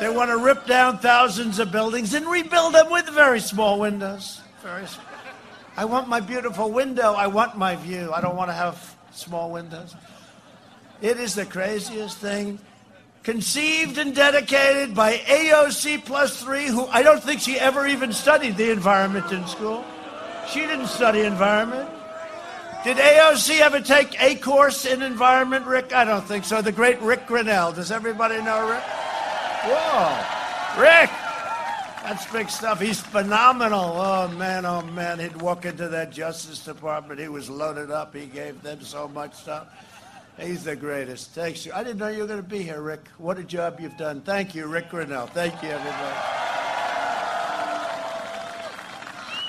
[0.00, 4.40] They want to rip down thousands of buildings and rebuild them with very small windows.
[4.62, 5.04] Very small.
[5.76, 7.12] I want my beautiful window.
[7.12, 8.10] I want my view.
[8.12, 9.94] I don't want to have small windows.
[11.02, 12.58] It is the craziest thing.
[13.22, 18.56] Conceived and dedicated by AOC plus three, who I don't think she ever even studied
[18.56, 19.84] the environment in school.
[20.48, 21.88] She didn't study environment.
[22.84, 25.92] Did AOC ever take a course in environment, Rick?
[25.92, 26.62] I don't think so.
[26.62, 27.74] The great Rick Grenell.
[27.74, 28.82] Does everybody know Rick?
[29.64, 31.10] Whoa, Rick!
[32.02, 32.80] That's big stuff.
[32.80, 33.80] He's phenomenal.
[33.80, 35.18] Oh, man, oh, man.
[35.18, 37.20] He'd walk into that Justice Department.
[37.20, 38.16] He was loaded up.
[38.16, 39.68] He gave them so much stuff.
[40.38, 41.30] He's the greatest.
[41.32, 41.66] Thanks.
[41.66, 41.72] You.
[41.74, 43.06] I didn't know you were going to be here, Rick.
[43.18, 44.22] What a job you've done.
[44.22, 45.28] Thank you, Rick Grenell.
[45.30, 46.16] Thank you, everybody.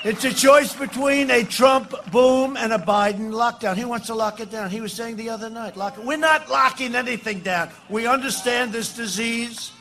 [0.04, 3.76] It's a choice between a Trump boom and a Biden lockdown.
[3.76, 4.68] He wants to lock it down.
[4.68, 6.04] He was saying the other night, lock it.
[6.04, 7.70] We're not locking anything down.
[7.88, 9.72] We understand this disease.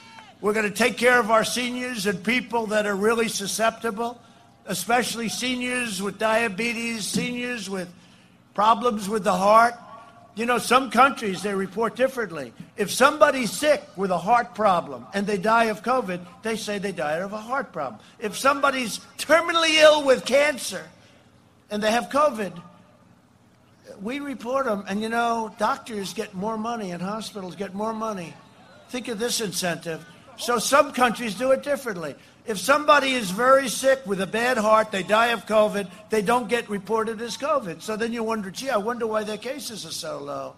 [0.42, 4.20] We're going to take care of our seniors and people that are really susceptible,
[4.66, 7.88] especially seniors with diabetes, seniors with
[8.56, 9.76] problems with the heart.
[10.34, 12.54] You know, some countries they report differently.
[12.76, 16.92] If somebody's sick with a heart problem and they die of COVID, they say they
[16.92, 18.02] died of a heart problem.
[18.18, 20.84] If somebody's terminally ill with cancer
[21.70, 22.60] and they have COVID,
[24.02, 24.86] we report them.
[24.88, 28.34] And you know, doctors get more money and hospitals get more money.
[28.90, 30.04] Think of this incentive.
[30.42, 32.16] So some countries do it differently.
[32.48, 36.50] If somebody is very sick with a bad heart, they die of COVID, they don't
[36.50, 37.84] get reported as COVID.
[37.84, 40.56] So then you wonder, gee, I wonder why their cases are so low.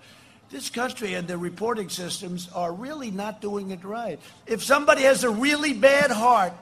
[0.49, 4.21] This country and their reporting systems are really not doing it right.
[4.47, 6.53] If somebody has a really bad heart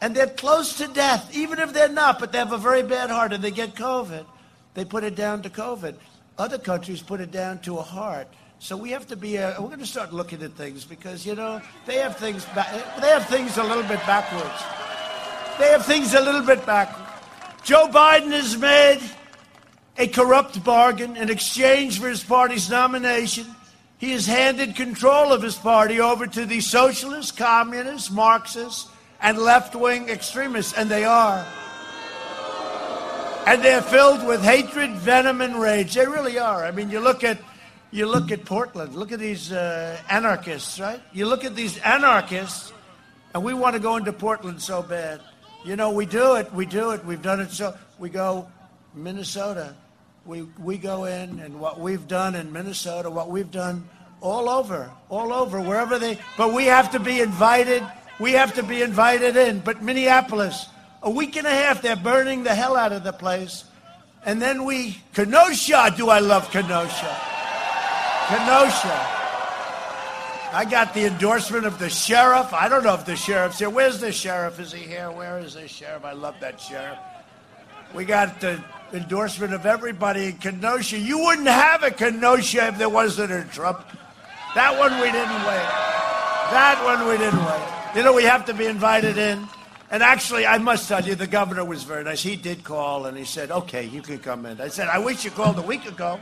[0.00, 3.10] and they're close to death, even if they're not, but they have a very bad
[3.10, 4.24] heart and they get COVID,
[4.72, 5.96] they put it down to COVID.
[6.38, 8.28] Other countries put it down to a heart.
[8.66, 9.38] So we have to be.
[9.38, 12.44] Uh, we're going to start looking at things because you know they have things.
[12.46, 12.66] Ba-
[13.00, 14.60] they have things a little bit backwards.
[15.56, 17.08] They have things a little bit backwards.
[17.62, 18.98] Joe Biden has made
[19.96, 23.46] a corrupt bargain in exchange for his party's nomination.
[23.98, 28.90] He has handed control of his party over to the socialists, communists, Marxists,
[29.22, 31.46] and left-wing extremists, and they are.
[33.46, 35.94] And they're filled with hatred, venom, and rage.
[35.94, 36.64] They really are.
[36.64, 37.38] I mean, you look at
[37.96, 41.00] you look at Portland, look at these uh, anarchists, right?
[41.14, 42.70] You look at these anarchists,
[43.32, 45.22] and we want to go into Portland so bad.
[45.64, 47.74] You know, we do it, we do it, we've done it so.
[47.98, 48.48] We go
[48.94, 49.74] Minnesota,
[50.26, 53.88] we, we go in, and what we've done in Minnesota, what we've done
[54.20, 57.82] all over, all over, wherever they, but we have to be invited,
[58.20, 59.60] we have to be invited in.
[59.60, 60.68] But Minneapolis,
[61.02, 63.64] a week and a half, they're burning the hell out of the place.
[64.26, 67.35] And then we, Kenosha, do I love Kenosha?
[68.28, 69.16] Kenosha.
[70.52, 72.52] I got the endorsement of the sheriff.
[72.52, 73.70] I don't know if the sheriff's here.
[73.70, 74.58] Where's the sheriff?
[74.58, 75.10] Is he here?
[75.10, 76.04] Where is the sheriff?
[76.04, 76.98] I love that sheriff.
[77.94, 80.98] We got the endorsement of everybody in Kenosha.
[80.98, 83.84] You wouldn't have a Kenosha if there wasn't a Trump.
[84.54, 85.66] That one we didn't wait.
[86.50, 87.96] That one we didn't wait.
[87.96, 89.46] You know, we have to be invited in.
[89.90, 92.22] And actually, I must tell you, the governor was very nice.
[92.22, 94.60] He did call and he said, okay, you can come in.
[94.60, 96.18] I said, I wish you called a week ago.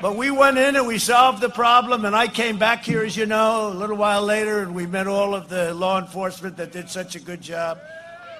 [0.00, 3.16] But we went in and we solved the problem, and I came back here, as
[3.16, 6.72] you know, a little while later, and we met all of the law enforcement that
[6.72, 7.78] did such a good job.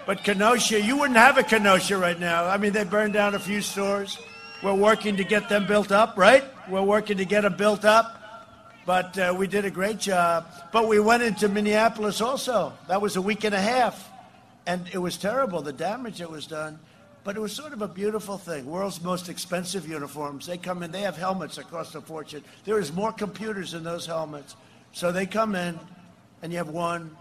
[0.07, 2.44] But Kenosha, you wouldn't have a Kenosha right now.
[2.44, 4.18] I mean, they burned down a few stores.
[4.62, 6.44] We're working to get them built up, right?
[6.68, 8.20] We're working to get them built up.
[8.84, 10.47] But uh, we did a great job.
[10.73, 12.74] But we went into Minneapolis also.
[12.89, 14.10] That was a week and a half.
[14.66, 16.78] And it was terrible, the damage that was done.
[17.25, 18.67] But it was sort of a beautiful thing.
[18.67, 20.47] World's most expensive uniforms.
[20.47, 22.44] They come in, they have helmets that cost a fortune.
[22.65, 24.57] There is more computers in those helmets.
[24.93, 25.81] So they come in,
[26.43, 27.17] and you have one,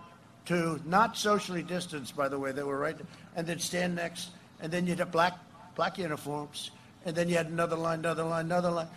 [0.46, 2.98] two, not socially distanced, by the way, they were right,
[3.38, 5.38] and then stand next, and then you'd have black,
[5.76, 6.72] black uniforms,
[7.06, 8.88] and then you had another line, another line, another line.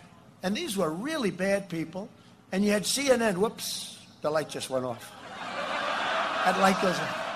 [0.43, 2.09] And these were really bad people.
[2.51, 5.11] And you had CNN, whoops, the light just went off.
[6.45, 7.26] That light goes off.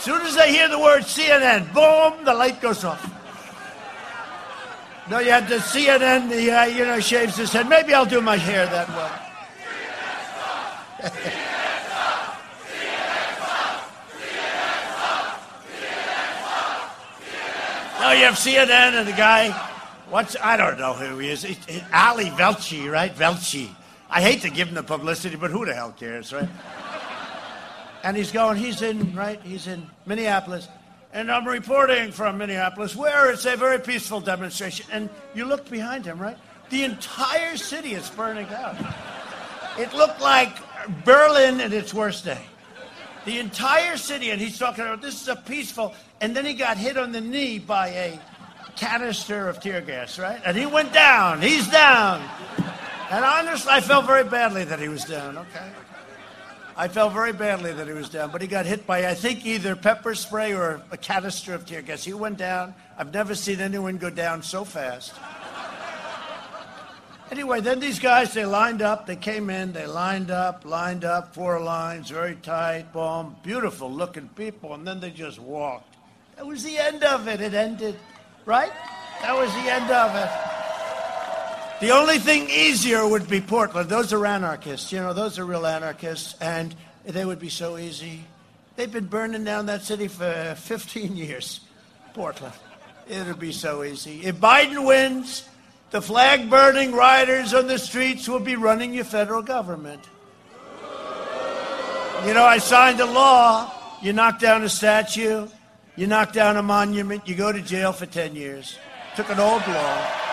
[0.00, 3.04] As soon as they hear the word CNN, boom, the light goes off.
[5.10, 7.68] No, you had the CNN, the, uh, you know, shaves his head.
[7.68, 9.10] Maybe I'll do my hair that way.
[18.02, 19.50] Oh, you have CNN and the guy,
[20.08, 21.44] what's, I don't know who he is.
[21.44, 23.14] It, it, Ali Velshi, right?
[23.14, 23.68] Velshi.
[24.08, 26.48] I hate to give him the publicity, but who the hell cares, right?
[28.02, 29.40] And he's going, he's in, right?
[29.42, 30.68] He's in Minneapolis.
[31.12, 34.86] And I'm reporting from Minneapolis where it's a very peaceful demonstration.
[34.92, 36.36] And you look behind him, right?
[36.70, 38.76] The entire city is burning out.
[39.78, 40.56] It looked like
[41.04, 42.40] Berlin at its worst day.
[43.24, 46.78] The entire city, and he's talking about this is a peaceful, and then he got
[46.78, 48.20] hit on the knee by a
[48.76, 50.40] canister of tear gas, right?
[50.44, 51.42] And he went down.
[51.42, 52.22] He's down.
[53.10, 55.70] And honestly, I felt very badly that he was down, okay?
[56.80, 59.44] I felt very badly that he was down, but he got hit by, I think,
[59.44, 62.02] either pepper spray or a canister of tear gas.
[62.02, 62.74] He went down.
[62.96, 65.12] I've never seen anyone go down so fast.
[67.30, 69.06] Anyway, then these guys, they lined up.
[69.06, 74.30] They came in, they lined up, lined up, four lines, very tight, boom, beautiful looking
[74.30, 75.98] people, and then they just walked.
[76.36, 77.42] That was the end of it.
[77.42, 77.96] It ended,
[78.46, 78.72] right?
[79.20, 80.30] That was the end of it.
[81.80, 83.88] The only thing easier would be Portland.
[83.88, 84.92] Those are anarchists.
[84.92, 88.24] You know, those are real anarchists, and they would be so easy.
[88.76, 91.60] They've been burning down that city for 15 years.
[92.12, 92.54] Portland.
[93.08, 94.20] It would be so easy.
[94.22, 95.48] If Biden wins,
[95.90, 100.02] the flag burning rioters on the streets will be running your federal government.
[102.26, 103.72] You know, I signed a law.
[104.02, 105.46] You knock down a statue,
[105.94, 108.78] you knock down a monument, you go to jail for 10 years.
[109.14, 110.29] Took an old law.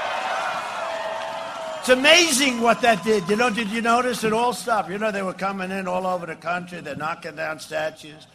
[1.88, 3.30] It's amazing what that did.
[3.30, 4.90] You know, did you notice it all stopped?
[4.90, 6.82] You know, they were coming in all over the country.
[6.82, 8.27] They're knocking down statues.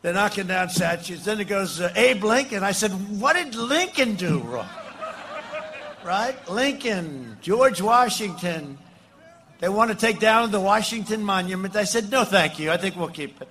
[0.00, 1.22] They're knocking down statues.
[1.22, 2.62] Then it goes, uh, Abe Lincoln.
[2.62, 4.70] I said, what did Lincoln do wrong?
[6.02, 6.34] right?
[6.48, 8.78] Lincoln, George Washington.
[9.58, 11.76] They want to take down the Washington Monument.
[11.76, 12.70] I said, no, thank you.
[12.70, 13.48] I think we'll keep it.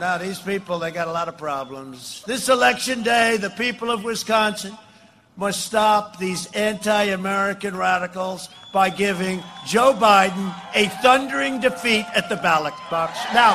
[0.00, 2.24] Now, these people, they got a lot of problems.
[2.26, 4.76] This election day, the people of Wisconsin
[5.36, 12.36] must stop these anti American radicals by giving Joe Biden a thundering defeat at the
[12.36, 13.18] ballot box.
[13.34, 13.52] Now,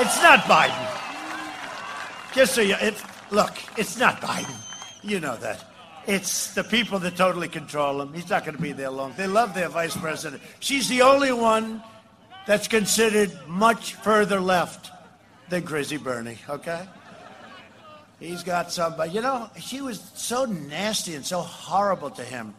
[0.00, 0.84] it's not Biden.
[2.34, 2.94] Just so you, it,
[3.30, 4.54] look, it's not Biden.
[5.02, 5.64] You know that.
[6.06, 8.14] It's the people that totally control him.
[8.14, 9.12] He's not going to be there long.
[9.16, 10.42] They love their vice president.
[10.60, 11.82] She's the only one
[12.46, 14.90] that's considered much further left
[15.50, 16.86] than Crazy Bernie, okay?
[18.20, 19.12] He's got somebody.
[19.12, 22.54] You know, she was so nasty and so horrible to him.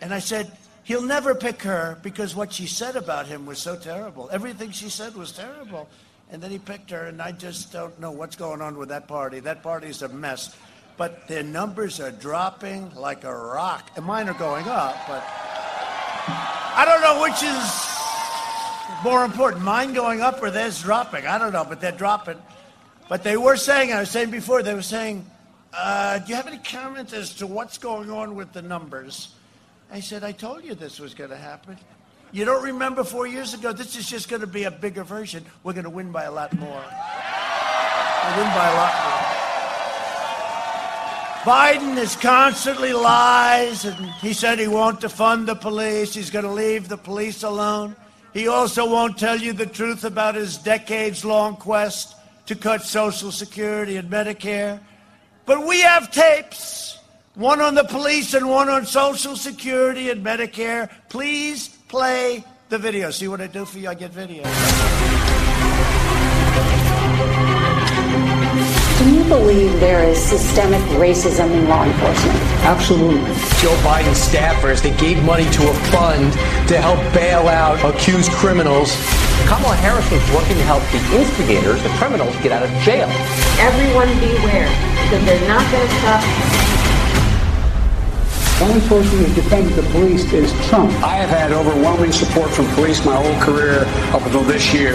[0.00, 0.50] And I said,
[0.84, 4.28] he'll never pick her because what she said about him was so terrible.
[4.30, 5.88] Everything she said was terrible
[6.32, 9.08] and then he picked her, and I just don't know what's going on with that
[9.08, 9.40] party.
[9.40, 10.56] That party's a mess.
[10.96, 13.90] But their numbers are dropping like a rock.
[13.96, 17.99] And mine are going up, but I don't know which is
[19.02, 21.26] more important, mine going up or theirs dropping.
[21.26, 22.38] I don't know, but they're dropping.
[23.08, 25.26] But they were saying, I was saying before, they were saying,
[25.72, 29.34] uh, do you have any comments as to what's going on with the numbers?
[29.90, 31.76] I said, I told you this was going to happen.
[32.32, 33.72] You don't remember four years ago?
[33.72, 35.44] This is just going to be a bigger version.
[35.64, 36.68] We're going to win by a lot more.
[36.68, 39.40] We'll win by a lot more.
[41.42, 46.14] Biden is constantly lies, and he said he won't defund the police.
[46.14, 47.96] He's going to leave the police alone.
[48.32, 52.14] He also won't tell you the truth about his decades long quest
[52.46, 54.80] to cut Social Security and Medicare.
[55.46, 56.98] But we have tapes
[57.34, 60.90] one on the police and one on Social Security and Medicare.
[61.08, 63.10] Please play the video.
[63.10, 63.88] See what I do for you?
[63.88, 64.42] I get video.
[69.30, 72.36] Believe there is systemic racism in law enforcement?
[72.66, 73.22] Absolutely.
[73.62, 76.32] Joe Biden staffers, they gave money to a fund
[76.68, 78.90] to help bail out accused criminals.
[79.46, 83.08] Kamala Harris was working to help the instigators, the criminals, get out of jail.
[83.62, 84.68] Everyone beware,
[85.06, 86.79] because they're not going to stop
[88.60, 90.92] the only person who defended the police is Trump.
[91.02, 94.92] I have had overwhelming support from police my whole career up until this year.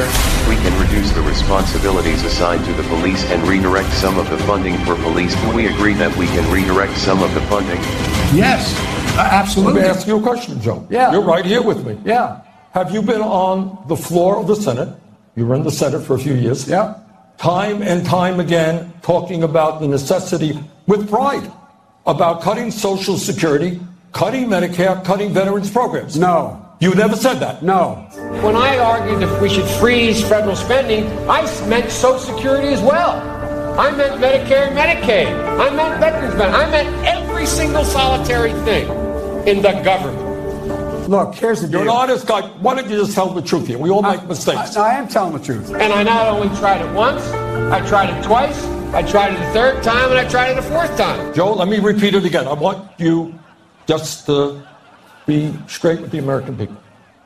[0.48, 4.78] We can reduce the responsibilities assigned to the police and redirect some of the funding
[4.86, 5.34] for police.
[5.42, 7.80] Do we agree that we can redirect some of the funding?
[8.38, 8.72] Yes,
[9.18, 9.82] absolutely.
[9.82, 10.86] Let me ask you a question, Joe.
[10.92, 11.12] Yeah.
[11.12, 11.98] You're right here with me.
[12.06, 12.42] Yeah.
[12.74, 14.96] Have you been on the floor of the Senate?
[15.36, 16.68] You were in the Senate for a few years.
[16.68, 17.00] Yeah.
[17.40, 21.52] Time and time again talking about the necessity with pride
[22.06, 23.80] about cutting Social Security,
[24.12, 26.18] cutting Medicare, cutting veterans programs.
[26.18, 26.62] No.
[26.80, 27.64] You never said that.
[27.64, 27.96] No.
[28.44, 33.22] When I argued that we should freeze federal spending, I meant Social Security as well.
[33.80, 35.28] I meant Medicare and Medicaid.
[35.60, 36.60] I meant Veterans Benefit.
[36.60, 38.88] I meant every single solitary thing
[39.48, 41.10] in the government.
[41.10, 41.80] Look, here's the deal.
[41.80, 41.94] You're deal.
[41.94, 42.42] an honest guy.
[42.42, 43.78] Why don't you just tell the truth here?
[43.78, 44.76] We all make mistakes.
[44.76, 45.74] I, I am telling the truth.
[45.74, 48.64] And I not only tried it once, I tried it twice,
[48.94, 51.34] I tried it a third time, and I tried it a fourth time.
[51.34, 52.48] Joe, let me repeat it again.
[52.48, 53.38] I want you
[53.88, 54.66] just to
[55.26, 56.78] be straight with the American people.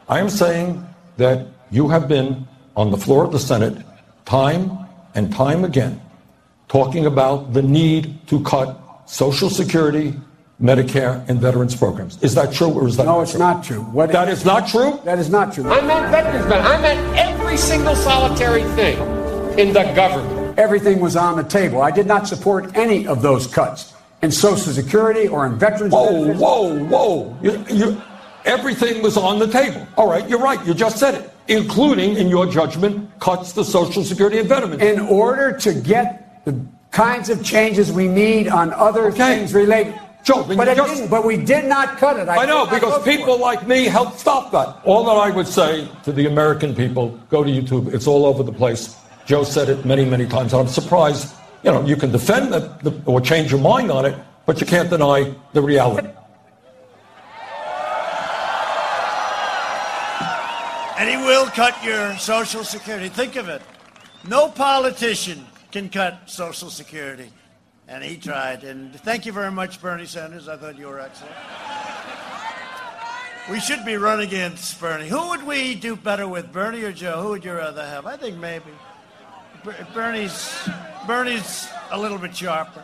[0.08, 0.84] I am saying
[1.18, 3.78] that you have been on the floor of the Senate
[4.26, 6.02] time and time again
[6.68, 10.14] talking about the need to cut Social Security,
[10.62, 12.22] Medicare, and veterans programs.
[12.24, 13.40] Is that true or is that No, not it's true?
[13.40, 13.82] not true.
[13.82, 15.00] What That is not true?
[15.04, 15.70] That is not true.
[15.70, 16.72] I meant Veterans Benefit.
[16.72, 18.98] I meant every single solitary thing
[19.60, 20.39] in the government.
[20.60, 21.82] Everything was on the table.
[21.82, 26.12] I did not support any of those cuts in Social Security or in veterans Whoa,
[26.12, 26.40] benefits.
[26.42, 27.38] whoa, whoa.
[27.42, 28.02] You, you,
[28.44, 29.88] everything was on the table.
[29.96, 30.60] All right, you're right.
[30.68, 34.82] You just said it, including, in your judgment, cuts to Social Security and veterans.
[34.82, 36.60] In order to get the
[36.92, 39.38] kinds of changes we need on other Okay.
[39.38, 39.98] things related.
[40.26, 42.28] Joe, but, it just- didn't, but we did not cut it.
[42.28, 44.76] I know, because people like me helped stop that.
[44.84, 47.94] All that I would say to the American people, go to YouTube.
[47.94, 48.98] It's all over the place.
[49.30, 50.56] Joe said it many, many times.
[50.56, 54.18] I'm surprised, you know, you can defend it or change your mind on it,
[54.48, 56.08] but you can't deny the reality.
[60.98, 63.08] And he will cut your Social Security.
[63.08, 63.62] Think of it.
[64.28, 67.30] No politician can cut Social Security.
[67.88, 68.64] And he tried.
[68.64, 70.48] And thank you very much, Bernie Sanders.
[70.48, 71.36] I thought you were excellent.
[73.52, 75.08] We should be running against Bernie.
[75.08, 77.22] Who would we do better with, Bernie or Joe?
[77.22, 78.08] Who would you rather have?
[78.08, 78.72] I think maybe.
[79.64, 80.54] Ber- Bernie's,
[81.06, 82.84] Bernie's a little bit sharper.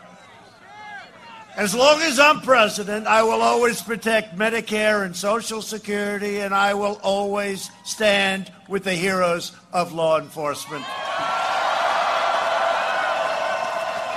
[1.55, 6.73] As long as I'm president, I will always protect Medicare and Social Security, and I
[6.73, 10.83] will always stand with the heroes of law enforcement.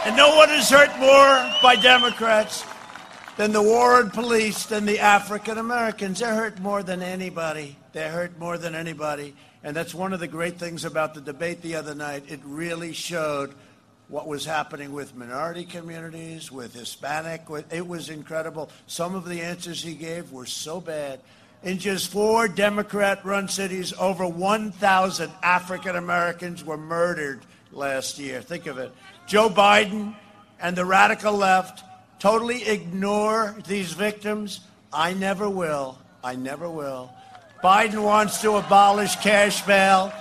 [0.05, 2.65] And no one is hurt more by Democrats
[3.37, 6.19] than the war on police, than the African Americans.
[6.19, 7.77] They're hurt more than anybody.
[7.93, 9.37] They're hurt more than anybody.
[9.69, 12.25] And that's one of the great things about the debate the other night.
[12.29, 13.53] It really showed
[14.09, 17.43] what was happening with minority communities, with Hispanic.
[17.71, 18.71] It was incredible.
[18.87, 21.21] Some of the answers he gave were so bad.
[21.63, 27.41] In just four Democrat run cities, over 1,000 African Americans were murdered
[27.71, 28.41] last year.
[28.41, 28.91] Think of it.
[29.27, 30.17] Joe Biden
[30.63, 31.85] and the radical left
[32.19, 34.61] totally ignore these victims.
[34.95, 35.99] I never will.
[36.25, 37.13] I never will.
[37.63, 40.13] Biden wants to abolish cash bail,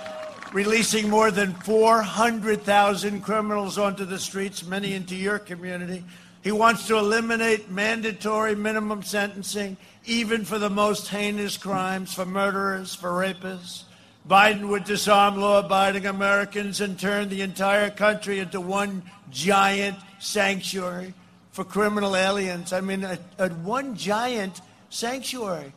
[0.52, 6.04] releasing more than 400,000 criminals onto the streets, many into your community.
[6.42, 12.94] He wants to eliminate mandatory minimum sentencing, even for the most heinous crimes, for murderers,
[12.94, 13.84] for rapists.
[14.28, 21.14] Biden would disarm law abiding Americans and turn the entire country into one giant sanctuary
[21.52, 22.72] for criminal aliens.
[22.72, 24.60] I mean, a, a one giant
[24.90, 25.72] sanctuary.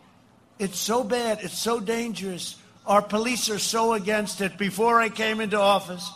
[0.62, 1.40] It's so bad.
[1.42, 2.56] It's so dangerous.
[2.86, 4.60] Our police are so against it.
[4.60, 6.08] Before I came into office,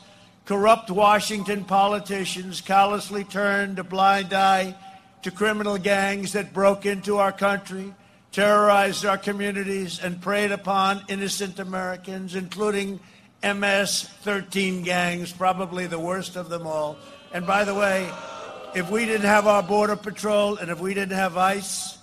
[0.46, 4.76] corrupt Washington politicians callously turned a blind eye
[5.24, 7.92] to criminal gangs that broke into our country,
[8.32, 13.00] terrorized our communities, and preyed upon innocent Americans, including
[13.44, 16.98] MS 13 gangs, probably the worst of them all.
[17.34, 18.08] And by the way,
[18.76, 21.95] if we didn't have our Border Patrol and if we didn't have ICE,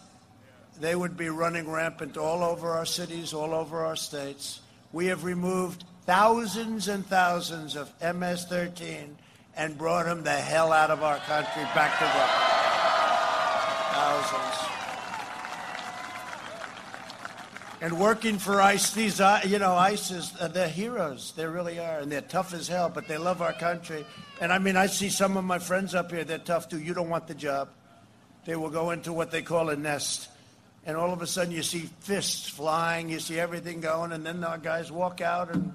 [0.82, 4.60] they would be running rampant all over our cities, all over our states.
[4.92, 9.16] We have removed thousands and thousands of MS 13
[9.56, 12.30] and brought them the hell out of our country back to work.
[13.92, 14.72] Thousands.
[17.80, 21.32] And working for ICE, these, uh, you know, ICE is, uh, they're heroes.
[21.36, 22.00] They really are.
[22.00, 24.04] And they're tough as hell, but they love our country.
[24.40, 26.80] And I mean, I see some of my friends up here, they're tough too.
[26.80, 27.68] You don't want the job.
[28.46, 30.28] They will go into what they call a nest.
[30.84, 34.40] And all of a sudden, you see fists flying, you see everything going, and then
[34.40, 35.72] the guys walk out and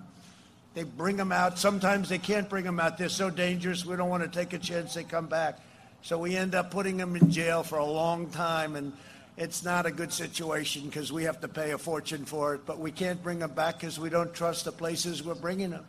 [0.74, 1.58] they bring them out.
[1.58, 2.98] Sometimes they can't bring them out.
[2.98, 5.60] They're so dangerous, we don't want to take a chance they come back.
[6.02, 8.94] So we end up putting them in jail for a long time, and
[9.38, 12.66] it's not a good situation because we have to pay a fortune for it.
[12.66, 15.86] But we can't bring them back because we don't trust the places we're bringing them.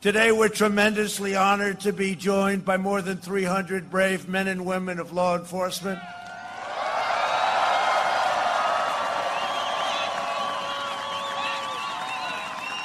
[0.00, 4.98] Today, we're tremendously honored to be joined by more than 300 brave men and women
[4.98, 5.98] of law enforcement.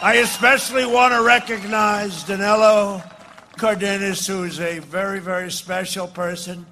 [0.06, 3.01] I especially want to recognize Danilo
[3.58, 6.67] Cardenas, who is a very, very special person.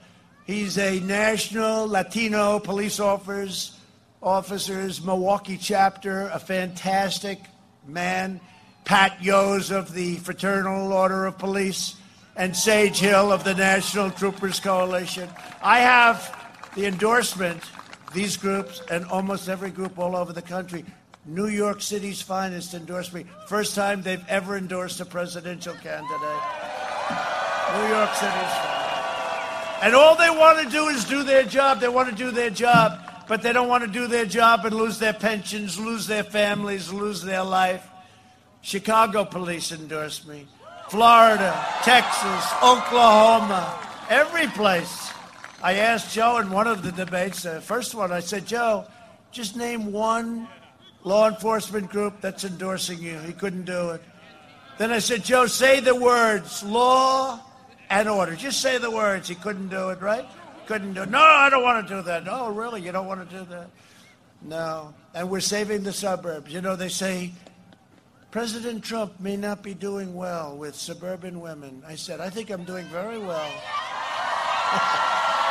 [0.46, 3.76] He's a national Latino police officers,
[4.22, 7.40] officers Milwaukee chapter, a fantastic
[7.88, 8.40] man.
[8.86, 11.96] Pat Yoes of the Fraternal Order of Police.
[12.36, 15.28] and Sage Hill of the National Troopers Coalition.
[15.64, 17.64] I have the endorsement,
[18.14, 20.86] these groups, and almost every group all over the country.
[21.26, 23.26] New York City's finest endorsed me.
[23.48, 26.42] First time they've ever endorsed a presidential candidate.
[27.76, 29.84] New York City's finest.
[29.84, 31.80] And all they want to do is do their job.
[31.80, 34.76] They want to do their job, but they don't want to do their job and
[34.76, 37.88] lose their pensions, lose their families, lose their life.
[38.62, 40.48] Chicago police endorsed me.
[40.90, 41.54] Florida,
[41.84, 43.78] Texas, Oklahoma,
[44.10, 45.12] every place.
[45.62, 48.86] I asked Joe in one of the debates, the first one, I said, Joe,
[49.32, 50.48] just name one
[51.04, 53.18] law enforcement group that's endorsing you.
[53.20, 54.02] He couldn't do it.
[54.78, 57.40] Then I said, Joe, say the words law
[57.90, 58.36] and order.
[58.36, 59.28] Just say the words.
[59.28, 60.26] He couldn't do it, right?
[60.66, 61.10] Couldn't do it.
[61.10, 62.24] No, I don't want to do that.
[62.24, 62.82] No, really?
[62.82, 63.70] You don't want to do that?
[64.42, 64.94] No.
[65.14, 66.52] And we're saving the suburbs.
[66.52, 67.32] You know, they say
[68.32, 71.84] President Trump may not be doing well with suburban women.
[71.86, 73.52] I said, I think I'm doing very well.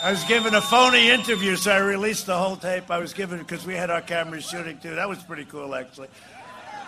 [0.00, 2.88] I was given a phony interview, so I released the whole tape.
[2.88, 4.94] I was given because we had our cameras shooting too.
[4.94, 6.08] That was pretty cool, actually,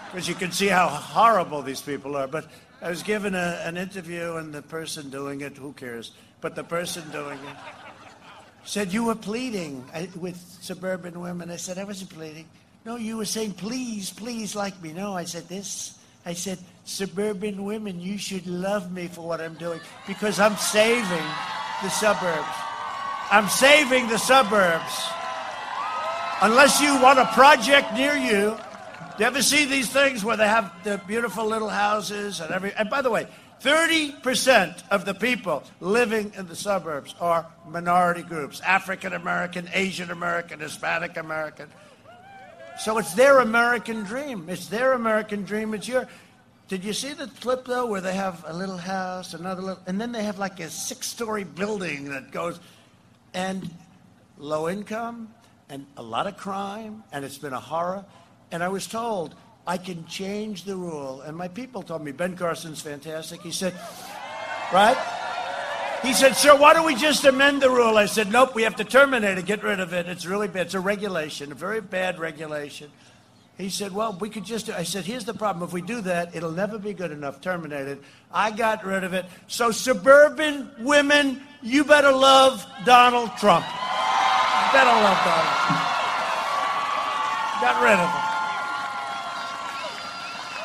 [0.06, 2.28] because you can see how horrible these people are.
[2.28, 2.46] But
[2.80, 6.12] I was given a, an interview, and the person doing it, who cares?
[6.40, 7.56] But the person doing it
[8.64, 11.50] said you were pleading uh, with suburban women.
[11.50, 12.46] I said I wasn't pleading.
[12.84, 14.92] No, you were saying please, please like me.
[14.92, 15.98] No, I said this.
[16.24, 21.26] I said suburban women, you should love me for what I'm doing because I'm saving
[21.82, 22.69] the suburbs.
[23.30, 25.08] I'm saving the suburbs.
[26.42, 28.56] Unless you want a project near you,
[29.18, 32.72] you ever see these things where they have the beautiful little houses and every?
[32.72, 33.28] And by the way,
[33.62, 40.58] 30% of the people living in the suburbs are minority groups African American, Asian American,
[40.58, 41.68] Hispanic American.
[42.80, 44.48] So it's their American dream.
[44.48, 45.74] It's their American dream.
[45.74, 46.08] It's your.
[46.66, 50.00] Did you see the clip though, where they have a little house, another little, and
[50.00, 52.58] then they have like a six-story building that goes
[53.34, 53.70] and
[54.38, 55.32] low income
[55.68, 58.04] and a lot of crime, and it's been a horror.
[58.50, 59.34] And I was told
[59.66, 61.20] I can change the rule.
[61.20, 63.40] And my people told me, Ben Carson's fantastic.
[63.40, 63.74] He said,
[64.72, 64.96] right?
[66.02, 67.98] He said, Sir, why don't we just amend the rule?
[67.98, 70.08] I said, Nope, we have to terminate it, get rid of it.
[70.08, 70.66] It's really bad.
[70.66, 72.90] It's a regulation, a very bad regulation.
[73.60, 74.70] He said, Well, we could just.
[74.70, 75.62] I said, Here's the problem.
[75.66, 77.40] If we do that, it'll never be good enough.
[77.40, 77.98] Terminated.
[78.32, 79.26] I got rid of it.
[79.46, 83.64] So, suburban women, you better love Donald Trump.
[83.66, 85.90] You better love Donald Trump.
[87.60, 88.30] Got rid of him.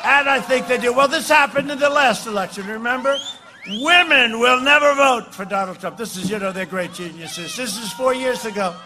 [0.06, 0.92] And I think they do.
[0.92, 3.18] Well, this happened in the last election, remember?
[3.68, 5.96] Women will never vote for Donald Trump.
[5.96, 7.56] This is, you know, they're great geniuses.
[7.56, 8.76] This is four years ago.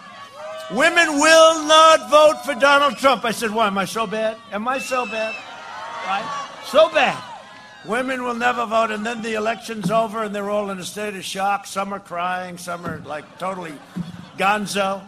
[0.73, 3.25] Women will not vote for Donald Trump.
[3.25, 3.67] I said, why?
[3.67, 4.37] Am I so bad?
[4.53, 5.35] Am I so bad?
[6.05, 6.47] Right?
[6.65, 7.21] So bad.
[7.85, 11.15] Women will never vote, and then the election's over, and they're all in a state
[11.15, 11.65] of shock.
[11.65, 13.73] Some are crying, some are like totally
[14.37, 15.01] gonzo.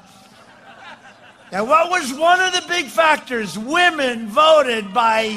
[1.51, 3.57] And what was one of the big factors?
[3.57, 5.27] Women voted by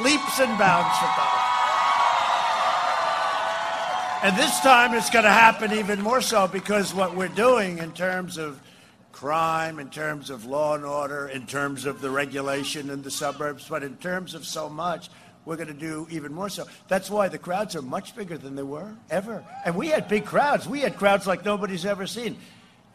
[0.00, 1.46] leaps and bounds for Donald.
[4.22, 7.92] And this time it's going to happen even more so because what we're doing in
[7.92, 8.60] terms of
[9.16, 13.66] crime, in terms of law and order, in terms of the regulation in the suburbs,
[13.66, 15.08] but in terms of so much,
[15.46, 16.66] we're going to do even more so.
[16.88, 19.42] That's why the crowds are much bigger than they were ever.
[19.64, 20.68] And we had big crowds.
[20.68, 22.36] We had crowds like nobody's ever seen.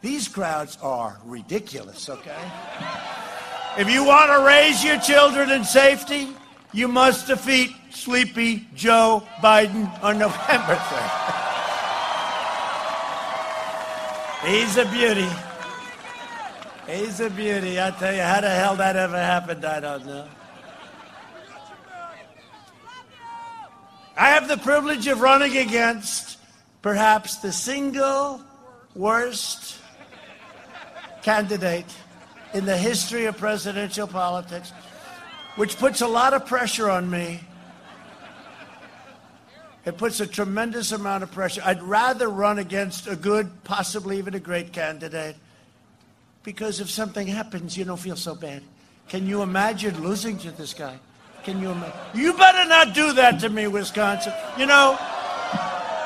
[0.00, 2.52] These crowds are ridiculous, okay?
[3.76, 6.28] If you want to raise your children in safety,
[6.72, 11.32] you must defeat sleepy Joe Biden on November 3rd.
[14.46, 15.28] He's a beauty.
[16.92, 17.80] He's a beauty.
[17.80, 20.28] I tell you, how the hell that ever happened, I don't know.
[24.14, 26.38] I have the privilege of running against
[26.82, 28.42] perhaps the single
[28.94, 29.78] worst
[31.22, 31.86] candidate
[32.52, 34.70] in the history of presidential politics,
[35.56, 37.40] which puts a lot of pressure on me.
[39.86, 41.62] It puts a tremendous amount of pressure.
[41.64, 45.36] I'd rather run against a good, possibly even a great candidate
[46.42, 48.62] because if something happens, you don't feel so bad.
[49.08, 50.98] Can you imagine losing to this guy?
[51.44, 51.94] Can you imagine?
[52.14, 54.32] You better not do that to me, Wisconsin.
[54.56, 54.98] You know,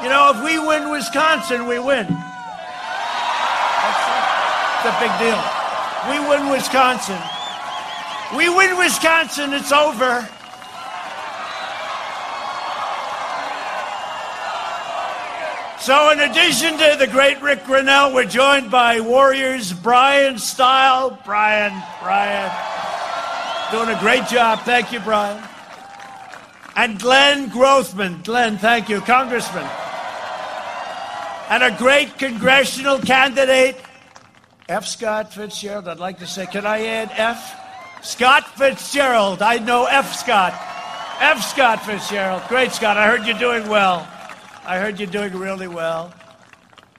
[0.02, 2.06] you know, if we win Wisconsin, we win.
[4.84, 5.40] That's a big deal.
[6.10, 7.18] We win Wisconsin.
[8.36, 10.28] We win Wisconsin, it's over.
[15.86, 21.16] So, in addition to the great Rick Grenell, we're joined by Warriors Bryan Steil.
[21.24, 22.50] Bryan, Bryan.
[23.70, 24.62] Doing a great job.
[24.62, 25.40] Thank you, Bryan.
[26.74, 28.24] And Glenn Grothman.
[28.24, 29.62] Glenn, thank you, Congressman.
[31.50, 33.76] And a great congressional candidate,
[34.68, 34.88] F.
[34.88, 35.86] Scott Fitzgerald.
[35.86, 37.60] I'd like to say, can I add F?
[38.02, 39.40] Scott Fitzgerald.
[39.40, 40.12] I know F.
[40.16, 40.52] Scott.
[41.20, 41.44] F.
[41.44, 42.42] Scott Fitzgerald.
[42.48, 42.96] Great, Scott.
[42.96, 44.04] I heard you're doing well.
[44.66, 46.12] I heard you're doing really well.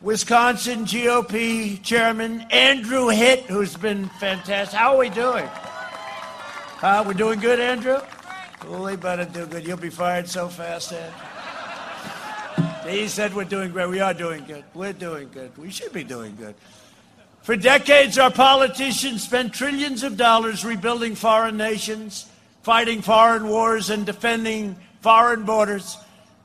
[0.01, 4.79] Wisconsin GOP Chairman Andrew Hitt, who's been fantastic.
[4.79, 5.49] How are we doing?
[6.81, 7.99] Uh, we're doing good, Andrew?
[8.69, 9.67] We better do good.
[9.67, 11.11] You'll be fired so fast, Ed.
[12.87, 13.89] He said we're doing great.
[13.89, 14.63] We are doing good.
[14.73, 15.57] We're doing good.
[15.57, 16.55] We should be doing good.
[17.41, 22.27] For decades, our politicians spent trillions of dollars rebuilding foreign nations,
[22.63, 25.97] fighting foreign wars, and defending foreign borders.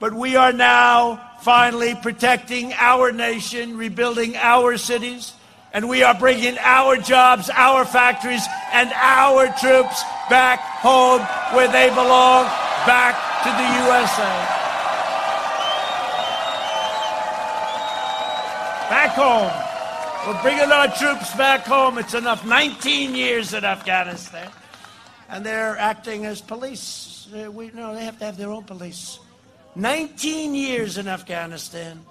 [0.03, 5.33] But we are now finally protecting our nation, rebuilding our cities,
[5.73, 11.21] and we are bringing our jobs, our factories, and our troops back home
[11.55, 12.47] where they belong,
[12.85, 13.15] back
[13.45, 14.33] to the USA.
[18.91, 19.53] Back home.
[20.27, 21.99] We're bringing our troops back home.
[21.99, 22.45] It's enough.
[22.45, 24.51] 19 years in Afghanistan.
[25.29, 27.29] And they're acting as police.
[27.33, 29.21] Uh, we, no, they have to have their own police.
[29.75, 32.05] 19 years in Afghanistan,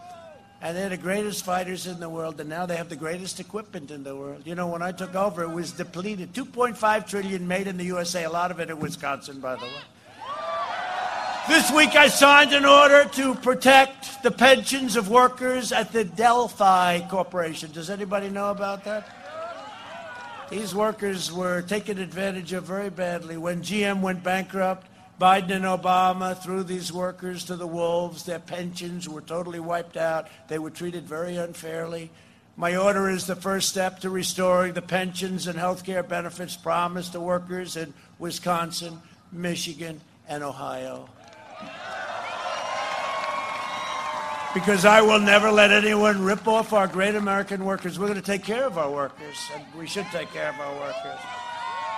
[0.62, 3.92] and they're the greatest fighters in the world, and now they have the greatest equipment
[3.92, 4.42] in the world.
[4.46, 6.34] You know, when I took over, it was depleted.
[6.34, 9.82] 2.5 trillion made in the USA, a lot of it in Wisconsin, by the way.
[11.48, 17.02] This week I signed an order to protect the pensions of workers at the Delphi
[17.10, 17.72] Corporation.
[17.72, 19.08] Does anybody know about that?
[20.50, 24.88] These workers were taken advantage of very badly when GM went bankrupt
[25.22, 28.24] Biden and Obama threw these workers to the wolves.
[28.24, 30.28] Their pensions were totally wiped out.
[30.48, 32.10] They were treated very unfairly.
[32.58, 37.12] My order is the first step to restoring the pensions and health care benefits promised
[37.12, 39.00] to workers in Wisconsin,
[39.32, 41.08] Michigan, and Ohio.
[44.56, 48.00] Because I will never let anyone rip off our great American workers.
[48.00, 50.80] We're going to take care of our workers, and we should take care of our
[50.80, 51.41] workers.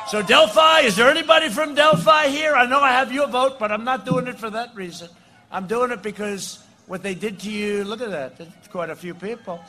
[0.08, 2.56] So, Delphi, is there anybody from Delphi here?
[2.56, 5.10] I know I have your vote, but I'm not doing it for that reason.
[5.50, 8.96] I'm doing it because what they did to you, look at that, There's quite a
[8.96, 9.64] few people.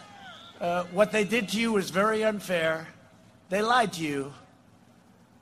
[0.60, 2.88] Uh, what they did to you was very unfair.
[3.48, 4.32] They lied to you.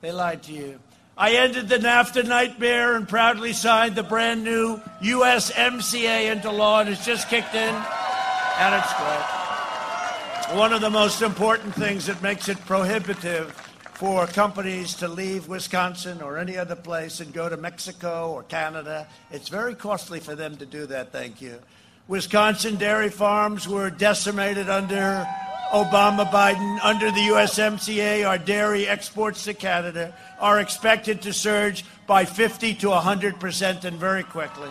[0.02, 0.78] They lied to you.
[1.16, 6.88] I ended the NAFTA nightmare and proudly signed the brand new USMCA into law, and
[6.88, 10.58] it's just kicked in, and it's great.
[10.58, 13.71] One of the most important things that makes it prohibitive
[14.02, 19.06] for companies to leave Wisconsin or any other place and go to Mexico or Canada.
[19.30, 21.60] It's very costly for them to do that, thank you.
[22.08, 25.24] Wisconsin dairy farms were decimated under
[25.70, 26.80] Obama Biden.
[26.82, 32.88] Under the USMCA, our dairy exports to Canada are expected to surge by 50 to
[32.88, 34.70] 100 percent and very quickly.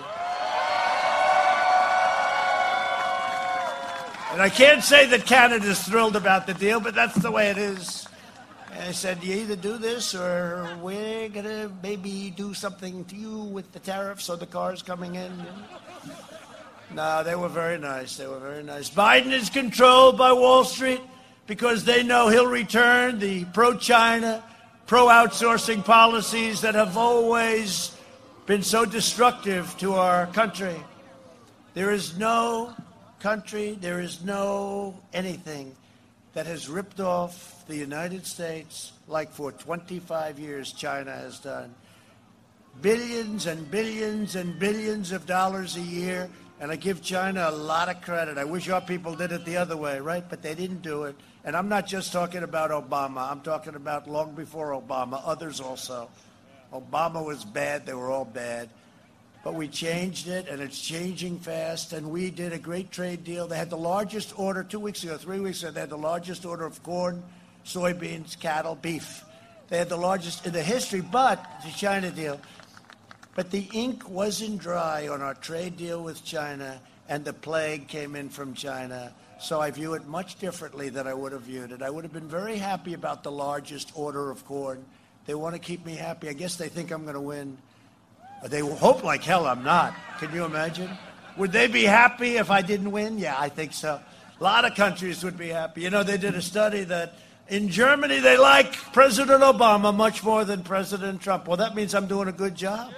[4.33, 7.57] And I can't say that Canada's thrilled about the deal, but that's the way it
[7.57, 8.09] is.
[8.71, 13.15] And I said, you either do this or we're going to maybe do something to
[13.15, 15.31] you with the tariffs or the cars coming in.
[16.93, 18.15] no, they were very nice.
[18.15, 18.89] They were very nice.
[18.89, 21.01] Biden is controlled by Wall Street
[21.47, 24.41] because they know he'll return the pro China,
[24.87, 27.95] pro outsourcing policies that have always
[28.45, 30.75] been so destructive to our country.
[31.73, 32.73] There is no
[33.19, 35.75] country, there is no anything
[36.33, 41.73] that has ripped off the United States like for 25 years China has done.
[42.81, 47.89] Billions and billions and billions of dollars a year, and I give China a lot
[47.89, 48.37] of credit.
[48.37, 50.23] I wish our people did it the other way, right?
[50.27, 51.15] But they didn't do it.
[51.43, 56.09] And I'm not just talking about Obama, I'm talking about long before Obama, others also.
[56.71, 58.69] Obama was bad, they were all bad.
[59.43, 61.93] But we changed it, and it's changing fast.
[61.93, 63.47] And we did a great trade deal.
[63.47, 65.71] They had the largest order two weeks ago, three weeks ago.
[65.71, 67.23] They had the largest order of corn,
[67.65, 69.23] soybeans, cattle, beef.
[69.69, 72.39] They had the largest in the history, but the China deal.
[73.35, 78.15] But the ink wasn't dry on our trade deal with China, and the plague came
[78.15, 79.13] in from China.
[79.39, 81.81] So I view it much differently than I would have viewed it.
[81.81, 84.85] I would have been very happy about the largest order of corn.
[85.25, 86.29] They want to keep me happy.
[86.29, 87.57] I guess they think I'm going to win.
[88.45, 89.93] They hope like hell I'm not.
[90.19, 90.89] Can you imagine?
[91.37, 93.17] Would they be happy if I didn't win?
[93.17, 93.99] Yeah, I think so.
[94.39, 95.81] A lot of countries would be happy.
[95.81, 97.13] You know, they did a study that
[97.51, 101.47] in Germany they like President Obama much more than President Trump.
[101.47, 102.91] Well, that means I'm doing a good job.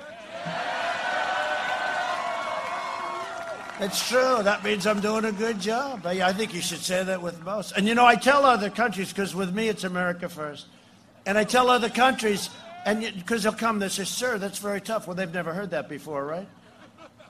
[3.80, 4.43] It's true.
[4.43, 6.06] That means I'm doing a good job.
[6.06, 7.73] I think you should say that with most.
[7.75, 10.67] And you know, I tell other countries, because with me it's America first.
[11.25, 12.49] And I tell other countries,
[12.85, 15.07] And because they'll come, they say, sir, that's very tough.
[15.07, 16.48] Well, they've never heard that before, right?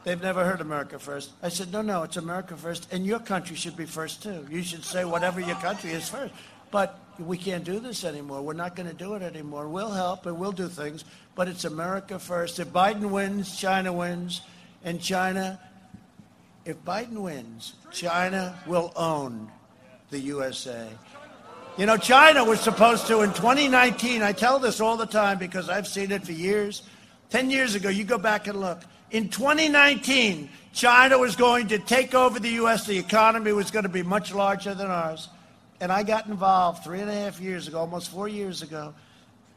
[0.04, 1.32] They've never heard America first.
[1.42, 4.46] I said, no, no, it's America first, and your country should be first too.
[4.50, 6.34] You should say whatever your country is first.
[6.72, 8.42] But we can't do this anymore.
[8.42, 9.68] We're not going to do it anymore.
[9.68, 12.60] We'll help and we'll do things, but it's America first.
[12.60, 14.42] If Biden wins, China wins,
[14.84, 15.60] and China,
[16.66, 19.52] if Biden wins, China will own
[20.10, 20.88] the USA.
[21.78, 24.22] You know, China was supposed to in 2019.
[24.22, 26.84] I tell this all the time because I've seen it for years.
[27.32, 28.84] 10 years ago, you go back and look.
[29.10, 32.86] In 2019, China was going to take over the U.S.
[32.86, 35.30] The economy was going to be much larger than ours.
[35.84, 38.94] And I got involved three and a half years ago, almost four years ago,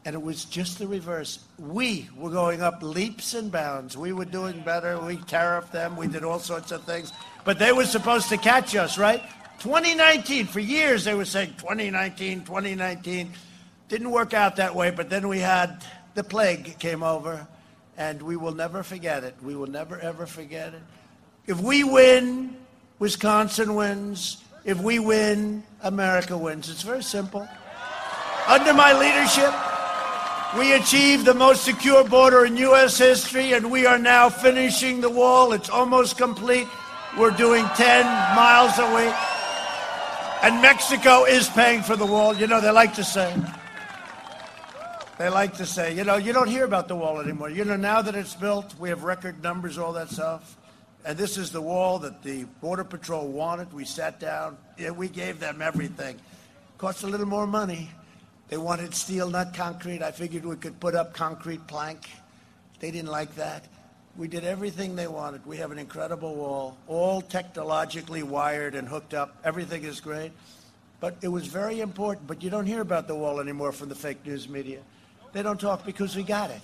[0.04, 1.38] and it was just the reverse.
[1.56, 3.96] We were going up leaps and bounds.
[3.96, 4.98] We were doing better.
[4.98, 5.96] We tariffed them.
[5.96, 7.12] We did all sorts of things.
[7.44, 9.22] But they were supposed to catch us, right?
[9.60, 13.32] 2019, for years they were saying 2019, 2019.
[13.88, 17.46] Didn't work out that way, but then we had the plague came over
[17.96, 19.36] and we will never forget it.
[19.44, 20.82] We will never, ever forget it.
[21.46, 22.56] If we win,
[22.98, 24.42] Wisconsin wins.
[24.66, 26.68] If we win, America wins.
[26.68, 27.46] It's very simple.
[28.48, 29.54] Under my leadership,
[30.58, 32.98] we achieved the most secure border in U.S.
[32.98, 35.52] history, and we are now finishing the wall.
[35.52, 36.66] It's almost complete.
[37.16, 38.04] We're doing 10
[38.34, 39.14] miles a week.
[40.42, 42.34] And Mexico is paying for the wall.
[42.34, 43.32] You know, they like to say.
[45.16, 47.50] They like to say, you know, you don't hear about the wall anymore.
[47.50, 50.56] You know, now that it's built, we have record numbers, all that stuff.
[51.06, 53.72] And this is the wall that the Border Patrol wanted.
[53.72, 54.58] We sat down.
[54.76, 56.18] Yeah, we gave them everything.
[56.78, 57.88] Cost a little more money.
[58.48, 60.02] They wanted steel, not concrete.
[60.02, 62.10] I figured we could put up concrete plank.
[62.80, 63.66] They didn't like that.
[64.16, 65.46] We did everything they wanted.
[65.46, 69.36] We have an incredible wall, all technologically wired and hooked up.
[69.44, 70.32] Everything is great.
[70.98, 72.26] But it was very important.
[72.26, 74.80] But you don't hear about the wall anymore from the fake news media.
[75.32, 76.62] They don't talk because we got it.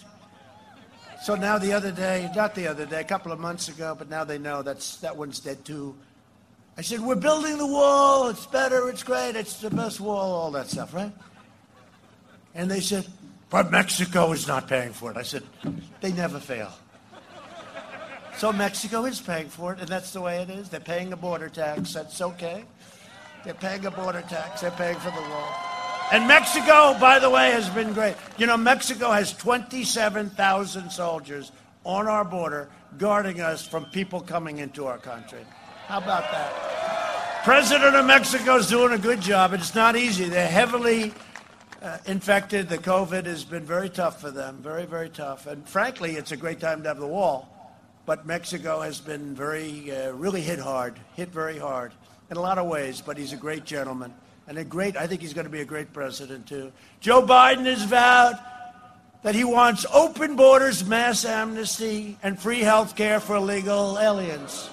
[1.23, 4.10] So now the other day, not the other day, a couple of months ago, but
[4.10, 5.94] now they know that's that one's dead too.
[6.76, 8.28] I said, we're building the wall.
[8.28, 8.89] It's better.
[8.89, 9.36] It's great.
[9.36, 10.33] It's the best wall.
[10.33, 11.12] All that stuff, right?
[12.57, 13.07] And they said,
[13.51, 15.17] but Mexico is not paying for it.
[15.17, 15.44] I said,
[16.01, 16.73] they never fail.
[18.39, 20.70] So Mexico is paying for it, and that's the way it is.
[20.70, 21.92] They're paying a border tax.
[21.92, 22.65] That's okay.
[23.44, 24.62] They're paying a border tax.
[24.62, 25.72] They're paying for the wall.
[26.12, 28.16] And Mexico, by the way, has been great.
[28.36, 31.52] You know, Mexico has 27,000 soldiers
[31.84, 32.68] on our border
[32.99, 35.41] guarding us from people coming into our country.
[35.86, 37.42] How about that?
[37.44, 39.55] President of Mexico is doing a good job.
[39.55, 40.26] It's not easy.
[40.26, 41.15] They're heavily
[41.81, 42.68] uh, infected.
[42.68, 45.47] The COVID has been very tough for them, very, very tough.
[45.47, 47.49] And frankly, it's a great time to have the wall.
[48.05, 51.94] But Mexico has been very, uh, really hit hard, hit very hard
[52.31, 53.00] in a lot of ways.
[53.00, 54.12] But he's a great gentleman
[54.52, 56.72] and a great, I think he's going to be a great president too.
[57.00, 58.39] Joe Biden has vowed
[59.22, 64.68] that he wants open borders, mass amnesty, and free health care for illegal aliens.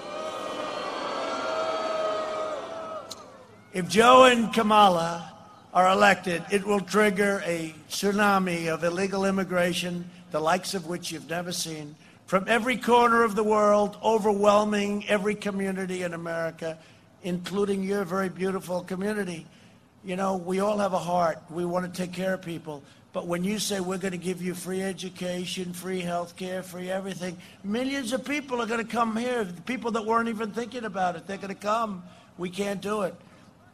[3.71, 5.33] If Joe and Kamala
[5.73, 11.29] are elected, it will trigger a tsunami of illegal immigration, the likes of which you've
[11.29, 16.77] never seen, from every corner of the world, overwhelming every community in America,
[17.23, 19.47] including your very beautiful community.
[20.03, 21.39] You know, we all have a heart.
[21.49, 22.83] We want to take care of people.
[23.11, 26.89] But when you say we're going to give you free education, free health care, free
[26.91, 29.47] everything, millions of people are going to come here.
[29.65, 32.03] People that weren't even thinking about it, they're going to come.
[32.37, 33.15] We can't do it.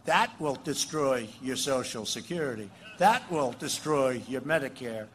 [0.06, 2.70] That will destroy your Social Security.
[2.98, 5.08] That will destroy your Medicare.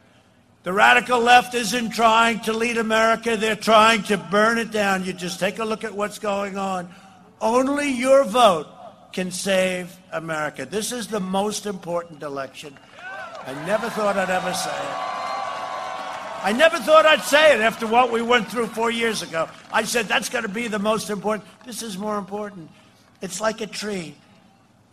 [0.63, 5.03] The radical left isn't trying to lead America, they're trying to burn it down.
[5.03, 6.93] You just take a look at what's going on.
[7.41, 8.67] Only your vote
[9.11, 10.65] can save America.
[10.65, 12.77] This is the most important election.
[13.45, 15.11] I never thought I'd ever say it.
[16.43, 19.47] I never thought I'd say it after what we went through four years ago.
[19.71, 21.47] I said that's going to be the most important.
[21.65, 22.69] This is more important.
[23.21, 24.15] It's like a tree.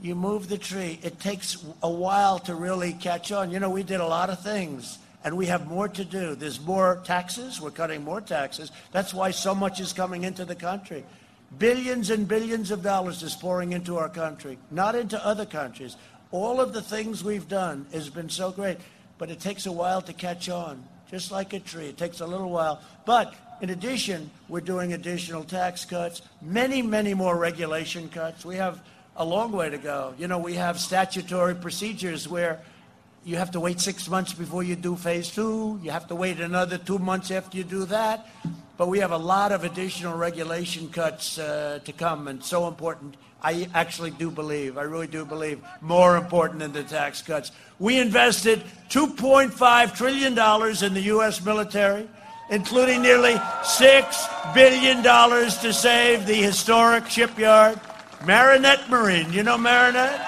[0.01, 1.01] You move the tree.
[1.03, 3.51] It takes a while to really catch on.
[3.51, 6.35] You know, we did a lot of things, and we have more to do.
[6.35, 7.61] There's more taxes.
[7.61, 8.71] We're cutting more taxes.
[8.93, 11.03] That's why so much is coming into the country.
[11.57, 15.97] Billions and billions of dollars is pouring into our country, not into other countries.
[16.31, 18.77] All of the things we've done has been so great,
[19.17, 21.87] but it takes a while to catch on, just like a tree.
[21.87, 22.83] It takes a little while.
[23.07, 28.45] But in addition, we're doing additional tax cuts, many, many more regulation cuts.
[28.45, 28.83] We have
[29.17, 30.15] a long way to go.
[30.19, 32.61] You know, we have statutory procedures where
[33.25, 35.81] you have to wait six months before you do phase two.
[35.83, 38.29] You have to wait another two months after you do that.
[38.79, 43.17] But we have a lot of additional regulation cuts uh, to come, and so important.
[43.43, 47.51] I actually do believe, I really do believe, more important than the tax cuts.
[47.81, 51.45] We invested $2.5 trillion in the U.S.
[51.45, 52.09] military,
[52.51, 57.81] including nearly $6 billion to save the historic shipyard,
[58.25, 59.33] Marinette Marine.
[59.33, 60.25] You know Marinette?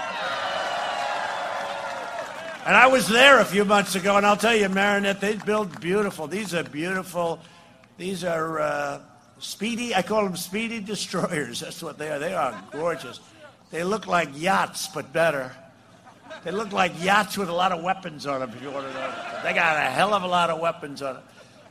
[2.66, 5.80] And I was there a few months ago, and I'll tell you, Marinette, they build
[5.80, 6.26] beautiful.
[6.26, 7.40] These are beautiful.
[8.00, 9.00] These are uh,
[9.40, 11.60] speedy, I call them speedy destroyers.
[11.60, 12.18] That's what they are.
[12.18, 13.20] They are gorgeous.
[13.70, 15.52] They look like yachts, but better.
[16.42, 18.94] They look like yachts with a lot of weapons on them, if you want to
[18.94, 19.14] know.
[19.44, 21.22] They got a hell of a lot of weapons on them.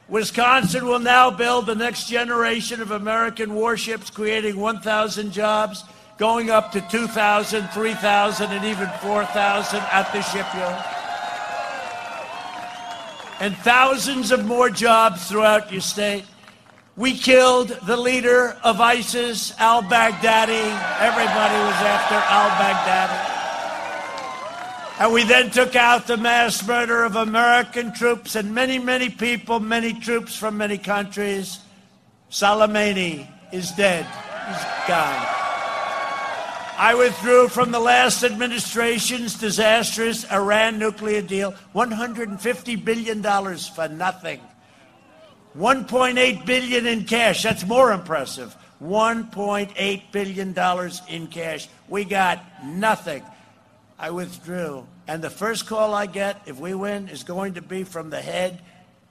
[0.07, 5.83] Wisconsin will now build the next generation of American warships, creating 1,000 jobs
[6.19, 10.98] going up to 2,000, 3,000, and even 4,000 at the shipyard.
[13.39, 16.25] And thousands of more jobs throughout your state.
[16.97, 20.67] We killed the leader of ISIS, al Baghdadi.
[20.99, 23.39] Everybody was after al Baghdadi.
[24.99, 29.61] And we then took out the mass murder of American troops and many, many people,
[29.61, 31.59] many troops from many countries.
[32.29, 34.05] Soleimani is dead.
[34.49, 35.48] He's gone.
[36.79, 41.53] I withdrew from the last administration's disastrous Iran nuclear deal.
[41.75, 44.39] $150 billion for nothing.
[45.57, 47.43] 1.8 billion in cash.
[47.43, 48.55] That's more impressive.
[48.81, 51.67] 1.8 billion dollars in cash.
[51.89, 53.23] We got nothing.
[53.99, 54.87] I withdrew.
[55.05, 58.21] And the first call I get if we win is going to be from the
[58.21, 58.61] head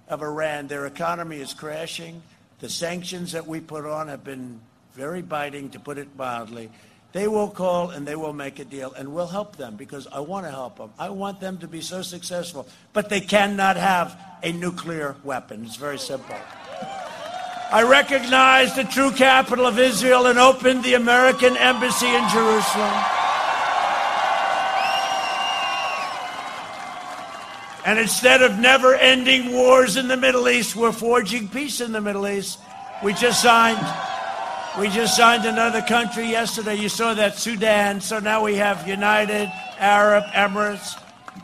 [0.09, 0.69] of Iran.
[0.69, 2.23] Their economy is crashing.
[2.61, 4.59] The sanctions that we put on have been
[4.95, 6.71] very biting to put it mildly.
[7.13, 10.21] They will call and they will make a deal, and we'll help them because I
[10.21, 10.91] want to help them.
[10.99, 12.69] I want them to be so successful.
[12.93, 15.65] But they cannot have a nuclear weapon.
[15.65, 16.37] It's very simple.
[17.71, 23.05] I recognize the true capital of Israel and opened the American embassy in Jerusalem.
[27.85, 32.03] And instead of never ending wars in the Middle East, we're forging peace in the
[32.03, 32.59] Middle East.
[33.03, 33.79] We just signed
[34.79, 36.77] we just signed another country yesterday.
[36.77, 38.01] You saw that Sudan.
[38.01, 40.95] So now we have United Arab Emirates,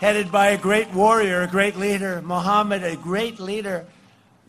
[0.00, 3.86] headed by a great warrior, a great leader, Mohammed, a great leader.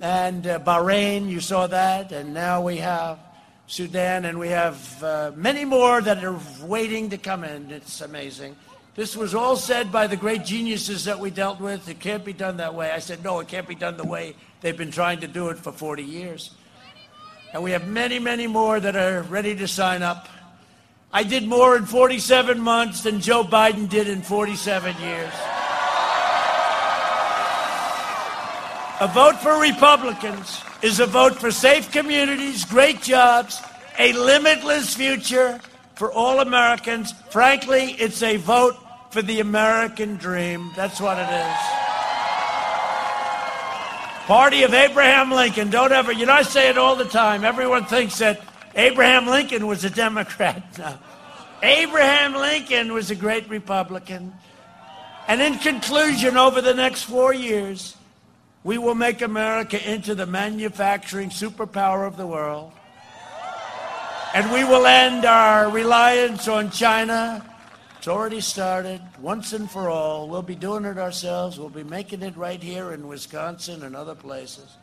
[0.02, 2.12] And uh, Bahrain, you saw that.
[2.12, 3.18] And now we have
[3.66, 7.72] Sudan, and we have uh, many more that are waiting to come in.
[7.72, 8.56] It's amazing.
[8.94, 11.90] This was all said by the great geniuses that we dealt with.
[11.90, 12.92] It can't be done that way.
[12.92, 15.58] I said, no, it can't be done the way they've been trying to do it
[15.58, 16.52] for 40 years.
[17.54, 20.28] And we have many, many more that are ready to sign up.
[21.12, 25.34] I did more in 47 months than Joe Biden did in 47 years.
[29.02, 33.62] A vote for Republicans is a vote for safe communities, great jobs,
[34.00, 35.60] a limitless future
[35.96, 37.14] for all Americans.
[37.30, 38.76] Frankly, it's a vote
[39.12, 40.72] for the American dream.
[40.76, 41.85] That's what it is.
[44.26, 45.70] Party of Abraham Lincoln.
[45.70, 47.44] Don't ever, you know, I say it all the time.
[47.44, 48.42] Everyone thinks that
[48.74, 50.64] Abraham Lincoln was a Democrat.
[50.80, 50.98] No.
[51.64, 54.34] Abraham Lincoln was a great Republican.
[55.28, 57.96] And in conclusion, over the next four years,
[58.64, 62.72] we will make America into the manufacturing superpower of the world.
[64.36, 67.44] And we will end our reliance on China
[68.06, 70.30] it's already started once and for all.
[70.30, 71.58] We'll be doing it ourselves.
[71.58, 74.78] We'll be making it right here in Wisconsin and other places.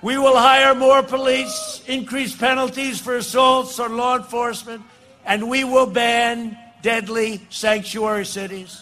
[0.00, 4.82] We will hire more police, increase penalties for assaults on law enforcement,
[5.24, 8.80] and we will ban deadly sanctuary cities.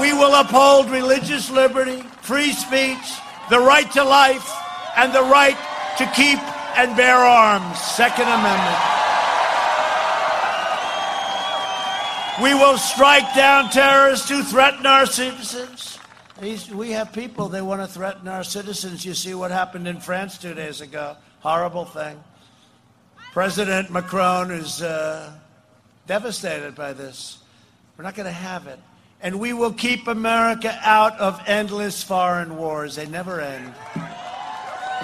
[0.00, 3.18] We will uphold religious liberty, free speech,
[3.50, 4.50] the right to life,
[4.96, 5.58] and the right
[5.98, 6.38] to keep
[6.78, 7.78] and bear arms.
[7.82, 9.01] Second Amendment.
[12.40, 15.98] We will strike down terrorists who threaten our citizens.
[16.40, 19.04] We have people, they want to threaten our citizens.
[19.04, 21.16] You see what happened in France two days ago.
[21.40, 22.18] Horrible thing.
[23.32, 25.30] President Macron is uh,
[26.06, 27.38] devastated by this.
[27.96, 28.78] We're not going to have it.
[29.20, 32.96] And we will keep America out of endless foreign wars.
[32.96, 33.74] They never end.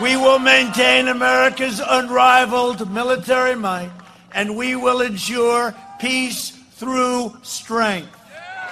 [0.01, 3.93] We will maintain America's unrivaled military might,
[4.33, 8.17] and we will ensure peace through strength.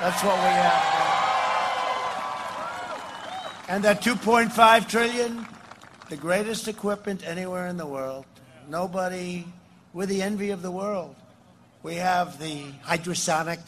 [0.01, 0.97] That's what we have.
[3.69, 5.45] And that 2.5 trillion,
[6.09, 8.25] the greatest equipment anywhere in the world.
[8.69, 9.45] Nobody,
[9.93, 11.17] we're the envy of the world.
[11.83, 13.59] We have the hydrosonic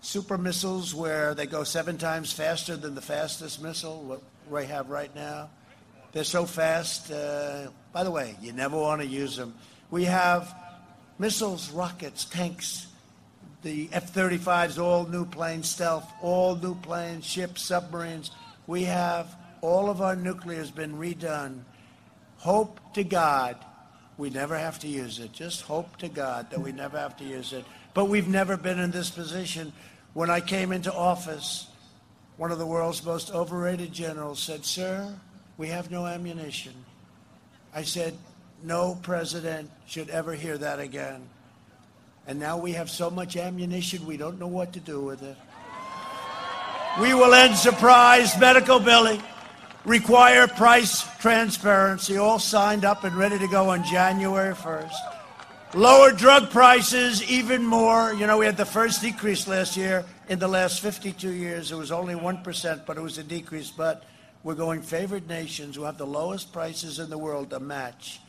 [0.00, 4.90] super missiles where they go seven times faster than the fastest missile, what we have
[4.90, 5.50] right now.
[6.12, 7.10] They're so fast.
[7.10, 9.54] Uh, by the way, you never want to use them.
[9.90, 10.54] We have
[11.18, 12.86] missiles, rockets, tanks,
[13.66, 18.30] the F 35s, all new planes, stealth, all new planes, ships, submarines.
[18.68, 21.62] We have all of our nuclear has been redone.
[22.36, 23.56] Hope to God
[24.18, 25.32] we never have to use it.
[25.32, 27.64] Just hope to God that we never have to use it.
[27.92, 29.72] But we've never been in this position.
[30.14, 31.66] When I came into office,
[32.36, 35.12] one of the world's most overrated generals said, Sir,
[35.58, 36.72] we have no ammunition.
[37.74, 38.16] I said,
[38.62, 41.28] No president should ever hear that again.
[42.26, 45.36] And now we have so much ammunition, we don't know what to do with it.
[47.00, 49.22] We will end surprise medical billing
[49.86, 54.92] require price transparency, all signed up and ready to go on January 1st.
[55.74, 58.12] Lower drug prices even more.
[58.12, 60.04] You know, we had the first decrease last year.
[60.28, 63.70] In the last 52 years, it was only 1%, but it was a decrease.
[63.70, 64.02] But
[64.42, 68.20] we're going favored nations who have the lowest prices in the world to match.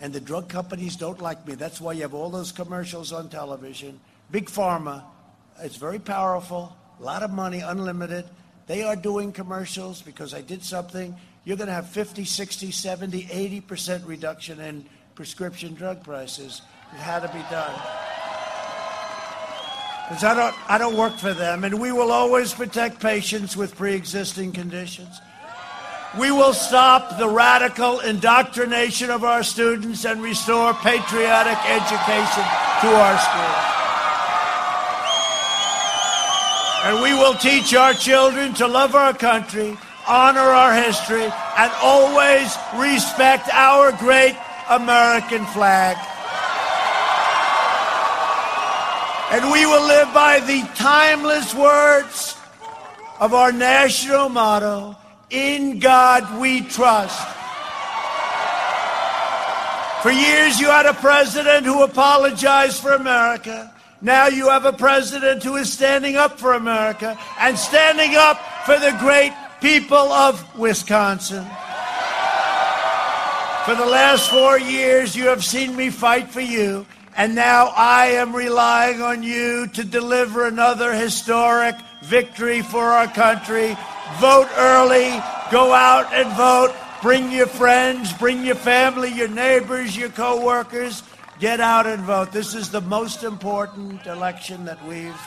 [0.00, 1.54] And the drug companies don't like me.
[1.54, 3.98] That's why you have all those commercials on television.
[4.30, 5.02] Big Pharma,
[5.62, 8.26] it's very powerful, a lot of money, unlimited.
[8.66, 11.16] They are doing commercials because I did something.
[11.44, 13.22] You're going to have 50, 60, 70,
[13.62, 14.84] 80% reduction in
[15.14, 16.62] prescription drug prices.
[16.92, 17.72] It had to be done.
[20.08, 23.74] Because I don't, I don't work for them, and we will always protect patients with
[23.76, 25.20] pre-existing conditions.
[26.18, 32.44] We will stop the radical indoctrination of our students and restore patriotic education
[32.80, 33.76] to our schools.
[36.86, 39.76] And we will teach our children to love our country,
[40.08, 44.36] honor our history, and always respect our great
[44.70, 45.98] American flag.
[49.32, 52.38] And we will live by the timeless words
[53.20, 54.96] of our national motto
[55.36, 57.20] In God we trust.
[60.02, 63.70] For years, you had a president who apologized for America.
[64.00, 68.78] Now you have a president who is standing up for America and standing up for
[68.78, 71.44] the great people of Wisconsin.
[73.66, 78.06] For the last four years, you have seen me fight for you, and now I
[78.12, 83.76] am relying on you to deliver another historic victory for our country.
[84.20, 85.10] Vote early,
[85.50, 86.74] go out and vote.
[87.02, 91.02] Bring your friends, bring your family, your neighbors, your co workers.
[91.38, 92.32] Get out and vote.
[92.32, 95.20] This is the most important election that we've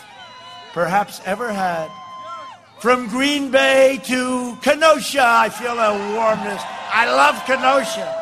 [0.73, 1.87] perhaps ever had.
[2.79, 6.61] From Green Bay to Kenosha, I feel a warmness.
[6.91, 8.15] I love Kenosha.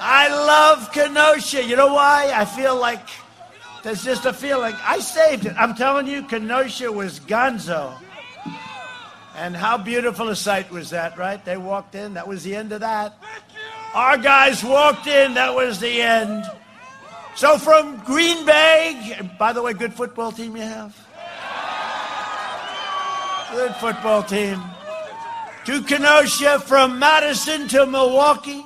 [0.00, 1.62] I love Kenosha.
[1.62, 2.32] You know why?
[2.34, 3.06] I feel like
[3.82, 4.74] there's just a feeling.
[4.82, 5.54] I saved it.
[5.58, 7.94] I'm telling you, Kenosha was gonzo.
[9.36, 11.44] And how beautiful a sight was that, right?
[11.44, 12.14] They walked in.
[12.14, 13.16] That was the end of that.
[13.94, 15.34] Our guys walked in.
[15.34, 16.44] That was the end.
[17.34, 20.96] So from Green Bay, by the way, good football team you have.
[23.50, 24.62] Good football team.
[25.66, 28.64] To Kenosha, from Madison to Milwaukee,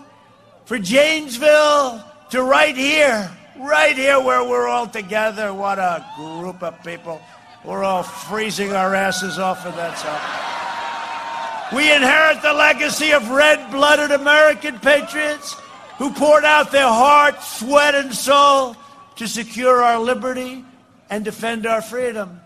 [0.65, 5.55] for Janesville to right here, right here where we're all together.
[5.55, 7.23] What a group of people.
[7.65, 11.73] We're all freezing our asses off for that stuff.
[11.73, 15.55] We inherit the legacy of red blooded American patriots
[15.99, 18.77] who poured out their heart, sweat, and soul
[19.17, 20.65] to secure our liberty
[21.11, 22.41] and defend our freedom.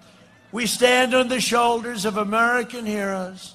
[0.50, 3.54] We stand on the shoulders of American heroes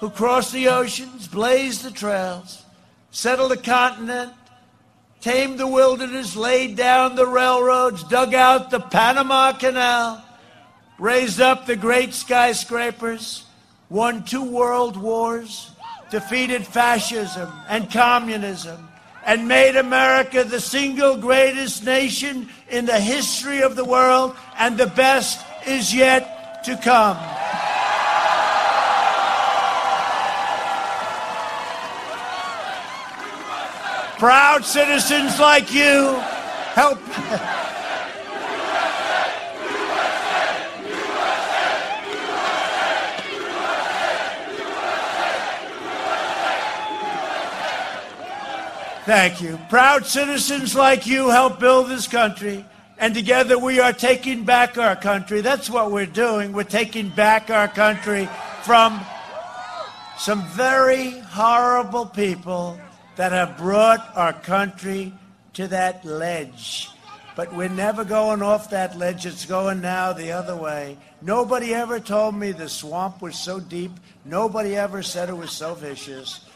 [0.00, 2.64] who crossed the oceans, blazed the trails,
[3.10, 4.32] settled the continent,
[5.20, 10.24] tamed the wilderness, laid down the railroads, dug out the Panama Canal,
[11.00, 13.44] raised up the great skyscrapers,
[13.88, 15.72] won two world wars,
[16.10, 18.86] defeated fascism and communism,
[19.24, 24.86] and made America the single greatest nation in the history of the world, and the
[24.88, 27.16] best is yet to come.
[34.18, 36.20] Proud citizens like you
[36.74, 36.98] help.
[49.10, 49.58] Thank you.
[49.68, 52.64] Proud citizens like you help build this country,
[52.96, 55.40] and together we are taking back our country.
[55.40, 56.52] That's what we're doing.
[56.52, 58.28] We're taking back our country
[58.62, 59.00] from
[60.16, 62.78] some very horrible people
[63.16, 65.12] that have brought our country
[65.54, 66.88] to that ledge.
[67.34, 69.26] But we're never going off that ledge.
[69.26, 70.96] It's going now the other way.
[71.20, 73.90] Nobody ever told me the swamp was so deep.
[74.24, 76.46] Nobody ever said it was so vicious.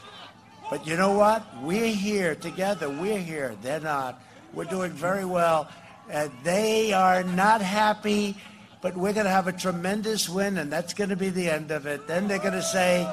[0.74, 1.46] But you know what?
[1.62, 2.90] We're here together.
[2.90, 3.54] We're here.
[3.62, 4.20] They're not.
[4.52, 5.68] We're doing very well.
[6.12, 8.36] Uh, they are not happy,
[8.80, 11.70] but we're going to have a tremendous win, and that's going to be the end
[11.70, 12.08] of it.
[12.08, 13.08] Then they're going to say,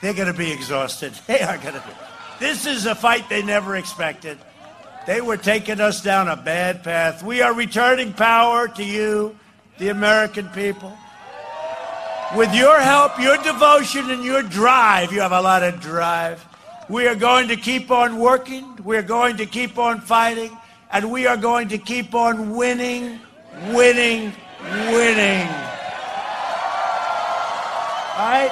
[0.00, 1.12] they're going to be exhausted.
[1.26, 1.92] They are going to be.
[2.38, 4.38] This is a fight they never expected.
[5.08, 7.24] They were taking us down a bad path.
[7.24, 9.36] We are returning power to you,
[9.78, 10.96] the American people.
[12.36, 16.46] With your help, your devotion, and your drive, you have a lot of drive.
[16.90, 18.76] We are going to keep on working.
[18.82, 20.50] We're going to keep on fighting.
[20.90, 23.20] And we are going to keep on winning,
[23.68, 25.46] winning, winning.
[28.16, 28.50] All right?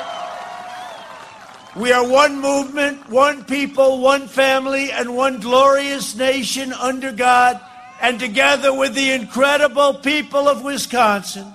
[1.75, 7.60] We are one movement, one people, one family, and one glorious nation under God.
[8.00, 11.52] And together with the incredible people of Wisconsin,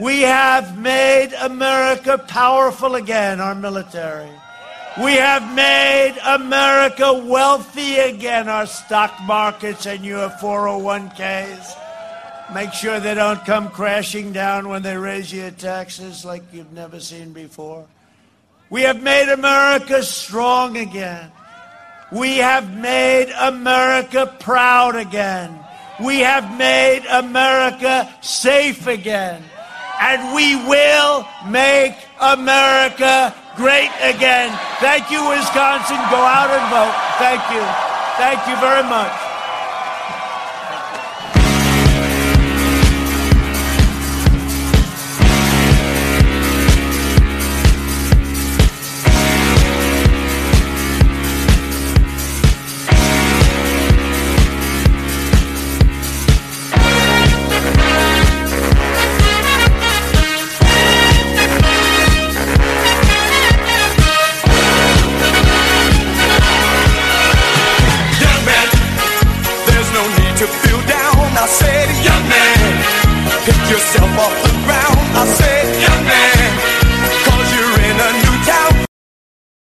[0.00, 4.37] we have made America powerful again, our military.
[5.02, 12.52] We have made America wealthy again, our stock markets and your 401ks.
[12.52, 16.98] Make sure they don't come crashing down when they raise your taxes like you've never
[16.98, 17.86] seen before.
[18.70, 21.30] We have made America strong again.
[22.10, 25.56] We have made America proud again.
[26.04, 29.44] We have made America safe again.
[30.00, 34.56] And we will make America great again.
[34.78, 35.98] Thank you, Wisconsin.
[36.14, 36.94] Go out and vote.
[37.18, 37.62] Thank you.
[38.16, 39.27] Thank you very much.
[73.70, 74.98] Yourself off the ground.
[75.14, 75.57] I say.